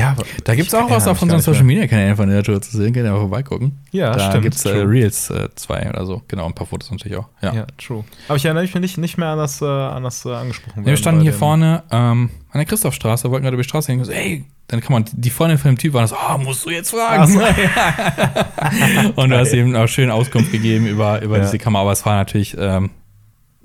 Ja, 0.01 0.15
da 0.43 0.55
gibt 0.55 0.67
es 0.69 0.73
auch 0.73 0.89
was 0.89 1.07
auf 1.07 1.21
unseren 1.21 1.41
Social 1.41 1.63
Media 1.63 1.85
Kanälen 1.85 2.15
von 2.15 2.27
der 2.27 2.43
Tour 2.43 2.61
zu 2.61 2.75
sehen. 2.75 2.93
Könnt 2.93 3.05
ihr 3.05 3.11
mal 3.11 3.19
vorbeigucken. 3.19 3.77
Ja, 3.91 4.11
da 4.11 4.19
stimmt. 4.19 4.33
Da 4.33 4.39
gibt 4.39 4.55
es 4.55 4.65
äh, 4.65 4.77
Reels 4.77 5.31
2 5.55 5.79
äh, 5.79 5.89
oder 5.89 6.05
so. 6.05 6.21
Genau, 6.27 6.47
ein 6.47 6.53
paar 6.53 6.65
Fotos 6.65 6.89
natürlich 6.89 7.17
auch. 7.17 7.27
Ja, 7.41 7.53
ja 7.53 7.67
true. 7.77 8.03
Aber 8.27 8.37
ich 8.37 8.45
erinnere 8.45 8.63
mich 8.63 8.73
nicht, 8.75 8.97
nicht 8.97 9.17
mehr 9.17 9.29
an 9.29 9.37
das, 9.37 9.61
äh, 9.61 9.65
an 9.65 10.03
das 10.03 10.25
äh, 10.25 10.33
angesprochen. 10.33 10.81
Ja, 10.81 10.85
wir 10.87 10.97
standen 10.97 11.21
hier 11.21 11.33
vorne 11.33 11.83
ähm, 11.91 12.31
an 12.49 12.57
der 12.57 12.65
Christophstraße, 12.65 13.29
wollten 13.29 13.43
gerade 13.43 13.53
über 13.53 13.63
die 13.63 13.69
Straße 13.69 13.91
gehen. 13.91 13.99
Und 13.99 14.05
so, 14.05 14.11
ey, 14.11 14.45
dann 14.67 14.81
kann 14.81 14.93
man, 14.93 15.05
die 15.11 15.29
Freundin 15.29 15.57
von 15.57 15.71
dem 15.71 15.77
Typ 15.77 15.93
war 15.93 16.01
das, 16.01 16.13
oh, 16.13 16.37
musst 16.39 16.65
du 16.65 16.71
jetzt 16.71 16.91
fragen. 16.91 17.27
So. 17.27 17.39
und 19.21 19.29
du 19.29 19.37
hast 19.37 19.53
eben 19.53 19.75
auch 19.75 19.87
schön 19.87 20.09
Auskunft 20.09 20.51
gegeben 20.51 20.87
über, 20.87 21.21
über 21.21 21.37
ja. 21.37 21.43
diese 21.43 21.59
Kamera. 21.59 21.83
Aber 21.83 21.91
es 21.91 22.05
war 22.05 22.15
natürlich 22.15 22.55
ähm, 22.57 22.89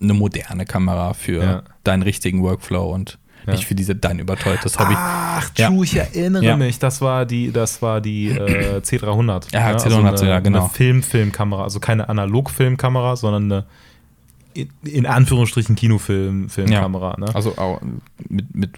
eine 0.01 0.15
moderne 0.15 0.67
Kamera 0.67 1.15
für 1.15 1.65
deinen 1.85 2.03
richtigen 2.03 2.43
Workflow 2.43 2.93
und 2.93 3.19
ja. 3.47 3.53
Nicht 3.53 3.67
für 3.67 3.75
diese 3.75 3.95
dein 3.95 4.19
überteuertes 4.19 4.79
Hobby. 4.79 4.95
Ach, 4.97 5.49
true, 5.51 5.77
ja. 5.77 5.83
ich 5.83 5.97
erinnere 5.97 6.45
ja. 6.45 6.57
mich. 6.57 6.79
Das 6.79 7.01
war 7.01 7.27
die, 7.27 7.53
das 7.53 7.81
war 7.83 8.01
die 8.01 8.29
äh, 8.31 8.79
C300. 8.83 9.53
Ja, 9.53 9.73
ne? 9.73 9.79
C300, 9.79 10.11
also 10.11 10.25
eine, 10.25 10.31
ja, 10.31 10.41
genau. 10.41 10.61
Eine 10.61 10.69
Film-Filmkamera, 10.69 11.63
also 11.63 11.81
keine 11.81 12.09
Analog-Filmkamera, 12.09 13.17
sondern 13.17 13.45
eine 13.45 13.65
in 14.85 15.05
Anführungsstrichen 15.05 15.77
Kinofilm-Filmkamera. 15.77 17.17
Ne? 17.19 17.27
Also 17.35 17.59
auch 17.59 17.81
mit, 18.29 18.55
mit 18.55 18.71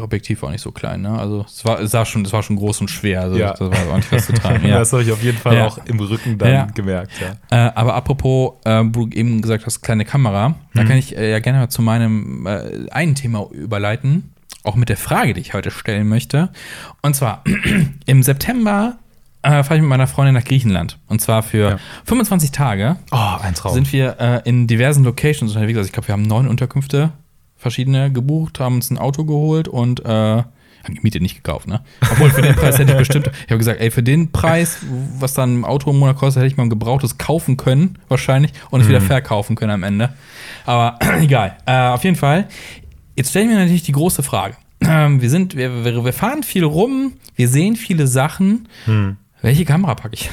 Objektiv 0.00 0.42
war 0.42 0.50
nicht 0.50 0.60
so 0.60 0.70
klein, 0.70 1.02
ne? 1.02 1.18
Also 1.18 1.44
es 1.48 1.64
war, 1.64 1.80
es 1.80 1.92
war 1.92 2.04
schon, 2.04 2.24
es 2.24 2.32
war 2.32 2.42
schon 2.42 2.56
groß 2.56 2.82
und 2.82 2.88
schwer. 2.88 3.22
Also 3.22 3.36
ja. 3.36 3.50
das 3.52 3.60
war 3.60 3.90
auch 3.90 3.96
nicht 3.96 4.12
was 4.12 4.26
zu 4.26 4.32
tragen. 4.32 4.66
Ja. 4.66 4.78
das 4.78 4.92
habe 4.92 5.02
ich 5.02 5.10
auf 5.10 5.22
jeden 5.22 5.38
Fall 5.38 5.56
ja. 5.56 5.66
auch 5.66 5.78
im 5.86 5.98
Rücken 5.98 6.38
dann 6.38 6.52
ja. 6.52 6.64
gemerkt, 6.66 7.12
ja. 7.20 7.66
Äh, 7.68 7.72
aber 7.74 7.94
apropos, 7.94 8.54
äh, 8.64 8.82
wo 8.84 9.06
du 9.06 9.16
eben 9.16 9.42
gesagt 9.42 9.66
hast, 9.66 9.80
kleine 9.82 10.04
Kamera, 10.04 10.50
mhm. 10.50 10.54
da 10.74 10.84
kann 10.84 10.96
ich 10.96 11.16
äh, 11.16 11.30
ja 11.30 11.38
gerne 11.40 11.58
mal 11.58 11.68
zu 11.68 11.82
meinem 11.82 12.46
äh, 12.46 12.90
einen 12.90 13.14
Thema 13.14 13.48
überleiten, 13.50 14.34
auch 14.62 14.76
mit 14.76 14.88
der 14.88 14.96
Frage, 14.96 15.34
die 15.34 15.40
ich 15.40 15.54
heute 15.54 15.70
stellen 15.70 16.08
möchte. 16.08 16.50
Und 17.02 17.14
zwar 17.14 17.42
im 18.06 18.22
September 18.22 18.98
äh, 19.42 19.62
fahre 19.62 19.76
ich 19.76 19.80
mit 19.80 19.88
meiner 19.88 20.06
Freundin 20.06 20.34
nach 20.34 20.44
Griechenland. 20.44 20.98
Und 21.08 21.20
zwar 21.20 21.42
für 21.42 21.70
ja. 21.70 21.78
25 22.04 22.50
Tage. 22.50 22.96
Oh, 23.12 23.36
ein 23.42 23.54
Traum. 23.54 23.74
Sind 23.74 23.92
wir 23.92 24.16
äh, 24.18 24.48
in 24.48 24.66
diversen 24.66 25.04
Locations 25.04 25.54
unterwegs. 25.54 25.78
Also 25.78 25.86
ich 25.86 25.92
glaube, 25.92 26.08
wir 26.08 26.12
haben 26.12 26.22
neun 26.22 26.48
Unterkünfte 26.48 27.12
verschiedene 27.56 28.12
gebucht, 28.12 28.60
haben 28.60 28.76
uns 28.76 28.90
ein 28.90 28.98
Auto 28.98 29.24
geholt 29.24 29.68
und 29.68 30.04
äh, 30.04 30.42
haben 30.86 30.94
die 30.94 31.00
Miete 31.02 31.20
nicht 31.20 31.36
gekauft, 31.36 31.66
ne? 31.66 31.80
Obwohl 32.12 32.30
für 32.30 32.42
den 32.42 32.54
Preis 32.54 32.78
hätte 32.78 32.92
ich 32.92 32.98
bestimmt, 32.98 33.28
ich 33.28 33.50
habe 33.50 33.58
gesagt, 33.58 33.80
ey, 33.80 33.90
für 33.90 34.02
den 34.02 34.30
Preis, 34.30 34.78
was 35.18 35.34
dann 35.34 35.60
ein 35.60 35.64
Auto 35.64 35.90
im 35.90 35.98
Monat 35.98 36.16
kostet, 36.16 36.42
hätte 36.42 36.52
ich 36.52 36.56
mal 36.56 36.64
ein 36.64 36.70
gebrauchtes 36.70 37.18
kaufen 37.18 37.56
können, 37.56 37.98
wahrscheinlich, 38.08 38.52
und 38.70 38.80
es 38.80 38.86
mhm. 38.86 38.90
wieder 38.90 39.00
verkaufen 39.00 39.56
können 39.56 39.72
am 39.72 39.82
Ende. 39.82 40.10
Aber 40.64 40.98
egal. 41.20 41.56
Äh, 41.66 41.88
auf 41.88 42.04
jeden 42.04 42.16
Fall. 42.16 42.48
Jetzt 43.16 43.30
stellen 43.30 43.48
wir 43.48 43.56
natürlich 43.56 43.82
die 43.82 43.92
große 43.92 44.22
Frage. 44.22 44.56
Ähm, 44.80 45.20
wir 45.20 45.30
sind, 45.30 45.56
wir, 45.56 45.84
wir, 45.84 46.04
wir, 46.04 46.12
fahren 46.12 46.42
viel 46.42 46.64
rum, 46.64 47.14
wir 47.34 47.48
sehen 47.48 47.76
viele 47.76 48.06
Sachen. 48.06 48.68
Mhm. 48.86 49.16
Welche 49.42 49.64
Kamera 49.64 49.94
packe 49.94 50.14
ich? 50.14 50.30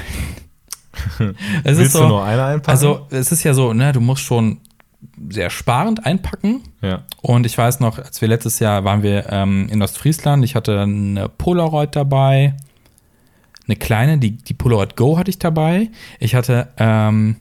es 1.64 1.78
Willst 1.78 1.82
ist 1.82 1.94
so, 1.94 2.02
du 2.02 2.08
nur 2.08 2.24
eine 2.24 2.44
einpacken? 2.44 2.72
Also, 2.72 3.08
es 3.10 3.32
ist 3.32 3.44
ja 3.44 3.54
so, 3.54 3.74
ne, 3.74 3.94
du 3.94 4.02
musst 4.02 4.24
schon 4.24 4.60
sehr 5.30 5.50
sparend 5.50 6.06
einpacken. 6.06 6.62
ja. 6.82 7.04
Und 7.22 7.46
ich 7.46 7.58
weiß 7.58 7.80
noch, 7.80 7.98
als 7.98 8.22
wir 8.22 8.28
letztes 8.28 8.60
Jahr 8.60 8.84
waren 8.84 9.04
wir 9.04 9.32
ähm, 9.32 9.68
in 9.70 9.82
Ostfriesland, 9.82 10.44
ich 10.44 10.56
hatte 10.56 10.82
eine 10.82 11.30
Polaroid 11.30 11.96
dabei, 11.96 12.56
eine 13.68 13.76
kleine, 13.78 14.18
die, 14.18 14.32
die 14.32 14.54
Polaroid 14.54 14.96
Go 14.96 15.18
hatte 15.18 15.30
ich 15.30 15.40
dabei. 15.40 15.90
Ich 16.20 16.36
hatte, 16.36 16.70
ähm, 16.78 17.38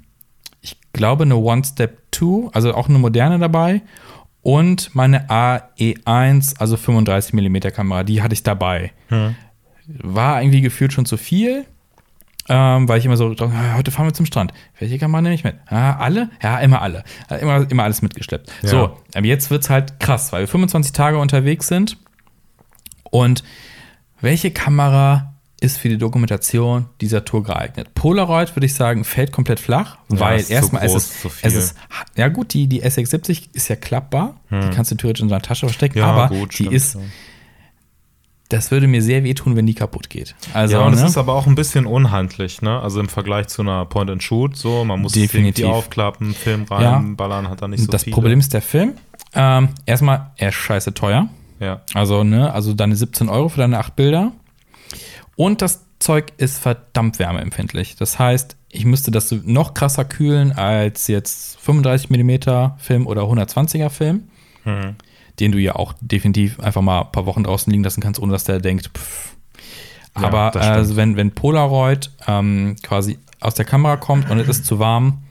ich 0.60 0.76
glaube, 0.92 1.24
eine 1.24 1.36
One 1.36 1.64
Step 1.64 1.98
2, 2.12 2.50
also 2.52 2.74
auch 2.74 2.88
eine 2.88 2.98
moderne 2.98 3.38
dabei. 3.38 3.82
Und 4.42 4.94
meine 4.94 5.28
AE1, 5.28 6.58
also 6.58 6.76
35 6.76 7.32
mm 7.32 7.56
Kamera, 7.74 8.02
die 8.04 8.22
hatte 8.22 8.34
ich 8.34 8.42
dabei. 8.42 8.92
Hm. 9.08 9.34
War 9.86 10.42
irgendwie 10.42 10.60
gefühlt 10.60 10.92
schon 10.92 11.06
zu 11.06 11.16
viel. 11.16 11.64
Ähm, 12.49 12.88
weil 12.88 12.99
ich 12.99 13.05
immer 13.05 13.16
so, 13.16 13.28
heute 13.76 13.90
fahren 13.90 14.07
wir 14.07 14.14
zum 14.14 14.26
Strand. 14.26 14.53
Welche 14.78 14.99
Kamera 14.99 15.22
nehme 15.22 15.34
ich 15.34 15.45
mit? 15.45 15.55
Ah, 15.66 15.93
alle? 15.95 16.28
Ja, 16.43 16.59
immer 16.59 16.82
alle. 16.82 17.05
Äh, 17.30 17.36
Immer, 17.40 17.70
immer 17.70 17.84
alles 17.84 18.03
mitgeschleppt. 18.03 18.51
Ja. 18.62 18.68
So, 18.68 18.99
aber 19.14 19.26
jetzt 19.26 19.51
wird 19.51 19.62
es 19.62 19.70
halt 19.70 20.01
krass, 20.01 20.32
weil 20.32 20.40
wir 20.40 20.49
25 20.49 20.93
Tage 20.93 21.18
unterwegs 21.18 21.68
sind. 21.68 21.99
Und 23.05 23.45
welche 24.20 24.51
Kamera 24.51 25.34
ist 25.61 25.78
für 25.78 25.88
die 25.88 25.99
Dokumentation 25.99 26.86
dieser 27.01 27.24
Tour 27.24 27.45
geeignet? 27.45 27.95
Polaroid, 27.95 28.57
würde 28.57 28.66
ich 28.66 28.74
sagen, 28.74 29.05
fällt 29.05 29.30
komplett 29.30 29.61
flach, 29.61 29.99
Ja, 30.11 30.18
weil 30.20 30.40
ist 30.40 30.51
erstmal 30.51 30.84
es 30.84 30.90
groß, 30.93 31.05
ist, 31.05 31.38
es 31.43 31.55
ist, 31.55 31.76
ja 32.16 32.26
gut, 32.28 32.53
die, 32.55 32.66
die 32.66 32.82
SX70 32.84 33.51
ist 33.53 33.68
ja 33.68 33.76
klappbar, 33.76 34.40
die 34.51 34.70
kannst 34.74 34.90
du 34.90 34.97
theoretisch 34.97 35.22
in 35.22 35.28
deiner 35.28 35.43
Tasche 35.43 35.66
verstecken, 35.66 35.95
Hm. 35.95 36.01
Ja, 36.01 36.07
aber 36.09 36.28
gut, 36.34 36.51
die 36.51 36.55
stimmt, 36.64 36.72
ist, 36.72 36.95
ja. 36.95 37.01
Das 38.53 38.70
würde 38.70 38.86
mir 38.86 39.03
sehr 39.03 39.24
wehtun, 39.24 39.57
wenn 39.57 39.66
die 39.66 39.74
kaputt 39.74 40.11
geht. 40.11 40.34
Also, 40.53 40.76
ja, 40.76 40.82
und 40.82 40.92
es 40.94 41.00
ne? 41.00 41.07
ist 41.07 41.16
aber 41.18 41.34
auch 41.34 41.46
ein 41.46 41.55
bisschen 41.55 41.86
unhandlich, 41.86 42.62
ne? 42.62 42.80
Also 42.80 43.00
im 43.00 43.09
Vergleich 43.09 43.48
zu 43.48 43.62
einer 43.62 43.84
Point-and-Shoot, 43.86 44.57
so, 44.57 44.84
man 44.84 45.00
muss 45.00 45.12
Definitiv. 45.12 45.64
die 45.64 45.70
aufklappen, 45.70 46.34
Film 46.34 46.66
Ja. 46.70 46.76
reinballern, 46.96 47.48
hat 47.48 47.62
da 47.62 47.68
nicht 47.68 47.84
so 47.84 47.90
das 47.90 48.05
viele. 48.05 48.14
Problem 48.14 48.38
ist 48.38 48.53
der 48.55 48.62
Film. 48.62 48.94
Ähm, 49.34 49.70
erstmal, 49.86 50.30
er 50.36 50.50
ist 50.50 50.55
scheiße 50.57 50.94
teuer. 50.94 51.28
Ja, 51.61 51.80
Also, 51.94 52.24
ne, 52.24 52.53
also 52.53 52.74
deine 52.74 52.96
17 52.96 53.28
Euro 53.28 53.48
für 53.48 53.59
deine 53.61 53.78
acht 53.78 53.96
Bilder. 53.96 54.32
Und 55.36 55.62
das 55.62 55.86
Zeug 55.98 56.32
ist 56.36 56.59
verdammt 56.59 57.18
wärmeempfindlich. 57.18 57.96
Das 57.96 58.18
heißt, 58.18 58.57
ich 58.68 58.84
müsste 58.84 59.11
das 59.11 59.30
noch 59.44 59.72
krasser 59.74 60.05
kühlen 60.05 60.53
als 60.53 61.07
jetzt 61.07 61.59
35 61.61 62.11
mm 62.11 62.72
Film 62.78 63.07
oder 63.07 63.22
120er 63.22 63.88
Film, 63.90 64.24
hm. 64.64 64.96
Den 65.41 65.53
du 65.53 65.59
ja 65.59 65.76
auch 65.76 65.95
definitiv 66.01 66.61
einfach 66.61 66.83
mal 66.83 67.03
ein 67.03 67.12
paar 67.12 67.26
Wochen 67.26 67.45
draußen 67.45 67.70
liegen 67.70 67.85
lassen 67.85 68.01
kannst, 68.01 68.20
ohne 68.20 68.33
dass 68.33 68.45
der 68.45 68.61
denkt, 68.61 68.91
pff. 68.97 69.37
Ja, 70.16 70.24
Aber 70.24 70.51
stimmt. 70.51 70.64
also 70.64 70.97
wenn, 70.97 71.16
wenn 71.16 71.30
Polaroid 71.30 72.11
ähm, 72.26 72.76
quasi 72.83 73.18
aus 73.41 73.55
der 73.55 73.64
Kamera 73.64 73.97
kommt 73.97 74.28
und 74.30 74.39
es 74.39 74.49
ist 74.49 74.66
zu 74.66 74.78
warm, 74.78 75.22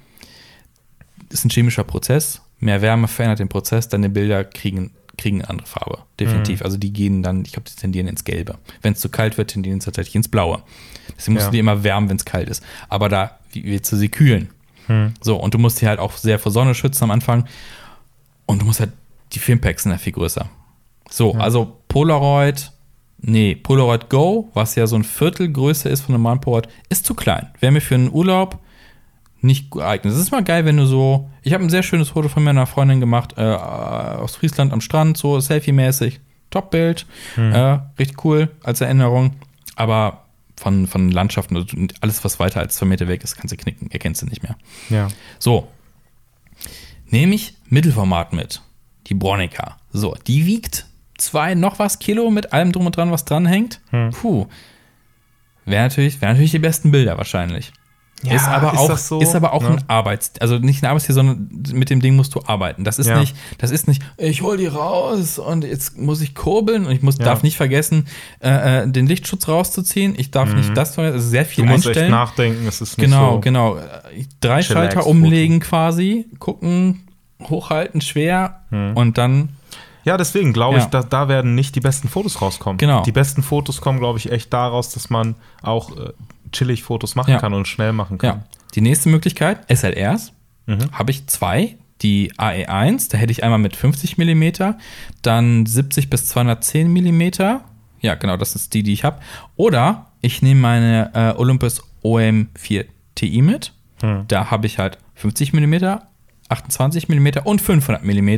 ist 1.30 1.46
ein 1.46 1.50
chemischer 1.50 1.84
Prozess. 1.84 2.42
Mehr 2.60 2.82
Wärme 2.82 3.08
verändert 3.08 3.40
den 3.40 3.48
Prozess, 3.50 3.90
deine 3.90 4.10
Bilder 4.10 4.44
kriegen, 4.44 4.92
kriegen 5.18 5.42
eine 5.42 5.50
andere 5.50 5.68
Farbe. 5.68 6.00
Definitiv. 6.20 6.60
Mhm. 6.62 6.66
Also 6.66 6.78
die 6.78 6.92
gehen 6.92 7.22
dann, 7.24 7.44
ich 7.46 7.54
glaube, 7.54 7.70
die 7.70 7.76
tendieren 7.80 8.08
ins 8.08 8.24
Gelbe. 8.24 8.58
Wenn 8.82 8.94
es 8.94 9.00
zu 9.00 9.10
kalt 9.10 9.38
wird, 9.38 9.52
tendieren 9.52 9.80
sie 9.80 9.86
tatsächlich 9.86 10.16
ins 10.16 10.28
Blaue. 10.28 10.62
Deswegen 11.16 11.34
musst 11.36 11.46
Ja. 11.46 11.50
du 11.50 11.54
die 11.54 11.60
immer 11.60 11.84
wärmen, 11.84 12.10
wenn 12.10 12.18
es 12.18 12.26
kalt 12.26 12.50
ist. 12.50 12.64
Aber 12.90 13.08
da 13.08 13.38
willst 13.54 13.92
du 13.92 13.96
sie 13.96 14.10
kühlen. 14.10 14.50
Hm. 14.88 15.14
So, 15.22 15.36
und 15.38 15.54
du 15.54 15.58
musst 15.60 15.78
sie 15.78 15.88
halt 15.88 16.00
auch 16.00 16.14
sehr 16.18 16.40
vor 16.40 16.52
Sonne 16.52 16.74
schützen 16.74 17.04
am 17.04 17.12
Anfang. 17.12 17.46
Und 18.48 18.62
du 18.62 18.66
musst 18.66 18.80
halt, 18.80 18.92
die 19.34 19.40
Filmpacks 19.40 19.84
sind 19.84 19.92
ja 19.92 19.98
viel 19.98 20.14
größer. 20.14 20.50
So, 21.10 21.34
also 21.34 21.78
Polaroid, 21.88 22.72
nee, 23.20 23.56
Polaroid 23.56 24.10
Go, 24.10 24.50
was 24.54 24.76
ja 24.76 24.88
so 24.88 24.96
ein 24.96 25.04
Viertel 25.04 25.52
Größe 25.52 25.90
ist 25.90 26.02
von 26.02 26.16
einem 26.16 26.24
normalen 26.24 26.42
Polaroid, 26.42 26.70
ist 26.90 27.06
zu 27.06 27.14
klein. 27.14 27.50
Wäre 27.60 27.72
mir 27.72 27.82
für 27.82 27.96
einen 27.96 28.12
Urlaub 28.12 28.60
nicht 29.42 29.72
geeignet. 29.72 30.14
Es 30.14 30.20
ist 30.20 30.32
mal 30.32 30.44
geil, 30.44 30.66
wenn 30.66 30.78
du 30.78 30.86
so, 30.86 31.30
ich 31.42 31.54
habe 31.54 31.64
ein 31.64 31.70
sehr 31.70 31.84
schönes 31.84 32.10
Foto 32.10 32.30
von 32.30 32.44
meiner 32.44 32.68
Freundin 32.68 33.00
gemacht, 33.00 33.34
äh, 33.38 33.42
aus 33.42 34.36
Friesland 34.36 34.72
am 34.72 34.82
Strand, 34.82 35.18
so 35.18 35.40
Selfie-mäßig. 35.40 36.20
Top-Bild, 36.52 37.06
äh, 37.38 37.80
richtig 37.98 38.26
cool 38.26 38.50
als 38.62 38.82
Erinnerung. 38.82 39.36
Aber 39.78 40.26
von, 40.58 40.86
von 40.86 41.10
Landschaften, 41.10 41.56
also 41.56 41.68
alles, 42.02 42.24
was 42.26 42.40
weiter 42.40 42.60
als 42.60 42.76
zwei 42.76 42.86
Meter 42.88 43.08
weg 43.08 43.24
ist, 43.24 43.38
kannst 43.38 43.54
du 43.54 43.58
knicken, 43.58 43.90
erkennst 43.90 44.22
du 44.22 44.26
nicht 44.26 44.44
mehr. 44.44 44.58
ja. 44.90 45.08
So. 45.40 45.70
Nehme 47.08 47.36
ich 47.36 47.56
Mittelformat 47.68 48.34
mit. 48.34 48.62
Die 49.08 49.14
Bronica. 49.14 49.78
So, 49.92 50.16
die 50.28 50.46
wiegt 50.46 50.86
zwei 51.18 51.54
noch 51.56 51.80
was 51.80 52.00
Kilo 52.00 52.30
mit 52.32 52.54
allem 52.54 52.72
drum 52.72 52.86
und 52.86 52.96
dran, 52.98 53.12
was 53.12 53.26
dranhängt. 53.26 53.82
Hm. 53.92 54.12
Puh. 54.12 54.48
Wäre 55.66 55.84
natürlich, 55.84 56.22
wär 56.22 56.30
natürlich 56.30 56.52
die 56.52 56.60
besten 56.60 56.92
Bilder 56.92 57.18
wahrscheinlich. 57.18 57.72
Ja, 58.24 58.36
ist 58.36 58.48
aber 58.48 58.74
ist 58.74 58.80
auch, 58.80 58.88
das 58.88 59.08
so? 59.08 59.20
ist 59.20 59.34
aber 59.34 59.52
auch 59.54 59.64
Ne? 59.64 59.70
ein 59.70 59.84
Arbeits, 59.88 60.34
also 60.40 60.60
nicht 60.60 60.84
ein 60.84 60.86
Arbeitstier, 60.88 61.16
sondern 61.16 61.50
mit 61.74 61.90
dem 61.90 62.02
Ding 62.02 62.16
musst 62.16 62.36
du 62.36 62.42
arbeiten. 62.46 62.84
Das 62.84 63.00
ist 63.00 63.08
Ja. 63.08 63.20
nicht, 63.20 63.36
das 63.58 63.72
ist 63.72 63.88
nicht, 63.88 64.04
ich 64.20 64.44
hol 64.44 64.58
die 64.58 64.68
raus 64.68 65.40
und 65.40 65.64
jetzt 65.64 65.98
muss 65.98 66.22
ich 66.22 66.36
kurbeln 66.36 66.86
und 66.86 66.92
ich 66.92 67.02
muss, 67.02 67.18
Ja. 67.18 67.26
darf 67.26 67.42
nicht 67.42 67.58
vergessen, 67.58 68.06
äh, 68.40 68.84
äh, 68.84 68.88
den 68.88 69.08
Lichtschutz 69.08 69.48
rauszuziehen. 69.48 70.14
Ich 70.20 70.30
darf 70.30 70.54
nicht 70.54 70.78
das, 70.78 70.94
vergessen. 70.94 71.16
also 71.16 71.30
sehr 71.30 71.46
viel 71.46 71.64
Mhm. 71.64 71.68
Du 71.70 71.74
musst 71.74 71.88
einstellen. 71.88 72.06
echt 72.08 72.12
nachdenken, 72.12 72.68
es 72.68 72.80
ist 72.82 72.98
nicht 73.00 73.10
Genau, 73.10 73.34
so. 73.34 73.40
genau. 73.40 73.78
Drei 74.40 74.62
Chillax 74.62 74.66
Schalter 74.68 75.08
umlegen 75.08 75.60
quasi, 75.60 76.28
gucken, 76.38 77.08
hochhalten, 77.50 78.02
schwer 78.02 78.62
Hm. 78.70 78.96
und 78.96 79.18
dann, 79.18 79.50
Ja, 80.04 80.18
deswegen 80.18 80.52
glaube 80.52 80.78
ich, 80.80 80.84
Ja. 80.86 80.90
da, 80.90 81.04
da 81.04 81.28
werden 81.28 81.54
nicht 81.54 81.76
die 81.76 81.80
besten 81.80 82.08
Fotos 82.10 82.42
rauskommen. 82.42 82.78
Genau. 82.80 83.04
Die 83.04 83.12
besten 83.12 83.44
Fotos 83.44 83.82
kommen, 83.82 84.00
glaube 84.00 84.18
ich, 84.18 84.32
echt 84.32 84.52
daraus, 84.52 84.90
dass 84.90 85.12
man 85.12 85.36
auch 85.62 85.96
äh, 85.96 86.10
chillig 86.52 86.82
Fotos 86.82 87.14
machen 87.16 87.30
Ja. 87.32 87.40
kann 87.40 87.54
und 87.54 87.68
schnell 87.68 87.94
machen 87.94 88.18
kann. 88.18 88.40
ja. 88.40 88.44
Die 88.74 88.82
nächste 88.82 89.10
Möglichkeit, 89.10 89.60
SLRs, 89.70 90.34
Mhm. 90.66 90.92
habe 90.92 91.12
ich 91.12 91.28
zwei. 91.28 91.78
Die 92.02 92.32
AE1, 92.38 93.12
da 93.12 93.20
hätte 93.20 93.32
ich 93.32 93.44
einmal 93.44 93.60
mit 93.60 93.76
50 93.76 94.18
mm, 94.18 94.74
dann 95.22 95.68
70 95.68 96.10
bis 96.10 96.26
210 96.26 96.92
mm. 96.92 97.32
Ja, 98.02 98.16
genau, 98.16 98.38
das 98.38 98.56
ist 98.56 98.74
die, 98.74 98.82
die 98.82 98.94
ich 98.94 99.04
habe. 99.04 99.20
Oder 99.56 100.08
ich 100.22 100.42
nehme 100.42 100.62
meine 100.62 101.12
äh, 101.14 101.38
Olympus 101.40 101.84
OM4 102.04 102.86
Ti 103.14 103.42
mit. 103.44 103.74
Hm. 104.02 104.24
Da 104.28 104.50
habe 104.50 104.66
ich 104.66 104.80
halt 104.80 104.98
50 105.14 105.54
mm, 105.54 106.00
28 106.52 107.10
mm 107.10 107.28
und 107.44 107.62
500 107.62 108.04
mm. 108.04 108.30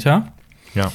Ja. 0.76 0.91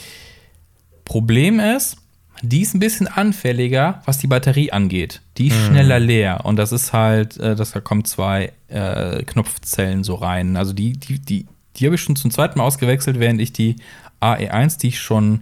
Problem 1.05 1.61
ist, 1.61 1.97
die 2.43 2.61
ist 2.63 2.75
ein 2.75 2.79
bisschen 2.81 3.09
anfälliger, 3.09 4.03
was 4.05 4.19
die 4.19 4.27
Batterie 4.27 4.71
angeht. 4.73 5.23
Die 5.39 5.49
ist 5.49 5.57
Hm. 5.57 5.67
schneller 5.67 5.99
leer. 5.99 6.45
Und 6.45 6.57
das 6.57 6.73
ist 6.73 6.93
halt, 6.93 7.37
äh, 7.39 7.57
dass 7.57 7.73
da 7.73 7.81
kommen 7.81 8.05
zwei 8.05 8.53
äh, 8.69 9.23
Knopfzellen 9.25 10.05
so 10.05 10.15
rein. 10.15 10.57
Also 10.57 10.73
die, 10.73 10.93
die, 10.93 11.19
die, 11.19 11.47
die 11.77 11.87
habe 11.87 11.97
ich 11.97 12.03
schon 12.03 12.17
zum 12.17 12.31
zweiten 12.31 12.59
Mal 12.59 12.65
ausgewechselt, 12.65 13.19
während 13.19 13.41
ich 13.41 13.53
die 13.53 13.77
AE1, 14.21 14.79
die 14.79 14.89
ich 14.89 15.01
schon 15.01 15.41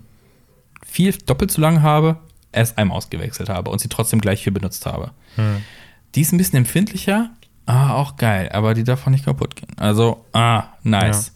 viel 0.86 1.12
doppelt 1.12 1.50
so 1.50 1.60
lang 1.60 1.82
habe, 1.82 2.16
erst 2.52 2.78
einmal 2.78 2.96
ausgewechselt 2.96 3.48
habe 3.48 3.70
und 3.70 3.80
sie 3.80 3.88
trotzdem 3.88 4.20
gleich 4.20 4.42
viel 4.42 4.52
benutzt 4.52 4.86
habe. 4.86 5.10
Hm. 5.34 5.62
Die 6.14 6.22
ist 6.22 6.32
ein 6.32 6.38
bisschen 6.38 6.56
empfindlicher, 6.56 7.30
ah, 7.66 7.94
auch 7.94 8.16
geil, 8.16 8.48
aber 8.52 8.72
die 8.72 8.84
darf 8.84 9.06
auch 9.06 9.10
nicht 9.10 9.24
kaputt 9.26 9.56
gehen. 9.56 9.76
Also, 9.76 10.24
ah, 10.32 10.64
nice. 10.82 11.28
Äh, 11.28 11.32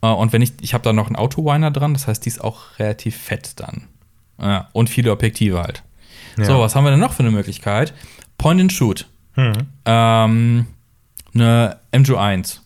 Und 0.00 0.32
wenn 0.32 0.42
ich, 0.42 0.52
ich 0.60 0.74
habe 0.74 0.82
da 0.82 0.92
noch 0.92 1.06
einen 1.06 1.16
Autowiner 1.16 1.70
dran, 1.70 1.92
das 1.92 2.06
heißt, 2.06 2.24
die 2.24 2.28
ist 2.28 2.42
auch 2.42 2.78
relativ 2.78 3.16
fett 3.16 3.60
dann. 3.60 3.88
Ja, 4.40 4.68
und 4.72 4.88
viele 4.88 5.12
Objektive 5.12 5.60
halt. 5.60 5.82
Ja. 6.38 6.44
So, 6.44 6.60
was 6.60 6.74
haben 6.74 6.84
wir 6.84 6.90
denn 6.90 7.00
noch 7.00 7.12
für 7.12 7.20
eine 7.20 7.30
Möglichkeit? 7.30 7.92
Point 8.38 8.60
and 8.60 8.72
Shoot. 8.72 9.06
Hm. 9.34 9.52
Ähm, 9.84 10.66
eine 11.34 11.78
MJO1. 11.92 12.60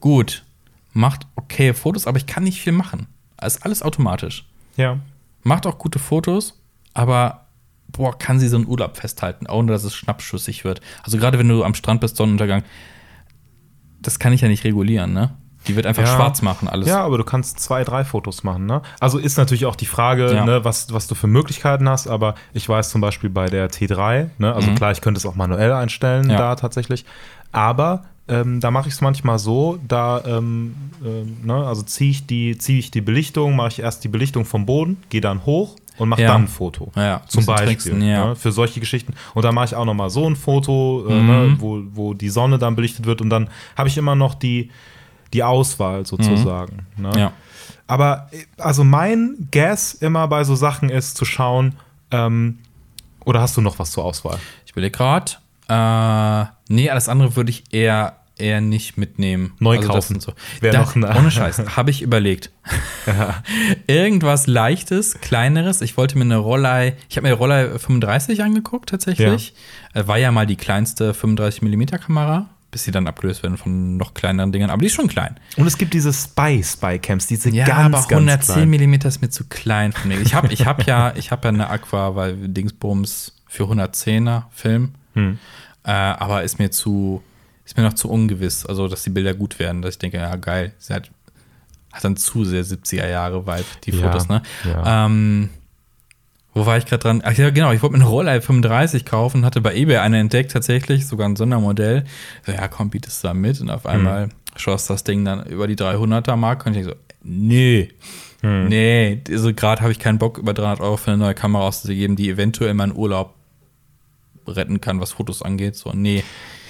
Gut. 0.00 0.44
Macht 0.94 1.26
okay 1.36 1.74
Fotos, 1.74 2.06
aber 2.06 2.18
ich 2.18 2.26
kann 2.26 2.44
nicht 2.44 2.60
viel 2.60 2.72
machen. 2.72 3.06
Ist 3.44 3.64
alles 3.64 3.82
automatisch. 3.82 4.46
Ja. 4.76 4.98
Macht 5.42 5.66
auch 5.66 5.78
gute 5.78 5.98
Fotos, 5.98 6.60
aber 6.94 7.46
boah, 7.88 8.16
kann 8.18 8.38
sie 8.38 8.48
so 8.48 8.56
einen 8.56 8.66
Urlaub 8.66 8.96
festhalten, 8.96 9.46
ohne 9.48 9.72
dass 9.72 9.84
es 9.84 9.94
schnappschüssig 9.94 10.64
wird. 10.64 10.80
Also 11.02 11.18
gerade 11.18 11.38
wenn 11.38 11.48
du 11.48 11.64
am 11.64 11.74
Strand 11.74 12.00
bist, 12.00 12.16
Sonnenuntergang, 12.16 12.62
das 14.00 14.18
kann 14.18 14.32
ich 14.32 14.40
ja 14.40 14.48
nicht 14.48 14.64
regulieren, 14.64 15.12
ne? 15.12 15.34
Die 15.68 15.76
wird 15.76 15.86
einfach 15.86 16.02
Ja. 16.02 16.14
schwarz 16.16 16.42
machen, 16.42 16.68
alles. 16.68 16.88
Ja, 16.88 17.04
aber 17.04 17.18
du 17.18 17.24
kannst 17.24 17.60
zwei, 17.60 17.84
drei 17.84 18.04
Fotos 18.04 18.42
machen, 18.42 18.66
ne? 18.66 18.82
Also 19.00 19.18
ist 19.18 19.36
natürlich 19.36 19.64
auch 19.66 19.76
die 19.76 19.86
Frage, 19.86 20.34
Ja. 20.34 20.44
ne, 20.44 20.64
was, 20.64 20.92
was 20.92 21.06
du 21.06 21.14
für 21.14 21.26
Möglichkeiten 21.28 21.88
hast, 21.88 22.08
aber 22.08 22.34
ich 22.52 22.68
weiß 22.68 22.90
zum 22.90 23.00
Beispiel 23.00 23.30
bei 23.30 23.46
der 23.46 23.70
T3, 23.70 24.30
ne, 24.38 24.52
also 24.54 24.72
klar, 24.74 24.90
ich 24.92 25.00
könnte 25.00 25.18
es 25.18 25.26
auch 25.26 25.34
manuell 25.36 25.72
einstellen 25.72 26.24
Mhm. 26.24 26.30
Ja. 26.32 26.38
da 26.38 26.56
tatsächlich, 26.56 27.04
aber 27.52 28.04
ähm, 28.28 28.60
da 28.60 28.70
mache 28.70 28.88
ich 28.88 28.94
es 28.94 29.00
manchmal 29.00 29.38
so, 29.38 29.78
da, 29.86 30.22
ähm, 30.24 30.74
ähm, 31.04 31.38
ne, 31.44 31.54
also 31.66 31.82
ziehe 31.82 32.10
ich, 32.10 32.26
die, 32.26 32.56
zieh 32.56 32.78
ich 32.78 32.90
die 32.90 33.00
Belichtung, 33.00 33.56
mache 33.56 33.68
ich 33.68 33.78
erst 33.80 34.04
die 34.04 34.08
Belichtung 34.08 34.44
vom 34.44 34.64
Boden, 34.64 34.96
gehe 35.10 35.20
dann 35.20 35.44
hoch 35.44 35.76
und 35.98 36.08
mache 36.08 36.22
dann 36.24 36.42
ein 36.44 36.48
Foto. 36.48 36.90
Ja, 36.96 37.20
Zum 37.26 37.44
Beispiel. 37.44 37.66
tricksen, 37.68 37.98
ne, 37.98 38.34
für 38.36 38.52
solche 38.52 38.80
Geschichten. 38.80 39.14
Und 39.34 39.44
dann 39.44 39.54
mache 39.54 39.66
ich 39.66 39.74
auch 39.74 39.84
noch 39.84 39.94
mal 39.94 40.08
so 40.08 40.24
ein 40.26 40.36
Foto, 40.36 41.04
äh, 41.08 41.12
Mhm. 41.12 41.26
ne, 41.26 41.56
wo, 41.58 41.82
wo 41.92 42.14
die 42.14 42.28
Sonne 42.30 42.58
dann 42.58 42.76
belichtet 42.76 43.06
wird 43.06 43.20
und 43.20 43.28
dann 43.28 43.48
habe 43.76 43.88
ich 43.88 43.98
immer 43.98 44.14
noch 44.14 44.34
die, 44.34 44.70
die 45.32 45.42
Auswahl 45.42 46.04
sozusagen. 46.06 46.86
Ne? 46.96 47.08
Mhm. 47.08 47.18
Ja. 47.18 47.32
Aber 47.86 48.30
also 48.58 48.84
mein 48.84 49.48
Guess 49.50 49.92
immer 49.94 50.26
bei 50.28 50.44
so 50.44 50.54
Sachen 50.54 50.88
ist 50.88 51.16
zu 51.16 51.24
schauen, 51.24 51.74
ähm, 52.10 52.58
oder 53.24 53.40
hast 53.40 53.56
du 53.56 53.60
noch 53.60 53.78
was 53.78 53.90
zur 53.92 54.04
Auswahl? 54.04 54.38
Ich 54.66 54.72
überlege 54.72 54.92
gerade. 54.96 55.32
Äh, 55.68 56.46
nee, 56.72 56.90
alles 56.90 57.08
andere 57.08 57.36
würde 57.36 57.50
ich 57.50 57.64
eher, 57.72 58.16
eher 58.36 58.60
nicht 58.60 58.96
mitnehmen. 58.98 59.52
Neu 59.58 59.76
Also 59.76 59.88
kaufen. 59.88 60.20
So. 60.20 60.32
Noch 60.62 60.96
eine- 60.96 61.16
ohne 61.16 61.30
Scheiß, 61.30 61.76
habe 61.76 61.90
ich 61.90 62.02
überlegt. 62.02 62.50
Irgendwas 63.86 64.46
Leichtes, 64.46 65.20
Kleineres. 65.20 65.80
Ich 65.82 65.96
wollte 65.96 66.16
mir 66.18 66.24
eine 66.24 66.36
Rollei, 66.38 66.96
ich 67.08 67.16
habe 67.16 67.22
mir 67.26 67.28
eine 67.30 67.38
Rollei 67.38 67.78
35 67.78 68.42
angeguckt 68.42 68.88
tatsächlich. 68.90 69.54
Äh, 69.94 70.06
War 70.06 70.18
ja 70.18 70.32
mal 70.32 70.46
die 70.46 70.56
kleinste 70.56 71.14
35 71.14 71.62
mm 71.62 71.84
Kamera, 72.00 72.46
bis 72.72 72.82
sie 72.84 72.90
dann 72.90 73.06
abgelöst 73.06 73.44
werden 73.44 73.56
von 73.58 73.96
noch 73.98 74.14
kleineren 74.14 74.50
Dingern. 74.50 74.70
Aber 74.70 74.80
die 74.80 74.86
ist 74.86 74.94
schon 74.94 75.06
klein. 75.06 75.36
Und 75.56 75.66
es 75.68 75.78
gibt 75.78 75.92
diese 75.94 76.12
Spy-Spy-Cams, 76.12 77.26
diese 77.28 77.50
Ja, 77.50 77.66
ganz, 77.66 77.78
aber 77.80 78.08
ganz 78.08 78.10
110 78.10 78.54
kleinen. 78.72 78.90
mm 78.90 78.94
ist 79.06 79.22
mir 79.22 79.30
zu 79.30 79.44
klein 79.44 79.92
für 79.92 80.08
mich. 80.08 80.20
Ich 80.22 80.34
habe 80.34 80.52
ich 80.52 80.66
hab 80.66 80.84
ja, 80.86 81.12
ich 81.14 81.30
hab 81.30 81.44
ja 81.44 81.50
eine 81.50 81.68
Aqua, 81.70 82.16
weil 82.16 82.34
Dingsbums 82.48 83.34
für 83.46 83.64
110er 83.64 84.44
Film. 84.50 84.94
Hm. 85.14 85.38
Äh, 85.84 85.90
aber 85.90 86.42
ist 86.42 86.58
mir 86.58 86.70
zu, 86.70 87.22
ist 87.66 87.76
mir 87.76 87.82
noch 87.82 87.92
zu 87.92 88.08
ungewiss. 88.10 88.64
Also, 88.64 88.88
dass 88.88 89.02
die 89.02 89.10
Bilder 89.10 89.34
gut 89.34 89.58
werden, 89.58 89.82
dass 89.82 89.94
ich 89.94 89.98
denke, 89.98 90.16
ja, 90.16 90.34
geil. 90.36 90.72
Sie 90.78 90.94
hat, 90.94 91.10
hat 91.92 92.04
dann 92.04 92.16
zu 92.16 92.44
sehr 92.46 92.64
70er 92.64 93.06
Jahre 93.08 93.46
Vibe, 93.46 93.64
die 93.84 93.90
Ja, 93.90 94.02
Fotos, 94.10 94.28
ne? 94.28 94.42
ja. 94.64 95.06
Ähm, 95.06 95.50
wo 96.54 96.66
war 96.66 96.76
ich 96.76 96.86
gerade 96.86 97.02
dran? 97.02 97.22
Ach 97.24 97.32
ja, 97.32 97.50
genau, 97.50 97.72
ich 97.72 97.82
wollte 97.82 97.96
mir 97.96 98.02
eine 98.02 98.10
Rollei 98.10 98.40
35 98.40 99.04
kaufen, 99.04 99.44
hatte 99.44 99.60
bei 99.60 99.74
eBay 99.74 99.98
eine 99.98 100.18
entdeckt 100.18 100.52
tatsächlich, 100.52 101.06
sogar 101.06 101.28
ein 101.28 101.36
Sondermodell. 101.36 102.04
So, 102.44 102.52
ja, 102.52 102.68
komm, 102.68 102.90
bietest 102.90 103.22
du 103.22 103.28
da 103.28 103.34
mit. 103.34 103.60
Und 103.60 103.70
auf 103.70 103.86
einmal 103.86 104.28
schoss 104.56 104.86
das 104.86 105.04
Ding 105.04 105.24
dann 105.24 105.44
über 105.46 105.66
die 105.66 105.76
300er 105.76 106.36
Marke 106.36 106.68
und 106.68 106.76
ich 106.76 106.82
denke 106.84 106.96
so, 106.96 107.16
nee, 107.22 107.88
nee, 108.68 109.22
also 109.30 109.54
gerade 109.54 109.80
habe 109.82 109.92
ich 109.92 109.98
keinen 109.98 110.18
Bock, 110.18 110.38
über 110.38 110.52
300 110.52 110.80
Euro 110.80 110.96
für 110.96 111.12
eine 111.12 111.18
neue 111.18 111.34
Kamera 111.34 111.62
auszugeben, 111.62 112.16
die 112.16 112.28
eventuell 112.28 112.74
meinen 112.74 112.94
Urlaub 112.94 113.34
retten 114.46 114.80
kann, 114.80 115.00
was 115.00 115.12
Fotos 115.12 115.42
angeht. 115.42 115.76
So, 115.76 115.92
nee. 115.94 116.24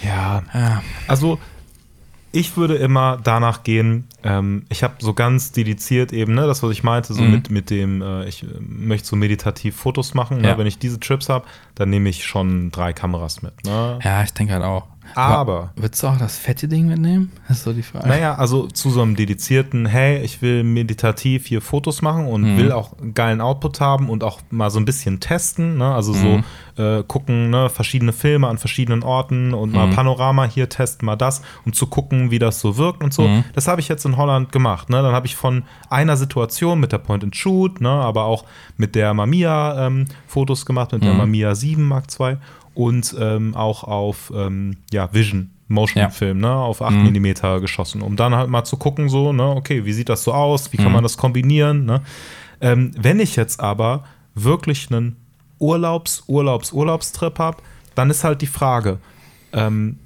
Ja, 0.05 0.43
Ja, 0.53 0.83
Also, 1.09 1.39
ich 2.33 2.57
würde 2.57 2.75
immer 2.77 3.19
danach 3.23 3.63
gehen, 3.63 4.09
ähm, 4.25 4.65
ich 4.71 4.83
habe 4.83 4.95
so 4.99 5.13
ganz 5.15 5.53
dediziert 5.53 6.13
eben, 6.13 6.35
ne, 6.35 6.47
das, 6.47 6.63
was 6.63 6.71
ich 6.73 6.83
meinte, 6.83 7.13
so 7.15 7.23
Mhm. 7.23 7.31
mit, 7.31 7.51
mit 7.51 7.71
dem, 7.71 8.01
äh, 8.03 8.27
ich 8.27 8.43
äh, 8.43 8.47
möchte 8.59 9.07
so 9.09 9.17
meditativ 9.17 9.77
Fotos 9.77 10.15
machen. 10.15 10.41
Ne? 10.41 10.49
Ja. 10.49 10.59
Wenn 10.59 10.67
ich 10.67 10.79
diese 10.79 10.99
Trips 10.99 11.29
habe, 11.29 11.45
dann 11.75 11.91
nehme 11.91 12.09
ich 12.09 12.25
schon 12.25 12.71
drei 12.71 12.93
Kameras 12.93 13.43
mit. 13.43 13.65
Ne? 13.65 13.99
ja 14.03 14.23
ich 14.23 14.33
denke 14.33 14.55
halt 14.55 14.65
auch. 14.65 14.87
Aber- 15.17 15.73
Würdest 15.77 16.03
du 16.03 16.07
auch 16.09 16.17
das 16.19 16.37
fette 16.39 16.69
Ding 16.69 16.87
mitnehmen? 16.89 17.31
Das 17.49 17.59
ist 17.59 17.65
so 17.65 17.73
die 17.73 17.83
Frage. 17.83 18.09
Naja, 18.09 18.35
also 18.37 18.67
zu 18.69 18.91
so 18.91 19.03
einem 19.03 19.15
dedizierten, 19.17 19.85
hey, 19.87 20.19
ich 20.23 20.41
will 20.43 20.65
meditativ 20.65 21.47
hier 21.47 21.61
Fotos 21.61 22.01
machen 22.03 22.27
und 22.27 22.43
Mhm. 22.55 22.57
will 22.57 22.73
auch 22.73 22.99
einen 22.99 23.15
geilen 23.15 23.41
Output 23.41 23.81
haben 23.81 24.09
und 24.09 24.25
auch 24.25 24.41
mal 24.51 24.71
so 24.71 24.79
ein 24.81 24.85
bisschen 24.85 25.21
testen, 25.21 25.77
ne? 25.79 25.95
Also 25.95 26.13
Mhm. 26.15 26.17
so 26.77 26.83
äh, 26.83 27.03
gucken, 27.07 27.51
ne, 27.51 27.69
verschiedene 27.69 28.15
Filme 28.15 28.49
an 28.49 28.57
verschiedenen 28.57 29.03
Orten 29.03 29.53
und 29.53 29.71
Mhm. 29.71 29.77
mal 29.77 29.91
Panorama 29.91 30.45
hier 30.47 30.71
testen, 30.71 31.05
mal 31.05 31.17
das, 31.17 31.43
um 31.67 31.75
zu 31.75 31.87
gucken, 31.87 32.31
wie 32.31 32.39
das 32.39 32.61
so 32.61 32.79
wirkt 32.79 33.05
und 33.05 33.13
so. 33.13 33.29
Mhm. 33.29 33.45
Das 33.55 33.69
habe 33.69 33.83
ich 33.83 33.89
jetzt 33.89 34.07
in 34.07 34.17
Holland 34.17 34.53
gemacht. 34.53 34.89
Ne? 34.89 35.03
Dann 35.03 35.13
habe 35.15 35.27
ich 35.27 35.37
von 35.37 35.65
einer 35.91 36.17
Situation 36.17 36.81
mit 36.81 36.91
der 36.93 36.97
Point 36.99 37.25
and 37.25 37.37
Shoot, 37.37 37.83
ne, 37.83 37.91
aber 37.91 38.25
auch 38.25 38.45
mit 38.79 38.95
der 38.95 39.13
Mamiya 39.13 39.87
ähm, 39.87 40.07
Fotos 40.27 40.65
gemacht, 40.65 40.93
mit 40.93 41.05
der 41.05 41.13
Mhm. 41.13 41.19
Mamiya 41.19 41.55
7 41.55 41.87
Mark 41.87 42.07
II 42.19 42.39
und 42.75 43.15
ähm, 43.19 43.55
auch 43.55 43.85
auf 43.85 44.33
ähm, 44.35 44.77
ja, 44.93 45.13
Vision. 45.13 45.51
Motion-Film, 45.69 46.39
ne, 46.39 46.53
auf 46.55 46.83
8 46.83 46.97
Mhm. 46.97 47.13
mm 47.23 47.61
geschossen, 47.63 48.03
um 48.03 48.15
dann 48.17 48.35
halt 48.35 48.51
mal 48.51 48.63
zu 48.65 48.77
gucken, 48.77 49.09
so, 49.09 49.33
ne, 49.33 49.43
okay, 49.49 49.87
wie 49.87 49.95
sieht 49.95 50.11
das 50.11 50.23
so 50.23 50.35
aus, 50.35 50.71
wie 50.73 50.77
kann 50.77 50.89
Mhm. 50.89 50.93
man 50.93 51.03
das 51.03 51.17
kombinieren, 51.17 51.87
ne? 51.87 52.03
Ähm, 52.61 52.91
wenn 52.99 53.19
ich 53.21 53.37
jetzt 53.37 53.59
aber 53.59 54.05
wirklich 54.35 54.91
einen 54.91 55.17
Urlaubs-, 55.59 56.25
Urlaubs-, 56.27 56.73
Urlaubstrip 56.73 57.39
habe, 57.39 57.57
dann 57.95 58.11
ist 58.11 58.23
halt 58.23 58.43
die 58.43 58.47
Frage, 58.47 58.99
ähm, 59.55 59.99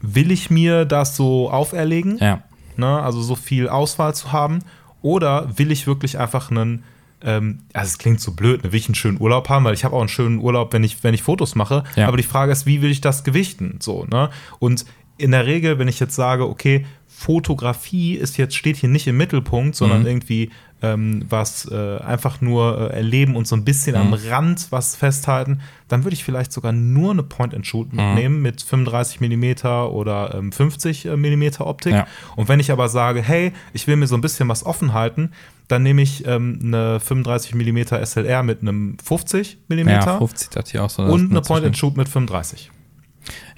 will 0.00 0.30
ich 0.30 0.48
mir 0.48 0.86
das 0.86 1.16
so 1.16 1.50
auferlegen, 1.50 2.16
Ja. 2.18 2.40
ne, 2.78 3.02
also 3.02 3.20
so 3.20 3.34
viel 3.34 3.68
Auswahl 3.68 4.14
zu 4.14 4.32
haben, 4.32 4.60
oder 5.02 5.58
will 5.58 5.70
ich 5.70 5.86
wirklich 5.86 6.18
einfach 6.18 6.50
einen 6.50 6.82
ähm, 7.22 7.58
also 7.72 7.88
es 7.88 7.98
klingt 7.98 8.20
so 8.20 8.32
blöd, 8.32 8.64
ne, 8.64 8.72
will 8.72 8.78
ich 8.80 8.86
einen 8.88 8.94
schönen 8.94 9.20
Urlaub 9.20 9.48
haben, 9.48 9.64
weil 9.64 9.74
ich 9.74 9.84
habe 9.84 9.94
auch 9.94 10.00
einen 10.00 10.08
schönen 10.08 10.38
Urlaub, 10.38 10.72
wenn 10.72 10.84
ich, 10.84 11.02
wenn 11.04 11.14
ich 11.14 11.22
Fotos 11.22 11.54
mache. 11.54 11.84
Ja. 11.96 12.08
Aber 12.08 12.16
die 12.16 12.22
Frage 12.22 12.52
ist, 12.52 12.66
wie 12.66 12.80
will 12.82 12.90
ich 12.90 13.00
das 13.00 13.24
gewichten? 13.24 13.76
So, 13.80 14.04
ne? 14.10 14.30
Und 14.58 14.84
in 15.18 15.32
der 15.32 15.44
Regel, 15.46 15.78
wenn 15.78 15.88
ich 15.88 16.00
jetzt 16.00 16.14
sage, 16.14 16.48
okay, 16.48 16.86
Fotografie 17.34 18.14
ist 18.14 18.38
jetzt, 18.38 18.56
steht 18.56 18.76
hier 18.78 18.88
nicht 18.88 19.06
im 19.06 19.16
Mittelpunkt, 19.16 19.76
sondern 19.76 20.00
Mhm. 20.00 20.06
irgendwie 20.06 20.50
ähm, 20.82 21.26
was 21.28 21.70
äh, 21.70 21.98
einfach 21.98 22.40
nur 22.40 22.90
äh, 22.90 22.96
erleben 22.96 23.36
und 23.36 23.46
so 23.46 23.54
ein 23.54 23.64
bisschen 23.66 23.94
am 23.96 24.08
Mhm. 24.08 24.14
Rand 24.30 24.66
was 24.70 24.96
festhalten, 24.96 25.60
dann 25.88 26.04
würde 26.04 26.14
ich 26.14 26.24
vielleicht 26.24 26.50
sogar 26.52 26.72
nur 26.72 27.10
eine 27.12 27.22
Point-and-Shoot 27.22 27.92
Mhm. 27.92 27.96
mitnehmen 27.98 28.40
mit 28.42 28.62
35 28.62 29.20
mm 29.20 29.66
oder 29.92 30.34
ähm, 30.34 30.50
50 30.52 31.04
mm 31.04 31.60
Optik. 31.60 31.92
Ja. 31.92 32.06
Und 32.34 32.48
wenn 32.48 32.60
ich 32.60 32.72
aber 32.72 32.88
sage, 32.88 33.20
hey, 33.20 33.52
ich 33.74 33.86
will 33.86 33.96
mir 33.96 34.06
so 34.06 34.14
ein 34.14 34.22
bisschen 34.22 34.48
was 34.48 34.64
offen 34.64 34.94
halten, 34.94 35.32
dann 35.70 35.82
nehme 35.82 36.02
ich 36.02 36.26
ähm, 36.26 36.58
eine 36.62 37.00
35 37.00 37.54
mm 37.54 37.78
SLR 38.04 38.42
mit 38.42 38.62
einem 38.62 38.96
50 39.02 39.58
mm 39.68 39.88
Ja, 39.88 40.18
50 40.18 40.50
dachte 40.50 40.70
ich 40.74 40.78
auch 40.80 40.90
so. 40.90 41.02
und 41.02 41.08
eine 41.30 41.34
nicht 41.34 41.44
so 41.44 41.52
Point-and-Shoot 41.54 41.96
mit 41.96 42.08
35. 42.08 42.60
schlimm. 42.62 42.74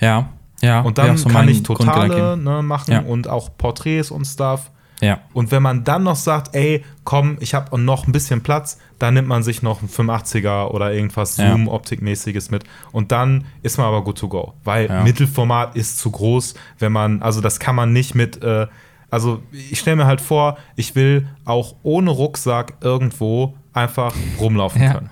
Ja, 0.01 0.29
ja. 0.61 0.81
Und 0.81 0.99
dann 0.99 1.17
so 1.17 1.29
kann 1.29 1.49
ich 1.49 1.63
totale 1.63 2.37
ne, 2.37 2.63
machen 2.63 2.93
Ja. 2.93 3.01
und 3.01 3.29
auch 3.29 3.51
Porträts 3.57 4.11
und 4.11 4.25
Stuff. 4.25 4.71
Ja. 5.01 5.19
Und 5.33 5.51
wenn 5.51 5.63
man 5.65 5.83
dann 5.83 6.05
noch 6.05 6.15
sagt, 6.15 6.55
ey, 6.55 6.85
komm, 7.03 7.37
ich 7.41 7.55
habe 7.55 7.77
noch 7.81 8.07
ein 8.07 8.13
bisschen 8.13 8.41
Platz, 8.43 8.79
dann 9.01 9.15
nimmt 9.15 9.27
man 9.27 9.43
sich 9.43 9.61
noch 9.61 9.81
einen 9.81 9.89
85er 9.89 10.69
oder 10.69 10.93
irgendwas 10.93 11.39
Ja. 11.39 11.51
Zoom-Optikmäßiges 11.51 12.53
mit. 12.53 12.63
Und 12.93 13.11
dann 13.11 13.45
ist 13.63 13.79
man 13.79 13.87
aber 13.89 14.05
good 14.05 14.19
to 14.19 14.29
go. 14.29 14.55
Weil 14.63 14.87
Ja. 14.87 15.03
Mittelformat 15.03 15.75
ist 15.75 15.99
zu 15.99 16.13
groß, 16.13 16.55
wenn 16.79 16.93
man, 16.93 17.21
also 17.21 17.41
das 17.41 17.59
kann 17.59 17.75
man 17.75 17.93
nicht 17.93 18.15
mit, 18.15 18.41
äh, 18.45 18.69
also 19.13 19.41
ich 19.53 19.79
stelle 19.79 19.97
mir 19.99 20.07
halt 20.07 20.21
vor, 20.21 20.57
ich 20.75 20.97
will 20.97 21.29
auch 21.45 21.77
ohne 21.85 22.11
Rucksack 22.11 22.75
irgendwo 22.81 23.55
einfach 23.73 24.13
rumlaufen 24.41 24.83
Ja. 24.83 24.95
können. 24.95 25.11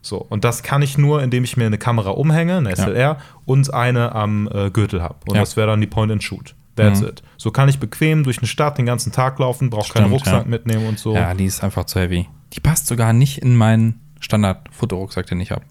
So, 0.00 0.16
und 0.18 0.42
das 0.44 0.62
kann 0.62 0.80
ich 0.82 0.96
nur, 0.98 1.22
indem 1.22 1.44
ich 1.44 1.56
mir 1.56 1.66
eine 1.66 1.78
Kamera 1.78 2.10
umhänge, 2.10 2.56
eine 2.56 2.70
SLR, 2.74 3.18
und 3.44 3.72
eine 3.72 4.14
am 4.14 4.48
äh, 4.52 4.70
Gürtel 4.70 5.02
habe. 5.02 5.16
Und 5.28 5.34
Ja. 5.36 5.42
das 5.42 5.56
wäre 5.56 5.66
dann 5.68 5.80
die 5.80 5.86
Point 5.86 6.10
and 6.10 6.22
Shoot. 6.22 6.54
That's 6.74 7.00
Mhm. 7.02 7.08
it. 7.08 7.22
So 7.36 7.50
kann 7.50 7.68
ich 7.68 7.78
bequem 7.78 8.24
durch 8.24 8.38
eine 8.38 8.46
Stadt 8.46 8.78
den 8.78 8.86
ganzen 8.86 9.12
Tag 9.12 9.38
laufen, 9.38 9.70
brauche 9.70 9.92
keinen 9.92 10.10
Rucksack 10.10 10.44
ja. 10.44 10.48
mitnehmen 10.50 10.86
und 10.88 10.98
so. 10.98 11.14
Ja, 11.14 11.34
die 11.34 11.44
ist 11.44 11.62
einfach 11.62 11.84
zu 11.84 12.00
heavy. 12.00 12.26
Die 12.54 12.60
passt 12.60 12.86
sogar 12.86 13.12
nicht 13.12 13.38
in 13.38 13.54
meinen 13.56 14.00
Standard-Fotorucksack, 14.20 15.26
den 15.26 15.40
ich 15.40 15.50
habe. 15.50 15.62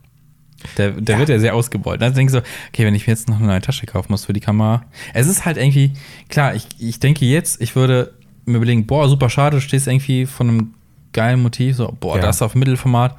Der, 0.78 0.91
der 0.91 1.16
Ja. 1.16 1.20
wird 1.20 1.30
ja 1.30 1.39
sehr 1.39 1.55
ausgebeult. 1.55 2.01
Dann 2.01 2.14
denke 2.14 2.32
ich 2.32 2.34
so, 2.34 2.43
okay, 2.70 2.86
wenn 2.86 2.95
ich 2.95 3.07
mir 3.07 3.14
jetzt 3.14 3.30
noch 3.30 3.38
eine 3.38 3.47
neue 3.47 3.62
Tasche 3.62 3.86
kaufen 3.86 4.12
muss 4.12 4.26
für 4.26 4.34
die 4.34 4.39
Kamera. 4.39 4.84
Es 5.14 5.28
ist 5.28 5.45
halt 5.45 5.57
irgendwie, 5.57 5.93
klar, 6.30 6.55
ich, 6.55 6.68
ich 6.80 6.99
denke 6.99 7.26
jetzt, 7.26 7.62
ich 7.62 7.76
würde 7.76 8.14
mir 8.45 8.57
überlegen, 8.57 8.86
boah, 8.88 9.07
super 9.09 9.30
schade, 9.30 9.57
du 9.57 9.62
stehst 9.62 9.88
irgendwie 9.88 10.26
von 10.26 10.49
einem 10.49 10.74
geilen 11.14 11.41
Motiv, 11.41 11.76
so, 11.76 11.95
boah, 11.99 12.16
Ja. 12.18 12.22
das 12.22 12.41
auf 12.41 12.55
Mittelformat. 12.55 13.18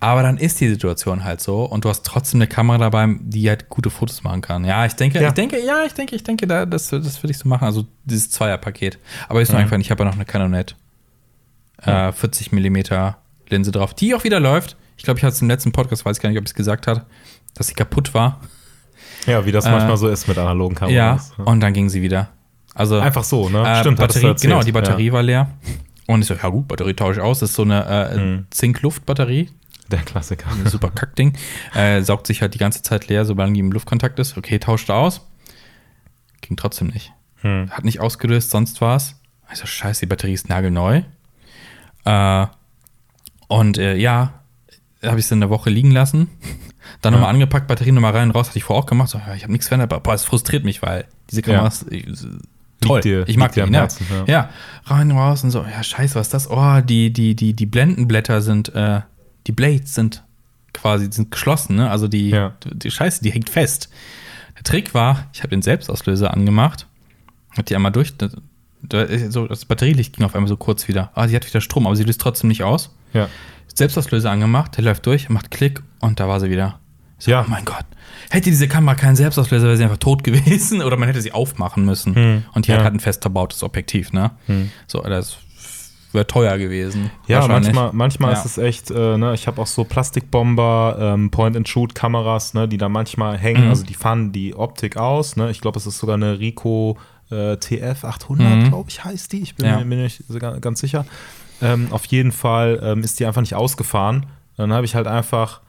Aber 0.00 0.22
dann 0.22 0.38
ist 0.38 0.60
die 0.60 0.68
Situation 0.68 1.24
halt 1.24 1.40
so 1.40 1.64
und 1.64 1.84
du 1.84 1.88
hast 1.88 2.04
trotzdem 2.06 2.38
eine 2.38 2.46
Kamera 2.46 2.78
dabei, 2.78 3.16
die 3.20 3.48
halt 3.48 3.68
gute 3.68 3.90
Fotos 3.90 4.22
machen 4.22 4.42
kann. 4.42 4.64
Ja, 4.64 4.86
ich 4.86 4.92
denke, 4.94 5.20
Ja. 5.20 5.28
ich 5.28 5.34
denke, 5.34 5.56
ja, 5.64 5.82
ich 5.84 5.92
denke, 5.92 6.14
ich 6.14 6.22
denke, 6.22 6.46
da, 6.46 6.66
das, 6.66 6.88
das 6.90 7.20
würde 7.22 7.32
ich 7.32 7.38
so 7.38 7.48
machen. 7.48 7.64
Also 7.64 7.84
dieses 8.04 8.30
Zweierpaket. 8.30 8.98
Aber 9.28 9.42
ist 9.42 9.48
mir 9.50 9.56
Mhm. 9.58 9.64
einfach, 9.64 9.78
ich 9.78 9.90
habe 9.90 10.04
ja 10.04 10.08
noch 10.10 10.14
eine 10.16 10.24
Canonette 10.24 10.74
äh, 11.82 12.12
40 12.12 12.52
mm 12.52 12.76
Linse 13.48 13.70
drauf, 13.72 13.94
die 13.94 14.14
auch 14.14 14.24
wieder 14.24 14.40
läuft. 14.40 14.76
Ich 14.98 15.04
glaube, 15.04 15.18
ich 15.18 15.24
hatte 15.24 15.34
es 15.34 15.40
im 15.42 15.48
letzten 15.48 15.72
Podcast, 15.72 16.04
weiß 16.04 16.18
ich 16.18 16.22
gar 16.22 16.28
nicht, 16.28 16.38
ob 16.38 16.44
ich 16.44 16.50
es 16.50 16.54
gesagt 16.54 16.86
habe, 16.86 17.06
dass 17.54 17.68
sie 17.68 17.74
kaputt 17.74 18.12
war. 18.12 18.40
Ja, 19.26 19.46
wie 19.46 19.52
das 19.52 19.64
Äh, 19.64 19.70
manchmal 19.70 19.96
so 19.96 20.08
ist 20.08 20.28
mit 20.28 20.36
analogen 20.38 20.74
Ja, 20.90 21.16
Kameras. 21.16 21.32
und 21.38 21.60
dann 21.60 21.72
ging 21.72 21.88
sie 21.88 22.02
wieder. 22.02 22.28
Also 22.74 22.98
Einfach 23.00 23.24
so, 23.24 23.48
ne? 23.48 23.60
äh, 23.66 23.80
Stimmt, 23.80 23.98
Batterie, 23.98 24.34
genau, 24.40 24.62
die 24.62 24.72
Batterie 24.72 25.10
war 25.12 25.22
leer. 25.22 25.50
Und 26.06 26.20
ich 26.20 26.26
so, 26.26 26.34
ja 26.34 26.48
gut, 26.48 26.68
Batterie 26.68 26.94
tausche 26.94 27.20
ich 27.20 27.24
aus. 27.24 27.40
Das 27.40 27.50
ist 27.50 27.56
so 27.56 27.62
eine 27.62 27.84
äh, 27.86 28.18
Mhm. 28.18 28.46
Zink-Luft-Batterie. 28.50 29.44
Ja, 29.44 29.52
der 29.90 29.98
Klassiker. 30.00 30.50
Ein 30.50 30.66
super 30.70 30.90
Kackding. 30.94 31.36
Äh, 31.74 32.02
saugt 32.02 32.26
sich 32.26 32.40
halt 32.42 32.54
die 32.54 32.58
ganze 32.58 32.82
Zeit 32.82 33.08
leer, 33.08 33.24
solange 33.24 33.54
die 33.54 33.60
im 33.60 33.72
Luftkontakt 33.72 34.18
ist. 34.18 34.36
Okay, 34.36 34.58
tauschte 34.58 34.94
aus. 34.94 35.26
Ging 36.40 36.56
trotzdem 36.56 36.88
nicht. 36.88 37.12
Hm. 37.42 37.70
Hat 37.70 37.84
nicht 37.84 38.00
ausgelöst, 38.00 38.50
sonst 38.50 38.80
war's. 38.80 39.16
Also 39.48 39.66
scheiße, 39.66 40.00
die 40.00 40.06
Batterie 40.06 40.34
ist 40.34 40.48
nagelneu. 40.48 41.02
Äh, 42.04 42.46
und 43.48 43.78
äh, 43.78 43.96
ja, 43.96 44.34
habe 45.02 45.18
ich 45.20 45.26
sie 45.26 45.34
eine 45.34 45.50
Woche 45.50 45.70
liegen 45.70 45.90
lassen. 45.90 46.28
Dann 47.02 47.12
Ja. 47.12 47.18
nochmal 47.20 47.34
angepackt, 47.34 47.66
Batterie 47.68 47.92
nochmal 47.92 48.12
rein, 48.16 48.30
raus, 48.30 48.48
hatte 48.48 48.58
ich 48.58 48.64
vorher 48.64 48.82
auch 48.82 48.86
gemacht. 48.86 49.10
So, 49.10 49.20
ich 49.36 49.42
habe 49.42 49.52
nichts 49.52 49.68
verändert, 49.68 49.92
aber 49.92 50.02
boah, 50.02 50.14
es 50.14 50.24
frustriert 50.24 50.64
mich, 50.64 50.82
weil 50.82 51.04
diese 51.30 51.42
Kamera 51.42 51.62
Ja. 51.64 51.68
ist 51.68 51.90
äh, 51.92 52.02
toll. 52.80 53.00
dir- 53.02 53.28
ich 53.28 53.36
mag 53.36 53.52
die, 53.52 53.60
am 53.62 53.70
ne? 53.70 53.78
Herzen, 53.78 54.06
ja. 54.10 54.24
ja. 54.26 54.48
rein, 54.86 55.10
raus 55.10 55.44
und 55.44 55.50
so, 55.50 55.62
ja, 55.62 55.82
scheiße, 55.82 56.14
was 56.14 56.28
ist 56.28 56.34
das? 56.34 56.50
Oh, 56.50 56.80
die, 56.80 57.12
die, 57.12 57.34
die, 57.36 57.52
die 57.54 57.66
Blendenblätter 57.66 58.40
sind, 58.40 58.74
äh, 58.74 59.00
die 59.46 59.52
Blades 59.52 59.94
sind 59.94 60.24
quasi, 60.72 61.08
sind 61.10 61.30
geschlossen, 61.30 61.76
ne? 61.76 61.90
Also 61.90 62.08
die, 62.08 62.30
Ja. 62.30 62.54
die 62.64 62.90
Scheiße, 62.90 63.22
die 63.22 63.30
hängt 63.32 63.50
fest. 63.50 63.90
Der 64.56 64.62
Trick 64.64 64.94
war, 64.94 65.26
ich 65.32 65.40
habe 65.40 65.50
den 65.50 65.62
Selbstauslöser 65.62 66.32
angemacht, 66.32 66.86
hat 67.56 67.68
die 67.70 67.76
einmal 67.76 67.92
durch, 67.92 68.16
da, 68.16 68.28
da, 68.82 69.06
so, 69.30 69.46
das 69.46 69.64
Batterielicht 69.64 70.16
ging 70.16 70.24
auf 70.24 70.34
einmal 70.34 70.48
so 70.48 70.56
kurz 70.56 70.88
wieder. 70.88 71.10
Ah, 71.14 71.28
sie 71.28 71.36
hat 71.36 71.46
wieder 71.46 71.60
Strom, 71.60 71.86
aber 71.86 71.96
sie 71.96 72.04
löst 72.04 72.20
trotzdem 72.20 72.48
nicht 72.48 72.62
aus. 72.64 72.94
Ja. 73.12 73.28
Selbstauslöser 73.78 74.30
angemacht, 74.30 74.76
der 74.76 74.84
läuft 74.84 75.06
durch, 75.06 75.28
macht 75.28 75.50
Klick 75.50 75.82
und 76.00 76.20
da 76.20 76.28
war 76.28 76.40
sie 76.40 76.50
wieder. 76.50 76.78
So, 77.18 77.30
Ja. 77.30 77.42
Oh 77.46 77.50
mein 77.50 77.64
Gott. 77.64 77.84
Hätte 78.30 78.50
diese 78.50 78.68
Kamera 78.68 78.94
keinen 78.94 79.16
Selbstauslöser, 79.16 79.66
wäre 79.66 79.76
sie 79.76 79.82
einfach 79.84 79.96
tot 79.96 80.22
gewesen 80.24 80.82
oder 80.82 80.96
man 80.96 81.08
hätte 81.08 81.20
sie 81.22 81.32
aufmachen 81.32 81.84
müssen. 81.84 82.44
Und 82.54 82.66
die 82.66 82.72
hat 82.72 82.74
Hm. 82.74 82.74
Ja. 82.74 82.76
Hm. 82.78 82.84
halt 82.84 82.94
ein 82.94 83.00
fest 83.00 83.22
verbautes 83.22 83.62
Objektiv, 83.62 84.12
ne? 84.12 84.30
So, 84.86 85.00
das 85.02 85.38
wäre 86.12 86.26
teuer 86.26 86.56
gewesen. 86.58 87.10
Ja, 87.26 87.46
manchmal, 87.46 87.90
manchmal 87.92 88.32
Ja. 88.32 88.38
ist 88.38 88.44
es 88.46 88.56
echt, 88.58 88.90
äh, 88.90 89.18
ne, 89.18 89.34
ich 89.34 89.46
habe 89.46 89.60
auch 89.60 89.66
so 89.66 89.84
Plastikbomber, 89.84 90.96
ähm, 90.98 91.30
Point-and-Shoot-Kameras, 91.30 92.54
ne, 92.54 92.66
die 92.68 92.78
da 92.78 92.88
manchmal 92.88 93.36
hängen, 93.36 93.64
Mhm. 93.64 93.70
also 93.70 93.84
die 93.84 93.94
fahren 93.94 94.32
die 94.32 94.54
Optik 94.54 94.96
aus, 94.96 95.36
ne, 95.36 95.50
ich 95.50 95.60
glaube, 95.60 95.78
es 95.78 95.86
ist 95.86 95.98
sogar 95.98 96.14
eine 96.16 96.38
Ricoh 96.38 96.96
äh, 97.30 97.58
TF 97.58 98.04
800, 98.04 98.56
Mhm. 98.56 98.68
glaube 98.70 98.88
ich, 98.88 99.04
heißt 99.04 99.30
die, 99.34 99.42
ich 99.42 99.54
bin 99.54 99.66
Ja. 99.66 99.84
mir 99.84 99.96
nicht 99.96 100.22
ganz 100.62 100.80
sicher. 100.80 101.04
Ähm, 101.60 101.88
auf 101.90 102.04
jeden 102.06 102.32
Fall 102.32 102.80
ähm, 102.82 103.02
ist 103.02 103.20
die 103.20 103.26
einfach 103.26 103.40
nicht 103.40 103.54
ausgefahren. 103.54 104.26
Dann 104.56 104.72
habe 104.72 104.84
ich 104.84 104.94
halt 104.94 105.06
einfach 105.06 105.60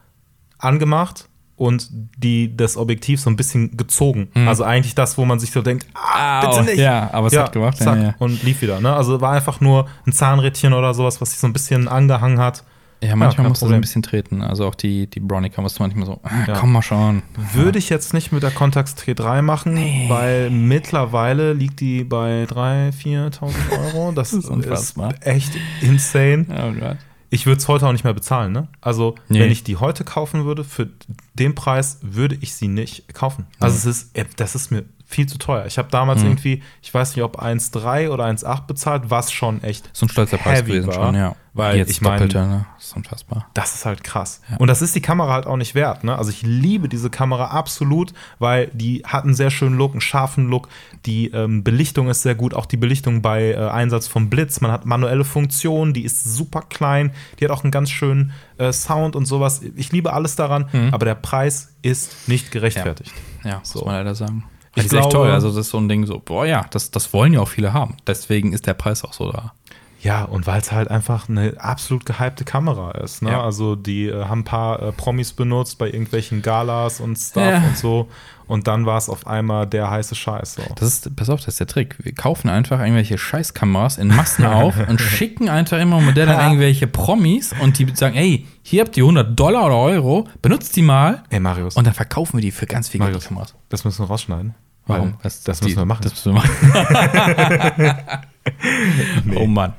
angemacht 0.58 1.30
und 1.56 1.90
die, 1.92 2.56
das 2.56 2.78
Objektiv 2.78 3.20
so 3.20 3.30
ein 3.30 3.36
bisschen 3.36 3.76
gezogen. 3.76 4.30
Also 4.48 4.64
eigentlich 4.64 4.96
das, 4.96 5.18
wo 5.18 5.26
man 5.26 5.40
sich 5.40 5.52
so 5.52 5.62
denkt, 5.62 5.88
ah, 5.94 6.48
bitte 6.48 6.64
nicht. 6.64 6.78
ja, 6.78 7.10
aber 7.12 7.28
es 7.28 7.38
hat 7.38 7.52
gemacht, 7.52 7.78
ja, 7.80 7.86
zack, 7.86 8.02
ja. 8.02 8.16
und 8.20 8.44
lief 8.44 8.62
wieder. 8.62 8.80
Ne? 8.80 8.94
Also 8.94 9.20
war 9.20 9.34
einfach 9.34 9.60
nur 9.60 9.88
ein 10.08 10.14
Zahnrädchen 10.14 10.74
oder 10.74 10.94
sowas, 10.94 11.20
was 11.20 11.32
sich 11.32 11.40
so 11.40 11.48
ein 11.48 11.54
bisschen 11.54 11.90
angehangen 11.90 12.40
hat. 12.40 12.64
Ja, 13.02 13.16
manchmal 13.16 13.44
kein 13.44 13.50
musst 13.50 13.62
du 13.62 13.66
so 13.66 13.68
Problem. 13.68 13.78
ein 13.78 13.82
bisschen 13.82 14.02
treten. 14.04 14.42
Also 14.42 14.68
auch 14.68 14.76
die, 14.76 15.08
die 15.08 15.20
Bronica 15.22 15.62
musst 15.62 15.80
du 15.80 15.84
manchmal 15.84 16.06
so, 16.06 16.20
ah, 16.24 16.30
Ja. 16.48 16.54
komm 16.60 16.74
mal 16.74 16.82
schon. 16.82 17.22
Würde 17.54 17.80
ich 17.80 17.90
jetzt 17.90 18.14
nicht 18.14 18.32
mit 18.34 18.44
der 18.44 18.52
Contax 18.52 18.96
T3 18.96 19.42
machen, 19.42 19.74
Nee. 19.76 20.06
weil 20.10 20.50
mittlerweile 20.50 21.54
liegt 21.54 21.80
die 21.80 22.04
bei 22.04 22.44
3.000, 22.44 22.92
4.000 22.92 23.54
Euro. 23.96 24.12
Das, 24.12 24.32
Das 24.32 24.46
ist 24.46 24.98
ist, 24.98 24.98
echt 25.22 25.52
insane. 25.82 26.46
Oh 26.50 26.78
Gott. 26.78 26.98
Ich 27.32 27.46
würde 27.46 27.60
es 27.60 27.68
heute 27.68 27.88
auch 27.88 27.92
nicht 27.92 28.04
mehr 28.04 28.14
bezahlen. 28.16 28.52
Ne? 28.52 28.68
Also, 28.82 29.16
Nee. 29.30 29.40
wenn 29.40 29.52
ich 29.52 29.64
die 29.64 29.78
heute 29.78 30.04
kaufen 30.04 30.46
würde, 30.46 30.64
für 30.64 30.90
den 31.36 31.54
Preis 31.56 32.00
würde 32.02 32.36
ich 32.42 32.54
sie 32.56 32.68
nicht 32.68 33.14
kaufen. 33.14 33.46
Also, 33.60 33.78
es 33.78 33.86
ist, 33.86 34.18
äh, 34.18 34.26
das 34.36 34.56
ist 34.56 34.72
mir 34.72 34.84
viel 35.12 35.26
zu 35.28 35.40
teuer. 35.40 35.66
Ich 35.66 35.80
habe 35.80 35.90
damals 35.90 36.22
irgendwie, 36.22 36.62
ich 36.84 36.94
weiß 36.94 37.16
nicht, 37.16 37.24
ob 37.24 37.42
1,3 37.42 38.10
oder 38.12 38.26
1,8 38.26 38.68
bezahlt, 38.68 39.04
was 39.08 39.32
schon 39.32 39.64
echt 39.64 39.90
So 39.92 40.06
ein 40.06 40.10
stolzer 40.10 40.38
Preis 40.38 40.64
gewesen 40.64 40.86
war, 40.86 40.94
schon, 40.94 41.16
ja. 41.16 41.36
Weil 41.56 41.78
Jetzt 41.78 41.90
ich 41.90 42.02
meine, 42.02 42.28
ne? 42.28 42.68
Das 42.78 42.86
ist 42.86 42.96
unfassbar. 42.96 43.48
das 43.56 43.74
ist 43.74 43.86
halt 43.86 44.04
krass. 44.04 44.40
Ja. 44.52 44.58
Und 44.58 44.68
das 44.68 44.84
ist 44.84 44.94
die 44.94 45.02
Kamera 45.02 45.34
halt 45.34 45.48
auch 45.48 45.58
nicht 45.58 45.74
wert. 45.74 46.04
Ne? 46.04 46.16
Also 46.16 46.30
ich 46.30 46.44
liebe 46.44 46.88
diese 46.88 47.10
Kamera 47.10 47.46
absolut, 47.48 48.14
weil 48.38 48.68
die 48.74 49.02
hat 49.04 49.24
einen 49.24 49.34
sehr 49.34 49.50
schönen 49.50 49.76
Look, 49.76 49.94
einen 49.94 50.00
scharfen 50.02 50.48
Look. 50.48 50.70
Die 51.08 51.32
ähm, 51.32 51.64
Belichtung 51.64 52.08
ist 52.08 52.22
sehr 52.22 52.36
gut, 52.36 52.54
auch 52.54 52.68
die 52.68 52.78
Belichtung 52.78 53.24
bei 53.24 53.50
äh, 53.54 53.56
Einsatz 53.68 54.08
vom 54.08 54.30
Blitz. 54.30 54.62
Man 54.62 54.72
hat 54.72 54.86
manuelle 54.86 55.26
Funktionen, 55.26 55.92
die 55.94 56.04
ist 56.04 56.24
super 56.24 56.62
klein, 56.70 57.12
die 57.40 57.46
hat 57.46 57.52
auch 57.52 57.64
einen 57.64 57.72
ganz 57.72 57.90
schönen 57.90 58.32
äh, 58.60 58.72
Sound 58.72 59.16
und 59.16 59.26
sowas. 59.26 59.62
Ich 59.76 59.92
liebe 59.92 60.14
alles 60.14 60.36
daran, 60.36 60.70
Mhm. 60.72 60.94
aber 60.94 61.06
der 61.06 61.16
Preis 61.16 61.74
ist 61.82 62.30
nicht 62.30 62.52
gerechtfertigt. 62.52 63.12
Ja, 63.44 63.60
So. 63.64 63.80
muss 63.80 63.86
man 63.88 63.96
leider 63.96 64.14
sagen. 64.14 64.44
Ich 64.76 64.86
ist 64.86 64.94
echt 64.94 65.10
glaube- 65.10 65.16
teuer. 65.16 65.34
Also, 65.34 65.48
das 65.50 65.58
ist 65.58 65.70
so 65.70 65.78
ein 65.78 65.90
Ding 65.90 66.06
so, 66.06 66.22
boah, 66.24 66.46
ja, 66.46 66.66
das, 66.72 66.92
das 66.92 67.12
wollen 67.14 67.34
ja 67.34 67.42
auch 67.42 67.48
viele 67.48 67.74
haben. 67.74 67.98
Deswegen 68.08 68.54
ist 68.54 68.68
der 68.68 68.74
Preis 68.74 69.04
auch 69.04 69.14
so 69.14 69.32
da. 69.32 69.54
Ja, 70.02 70.24
und 70.24 70.48
weil 70.48 70.62
es 70.62 70.72
halt 70.72 70.90
einfach 70.90 71.28
eine 71.28 71.56
absolut 71.60 72.06
gehypte 72.06 72.46
Kamera 72.46 72.92
ist. 72.92 73.22
Ne? 73.22 73.32
Ja. 73.32 73.44
Also 73.44 73.76
die 73.76 74.08
äh, 74.08 74.26
haben 74.26 74.40
ein 74.42 74.44
paar 74.46 74.82
äh, 74.82 74.92
Promis 74.94 75.34
benutzt 75.34 75.78
bei 75.78 75.88
irgendwelchen 75.88 76.42
Galas 76.42 77.02
und 77.02 77.18
Stuff 77.18 77.44
Ja. 77.44 77.58
und 77.58 77.78
so. 77.78 78.08
Und 78.48 78.68
dann 78.68 78.86
war 78.86 78.98
es 78.98 79.10
auf 79.10 79.28
einmal 79.28 79.68
der 79.68 79.92
heiße 79.92 80.16
Scheiß. 80.16 80.54
So. 80.56 80.62
Das 80.76 80.88
ist, 80.88 81.16
pass 81.16 81.30
auf, 81.30 81.40
das 81.42 81.50
ist 81.50 81.60
der 81.60 81.68
Trick. 81.68 81.98
Wir 82.00 82.14
kaufen 82.16 82.50
einfach 82.50 82.80
irgendwelche 82.80 83.18
Scheißkameras 83.18 83.98
in 83.98 84.08
Massen 84.08 84.46
auf 84.48 84.76
und 84.88 85.02
schicken 85.02 85.50
einfach 85.50 85.78
immer 85.80 86.00
Modelle 86.02 86.36
an 86.36 86.46
irgendwelche 86.52 86.88
Promis 86.88 87.54
und 87.60 87.78
die 87.78 87.86
sagen, 87.94 88.16
ey, 88.16 88.48
hier 88.64 88.84
habt 88.86 88.96
ihr 88.98 89.04
100 89.04 89.38
Dollar 89.40 89.66
oder 89.66 89.76
Euro, 89.78 90.28
benutzt 90.42 90.76
die 90.78 90.82
mal 90.82 91.24
Ey, 91.30 91.40
Marius, 91.42 91.76
und 91.76 91.86
dann 91.86 91.94
verkaufen 91.94 92.38
wir 92.38 92.42
die 92.42 92.52
für 92.52 92.66
ganz 92.66 92.88
viel 92.88 93.00
Geld, 93.00 93.10
die 93.10 93.14
Marius, 93.14 93.28
Kameras. 93.28 93.56
das 93.68 93.84
müssen 93.84 94.04
wir 94.04 94.08
rausschneiden. 94.08 94.56
Warum? 94.88 95.14
Was- 95.22 95.44
das 95.44 95.60
die- 95.60 95.66
müssen 95.66 95.78
wir 95.78 95.86
machen. 95.86 96.02
Das 96.04 96.14
müssen 96.14 96.34
wir 96.34 96.42
machen. 96.42 97.96
Oh 99.36 99.46
Mann. 99.46 99.74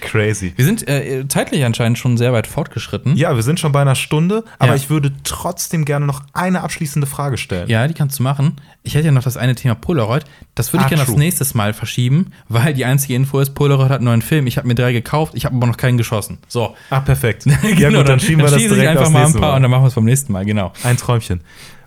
Crazy. 0.00 0.52
Wir 0.56 0.64
sind 0.64 0.86
äh, 0.88 1.24
zeitlich 1.28 1.64
anscheinend 1.64 1.98
schon 1.98 2.16
sehr 2.16 2.32
weit 2.32 2.46
fortgeschritten. 2.46 3.16
Ja, 3.16 3.34
wir 3.36 3.42
sind 3.42 3.60
schon 3.60 3.72
bei 3.72 3.80
einer 3.80 3.94
Stunde, 3.94 4.44
aber 4.58 4.70
Ja. 4.70 4.74
ich 4.76 4.90
würde 4.90 5.12
trotzdem 5.24 5.84
gerne 5.84 6.06
noch 6.06 6.22
eine 6.32 6.62
abschließende 6.62 7.06
Frage 7.06 7.38
stellen. 7.38 7.68
Ja, 7.68 7.86
die 7.88 7.94
kannst 7.94 8.18
du 8.18 8.22
machen. 8.22 8.56
Ich 8.82 8.94
hätte 8.94 9.06
ja 9.06 9.12
noch 9.12 9.22
das 9.22 9.36
eine 9.36 9.54
Thema 9.54 9.74
Polaroid. 9.74 10.24
Das 10.54 10.72
würde 10.72 10.82
ich 10.82 10.86
Ah, 10.86 10.88
gerne 10.88 11.02
aufs 11.02 11.10
true. 11.12 11.18
nächstes 11.20 11.54
Mal 11.54 11.72
verschieben, 11.72 12.32
weil 12.48 12.74
die 12.74 12.84
einzige 12.84 13.14
Info 13.14 13.38
ist, 13.40 13.54
Polaroid 13.54 13.90
hat 13.90 13.98
einen 13.98 14.06
neuen 14.06 14.22
Film. 14.22 14.46
Ich 14.46 14.56
habe 14.58 14.66
mir 14.66 14.74
drei 14.74 14.92
gekauft, 14.92 15.34
ich 15.36 15.44
habe 15.44 15.54
aber 15.56 15.66
noch 15.66 15.76
keinen 15.76 15.98
geschossen. 15.98 16.38
So. 16.48 16.76
Ah, 16.90 17.00
perfekt. 17.00 17.44
Genau, 17.44 17.56
ja, 17.78 17.90
gut, 17.90 18.08
dann 18.08 18.20
schieben 18.20 18.38
wir 18.38 18.50
das 18.50 18.54
schieße 18.60 18.74
ich 18.74 18.80
direkt 18.80 18.90
einfach 18.90 19.02
aufs 19.04 19.12
mal 19.12 19.18
ein 19.20 19.24
nächste 19.26 19.40
paar 19.40 19.50
Mal. 19.50 19.56
und 19.56 19.62
dann 19.62 19.70
machen 19.70 19.82
wir 19.84 19.88
es 19.88 19.94
beim 19.94 20.04
nächsten 20.04 20.32
Mal. 20.32 20.44
Genau. 20.44 20.72
Ein 20.82 20.96
Träumchen. 20.96 21.40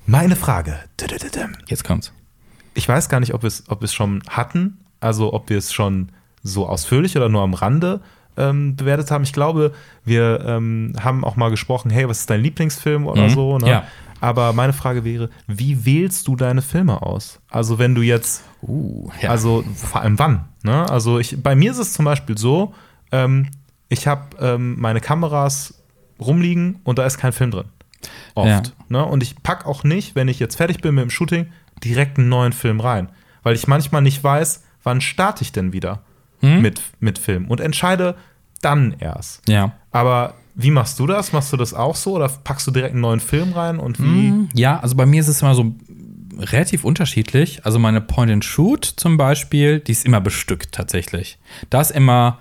Meine 0.06 0.36
Frage. 0.36 0.80
Jetzt 1.68 1.84
kommt's. 1.84 2.12
Ich 2.74 2.88
weiß 2.88 3.10
gar 3.10 3.20
nicht, 3.20 3.34
ob 3.34 3.44
wir 3.44 3.48
es 3.48 3.64
ob 3.70 3.82
wir 3.82 3.86
es 3.86 3.94
schon 3.94 4.22
hatten, 4.30 4.78
also 5.00 5.34
ob 5.34 5.50
wir 5.50 5.58
es 5.58 5.74
schon 5.74 6.10
so 6.48 6.68
ausführlich 6.68 7.18
oder 7.18 7.28
nur 7.30 7.42
am 7.42 7.54
Rande 7.54 8.02
ähm, 8.38 8.76
bewertet 8.76 9.12
haben. 9.12 9.24
Ich 9.24 9.34
glaube, 9.34 9.74
wir 10.04 10.44
ähm, 10.46 10.94
haben 11.02 11.24
auch 11.24 11.36
mal 11.38 11.50
gesprochen, 11.50 11.90
hey, 11.90 12.08
was 12.08 12.20
ist 12.22 12.30
dein 12.30 12.42
Lieblingsfilm 12.42 13.08
oder 13.08 13.24
Mhm. 13.24 13.30
so. 13.30 13.58
Ne? 13.58 13.70
Ja. 13.70 13.84
Aber 14.22 14.54
meine 14.54 14.74
Frage 14.74 15.04
wäre, 15.04 15.30
wie 15.48 15.86
wählst 15.86 16.28
du 16.28 16.36
deine 16.36 16.62
Filme 16.62 17.02
aus? 17.02 17.40
Also 17.50 17.80
wenn 17.80 17.96
du 17.96 18.02
jetzt, 18.02 18.44
Uh, 18.62 19.10
ja. 19.22 19.30
also 19.30 19.64
vor 19.76 20.02
allem 20.02 20.18
wann? 20.20 20.46
Ne? 20.64 20.90
Also 20.90 21.20
ich, 21.20 21.42
bei 21.42 21.56
mir 21.56 21.72
ist 21.72 21.78
es 21.78 21.94
zum 21.94 22.06
Beispiel 22.06 22.38
so, 22.38 22.74
ähm, 23.12 23.48
ich 23.90 24.08
habe 24.08 24.24
ähm, 24.40 24.76
meine 24.80 25.00
Kameras 25.02 25.82
rumliegen 26.20 26.80
und 26.84 26.98
da 27.00 27.06
ist 27.06 27.18
kein 27.18 27.34
Film 27.34 27.52
drin. 27.52 27.66
Oft. 28.36 28.48
Ja. 28.50 28.62
Ne? 28.90 29.06
Und 29.06 29.24
ich 29.24 29.42
pack 29.44 29.66
auch 29.66 29.84
nicht, 29.84 30.16
wenn 30.16 30.28
ich 30.28 30.40
jetzt 30.40 30.56
fertig 30.56 30.82
bin 30.82 30.96
mit 30.96 31.04
dem 31.04 31.10
Shooting, 31.10 31.48
direkt 31.84 32.18
einen 32.18 32.30
neuen 32.30 32.54
Film 32.54 32.80
rein. 32.80 33.10
Weil 33.44 33.56
ich 33.56 33.68
manchmal 33.68 34.02
nicht 34.02 34.24
weiß, 34.24 34.64
wann 34.84 35.02
starte 35.02 35.44
ich 35.44 35.52
denn 35.52 35.72
wieder 35.74 36.02
Mhm. 36.46 36.62
mit, 36.62 36.82
mit 37.00 37.20
Film 37.20 37.46
und 37.48 37.60
entscheide 37.62 38.16
dann 38.62 38.96
erst. 39.00 39.48
ja. 39.48 39.74
Aber 39.92 40.34
wie 40.56 40.72
machst 40.72 41.00
du 41.00 41.06
das? 41.08 41.34
Machst 41.34 41.52
du 41.52 41.58
das 41.58 41.74
auch 41.74 41.96
so 41.96 42.14
oder 42.14 42.30
packst 42.30 42.66
du 42.66 42.72
direkt 42.72 42.94
einen 42.94 43.02
neuen 43.02 43.20
Film 43.20 43.52
rein 43.54 43.78
und 43.78 44.00
wie? 44.00 44.32
Mhm. 44.32 44.50
Ja, 44.54 44.80
also 44.80 44.96
bei 44.96 45.06
mir 45.06 45.20
ist 45.20 45.28
es 45.28 45.42
immer 45.42 45.54
so 45.54 45.76
relativ 46.40 46.84
unterschiedlich. 46.86 47.66
Also 47.66 47.78
meine 47.80 48.00
Point-and-Shoot 48.02 48.86
zum 48.86 49.18
Beispiel, 49.18 49.80
die 49.80 49.92
ist 49.92 50.06
immer 50.06 50.22
bestückt 50.22 50.72
tatsächlich. 50.72 51.38
Da 51.70 51.82
ist 51.82 51.92
immer 51.92 52.40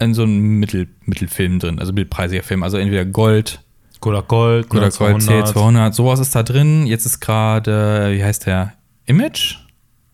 in 0.00 0.14
so 0.14 0.22
ein 0.24 0.38
Mittel, 0.60 0.88
Mittelfilm 1.04 1.58
drin, 1.58 1.78
also 1.80 1.92
mittelpreisiger 1.92 2.42
Film. 2.44 2.62
Also 2.62 2.76
entweder 2.78 3.04
Gold 3.04 3.60
Oder 4.04 4.22
Gold, 4.22 4.70
oder 4.70 4.90
Gold 4.90 4.92
200. 5.22 5.48
C200, 5.48 5.92
sowas 5.92 6.20
ist 6.20 6.34
da 6.36 6.44
drin. 6.44 6.86
Jetzt 6.86 7.06
ist 7.06 7.18
gerade, 7.20 8.12
wie 8.12 8.22
heißt 8.22 8.46
der? 8.46 8.74
Image? 9.06 9.56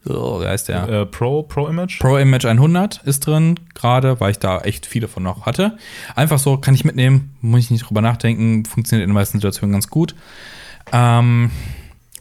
Oh, 0.07 0.41
wie 0.41 0.47
heißt 0.47 0.69
der? 0.69 0.89
Äh, 0.89 1.07
Pro, 1.07 1.43
Pro 1.43 1.67
Image? 1.67 1.99
Pro 2.01 2.19
Image 2.19 2.45
100 2.45 3.03
ist 3.05 3.27
drin, 3.27 3.59
gerade, 3.75 4.21
weil 4.21 4.33
ich 4.33 4.39
da 4.39 4.61
echt 4.61 4.87
viele 4.87 5.09
von 5.09 5.23
noch 5.23 5.47
hatte. 5.47 5.79
Einfach 6.15 6.39
so, 6.39 6.59
kann 6.59 6.75
ich 6.75 6.85
mitnehmen, 6.85 7.37
muss 7.41 7.61
ich 7.61 7.71
nicht 7.71 7.89
drüber 7.89 8.03
nachdenken, 8.03 8.65
funktioniert 8.65 9.05
in 9.05 9.11
den 9.11 9.15
meisten 9.15 9.39
Situationen 9.39 9.73
ganz 9.73 9.89
gut. 9.89 10.15
Ähm, 10.93 11.51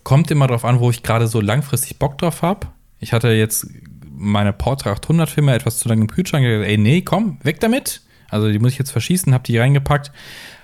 kommt 0.03 0.31
immer 0.31 0.47
drauf 0.47 0.63
an, 0.63 0.79
wo 0.79 0.89
ich 0.89 1.03
gerade 1.03 1.27
so 1.27 1.41
langfristig 1.41 1.99
Bock 1.99 2.17
drauf 2.17 2.41
habe. 2.41 2.67
Ich 2.99 3.11
hatte 3.11 3.29
jetzt 3.29 3.67
meine 4.15 4.53
Portra 4.53 4.91
800 4.91 5.29
Filme 5.29 5.53
etwas 5.53 5.79
zu 5.79 5.89
lange 5.89 6.01
im 6.01 6.07
Kühlschrank. 6.07 6.45
Gesagt, 6.45 6.69
ey, 6.69 6.77
nee, 6.77 7.01
komm, 7.01 7.37
weg 7.43 7.59
damit. 7.59 8.01
Also 8.29 8.49
die 8.49 8.59
muss 8.59 8.71
ich 8.71 8.79
jetzt 8.79 8.91
verschießen, 8.91 9.33
habe 9.33 9.43
die 9.43 9.57
reingepackt, 9.57 10.11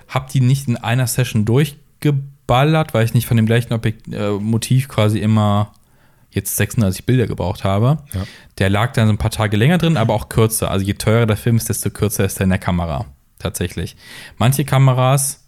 habe 0.08 0.30
die 0.32 0.40
nicht 0.40 0.66
in 0.66 0.76
einer 0.76 1.06
Session 1.06 1.44
durchgeballert, 1.44 2.94
weil 2.94 3.04
ich 3.04 3.14
nicht 3.14 3.26
von 3.26 3.36
dem 3.36 3.46
gleichen 3.46 3.72
Objekt, 3.74 4.12
äh, 4.12 4.32
Motiv 4.32 4.88
quasi 4.88 5.18
immer 5.18 5.72
jetzt 6.30 6.56
36 6.56 7.06
Bilder 7.06 7.26
gebraucht 7.26 7.64
habe. 7.64 7.98
Ja. 8.14 8.22
Der 8.58 8.70
lag 8.70 8.92
dann 8.92 9.06
so 9.08 9.12
ein 9.12 9.18
paar 9.18 9.30
Tage 9.30 9.56
länger 9.56 9.78
drin, 9.78 9.96
aber 9.96 10.14
auch 10.14 10.28
kürzer. 10.28 10.70
Also 10.70 10.84
je 10.84 10.94
teurer 10.94 11.26
der 11.26 11.36
Film 11.36 11.56
ist, 11.56 11.68
desto 11.68 11.90
kürzer 11.90 12.24
ist 12.24 12.38
er 12.40 12.44
in 12.44 12.50
der 12.50 12.58
Kamera. 12.58 13.06
Tatsächlich. 13.38 13.96
Manche 14.36 14.64
Kameras, 14.64 15.44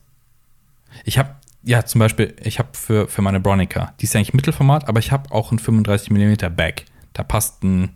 ich 1.04 1.18
habe, 1.18 1.36
ja, 1.62 1.84
zum 1.84 1.98
Beispiel, 2.00 2.34
ich 2.42 2.58
habe 2.58 2.70
für, 2.72 3.06
für 3.06 3.22
meine 3.22 3.38
Bronica, 3.40 3.92
die 4.00 4.04
ist 4.04 4.14
ja 4.14 4.18
eigentlich 4.18 4.34
Mittelformat, 4.34 4.88
aber 4.88 4.98
ich 4.98 5.12
habe 5.12 5.30
auch 5.30 5.52
ein 5.52 5.58
35mm 5.58 6.48
Back. 6.48 6.86
Da 7.12 7.22
passt 7.22 7.62
ein 7.62 7.90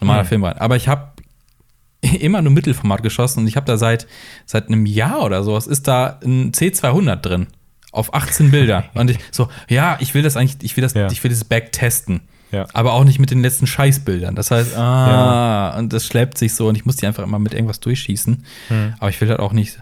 normaler 0.00 0.22
Hm. 0.22 0.28
Film 0.28 0.44
rein. 0.44 0.58
Aber 0.58 0.76
ich 0.76 0.88
habe 0.88 1.12
immer 2.20 2.40
nur 2.42 2.52
Mittelformat 2.52 3.02
geschossen 3.02 3.40
und 3.40 3.48
ich 3.48 3.56
habe 3.56 3.66
da 3.66 3.76
seit, 3.76 4.06
seit 4.46 4.68
einem 4.68 4.86
Jahr 4.86 5.22
oder 5.22 5.42
sowas 5.42 5.66
ist 5.66 5.88
da 5.88 6.18
ein 6.24 6.52
C200 6.52 7.16
drin. 7.16 7.46
Auf 7.94 8.12
18 8.12 8.50
Bilder. 8.50 8.84
und 8.94 9.10
ich 9.10 9.18
so, 9.30 9.48
ja, 9.68 9.96
ich 10.00 10.14
will 10.14 10.22
das 10.22 10.36
eigentlich, 10.36 10.56
ich 10.62 10.76
will 10.76 10.82
das, 10.82 10.94
Ja. 10.94 11.06
ich 11.10 11.22
will 11.22 11.28
dieses 11.28 11.44
Back 11.44 11.72
testen. 11.72 12.20
Ja. 12.50 12.66
Aber 12.72 12.92
auch 12.92 13.04
nicht 13.04 13.18
mit 13.18 13.30
den 13.30 13.40
letzten 13.42 13.66
Scheißbildern. 13.66 14.34
Das 14.36 14.50
heißt, 14.50 14.76
ah, 14.76 15.76
und 15.78 15.92
das 15.92 16.06
schleppt 16.06 16.38
sich 16.38 16.54
so 16.54 16.68
und 16.68 16.76
ich 16.76 16.84
muss 16.84 16.96
die 16.96 17.06
einfach 17.06 17.22
immer 17.24 17.38
mit 17.38 17.52
irgendwas 17.54 17.80
durchschießen. 17.80 18.44
Hm. 18.68 18.94
Aber 18.98 19.10
ich 19.10 19.20
will 19.20 19.28
halt 19.28 19.40
auch 19.40 19.52
nicht, 19.52 19.78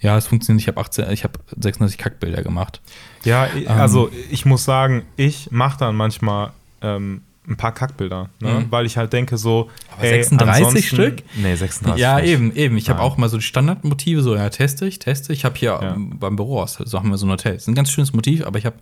ja, 0.00 0.16
es 0.16 0.26
funktioniert, 0.26 0.62
ich 0.62 0.68
habe 0.68 0.80
18, 0.80 1.10
ich 1.10 1.24
habe 1.24 1.38
36 1.60 1.98
Kackbilder 1.98 2.42
gemacht. 2.42 2.80
Ja, 3.24 3.48
i- 3.54 3.66
also 3.66 4.10
ich 4.30 4.46
muss 4.46 4.64
sagen, 4.64 5.02
ich 5.16 5.50
mache 5.50 5.78
dann 5.78 5.94
manchmal 5.96 6.52
ähm, 6.80 7.22
ein 7.48 7.56
paar 7.56 7.72
Kackbilder, 7.72 8.28
ne? 8.40 8.50
Mhm. 8.60 8.66
weil 8.70 8.86
ich 8.86 8.96
halt 8.96 9.12
denke 9.12 9.36
so, 9.38 9.70
Aber 9.92 10.02
36 10.08 10.88
Stück? 10.88 11.22
Nee, 11.36 11.54
36. 11.54 12.00
Ja, 12.02 12.20
nicht. 12.20 12.28
eben, 12.30 12.52
eben. 12.56 12.76
Ich 12.76 12.90
habe 12.90 13.00
auch 13.00 13.16
mal 13.16 13.28
so 13.28 13.36
die 13.36 13.42
Standardmotive, 13.44 14.20
so, 14.22 14.34
ja, 14.34 14.48
teste 14.50 14.86
ich, 14.86 14.98
teste. 14.98 15.32
Ich 15.32 15.44
habe 15.44 15.54
hier 15.56 15.78
Ja. 15.80 15.96
beim 15.96 16.36
Büro 16.36 16.60
aus, 16.60 16.74
so 16.74 16.98
haben 16.98 17.10
wir 17.10 17.18
so 17.18 17.26
ein 17.26 17.30
Hotel. 17.30 17.52
Das 17.54 17.62
ist 17.62 17.68
ein 17.68 17.74
ganz 17.74 17.90
schönes 17.90 18.12
Motiv, 18.12 18.44
aber 18.44 18.58
ich 18.58 18.66
habe 18.66 18.76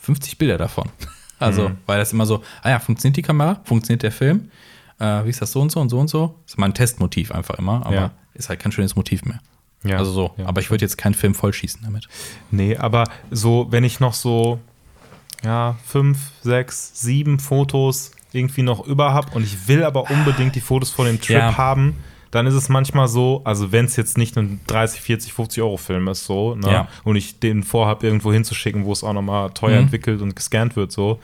50 0.00 0.38
Bilder 0.38 0.58
davon. 0.58 0.88
Also, 1.38 1.70
Mhm. 1.70 1.78
weil 1.86 1.98
das 1.98 2.12
immer 2.12 2.24
so, 2.24 2.40
ah 2.62 2.70
ja, 2.70 2.78
funktioniert 2.78 3.16
die 3.16 3.22
Kamera, 3.22 3.60
funktioniert 3.64 4.04
der 4.04 4.12
Film, 4.12 4.48
äh, 5.00 5.24
wie 5.24 5.30
ist 5.30 5.42
das 5.42 5.50
so 5.50 5.60
und 5.60 5.72
so 5.72 5.80
und 5.80 5.88
so 5.88 5.98
und 5.98 6.06
so. 6.06 6.36
Das 6.44 6.52
ist 6.52 6.58
mein 6.58 6.72
Testmotiv 6.72 7.32
einfach 7.32 7.58
immer, 7.58 7.84
aber 7.84 7.94
Ja. 7.96 8.10
ist 8.34 8.48
halt 8.48 8.60
kein 8.60 8.70
schönes 8.70 8.94
Motiv 8.94 9.24
mehr. 9.24 9.40
Ja. 9.82 9.96
Also 9.98 10.12
so, 10.12 10.30
Ja. 10.36 10.46
aber 10.46 10.60
ich 10.60 10.70
würde 10.70 10.84
jetzt 10.84 10.96
keinen 10.98 11.14
Film 11.14 11.34
vollschießen 11.34 11.80
damit. 11.82 12.06
Nee, 12.52 12.76
aber 12.76 13.08
so, 13.32 13.66
wenn 13.70 13.82
ich 13.82 13.98
noch 13.98 14.14
so, 14.14 14.60
ja, 15.44 15.76
fünf, 15.84 16.18
sechs, 16.42 16.92
sieben 17.00 17.38
Fotos 17.38 18.12
irgendwie 18.32 18.62
noch 18.62 18.86
über 18.86 19.12
habe 19.12 19.30
und 19.34 19.42
ich 19.44 19.68
will 19.68 19.84
aber 19.84 20.10
unbedingt 20.10 20.54
die 20.54 20.60
Fotos 20.60 20.90
von 20.90 21.06
dem 21.06 21.20
Trip 21.20 21.36
Ja. 21.36 21.56
haben, 21.58 21.96
dann 22.30 22.46
ist 22.46 22.54
es 22.54 22.70
manchmal 22.70 23.08
so, 23.08 23.42
also 23.44 23.72
wenn 23.72 23.84
es 23.84 23.96
jetzt 23.96 24.16
nicht 24.16 24.38
ein 24.38 24.60
30, 24.66 25.00
40, 25.02 25.32
50 25.34 25.62
Euro 25.62 25.76
Film 25.76 26.08
ist, 26.08 26.24
so, 26.24 26.54
ne, 26.54 26.70
Ja. 26.72 26.88
und 27.04 27.16
ich 27.16 27.40
den 27.40 27.62
vorhabe, 27.62 28.06
irgendwo 28.06 28.32
hinzuschicken, 28.32 28.84
wo 28.86 28.92
es 28.92 29.04
auch 29.04 29.12
nochmal 29.12 29.50
teuer 29.50 29.76
Mhm. 29.78 29.84
entwickelt 29.84 30.22
und 30.22 30.34
gescannt 30.34 30.76
wird, 30.76 30.92
so, 30.92 31.20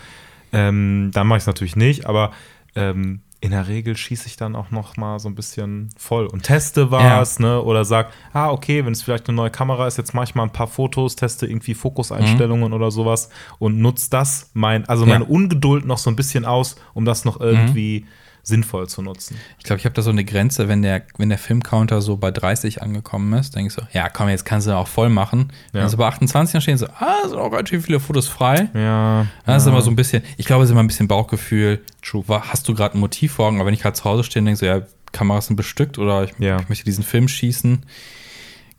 ähm, 0.53 1.11
dann 1.14 1.27
mache 1.27 1.39
ich 1.39 1.43
es 1.45 1.47
natürlich 1.47 1.77
nicht, 1.77 2.05
aber 2.07 2.33
ähm, 2.75 3.21
in 3.41 3.53
der 3.53 3.68
Regel 3.68 3.97
schieße 3.97 4.26
ich 4.26 4.36
dann 4.36 4.57
auch 4.57 4.70
noch 4.72 4.97
mal 4.97 5.20
so 5.20 5.28
ein 5.28 5.34
bisschen 5.36 5.91
voll 5.97 6.26
und 6.26 6.43
teste 6.43 6.91
was, 6.91 7.39
ne? 7.39 7.62
Oder 7.62 7.84
sag, 7.84 8.11
ah, 8.32 8.51
okay, 8.51 8.84
wenn 8.84 8.93
es 8.93 9.03
vielleicht 9.03 9.28
eine 9.28 9.36
neue 9.36 9.51
Kamera 9.51 9.86
ist, 9.86 9.97
jetzt 9.97 10.12
mache 10.12 10.24
ich 10.24 10.34
mal 10.34 10.43
ein 10.43 10.53
paar 10.53 10.66
Fotos, 10.66 11.14
teste 11.14 11.47
irgendwie 11.47 11.74
Fokuseinstellungen 11.74 12.72
oder 12.72 12.91
sowas 12.91 13.30
und 13.61 13.78
nutze 13.78 14.11
das, 14.11 14.51
mein, 14.55 14.89
also 14.89 15.05
Ja. 15.05 15.12
meine 15.12 15.24
Ungeduld 15.24 15.84
noch 15.86 15.99
so 15.99 16.11
ein 16.11 16.16
bisschen 16.16 16.45
aus, 16.45 16.76
um 16.95 17.05
das 17.05 17.24
noch 17.24 17.41
irgendwie 17.41 18.07
sinnvoll 18.43 18.89
zu 18.89 19.03
nutzen. 19.03 19.36
Ich 19.59 19.64
glaube, 19.64 19.78
ich 19.80 19.84
habe 19.84 19.95
da 19.95 20.03
so 20.03 20.11
eine 20.11 20.24
Grenze, 20.24 20.68
wenn 20.68 20.82
der, 20.82 21.03
wenn 21.18 21.28
der 21.28 21.39
Filmcounter 21.39 22.01
so 22.01 22.16
bei 22.16 22.30
30 22.30 22.82
angekommen 22.82 23.32
ist, 23.39 23.55
denke 23.55 23.68
ich 23.68 23.74
so, 23.74 23.82
ja 23.93 24.09
komm, 24.09 24.28
jetzt 24.28 24.45
kannst 24.45 24.66
du 24.66 24.72
auch 24.76 24.89
voll 24.89 25.09
machen. 25.11 25.53
Wenn 25.72 25.82
Ja. 25.82 25.86
es 25.86 25.97
bei 25.97 26.07
28 26.07 26.53
dann 26.53 26.62
stehen 26.62 26.78
so, 26.78 26.86
ah, 26.86 27.28
sind 27.28 27.39
auch 27.39 27.51
ganz 27.51 27.68
schön 27.68 27.82
viele 27.82 28.01
Fotos 28.01 28.28
frei. 28.28 28.68
Ja. 28.74 29.26
Das 29.45 29.62
ist 29.62 29.68
immer 29.68 29.82
so 29.82 29.91
ein 29.91 29.97
bisschen, 29.97 30.22
ich 30.36 30.47
glaube, 30.47 30.64
es 30.64 30.68
ist 30.70 30.72
immer 30.72 30.82
ein 30.82 30.86
bisschen 30.86 31.09
Bauchgefühl. 31.09 31.80
True. 32.03 32.24
Hast 32.28 32.68
du 32.68 32.74
gerade 32.74 32.97
ein 32.97 33.01
Motiv 33.01 33.32
vor 33.32 33.49
Augen? 33.49 33.57
Aber 33.59 33.66
wenn 33.66 33.74
ich 33.74 33.80
gerade 33.82 33.95
zu 33.97 34.05
Hause 34.05 34.24
stehe 34.24 34.41
und 34.41 34.47
denke 34.47 34.59
so, 34.59 34.66
ja, 34.66 34.82
Kameras 35.12 35.47
sind 35.47 35.57
bestückt 35.57 35.99
oder 35.99 36.24
ich, 36.24 36.32
Ja. 36.39 36.59
ich 36.61 36.68
möchte 36.68 36.84
diesen 36.84 37.05
Film 37.05 37.28
schießen, 37.28 37.82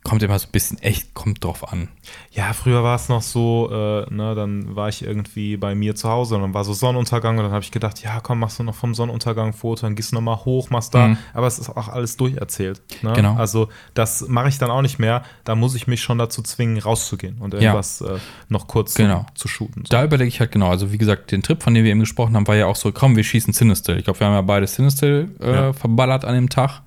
kommt 0.02 0.22
immer 0.22 0.38
so 0.38 0.46
ein 0.48 0.52
bisschen, 0.52 0.78
echt, 0.78 1.12
kommt 1.12 1.44
drauf 1.44 1.70
an. 1.72 1.88
Ja, 2.32 2.54
früher 2.54 2.82
war 2.82 2.96
es 2.96 3.10
noch 3.10 3.20
so, 3.20 3.68
äh, 3.70 4.12
ne, 4.12 4.34
dann 4.34 4.74
war 4.74 4.88
ich 4.88 5.02
irgendwie 5.04 5.58
bei 5.58 5.74
mir 5.74 5.94
zu 5.94 6.08
Hause 6.08 6.36
und 6.36 6.40
dann 6.42 6.54
war 6.54 6.64
so 6.64 6.72
Sonnenuntergang 6.72 7.36
und 7.36 7.44
dann 7.44 7.52
habe 7.52 7.62
ich 7.62 7.70
gedacht, 7.70 8.02
ja, 8.02 8.18
komm, 8.20 8.38
machst 8.38 8.58
du 8.58 8.62
noch 8.62 8.74
vom 8.74 8.94
Sonnenuntergang 8.94 9.48
ein 9.48 9.52
Foto, 9.52 9.82
dann 9.82 9.94
gehst 9.96 10.12
du 10.12 10.14
nochmal 10.16 10.36
hoch, 10.44 10.70
machst 10.70 10.94
da, 10.94 11.08
Mhm. 11.08 11.18
aber 11.34 11.46
es 11.46 11.58
ist 11.58 11.68
auch 11.68 11.88
alles 11.88 12.16
durcherzählt. 12.16 12.80
Ne? 13.02 13.12
Genau. 13.12 13.34
Also 13.36 13.68
das 13.92 14.26
mache 14.26 14.48
ich 14.48 14.56
dann 14.58 14.70
auch 14.70 14.80
nicht 14.80 14.98
mehr, 14.98 15.22
da 15.44 15.54
muss 15.54 15.74
ich 15.74 15.86
mich 15.86 16.00
schon 16.02 16.16
dazu 16.16 16.40
zwingen, 16.42 16.78
rauszugehen 16.78 17.36
und 17.38 17.52
irgendwas 17.52 18.00
äh, 18.00 18.18
noch 18.48 18.68
kurz 18.68 18.94
Genau. 18.94 19.26
zu 19.34 19.48
shooten. 19.48 19.84
So. 19.84 19.90
Da 19.90 20.02
überlege 20.02 20.28
ich 20.28 20.40
halt 20.40 20.50
genau, 20.50 20.70
also 20.70 20.92
wie 20.92 20.98
gesagt, 20.98 21.30
den 21.30 21.42
Trip, 21.42 21.62
von 21.62 21.74
dem 21.74 21.84
wir 21.84 21.90
eben 21.90 22.00
gesprochen 22.00 22.34
haben, 22.36 22.48
war 22.48 22.56
ja 22.56 22.66
auch 22.66 22.76
so, 22.76 22.90
komm, 22.90 23.16
wir 23.16 23.24
schießen 23.24 23.52
Cinestill. 23.52 23.98
Ich 23.98 24.04
glaube, 24.04 24.18
wir 24.20 24.26
haben 24.26 24.34
ja 24.34 24.40
beide 24.42 24.66
Cinestill 24.66 25.28
äh, 25.40 25.52
Ja. 25.52 25.72
verballert 25.74 26.24
an 26.24 26.34
dem 26.34 26.48
Tag. 26.48 26.80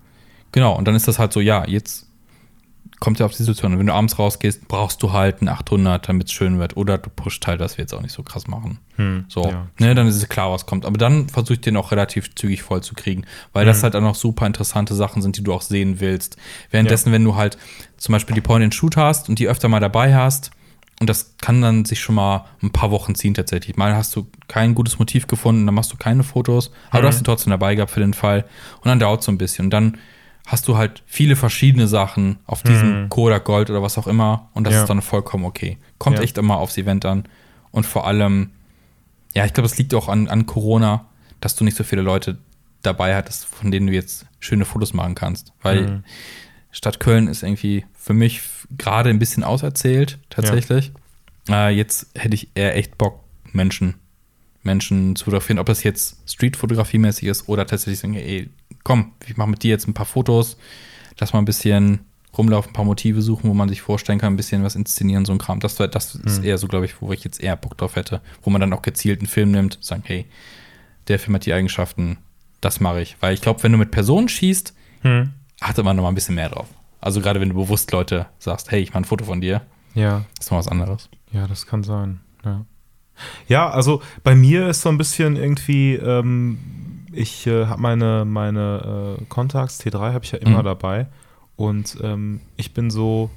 Genau, 0.52 0.76
und 0.76 0.88
dann 0.88 0.96
ist 0.96 1.08
das 1.08 1.20
halt 1.20 1.32
so, 1.34 1.40
ja, 1.40 1.66
jetzt 1.68 2.08
kommt 3.04 3.20
ja 3.20 3.26
auf 3.26 3.32
die 3.34 3.38
Situation. 3.44 3.74
Und 3.74 3.80
wenn 3.80 3.88
du 3.88 3.94
abends 3.94 4.18
rausgehst, 4.18 4.70
brauchst 4.70 5.04
du 5.04 5.12
halt 5.12 5.42
einen 5.42 5.50
800, 5.50 6.08
damit 6.08 6.28
es 6.28 6.32
schön 6.34 6.58
wird. 6.58 6.78
Oder 6.78 6.98
du 6.98 7.10
pusht 7.10 7.46
halt, 7.48 7.60
dass 7.60 7.78
wir 7.78 7.84
jetzt 7.84 7.94
auch 7.94 8.02
nicht 8.02 8.14
so 8.14 8.24
krass 8.24 8.48
machen. 8.48 8.80
Hm, 8.96 9.26
So, 9.28 9.44
ja. 9.50 9.68
ne, 9.78 9.94
dann 9.94 10.08
ist 10.08 10.16
es 10.16 10.30
klar, 10.30 10.52
was 10.54 10.66
kommt. 10.66 10.86
Aber 10.86 10.98
dann 10.98 11.28
versuche 11.28 11.56
ich 11.56 11.62
den 11.62 11.76
auch 11.76 11.92
relativ 11.92 12.34
zügig 12.36 12.64
voll 12.64 12.82
zu 12.82 12.94
kriegen, 12.96 13.26
weil 13.52 13.66
Mhm. 13.66 13.68
das 13.68 13.84
halt 13.84 13.96
auch 13.98 14.02
noch 14.02 14.16
super 14.16 14.48
interessante 14.48 14.96
Sachen 14.96 15.22
sind, 15.22 15.36
die 15.38 15.44
du 15.44 15.54
auch 15.54 15.62
sehen 15.62 16.00
willst. 16.00 16.38
Währenddessen, 16.72 17.12
wenn 17.12 17.26
du 17.26 17.36
halt 17.36 17.58
zum 17.98 18.14
Beispiel 18.14 18.36
die 18.36 18.42
Point-and-Shoot 18.42 18.96
hast 18.96 19.28
und 19.28 19.38
die 19.38 19.50
öfter 19.50 19.68
mal 19.68 19.82
dabei 19.82 20.16
hast, 20.16 20.52
und 21.02 21.10
das 21.10 21.36
kann 21.42 21.62
dann 21.62 21.84
sich 21.84 22.00
schon 22.00 22.16
mal 22.16 22.46
ein 22.62 22.72
paar 22.72 22.90
Wochen 22.92 23.16
ziehen 23.16 23.34
tatsächlich. 23.34 23.76
Mal 23.76 23.96
hast 23.96 24.16
du 24.16 24.28
kein 24.48 24.76
gutes 24.76 24.98
Motiv 25.00 25.28
gefunden, 25.28 25.66
dann 25.66 25.76
machst 25.76 25.92
du 25.92 25.98
keine 25.98 26.24
Fotos, 26.24 26.72
aber 26.90 27.02
du 27.02 27.08
Mhm. 27.08 27.10
hast 27.10 27.18
sie 27.18 27.24
trotzdem 27.26 27.52
dabei 27.52 27.76
gehabt 27.76 27.92
für 27.92 28.00
den 28.00 28.14
Fall. 28.14 28.46
Und 28.82 28.88
dann 28.88 29.00
dauert 29.00 29.20
es 29.20 29.26
so 29.26 29.32
ein 29.34 29.38
bisschen. 29.38 29.66
Und 29.66 29.72
dann 29.72 29.98
hast 30.46 30.68
du 30.68 30.78
halt 30.78 31.04
viele 31.06 31.36
verschiedene 31.36 31.88
Sachen 31.88 32.38
auf 32.46 32.64
diesem 32.64 33.08
Kodak 33.10 33.46
Gold 33.46 33.70
oder 33.70 33.82
was 33.82 33.98
auch 33.98 34.08
immer. 34.08 34.50
Und 34.54 34.66
das 34.66 34.72
Mhm. 34.74 34.76
Ja. 34.78 34.82
ist 34.84 34.90
dann 34.90 35.02
vollkommen 35.02 35.46
okay. 35.46 35.78
Kommt 36.00 36.18
Ja. 36.18 36.24
echt 36.24 36.38
immer 36.38 36.58
aufs 36.58 36.78
Event 36.78 37.06
an. 37.06 37.24
Und 37.72 37.86
vor 37.86 38.06
allem, 38.06 38.52
ja, 39.34 39.46
ich 39.46 39.54
glaube, 39.54 39.68
es 39.68 39.78
liegt 39.78 39.94
auch 39.94 40.10
an, 40.10 40.28
an 40.28 40.46
Corona, 40.46 41.06
dass 41.40 41.56
du 41.56 41.64
nicht 41.64 41.78
so 41.78 41.84
viele 41.84 42.02
Leute 42.02 42.38
dabei 42.82 43.16
hattest, 43.16 43.46
von 43.46 43.72
denen 43.72 43.88
du 43.88 43.94
jetzt 43.94 44.26
schöne 44.40 44.66
Fotos 44.66 44.94
machen 44.94 45.16
kannst. 45.16 45.54
Weil 45.62 45.82
Mhm. 45.88 46.04
Stadt 46.72 47.00
Köln 47.00 47.28
ist 47.28 47.44
irgendwie 47.44 47.86
für 47.94 48.14
mich 48.14 48.42
gerade 48.78 49.10
ein 49.10 49.20
bisschen 49.20 49.44
auserzählt, 49.44 50.20
tatsächlich. 50.30 50.92
Äh, 51.48 51.70
jetzt 51.76 52.08
hätte 52.16 52.36
ich 52.36 52.50
eher 52.56 52.76
echt 52.76 52.98
Bock, 52.98 53.20
Menschen, 53.54 53.96
Menschen 54.64 55.16
zu 55.16 55.26
fotografieren, 55.26 55.60
ob 55.60 55.68
das 55.68 55.84
jetzt 55.84 56.18
Street-Fotografie-mäßig 56.30 57.28
ist 57.28 57.48
oder 57.50 57.66
tatsächlich 57.68 58.00
sagen, 58.00 58.16
ey, 58.16 58.50
komm, 58.84 59.12
ich 59.28 59.38
mache 59.38 59.50
mit 59.50 59.64
dir 59.64 59.70
jetzt 59.72 59.88
ein 59.88 59.94
paar 59.94 60.06
Fotos, 60.06 60.58
lass 61.20 61.34
mal 61.34 61.40
ein 61.40 61.46
bisschen 61.46 62.00
rumlaufen, 62.38 62.72
ein 62.72 62.74
paar 62.74 62.86
Motive 62.86 63.22
suchen, 63.22 63.50
wo 63.50 63.54
man 63.54 63.70
sich 63.70 63.82
vorstellen 63.82 64.20
kann, 64.20 64.34
ein 64.34 64.38
bisschen 64.38 64.64
was 64.64 64.76
inszenieren, 64.76 65.24
so 65.26 65.32
ein 65.34 65.38
Kram. 65.38 65.60
Das, 65.60 65.76
das 65.76 66.16
ist 66.16 66.38
Hm. 66.38 66.44
eher 66.44 66.58
so, 66.58 66.68
glaube 66.68 66.86
ich, 66.86 67.00
wo 67.02 67.12
ich 67.14 67.24
jetzt 67.24 67.40
eher 67.42 67.56
Bock 67.56 67.78
drauf 67.78 67.96
hätte, 67.96 68.22
wo 68.42 68.50
man 68.50 68.60
dann 68.60 68.74
auch 68.74 68.82
gezielt 68.82 69.20
einen 69.20 69.28
Film 69.28 69.52
nimmt, 69.52 69.78
sagen, 69.82 70.04
hey, 70.06 70.26
der 71.08 71.20
Film 71.20 71.36
hat 71.36 71.46
die 71.46 71.54
Eigenschaften, 71.54 72.18
das 72.62 72.80
mache 72.80 73.02
ich. 73.02 73.18
Weil 73.20 73.34
ich 73.36 73.42
glaube, 73.42 73.62
wenn 73.64 73.72
du 73.72 73.78
mit 73.78 73.92
Personen 73.92 74.30
schießt, 74.30 74.74
Hm. 75.02 75.32
achtet 75.60 75.84
man 75.86 75.96
noch 75.96 76.04
mal 76.04 76.10
ein 76.10 76.16
bisschen 76.16 76.36
mehr 76.36 76.50
drauf. 76.50 76.68
Also 77.02 77.20
gerade 77.22 77.40
wenn 77.42 77.50
du 77.50 77.56
bewusst 77.56 77.92
Leute 77.92 78.26
sagst, 78.40 78.72
hey, 78.72 78.82
ich 78.82 78.90
mache 78.90 79.00
ein 79.00 79.06
Foto 79.06 79.26
von 79.26 79.42
dir, 79.42 79.62
Ja. 79.94 80.24
ist 80.40 80.50
noch 80.50 80.58
was 80.58 80.68
anderes. 80.70 81.10
Ja, 81.32 81.46
das 81.48 81.66
kann 81.68 81.84
sein. 81.84 82.22
Ja, 82.46 82.66
ja 83.48 83.70
also 83.70 84.02
bei 84.24 84.34
mir 84.36 84.70
ist 84.70 84.82
so 84.82 84.90
ein 84.90 84.98
bisschen 84.98 85.36
irgendwie, 85.36 85.96
ähm, 85.96 86.58
ich 87.14 87.48
äh, 87.48 87.66
habe 87.68 87.82
meine, 87.82 88.26
meine 88.26 89.18
äh, 89.20 89.24
Contacts, 89.30 89.80
T3 89.82 90.14
habe 90.14 90.24
ich 90.26 90.32
ja 90.32 90.40
immer 90.40 90.60
Mhm. 90.60 90.66
dabei. 90.66 91.08
Und 91.56 91.98
ähm, 92.02 92.42
ich 92.58 92.74
bin 92.74 92.90
so, 92.90 93.30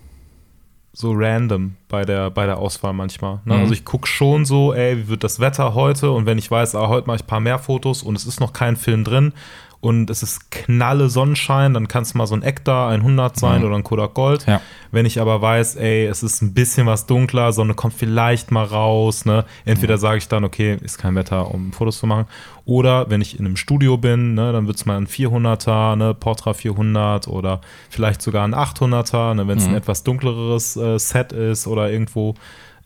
so 0.93 1.13
random 1.15 1.77
bei 1.89 2.05
der, 2.05 2.31
bei 2.31 2.47
der 2.47 2.57
Auswahl 2.59 2.95
manchmal. 2.95 3.41
Ne? 3.45 3.55
Mhm. 3.55 3.61
Also 3.61 3.73
ich 3.75 3.85
gucke 3.85 4.07
schon 4.07 4.45
so, 4.47 4.73
ey, 4.73 4.97
wie 4.97 5.09
wird 5.09 5.23
das 5.25 5.39
Wetter 5.41 5.75
heute? 5.75 6.11
Und 6.11 6.25
wenn 6.27 6.39
ich 6.39 6.51
weiß, 6.51 6.75
ah, 6.75 6.89
heute 6.89 7.07
mache 7.07 7.17
ich 7.17 7.25
ein 7.25 7.27
paar 7.27 7.41
mehr 7.41 7.59
Fotos 7.59 8.03
und 8.03 8.17
es 8.17 8.27
ist 8.27 8.41
noch 8.41 8.53
kein 8.55 8.77
Film 8.77 9.05
drin 9.05 9.33
und 9.81 10.11
es 10.11 10.23
ist 10.23 10.51
knalle 10.51 11.09
Sonnenschein, 11.09 11.75
dann 11.75 11.87
kann 11.89 12.03
es 12.03 12.15
mal 12.15 12.27
so 12.27 12.35
ein 12.35 12.43
Ektar 12.43 12.91
100 12.91 13.37
sein 13.39 13.61
Mhm. 13.61 13.67
oder 13.67 13.77
ein 13.77 13.85
Kodak 13.85 14.15
Gold. 14.15 14.47
Ja. 14.47 14.61
Wenn 14.91 15.07
ich 15.07 15.21
aber 15.21 15.41
weiß, 15.43 15.77
ey, 15.77 16.07
es 16.07 16.23
ist 16.23 16.43
ein 16.43 16.55
bisschen 16.55 16.87
was 16.87 17.07
dunkler, 17.07 17.53
Sonne 17.53 17.75
kommt 17.75 17.95
vielleicht 17.95 18.51
mal 18.51 18.65
raus, 18.65 19.25
ne? 19.27 19.45
Entweder 19.65 19.99
sage 19.99 20.19
ich 20.19 20.29
dann, 20.29 20.45
okay, 20.45 20.77
ist 20.83 20.99
kein 20.99 21.15
Wetter, 21.15 21.53
um 21.53 21.73
Fotos 21.73 21.99
zu 21.99 22.07
machen. 22.07 22.27
Oder 22.65 23.11
wenn 23.11 23.21
ich 23.21 23.39
in 23.39 23.47
einem 23.47 23.57
Studio 23.57 23.97
bin, 23.97 24.35
ne, 24.35 24.53
dann 24.53 24.67
wird 24.67 24.77
es 24.77 24.87
mal 24.87 24.97
ein 24.97 25.07
400er, 25.07 25.95
ne, 25.97 26.15
Portra 26.15 26.53
400 26.55 27.29
oder 27.29 27.61
vielleicht 27.91 28.23
sogar 28.23 28.45
ein 28.47 28.55
800er, 28.55 29.35
ne, 29.35 29.47
wenn 29.47 29.59
es 29.59 29.65
Mhm. 29.67 29.75
ein 29.75 29.77
etwas 29.77 30.03
dunkleres 30.03 30.77
äh, 30.77 30.99
Set 30.99 31.33
ist 31.33 31.67
oder 31.67 31.91
irgendwo 31.91 32.35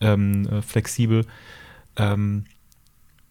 ähm, 0.01 0.47
äh, 0.51 0.61
flexibel. 0.61 1.25
Ähm, 1.97 2.45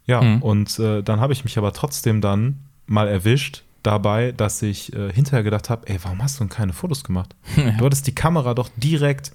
ja, 0.07 0.21
Mhm. 0.23 0.43
und 0.43 0.79
äh, 0.79 1.03
dann 1.03 1.21
habe 1.21 1.33
ich 1.33 1.45
mich 1.45 1.57
aber 1.59 1.73
trotzdem 1.73 2.21
dann 2.21 2.59
mal 2.91 3.09
erwischt 3.09 3.63
dabei, 3.83 4.33
dass 4.33 4.61
ich 4.63 4.93
äh, 4.95 5.11
hinterher 5.13 5.43
gedacht 5.43 5.71
habe, 5.71 5.89
ey, 5.89 5.99
warum 6.03 6.23
hast 6.23 6.39
du 6.39 6.45
denn 6.45 6.51
keine 6.51 6.73
Fotos 6.75 7.03
gemacht? 7.05 7.35
Du 7.79 7.85
hattest 7.87 8.07
die 8.07 8.15
Kamera 8.15 8.53
doch 8.55 8.69
direkt, 8.77 9.33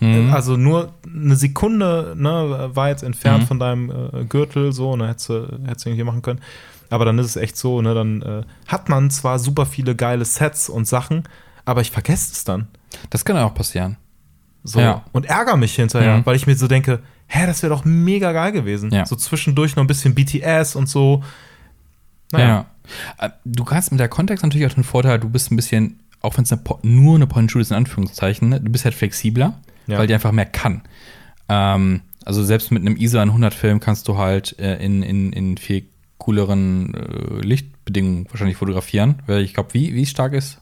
Mhm. 0.00 0.28
äh, 0.28 0.32
also 0.32 0.56
nur 0.56 0.92
eine 1.06 1.36
Sekunde 1.36 2.14
ne, 2.18 2.70
weit 2.74 3.02
entfernt 3.02 3.44
Mhm. 3.44 3.46
von 3.46 3.58
deinem 3.58 3.90
äh, 3.90 4.24
Gürtel, 4.24 4.72
so, 4.72 4.96
ne, 4.96 5.08
hättest 5.08 5.28
du, 5.30 5.58
hättest 5.66 5.86
du 5.86 5.90
irgendwie 5.90 6.04
machen 6.04 6.20
können. 6.22 6.40
Aber 6.90 7.04
dann 7.04 7.18
ist 7.18 7.26
es 7.26 7.36
echt 7.36 7.56
so, 7.56 7.80
ne, 7.80 7.94
dann 7.94 8.22
äh, 8.22 8.42
hat 8.66 8.88
man 8.88 9.10
zwar 9.10 9.38
super 9.38 9.64
viele 9.66 9.94
geile 9.96 10.24
Sets 10.24 10.68
und 10.68 10.86
Sachen, 10.86 11.22
aber 11.64 11.80
ich 11.80 11.90
vergesse 11.90 12.32
es 12.32 12.44
dann. 12.44 12.68
Das 13.10 13.24
kann 13.24 13.36
auch 13.38 13.54
passieren. 13.54 13.96
So. 14.64 14.80
Ja. 14.80 15.04
Und 15.12 15.26
ärgere 15.26 15.56
mich 15.56 15.74
hinterher, 15.76 16.18
Mhm. 16.18 16.26
weil 16.26 16.36
ich 16.36 16.46
mir 16.46 16.56
so 16.56 16.66
denke, 16.68 17.00
hä, 17.28 17.46
das 17.46 17.62
wäre 17.62 17.72
doch 17.74 17.84
mega 17.84 18.32
geil 18.32 18.52
gewesen. 18.52 18.90
Ja. 18.90 19.06
So 19.06 19.16
zwischendurch 19.16 19.76
noch 19.76 19.82
ein 19.84 19.86
bisschen 19.86 20.14
BTS 20.14 20.76
und 20.76 20.88
so. 20.88 21.22
Naja. 22.32 22.66
Ja. 23.18 23.26
Äh, 23.26 23.30
Du 23.44 23.66
hast 23.66 23.90
mit 23.90 24.00
der 24.00 24.08
Kontext 24.08 24.42
natürlich 24.44 24.66
auch 24.66 24.74
den 24.74 24.84
Vorteil, 24.84 25.18
du 25.18 25.28
bist 25.28 25.50
ein 25.50 25.56
bisschen, 25.56 26.00
auch 26.20 26.36
wenn 26.36 26.44
es 26.44 26.54
nur 26.82 27.14
eine 27.16 27.26
Point-and-Shoot 27.26 27.62
ist, 27.62 27.70
in 27.70 27.76
Anführungszeichen, 27.76 28.48
ne, 28.48 28.60
du 28.60 28.70
bist 28.70 28.84
halt 28.84 28.94
flexibler, 28.94 29.60
Ja. 29.86 29.98
weil 29.98 30.06
die 30.06 30.14
einfach 30.14 30.32
mehr 30.32 30.46
kann. 30.46 30.82
Ähm, 31.48 32.02
also 32.24 32.42
selbst 32.44 32.70
mit 32.72 32.82
einem 32.82 32.96
ISO 32.96 33.18
100 33.18 33.54
Film 33.54 33.80
kannst 33.80 34.08
du 34.08 34.16
halt 34.18 34.58
äh, 34.58 34.76
in, 34.84 35.02
in, 35.02 35.32
in 35.32 35.56
viel 35.58 35.84
cooleren 36.18 36.94
äh, 36.94 37.40
Lichtbedingungen 37.46 38.26
wahrscheinlich 38.30 38.56
fotografieren. 38.56 39.22
Weil 39.26 39.42
ich 39.42 39.54
glaube, 39.54 39.74
wie, 39.74 39.94
wie 39.94 40.06
stark 40.06 40.32
ist? 40.32 40.58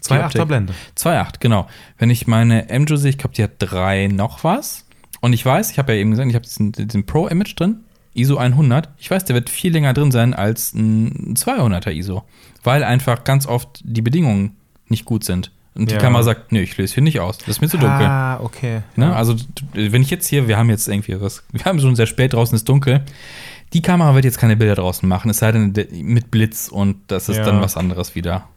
Zwei 0.00 0.18
die 0.18 0.24
Optik? 0.24 0.40
Achter 0.40 0.46
Blende. 0.46 0.74
2,8, 0.98 1.34
genau. 1.40 1.66
Wenn 1.98 2.10
ich 2.10 2.26
meine 2.26 2.66
MJO 2.70 2.96
sehe, 2.96 3.10
ich 3.10 3.18
glaube, 3.18 3.34
die 3.34 3.42
hat 3.42 3.52
drei 3.58 4.08
noch 4.08 4.44
was. 4.44 4.86
Und 5.20 5.32
ich 5.32 5.44
weiß, 5.44 5.70
ich 5.70 5.78
habe 5.78 5.92
ja 5.94 5.98
eben 6.00 6.10
gesagt, 6.10 6.28
ich 6.28 6.34
habe 6.34 6.44
diesen, 6.44 6.72
diesen 6.72 7.06
Pro-Image 7.06 7.58
drin. 7.58 7.80
ISO 8.14 8.36
100, 8.38 8.88
ich 8.98 9.10
weiß, 9.10 9.24
der 9.24 9.34
wird 9.34 9.50
viel 9.50 9.72
länger 9.72 9.92
drin 9.92 10.10
sein 10.10 10.34
als 10.34 10.74
ein 10.74 11.34
200er 11.36 11.92
ISO, 11.92 12.24
weil 12.64 12.82
einfach 12.84 13.24
ganz 13.24 13.46
oft 13.46 13.80
die 13.84 14.02
Bedingungen 14.02 14.56
nicht 14.88 15.04
gut 15.04 15.24
sind. 15.24 15.52
Und 15.76 15.88
die 15.90 15.94
Ja. 15.94 16.00
Kamera 16.00 16.24
sagt, 16.24 16.50
nee, 16.50 16.62
ich 16.62 16.76
löse 16.76 16.94
hier 16.94 17.02
nicht 17.04 17.20
aus, 17.20 17.38
das 17.38 17.48
ist 17.48 17.60
mir 17.60 17.68
zu 17.68 17.78
dunkel. 17.78 18.04
Ah, 18.06 18.40
okay. 18.42 18.80
Ne? 18.96 19.14
Also, 19.14 19.36
wenn 19.72 20.02
ich 20.02 20.10
jetzt 20.10 20.26
hier, 20.26 20.48
wir 20.48 20.58
haben 20.58 20.68
jetzt 20.68 20.88
irgendwie 20.88 21.20
was, 21.20 21.44
wir 21.52 21.64
haben 21.64 21.78
schon 21.78 21.94
sehr 21.94 22.06
spät 22.06 22.32
draußen 22.32 22.56
ist 22.56 22.68
dunkel. 22.68 23.02
Die 23.72 23.82
Kamera 23.82 24.14
wird 24.16 24.24
jetzt 24.24 24.38
keine 24.38 24.56
Bilder 24.56 24.74
draußen 24.74 25.08
machen, 25.08 25.30
es 25.30 25.38
sei 25.38 25.52
denn 25.52 25.72
de- 25.72 26.02
mit 26.02 26.32
Blitz 26.32 26.66
und 26.68 26.96
das 27.06 27.28
ist 27.28 27.36
Ja. 27.36 27.44
dann 27.44 27.60
was 27.60 27.76
anderes 27.76 28.16
wieder. 28.16 28.48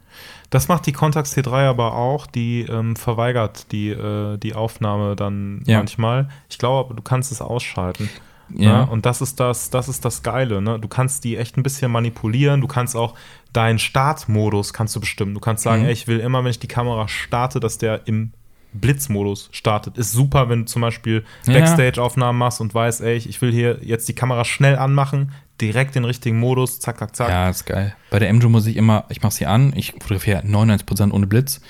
Das 0.50 0.66
macht 0.66 0.86
die 0.86 0.92
Contax 0.92 1.36
T3 1.36 1.68
aber 1.68 1.94
auch, 1.94 2.26
die 2.26 2.62
ähm, 2.68 2.96
verweigert 2.96 3.70
die, 3.70 3.90
äh, 3.90 4.36
die 4.36 4.54
Aufnahme 4.54 5.14
dann 5.14 5.62
Ja. 5.66 5.78
manchmal. 5.78 6.28
Ich 6.50 6.58
glaube, 6.58 6.86
aber 6.86 6.94
du 6.96 7.02
kannst 7.02 7.30
es 7.30 7.40
ausschalten. 7.40 8.10
Ja. 8.54 8.84
Ne? 8.84 8.90
Und 8.90 9.06
das 9.06 9.20
ist 9.20 9.40
das, 9.40 9.70
das 9.70 9.88
ist 9.88 10.04
das 10.04 10.22
Geile. 10.22 10.60
Ne? 10.62 10.78
Du 10.78 10.88
kannst 10.88 11.24
die 11.24 11.36
echt 11.36 11.56
ein 11.56 11.62
bisschen 11.62 11.90
manipulieren. 11.90 12.60
Du 12.60 12.66
kannst 12.66 12.96
auch 12.96 13.14
deinen 13.52 13.78
Startmodus 13.78 14.72
kannst 14.72 14.94
du 14.96 15.00
bestimmen. 15.00 15.34
Du 15.34 15.40
kannst 15.40 15.62
sagen, 15.62 15.82
Mhm. 15.82 15.88
ey, 15.88 15.92
ich 15.92 16.06
will 16.08 16.18
immer, 16.20 16.42
wenn 16.42 16.50
ich 16.50 16.58
die 16.58 16.68
Kamera 16.68 17.06
starte, 17.08 17.60
dass 17.60 17.78
der 17.78 18.06
im 18.06 18.32
Blitzmodus 18.72 19.48
startet. 19.52 19.96
Ist 19.98 20.10
super, 20.12 20.48
wenn 20.48 20.60
du 20.60 20.64
zum 20.66 20.82
Beispiel. 20.82 21.24
Backstage-Aufnahmen 21.46 22.38
machst 22.38 22.60
und 22.60 22.74
weißt, 22.74 23.00
ey, 23.02 23.16
ich 23.16 23.40
will 23.40 23.52
hier 23.52 23.78
jetzt 23.82 24.08
die 24.08 24.14
Kamera 24.14 24.44
schnell 24.44 24.76
anmachen, 24.76 25.30
direkt 25.60 25.94
den 25.94 26.04
richtigen 26.04 26.38
Modus, 26.40 26.80
zack, 26.80 26.98
zack, 26.98 27.14
zack. 27.14 27.28
Ja, 27.28 27.48
ist 27.48 27.66
geil. 27.66 27.94
Bei 28.10 28.18
der 28.18 28.32
MJO 28.32 28.48
muss 28.48 28.66
ich 28.66 28.76
immer, 28.76 29.04
ich 29.08 29.22
mache 29.22 29.32
sie 29.32 29.46
an, 29.46 29.72
ich 29.76 29.92
fotografiere 29.92 30.40
99% 30.44 31.12
ohne 31.12 31.26
Blitz. 31.28 31.60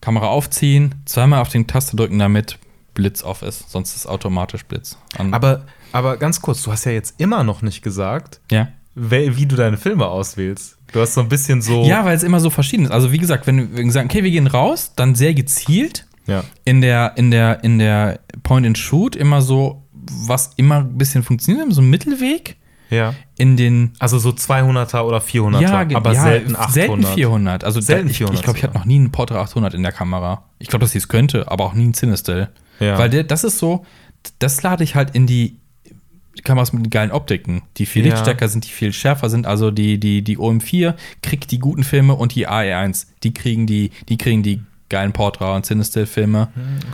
Kamera 0.00 0.26
aufziehen, 0.28 0.94
zweimal 1.04 1.40
auf 1.40 1.48
den 1.48 1.66
Taste 1.66 1.96
drücken, 1.96 2.18
damit 2.18 2.58
Blitz 2.94 3.22
off 3.22 3.42
ist. 3.42 3.70
Sonst 3.70 3.96
ist 3.96 4.06
automatisch 4.06 4.64
Blitz 4.64 4.98
an. 5.18 5.32
Aber, 5.34 5.64
aber 5.92 6.16
ganz 6.16 6.40
kurz, 6.42 6.62
du 6.62 6.72
hast 6.72 6.84
ja 6.84 6.92
jetzt 6.92 7.14
immer 7.20 7.44
noch 7.44 7.62
nicht 7.62 7.82
gesagt, 7.82 8.40
ja. 8.50 8.68
wie 8.94 9.46
du 9.46 9.56
deine 9.56 9.76
Filme 9.76 10.06
auswählst. 10.06 10.76
Du 10.92 11.00
hast 11.00 11.14
so 11.14 11.22
ein 11.22 11.28
bisschen 11.28 11.62
so. 11.62 11.84
Ja, 11.84 12.04
weil 12.04 12.16
es 12.16 12.22
immer 12.22 12.40
so 12.40 12.50
verschieden 12.50 12.84
ist. 12.84 12.90
Also 12.90 13.12
wie 13.12 13.18
gesagt, 13.18 13.46
wenn 13.46 13.74
wir 13.74 13.90
sagen, 13.92 14.08
okay, 14.10 14.22
wir 14.24 14.30
gehen 14.30 14.46
raus, 14.46 14.92
dann 14.94 15.14
sehr 15.14 15.32
gezielt 15.34 16.06
Ja. 16.26 16.44
in 16.64 16.80
der, 16.82 17.14
in 17.16 17.30
der, 17.30 17.64
in 17.64 17.78
der 17.78 18.20
Point 18.42 18.66
and 18.66 18.76
Shoot 18.76 19.16
immer 19.16 19.40
so, 19.40 19.82
was 19.92 20.50
immer 20.56 20.80
ein 20.80 20.98
bisschen 20.98 21.22
funktioniert, 21.22 21.72
so 21.72 21.80
ein 21.80 21.88
Mittelweg 21.88 22.56
ja. 22.90 23.14
in 23.38 23.56
den 23.56 23.92
Also 24.00 24.18
so 24.18 24.30
200er 24.30 25.00
oder 25.02 25.18
400er, 25.18 25.86
ge- 25.86 25.96
aber 25.96 26.12
ja, 26.12 26.22
selten 26.22 26.56
800. 26.56 26.72
Selten 26.72 27.04
400. 27.14 27.64
Also 27.64 27.80
Selten 27.80 28.06
da, 28.08 28.10
ich, 28.10 28.16
400 28.18 28.38
Ich 28.38 28.44
glaube, 28.44 28.58
ich 28.58 28.64
hatte 28.64 28.74
noch 28.76 28.84
nie 28.84 28.96
einen 28.96 29.10
Portra 29.12 29.40
800 29.40 29.72
in 29.72 29.82
der 29.82 29.92
Kamera. 29.92 30.44
Ich 30.58 30.68
glaube, 30.68 30.84
dass 30.84 30.94
ich 30.94 31.04
es 31.04 31.08
könnte, 31.08 31.50
aber 31.50 31.64
auch 31.64 31.72
nie 31.72 31.84
einen 31.84 31.94
Cinestill. 31.94 32.50
Ja. 32.82 32.98
Weil 32.98 33.10
der, 33.10 33.24
das 33.24 33.44
ist 33.44 33.58
so, 33.58 33.84
das 34.38 34.62
lade 34.62 34.84
ich 34.84 34.94
halt 34.94 35.14
in 35.14 35.26
die 35.26 35.56
Kameras 36.44 36.72
mit 36.72 36.84
den 36.86 36.90
geilen 36.90 37.12
Optiken, 37.12 37.62
die 37.76 37.86
viel 37.86 38.02
Ja. 38.04 38.10
lichtstärker 38.12 38.48
sind, 38.48 38.64
die 38.64 38.70
viel 38.70 38.92
schärfer 38.92 39.28
sind. 39.30 39.46
Also 39.46 39.70
die, 39.70 39.98
die, 40.00 40.22
die 40.22 40.38
OM4 40.38 40.94
kriegt 41.22 41.50
die 41.50 41.58
guten 41.58 41.84
Filme 41.84 42.14
und 42.14 42.34
die 42.34 42.48
AE1, 42.48 43.06
die 43.22 43.34
kriegen 43.34 43.66
die, 43.66 43.90
die 44.08 44.16
kriegen 44.18 44.42
die 44.42 44.62
geilen 44.88 45.12
Portra 45.12 45.54
und 45.56 45.64
Cinestill-Filme, 45.66 46.48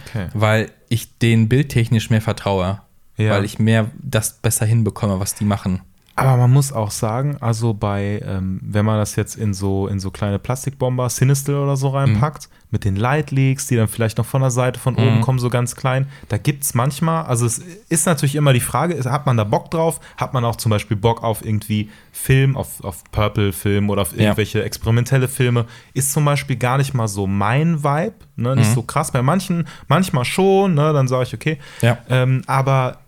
Okay. 0.09 0.29
weil 0.35 0.71
ich 0.89 1.19
denen 1.19 1.49
bildtechnisch 1.49 2.11
mehr 2.11 2.21
vertraue. 2.23 2.81
Ja. 3.17 3.31
Weil 3.31 3.45
ich 3.45 3.59
mehr 3.59 3.91
das 4.01 4.35
besser 4.39 4.65
hinbekomme, 4.67 5.19
was 5.19 5.35
die 5.35 5.45
machen. 5.45 5.81
Aber 6.19 6.37
man 6.37 6.51
muss 6.51 6.73
auch 6.73 6.91
sagen, 6.91 7.37
also 7.41 7.75
bei, 7.75 8.21
ähm, 8.25 8.59
wenn 8.63 8.85
man 8.85 8.99
das 8.99 9.15
jetzt 9.17 9.37
in 9.37 9.55
so, 9.55 9.87
in 9.87 10.01
so 10.01 10.11
kleine 10.11 10.39
Plastikbomber, 10.39 11.09
Sinistel 11.11 11.55
oder 11.57 11.77
so 11.77 11.91
reinpackt, 11.91 12.49
mit 12.71 12.85
den 12.85 12.97
Lightleaks, 12.97 13.67
die 13.69 13.77
dann 13.77 13.89
vielleicht 13.89 14.19
noch 14.19 14.27
von 14.27 14.43
der 14.43 14.51
Seite, 14.51 14.79
von 14.81 14.97
oben 14.97 15.21
kommen, 15.23 15.39
so 15.39 15.49
ganz 15.49 15.75
klein, 15.77 16.09
da 16.29 16.37
gibt 16.37 16.65
es 16.65 16.75
manchmal, 16.75 17.25
also 17.25 17.47
es 17.47 17.59
ist 17.89 18.05
natürlich 18.07 18.35
immer 18.35 18.53
die 18.53 18.61
Frage, 18.61 18.95
ist, 18.95 19.07
hat 19.09 19.27
man 19.27 19.37
da 19.37 19.45
Bock 19.45 19.71
drauf? 19.71 20.01
Hat 20.17 20.35
man 20.35 20.45
auch 20.45 20.57
zum 20.57 20.71
Beispiel 20.71 20.97
Bock 20.97 21.23
auf 21.23 21.45
irgendwie 21.45 21.89
Film, 22.13 22.57
auf, 22.57 22.83
auf 22.85 23.05
Purple-Film 23.11 23.89
oder 23.89 24.03
auf 24.03 24.13
Ja. 24.13 24.25
irgendwelche 24.25 24.65
experimentelle 24.65 25.29
Filme? 25.29 25.67
Ist 25.95 26.13
zum 26.13 26.25
Beispiel 26.25 26.57
gar 26.57 26.79
nicht 26.79 26.95
mal 26.95 27.09
so 27.09 27.27
mein 27.27 27.85
Vibe, 27.85 28.15
ne? 28.37 28.57
nicht 28.57 28.73
so 28.75 28.83
krass. 28.83 29.13
Bei 29.13 29.23
manchen, 29.23 29.67
manchmal 29.87 30.25
schon, 30.25 30.75
ne? 30.75 30.93
dann 30.93 31.09
sage 31.09 31.23
ich, 31.23 31.35
okay. 31.35 31.59
Ja. 31.81 31.99
Ähm, 32.11 32.43
aber 32.47 32.99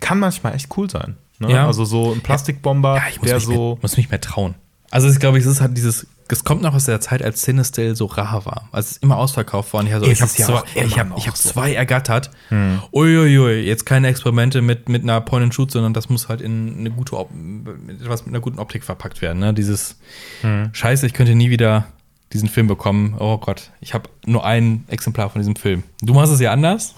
kann 0.00 0.18
manchmal 0.18 0.54
echt 0.54 0.68
cool 0.78 0.88
sein. 0.88 1.16
Ne? 1.40 1.52
Ja. 1.52 1.66
Also 1.66 1.84
so 1.84 2.12
ein 2.12 2.20
Plastikbomber, 2.20 2.96
Ja, 2.96 3.02
ich 3.10 3.18
muss, 3.18 3.26
der 3.26 3.36
mich 3.36 3.44
so. 3.44 3.50
mehr, 3.52 3.78
muss 3.82 3.96
mich 3.96 4.10
mehr 4.10 4.20
trauen. 4.20 4.54
Also 4.90 5.08
ich 5.08 5.18
glaube, 5.18 5.38
es 5.38 5.46
ist 5.46 5.60
halt 5.60 5.76
dieses, 5.76 6.06
es 6.28 6.44
kommt 6.44 6.62
noch 6.62 6.74
aus 6.74 6.84
der 6.84 7.00
Zeit, 7.00 7.22
als 7.22 7.42
Cinestill 7.42 7.96
so 7.96 8.06
rar 8.06 8.44
war. 8.44 8.68
Also 8.72 8.86
es 8.86 8.90
ist 8.92 9.02
immer 9.02 9.16
ausverkauft 9.16 9.72
worden. 9.72 9.86
Ich, 9.86 9.94
also, 9.94 10.06
ich 10.06 10.20
habe 10.20 10.32
ja 10.36 10.46
zwei, 10.46 10.54
auch 10.54 10.66
immer 10.74 10.86
ich 10.86 10.98
hab, 10.98 11.18
ich 11.18 11.28
hab 11.28 11.36
so. 11.36 11.48
zwei 11.50 11.74
ergattert. 11.74 12.30
Uiuiui, 12.92 13.60
jetzt 13.62 13.86
keine 13.86 14.08
Experimente 14.08 14.62
mit, 14.62 14.88
mit 14.88 15.02
einer 15.02 15.20
Point 15.20 15.44
and 15.44 15.54
Shoot, 15.54 15.70
sondern 15.70 15.94
das 15.94 16.08
muss 16.08 16.28
halt 16.28 16.40
in 16.40 16.78
eine 16.78 16.90
gute, 16.90 17.16
etwas 17.88 18.26
mit 18.26 18.34
einer 18.34 18.40
guten 18.40 18.58
Optik 18.58 18.84
verpackt 18.84 19.22
werden. 19.22 19.38
Ne? 19.38 19.54
Dieses 19.54 19.96
Scheiße, 20.72 21.06
ich 21.06 21.14
könnte 21.14 21.34
nie 21.34 21.50
wieder 21.50 21.86
diesen 22.32 22.48
Film 22.48 22.66
bekommen. 22.66 23.14
Oh 23.18 23.38
Gott, 23.38 23.70
ich 23.80 23.94
habe 23.94 24.08
nur 24.26 24.44
ein 24.44 24.84
Exemplar 24.88 25.30
von 25.30 25.40
diesem 25.40 25.56
Film. 25.56 25.84
Du 26.00 26.14
machst 26.14 26.32
es 26.32 26.40
ja 26.40 26.52
anders. 26.52 26.94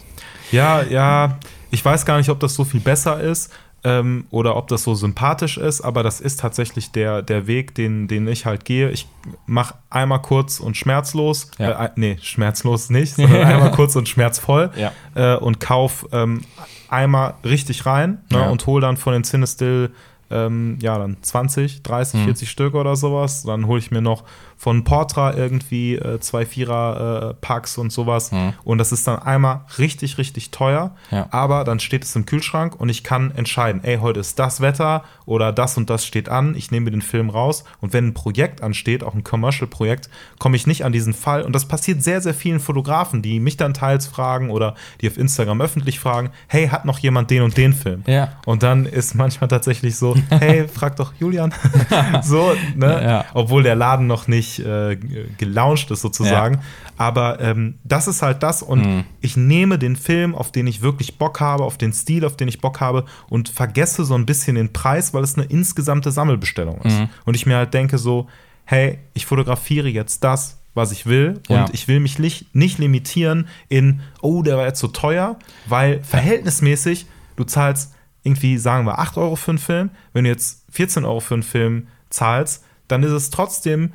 Ja, 0.51 0.83
ja, 0.83 1.39
ich 1.71 1.83
weiß 1.83 2.05
gar 2.05 2.19
nicht, 2.19 2.29
ob 2.29 2.41
das 2.41 2.55
so 2.55 2.65
viel 2.65 2.81
besser 2.81 3.21
ist 3.21 3.51
ähm, 3.85 4.27
oder 4.31 4.57
ob 4.57 4.69
das 4.69 4.85
so 4.85 4.95
sympathisch 4.95 5.59
ist, 5.59 5.81
aber 5.81 6.03
das 6.03 6.21
ist 6.21 6.39
tatsächlich 6.41 6.93
der, 6.93 7.21
der 7.23 7.47
Weg, 7.47 7.75
den, 7.75 8.07
den 8.09 8.29
ich 8.29 8.47
halt 8.47 8.65
gehe. 8.65 8.91
Ich 8.91 9.09
mache 9.47 9.75
einmal 9.91 10.23
kurz 10.23 10.61
und 10.61 10.77
schmerzlos. 10.77 11.51
Ja. 11.59 11.87
Äh, 11.87 11.91
nee, 11.97 12.17
schmerzlos 12.23 12.91
nicht, 12.91 13.15
sondern 13.17 13.43
einmal 13.43 13.71
kurz 13.73 13.97
und 13.97 14.09
schmerzvoll 14.09 14.71
Ja. 14.77 14.93
äh, 15.15 15.37
und 15.37 15.59
kauf 15.61 16.07
ähm, 16.13 16.43
einmal 16.89 17.35
richtig 17.45 17.85
rein 17.87 18.19
ne, 18.31 18.39
Ja. 18.39 18.51
und 18.51 18.65
hol 18.67 18.81
dann 18.81 18.97
von 18.97 19.13
den 19.15 19.25
Cinestill 19.25 19.91
ähm, 20.33 20.79
ja, 20.81 20.99
dann 20.99 21.17
20, 21.23 21.83
30, 21.83 22.21
Mhm. 22.21 22.25
40 22.25 22.51
Stück 22.51 22.75
oder 22.75 22.97
sowas. 22.97 23.43
Dann 23.45 23.67
hole 23.67 23.79
ich 23.79 23.91
mir 23.91 24.01
noch 24.03 24.25
von 24.57 24.85
Portra 24.85 25.35
irgendwie 25.35 25.97
äh, 25.97 26.21
zwei 26.21 26.47
Vierer-Packs 26.47 27.79
und 27.79 27.91
sowas. 27.93 28.33
Mhm. 28.33 28.55
Und 28.65 28.79
das 28.79 28.93
ist 28.93 29.07
dann 29.07 29.19
einmal 29.19 29.63
richtig, 29.79 30.19
richtig 30.19 30.51
teuer. 30.51 30.95
Ja. 31.11 31.27
Aber 31.31 31.65
dann 31.65 31.81
steht 31.81 32.05
es 32.05 32.15
im 32.17 32.27
Kühlschrank 32.27 32.79
und 32.79 32.89
ich 32.89 33.03
kann 33.05 33.33
entscheiden, 33.33 33.83
ey, 33.85 33.99
heute 33.99 34.21
ist 34.21 34.39
das 34.39 34.61
Wetter 34.61 35.05
oder 35.27 35.53
das 35.53 35.77
und 35.77 35.91
das 35.91 36.07
steht 36.07 36.29
an. 36.29 36.55
Ich 36.57 36.71
nehme 36.71 36.85
mir 36.85 36.91
den 36.93 37.03
Film 37.03 37.31
raus. 37.31 37.65
Und 37.81 37.93
wenn 37.93 38.09
ein 38.09 38.15
Projekt 38.15 38.63
ansteht, 38.63 39.03
auch 39.03 39.15
ein 39.15 39.25
Commercial-Projekt, 39.25 40.09
komme 40.39 40.57
ich 40.57 40.67
nicht 40.67 40.85
an 40.85 40.93
diesen 40.93 41.13
Fall. 41.15 41.43
Und 41.43 41.55
das 41.55 41.67
passiert 41.67 42.03
sehr, 42.03 42.21
sehr 42.21 42.35
vielen 42.35 42.61
Fotografen, 42.61 43.23
die 43.23 43.41
mich 43.41 43.57
dann 43.57 43.75
teils 43.75 44.07
fragen 44.07 44.51
oder 44.51 44.75
die 45.01 45.09
auf 45.09 45.19
Instagram 45.19 45.61
öffentlich 45.61 45.99
fragen, 45.99 46.31
hey, 46.47 46.69
hat 46.69 46.85
noch 46.85 46.99
jemand 46.99 47.31
den 47.31 47.43
und 47.43 47.57
den 47.57 47.73
Film? 47.73 48.03
Ja. 48.07 48.35
Und 48.47 48.63
dann 48.63 48.87
ist 48.87 49.15
manchmal 49.15 49.49
tatsächlich 49.49 49.97
so, 49.97 50.17
hey, 50.31 50.69
frag 50.69 50.97
doch 50.97 51.13
Julian. 51.19 51.53
so, 52.23 52.53
ne? 52.75 53.03
Ja. 53.03 53.25
Obwohl 53.35 53.63
der 53.63 53.75
Laden 53.75 54.07
noch 54.07 54.29
nicht 54.29 54.59
äh, 54.61 54.97
gelauncht 55.39 55.91
ist 55.91 56.01
sozusagen. 56.03 56.61
Aber 56.97 57.41
ähm, 57.41 57.79
das 57.85 58.09
ist 58.09 58.23
halt 58.23 58.43
das. 58.43 58.63
Und 58.63 58.83
Mhm. 58.83 59.05
ich 59.21 59.37
nehme 59.37 59.79
den 59.79 59.97
Film, 59.97 60.35
auf 60.35 60.53
den 60.53 60.67
ich 60.67 60.83
wirklich 60.83 61.19
Bock 61.19 61.41
habe, 61.41 61.65
auf 61.65 61.79
den 61.79 61.93
Stil, 61.93 62.25
auf 62.25 62.37
den 62.37 62.49
ich 62.49 62.61
Bock 62.61 62.81
habe 62.81 63.05
und 63.29 63.49
vergesse 63.49 64.05
so 64.05 64.15
ein 64.15 64.27
bisschen 64.27 64.57
den 64.57 64.73
Preis, 64.73 65.13
weil 65.15 65.23
es 65.25 65.37
eine 65.37 65.47
insgesamte 65.47 66.11
Sammelbestellung 66.11 66.81
ist. 66.83 66.99
Mhm. 66.99 67.09
Und 67.25 67.35
ich 67.35 67.47
mir 67.47 67.57
halt 67.57 67.75
denke 67.75 67.99
so, 67.99 68.29
hey, 68.65 68.99
ich 69.15 69.27
fotografiere 69.27 69.89
jetzt 69.89 70.23
das, 70.25 70.59
was 70.75 70.93
ich 70.93 71.05
will. 71.07 71.41
Ja. 71.49 71.65
Und 71.65 71.75
ich 71.75 71.89
will 71.89 72.01
mich 72.01 72.19
nicht, 72.19 72.55
nicht 72.55 72.79
limitieren 72.79 73.47
in, 73.69 74.01
oh, 74.23 74.43
der 74.43 74.57
war 74.57 74.67
jetzt 74.67 74.81
so 74.81 74.89
teuer, 74.89 75.37
weil 75.67 76.03
verhältnismäßig, 76.03 77.07
du 77.37 77.45
zahlst 77.45 77.93
irgendwie, 78.23 78.59
sagen 78.59 78.87
wir, 78.87 78.99
8 78.99 79.17
Euro 79.19 79.37
für 79.37 79.51
einen 79.53 79.59
Film. 79.59 79.91
Wenn 80.13 80.25
du 80.25 80.31
jetzt 80.31 80.65
14 80.71 81.05
Euro 81.05 81.21
für 81.21 81.35
einen 81.35 81.43
Film 81.43 81.89
zahlst, 82.11 82.65
dann 82.89 83.03
ist 83.03 83.11
es 83.13 83.31
trotzdem 83.31 83.93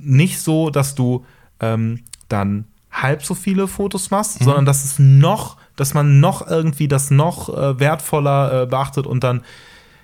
nicht 0.00 0.40
so, 0.40 0.70
dass 0.70 0.94
du 0.94 1.24
ähm, 1.60 2.00
dann 2.28 2.64
halb 2.90 3.22
so 3.24 3.34
viele 3.34 3.68
Fotos 3.68 4.10
machst, 4.10 4.38
sondern 4.42 4.64
dass 4.64 4.84
es 4.84 4.98
noch, 4.98 5.56
dass 5.76 5.94
man 5.94 6.20
noch 6.20 6.46
irgendwie 6.46 6.88
das 6.88 7.10
noch 7.10 7.48
äh, 7.48 7.78
wertvoller 7.78 8.62
äh, 8.62 8.66
beachtet 8.66 9.06
und 9.06 9.22
dann 9.24 9.42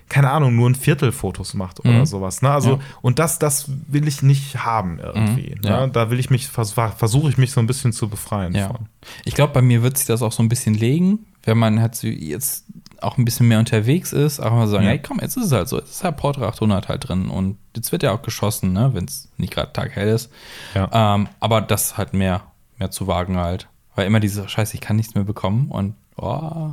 keine 0.09 0.29
Ahnung, 0.31 0.55
nur 0.55 0.69
ein 0.69 0.75
Viertel 0.75 1.11
Fotos 1.11 1.53
macht 1.53 1.81
oder 1.81 1.91
Mhm. 1.91 2.05
sowas. 2.05 2.41
Ne? 2.41 2.49
Also, 2.49 2.75
Ja. 2.75 2.79
und 3.01 3.19
das, 3.19 3.39
das 3.39 3.69
will 3.89 4.07
ich 4.07 4.21
nicht 4.23 4.63
haben 4.63 4.99
irgendwie. 4.99 5.53
Mhm. 5.57 5.63
Ja. 5.65 5.85
Ne? 5.85 5.91
Da 5.91 6.09
will 6.09 6.17
ich 6.17 6.29
mich, 6.29 6.47
vers 6.47 6.71
versuche 6.71 7.27
ich 7.29 7.37
mich 7.37 7.51
so 7.51 7.59
ein 7.59 7.67
bisschen 7.67 7.91
zu 7.91 8.07
befreien 8.07 8.55
Ja. 8.55 8.67
von. 8.67 8.87
Ich 9.25 9.35
glaube, 9.35 9.51
bei 9.51 9.61
mir 9.61 9.83
wird 9.83 9.97
sich 9.97 10.07
das 10.07 10.21
auch 10.21 10.31
so 10.31 10.41
ein 10.41 10.47
bisschen 10.47 10.75
legen, 10.75 11.25
wenn 11.43 11.57
man 11.57 11.81
halt 11.81 11.95
so 11.95 12.07
jetzt 12.07 12.63
auch 13.01 13.17
ein 13.17 13.25
bisschen 13.25 13.47
mehr 13.47 13.59
unterwegs 13.59 14.13
ist, 14.13 14.39
auch 14.39 14.51
mal 14.51 14.67
sagen, 14.67 14.83
Ja. 14.85 14.91
hey, 14.91 14.99
komm, 14.99 15.19
jetzt 15.21 15.37
ist 15.37 15.45
es 15.45 15.51
halt 15.51 15.67
so, 15.67 15.77
jetzt 15.77 15.89
ist 15.91 16.03
halt 16.03 16.17
Portra 16.17 16.47
800 16.47 16.87
halt 16.87 17.07
drin 17.07 17.29
und 17.29 17.57
jetzt 17.75 17.91
wird 17.91 18.03
ja 18.03 18.11
auch 18.11 18.21
geschossen, 18.21 18.73
ne, 18.73 18.91
wenn 18.93 19.05
es 19.05 19.29
nicht 19.37 19.53
gerade 19.53 19.71
taghell 19.73 20.07
ist. 20.09 20.29
Ja. 20.75 21.15
Ähm, 21.15 21.27
aber 21.39 21.61
das 21.61 21.97
halt 21.97 22.13
mehr, 22.13 22.41
mehr 22.79 22.91
zu 22.91 23.07
wagen 23.07 23.37
halt. 23.37 23.67
Weil 23.95 24.05
immer 24.07 24.19
diese 24.19 24.47
Scheiße, 24.47 24.75
ich 24.75 24.81
kann 24.81 24.95
nichts 24.95 25.15
mehr 25.15 25.23
bekommen 25.23 25.69
und 25.69 25.95
oh, 26.17 26.71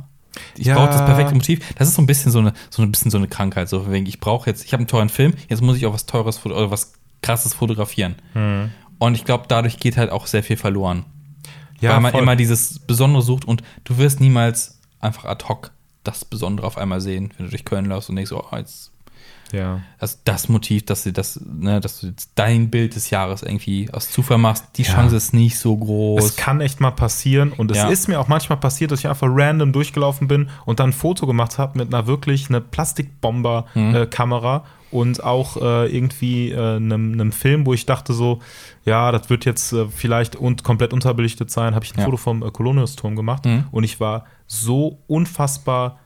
ich 0.57 0.67
Ja. 0.67 0.75
brauche 0.75 0.87
das 0.89 1.05
perfekte 1.05 1.33
Motiv. 1.33 1.59
Das 1.75 1.87
ist 1.87 1.95
so 1.95 2.01
ein 2.01 2.05
bisschen 2.07 2.31
so 2.31 2.39
eine, 2.39 2.53
so 2.69 2.81
ein 2.83 2.91
bisschen 2.91 3.09
so 3.09 3.17
eine 3.17 3.27
Krankheit. 3.27 3.69
So 3.69 3.89
wegen, 3.91 4.05
ich 4.05 4.19
brauche 4.19 4.49
jetzt, 4.49 4.65
ich 4.65 4.73
habe 4.73 4.81
einen 4.81 4.87
teuren 4.87 5.09
Film, 5.09 5.33
jetzt 5.49 5.61
muss 5.61 5.77
ich 5.77 5.85
auch 5.85 5.93
was 5.93 6.05
teures 6.05 6.45
oder 6.45 6.69
was 6.71 6.93
krasses 7.21 7.53
fotografieren. 7.53 8.15
Hm. 8.33 8.69
Und 8.99 9.15
ich 9.15 9.25
glaube, 9.25 9.45
dadurch 9.47 9.79
geht 9.79 9.97
halt 9.97 10.09
auch 10.11 10.27
sehr 10.27 10.43
viel 10.43 10.57
verloren 10.57 11.05
Ja, 11.81 11.91
weil 11.93 11.99
man 12.01 12.11
voll. 12.11 12.21
immer 12.21 12.35
dieses 12.35 12.79
Besondere 12.79 13.21
sucht 13.23 13.45
und 13.45 13.63
du 13.85 13.97
wirst 13.97 14.19
niemals 14.21 14.79
einfach 14.99 15.25
ad 15.25 15.45
hoc 15.49 15.71
das 16.07 16.25
Besondere 16.25 16.67
auf 16.67 16.77
einmal 16.77 17.01
sehen, 17.01 17.33
wenn 17.37 17.45
du 17.45 17.49
durch 17.51 17.65
Köln 17.65 17.85
läufst 17.85 18.09
und 18.09 18.15
denkst, 18.15 18.31
oh, 18.31 18.45
jetzt 18.55 18.91
Ja. 19.51 19.81
das, 19.99 20.23
das 20.23 20.49
Motiv, 20.49 20.85
dass 20.85 21.03
du 21.03 21.13
das, 21.13 21.39
ne, 21.45 21.79
dass 21.79 22.01
du 22.01 22.07
jetzt 22.07 22.31
dein 22.35 22.69
Bild 22.71 22.95
des 22.95 23.11
Jahres 23.11 23.41
irgendwie 23.43 23.89
aus 23.93 24.09
Zufall 24.11 24.37
machst, 24.39 24.65
die 24.75 24.81
Ja. 24.83 24.93
Chance 24.95 25.15
ist 25.15 25.33
nicht 25.33 25.57
so 25.59 25.77
groß. 25.77 26.25
Es 26.25 26.35
kann 26.35 26.59
echt 26.61 26.81
mal 26.81 26.91
passieren 26.91 27.53
und 27.53 27.69
es 27.71 27.77
Ja. 27.77 27.87
ist 27.89 28.07
mir 28.09 28.19
auch 28.19 28.27
manchmal 28.27 28.59
passiert, 28.59 28.91
dass 28.91 28.99
ich 28.99 29.07
einfach 29.07 29.27
random 29.29 29.71
durchgelaufen 29.71 30.27
bin 30.27 30.49
und 30.65 30.79
dann 30.79 30.89
ein 30.89 30.93
Foto 30.93 31.27
gemacht 31.27 31.57
habe 31.59 31.77
mit 31.77 31.93
einer 31.93 32.07
wirklich 32.07 32.49
eine 32.49 32.59
Plastikbomber-Kamera 32.59 34.65
und 34.91 35.23
auch 35.23 35.57
äh, 35.57 35.87
irgendwie 35.95 36.51
äh, 36.51 36.75
einem, 36.77 37.13
einem 37.13 37.31
Film, 37.31 37.65
wo 37.65 37.73
ich 37.73 37.85
dachte 37.85 38.13
so, 38.13 38.39
ja, 38.85 39.11
das 39.11 39.29
wird 39.29 39.45
jetzt 39.45 39.73
äh, 39.73 39.85
vielleicht 39.89 40.35
und 40.35 40.63
komplett 40.63 40.93
unterbelichtet 40.93 41.51
sein, 41.51 41.75
habe 41.75 41.85
ich 41.85 41.93
ein 41.95 41.99
Ja. 41.99 42.05
Foto 42.05 42.17
vom 42.17 42.43
äh, 42.43 42.51
Colonius-Turm 42.51 43.15
gemacht 43.15 43.45
Mhm. 43.45 43.65
und 43.71 43.83
ich 43.83 43.99
war 43.99 44.25
so 44.47 44.99
unfassbar 45.07 45.99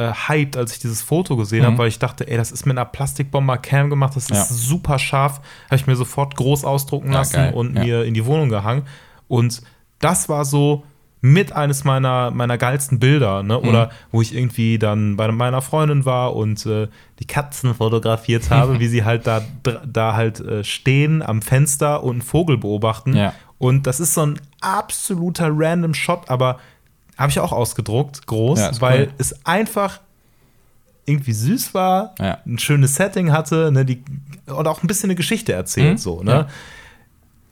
äh, 0.00 0.12
hyped, 0.28 0.56
als 0.56 0.72
ich 0.72 0.78
dieses 0.78 1.02
Foto 1.02 1.36
gesehen 1.36 1.60
Mhm. 1.62 1.66
habe, 1.66 1.78
weil 1.78 1.88
ich 1.88 1.98
dachte, 1.98 2.26
ey, 2.26 2.36
das 2.36 2.50
ist 2.52 2.66
mit 2.66 2.76
einer 2.78 2.86
Plastikbomber-Cam 2.86 3.90
gemacht, 3.90 4.16
das 4.16 4.28
Ja. 4.28 4.36
ist 4.42 4.48
super 4.48 4.98
scharf, 4.98 5.40
habe 5.66 5.76
ich 5.76 5.86
mir 5.86 5.96
sofort 5.96 6.36
groß 6.36 6.64
ausdrucken 6.64 7.08
Ja, 7.12 7.18
lassen 7.18 7.36
geil. 7.36 7.52
und 7.54 7.76
Ja. 7.76 7.82
mir 7.84 8.04
in 8.04 8.14
die 8.14 8.24
Wohnung 8.26 8.48
gehangen. 8.48 8.82
Und 9.28 9.62
das 10.00 10.28
war 10.28 10.44
so 10.44 10.84
mit 11.22 11.52
eines 11.52 11.84
meiner, 11.84 12.30
meiner 12.30 12.56
geilsten 12.56 12.98
Bilder, 12.98 13.42
ne? 13.42 13.60
Oder 13.60 13.90
wo 14.10 14.22
ich 14.22 14.34
irgendwie 14.34 14.78
dann 14.78 15.16
bei 15.16 15.30
meiner 15.30 15.60
Freundin 15.60 16.06
war 16.06 16.34
und 16.34 16.64
äh, 16.64 16.88
die 17.18 17.26
Katzen 17.26 17.74
fotografiert 17.74 18.48
habe, 18.48 18.78
wie 18.80 18.88
sie 18.88 19.04
halt 19.04 19.26
da, 19.26 19.42
da 19.86 20.14
halt 20.14 20.40
äh, 20.40 20.64
stehen 20.64 21.20
am 21.20 21.42
Fenster 21.42 22.02
und 22.02 22.12
einen 22.12 22.22
Vogel 22.22 22.56
beobachten. 22.56 23.14
Und 23.58 23.86
das 23.86 24.00
ist 24.00 24.14
so 24.14 24.22
ein 24.22 24.40
absoluter 24.62 25.50
random 25.52 25.92
Shot, 25.92 26.30
aber 26.30 26.58
habe 27.20 27.30
ich 27.30 27.38
auch 27.38 27.52
ausgedruckt, 27.52 28.26
groß, 28.26 28.58
Ja, 28.58 28.80
weil 28.80 29.02
cool. 29.08 29.12
es 29.18 29.46
einfach 29.46 30.00
irgendwie 31.06 31.32
süß 31.32 31.74
war, 31.74 32.14
Ja. 32.18 32.38
ein 32.46 32.58
schönes 32.58 32.94
Setting 32.96 33.32
hatte, 33.32 33.70
ne, 33.72 33.84
die, 33.84 34.02
und 34.46 34.66
auch 34.66 34.82
ein 34.82 34.86
bisschen 34.86 35.08
eine 35.10 35.14
Geschichte 35.16 35.52
erzählt, 35.52 35.92
Mhm. 35.94 35.98
so, 35.98 36.22
ne? 36.22 36.30
Ja. 36.32 36.48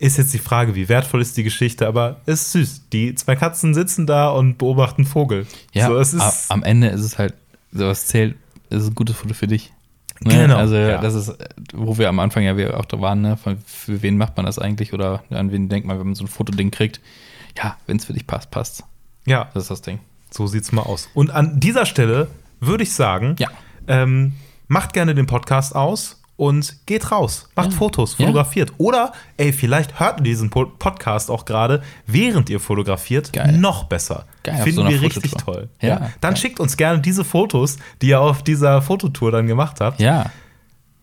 Ist 0.00 0.16
jetzt 0.16 0.32
die 0.32 0.38
Frage, 0.38 0.76
wie 0.76 0.88
wertvoll 0.88 1.20
ist 1.20 1.36
die 1.36 1.42
Geschichte, 1.42 1.88
aber 1.88 2.20
es 2.24 2.42
ist 2.42 2.52
süß. 2.52 2.82
Die 2.92 3.16
zwei 3.16 3.34
Katzen 3.34 3.74
sitzen 3.74 4.06
da 4.06 4.28
und 4.28 4.56
beobachten 4.56 5.04
Vogel. 5.04 5.44
Ja, 5.72 5.88
so, 5.88 5.96
ist, 5.98 6.50
am 6.52 6.62
Ende 6.62 6.86
ist 6.88 7.00
es 7.00 7.18
halt, 7.18 7.34
sowas 7.72 8.06
zählt, 8.06 8.36
ist 8.70 8.86
ein 8.86 8.94
gutes 8.94 9.16
Foto 9.16 9.34
für 9.34 9.48
dich. 9.48 9.72
Ne? 10.20 10.34
Genau, 10.34 10.56
Also, 10.56 10.76
ja. 10.76 10.98
das 11.00 11.14
ist, 11.14 11.32
wo 11.74 11.98
wir 11.98 12.08
am 12.08 12.20
Anfang 12.20 12.44
ja 12.44 12.74
auch 12.74 12.84
da 12.84 13.00
waren, 13.00 13.22
ne? 13.22 13.36
Von, 13.36 13.58
für 13.66 14.00
wen 14.02 14.16
macht 14.18 14.36
man 14.36 14.46
das 14.46 14.58
eigentlich 14.60 14.92
oder 14.92 15.24
an 15.30 15.50
wen 15.50 15.68
denkt 15.68 15.86
man, 15.88 15.98
wenn 15.98 16.06
man 16.06 16.14
so 16.14 16.22
ein 16.24 16.28
Fotoding 16.28 16.70
kriegt? 16.70 17.00
Ja, 17.56 17.76
wenn 17.86 17.96
es 17.96 18.04
für 18.04 18.12
dich 18.12 18.26
passt, 18.26 18.52
passt. 18.52 18.84
Ja, 19.26 19.48
Das 19.54 19.64
ist 19.64 19.70
das 19.70 19.82
Ding. 19.82 20.00
so 20.30 20.46
sieht's 20.46 20.72
mal 20.72 20.82
aus. 20.82 21.08
Und 21.14 21.30
an 21.30 21.60
dieser 21.60 21.86
Stelle 21.86 22.28
würde 22.60 22.82
ich 22.82 22.92
sagen, 22.92 23.36
Ja. 23.38 23.48
ähm, 23.86 24.34
macht 24.66 24.92
gerne 24.92 25.14
den 25.14 25.26
Podcast 25.26 25.74
aus 25.74 26.20
und 26.36 26.76
geht 26.86 27.10
raus, 27.10 27.48
macht 27.56 27.72
Ja. 27.72 27.76
Fotos, 27.78 28.16
Ja. 28.18 28.26
fotografiert. 28.26 28.72
Oder, 28.78 29.12
ey, 29.38 29.52
vielleicht 29.52 29.98
hört 29.98 30.20
ihr 30.20 30.24
diesen 30.24 30.50
Po- 30.50 30.66
Podcast 30.66 31.30
auch 31.30 31.44
gerade, 31.44 31.82
während 32.06 32.48
ihr 32.50 32.60
fotografiert. 32.60 33.32
Geil. 33.32 33.52
Noch 33.58 33.84
besser. 33.84 34.24
Geil, 34.44 34.62
Finden 34.62 34.82
so 34.82 34.88
wir 34.88 35.00
richtig 35.02 35.32
toll. 35.32 35.68
Ja, 35.80 36.10
Dann 36.20 36.34
geil. 36.34 36.36
schickt 36.36 36.60
uns 36.60 36.76
gerne 36.76 37.00
diese 37.00 37.24
Fotos, 37.24 37.76
die 38.02 38.08
ihr 38.10 38.20
auf 38.20 38.42
dieser 38.44 38.82
Fototour 38.82 39.32
dann 39.32 39.46
gemacht 39.46 39.80
habt. 39.80 40.00
Ja, 40.00 40.30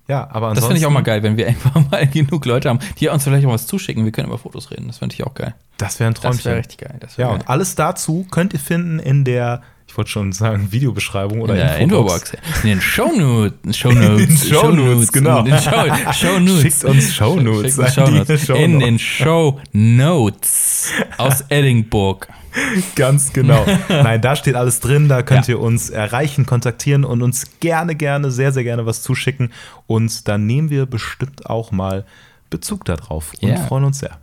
Ja, 0.07 0.27
aber 0.29 0.47
ansonsten. 0.49 0.55
das 0.55 0.65
finde 0.67 0.79
ich 0.79 0.85
auch 0.85 0.91
mal 0.91 1.01
geil, 1.01 1.23
wenn 1.23 1.35
wir 1.37 1.47
einfach 1.47 1.81
mal 1.89 2.05
genug 2.07 2.45
Leute 2.45 2.69
haben, 2.69 2.79
die 2.99 3.07
uns 3.07 3.23
vielleicht 3.23 3.45
auch 3.47 3.51
was 3.51 3.65
zuschicken. 3.67 4.05
Wir 4.05 4.11
können 4.11 4.27
über 4.27 4.37
Fotos 4.37 4.69
reden. 4.71 4.87
Das 4.87 4.99
finde 4.99 5.15
ich 5.15 5.23
auch 5.23 5.33
geil. 5.33 5.55
Das 5.77 5.99
wäre 5.99 6.09
ein 6.09 6.13
Träumchen. 6.13 6.37
Das 6.37 6.45
wäre 6.45 6.57
richtig 6.57 6.77
geil. 6.79 6.95
Wär 6.99 7.09
Ja, 7.17 7.25
geil. 7.27 7.33
und 7.39 7.49
alles 7.49 7.75
dazu 7.75 8.25
könnt 8.29 8.53
ihr 8.53 8.59
finden 8.59 8.99
in 8.99 9.23
der, 9.25 9.61
ich 9.87 9.97
wollte 9.97 10.11
schon 10.11 10.31
sagen, 10.31 10.71
Videobeschreibung 10.71 11.41
oder 11.41 11.53
in 11.53 11.59
der 11.59 11.77
Infobox. 11.79 12.33
Infobox. 12.33 12.63
In 12.63 12.69
den 12.69 12.81
Shownotes. 12.81 13.77
Shownotes. 13.77 14.09
In 14.21 14.27
den 14.27 14.37
Shownotes, 14.37 15.11
genau. 15.11 15.39
In 15.39 15.45
den 15.45 15.57
Show, 15.59 16.13
Shownotes. 16.13 16.61
Schickt 16.61 16.83
uns 16.85 17.13
Shownotes, 17.15 17.75
Schickt 17.75 17.79
uns 17.79 17.93
Shownotes. 17.95 18.45
Shownotes. 18.45 18.63
In 18.63 18.79
den 18.79 18.99
Shownotes 18.99 20.91
aus 21.17 21.43
Edinburgh. 21.49 22.27
Ganz 22.95 23.33
genau. 23.33 23.65
Nein, 23.89 24.21
da 24.21 24.35
steht 24.35 24.55
alles 24.55 24.79
drin, 24.79 25.07
da 25.09 25.21
könnt 25.21 25.47
Ja. 25.47 25.55
ihr 25.55 25.59
uns 25.59 25.89
erreichen, 25.89 26.45
kontaktieren 26.45 27.03
und 27.03 27.21
uns 27.21 27.59
gerne, 27.59 27.95
gerne, 27.95 28.31
sehr, 28.31 28.51
sehr 28.51 28.63
gerne 28.63 28.85
was 28.85 29.01
zuschicken. 29.01 29.51
Und 29.87 30.27
dann 30.27 30.45
nehmen 30.45 30.69
wir 30.69 30.85
bestimmt 30.85 31.45
auch 31.49 31.71
mal 31.71 32.05
Bezug 32.49 32.85
darauf 32.85 33.33
und 33.41 33.49
Ja. 33.49 33.57
freuen 33.57 33.83
uns 33.83 33.99
sehr. 33.99 34.17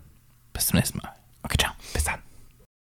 Bis 0.52 0.66
zum 0.66 0.76
nächsten 0.78 0.98
Mal. 0.98 1.08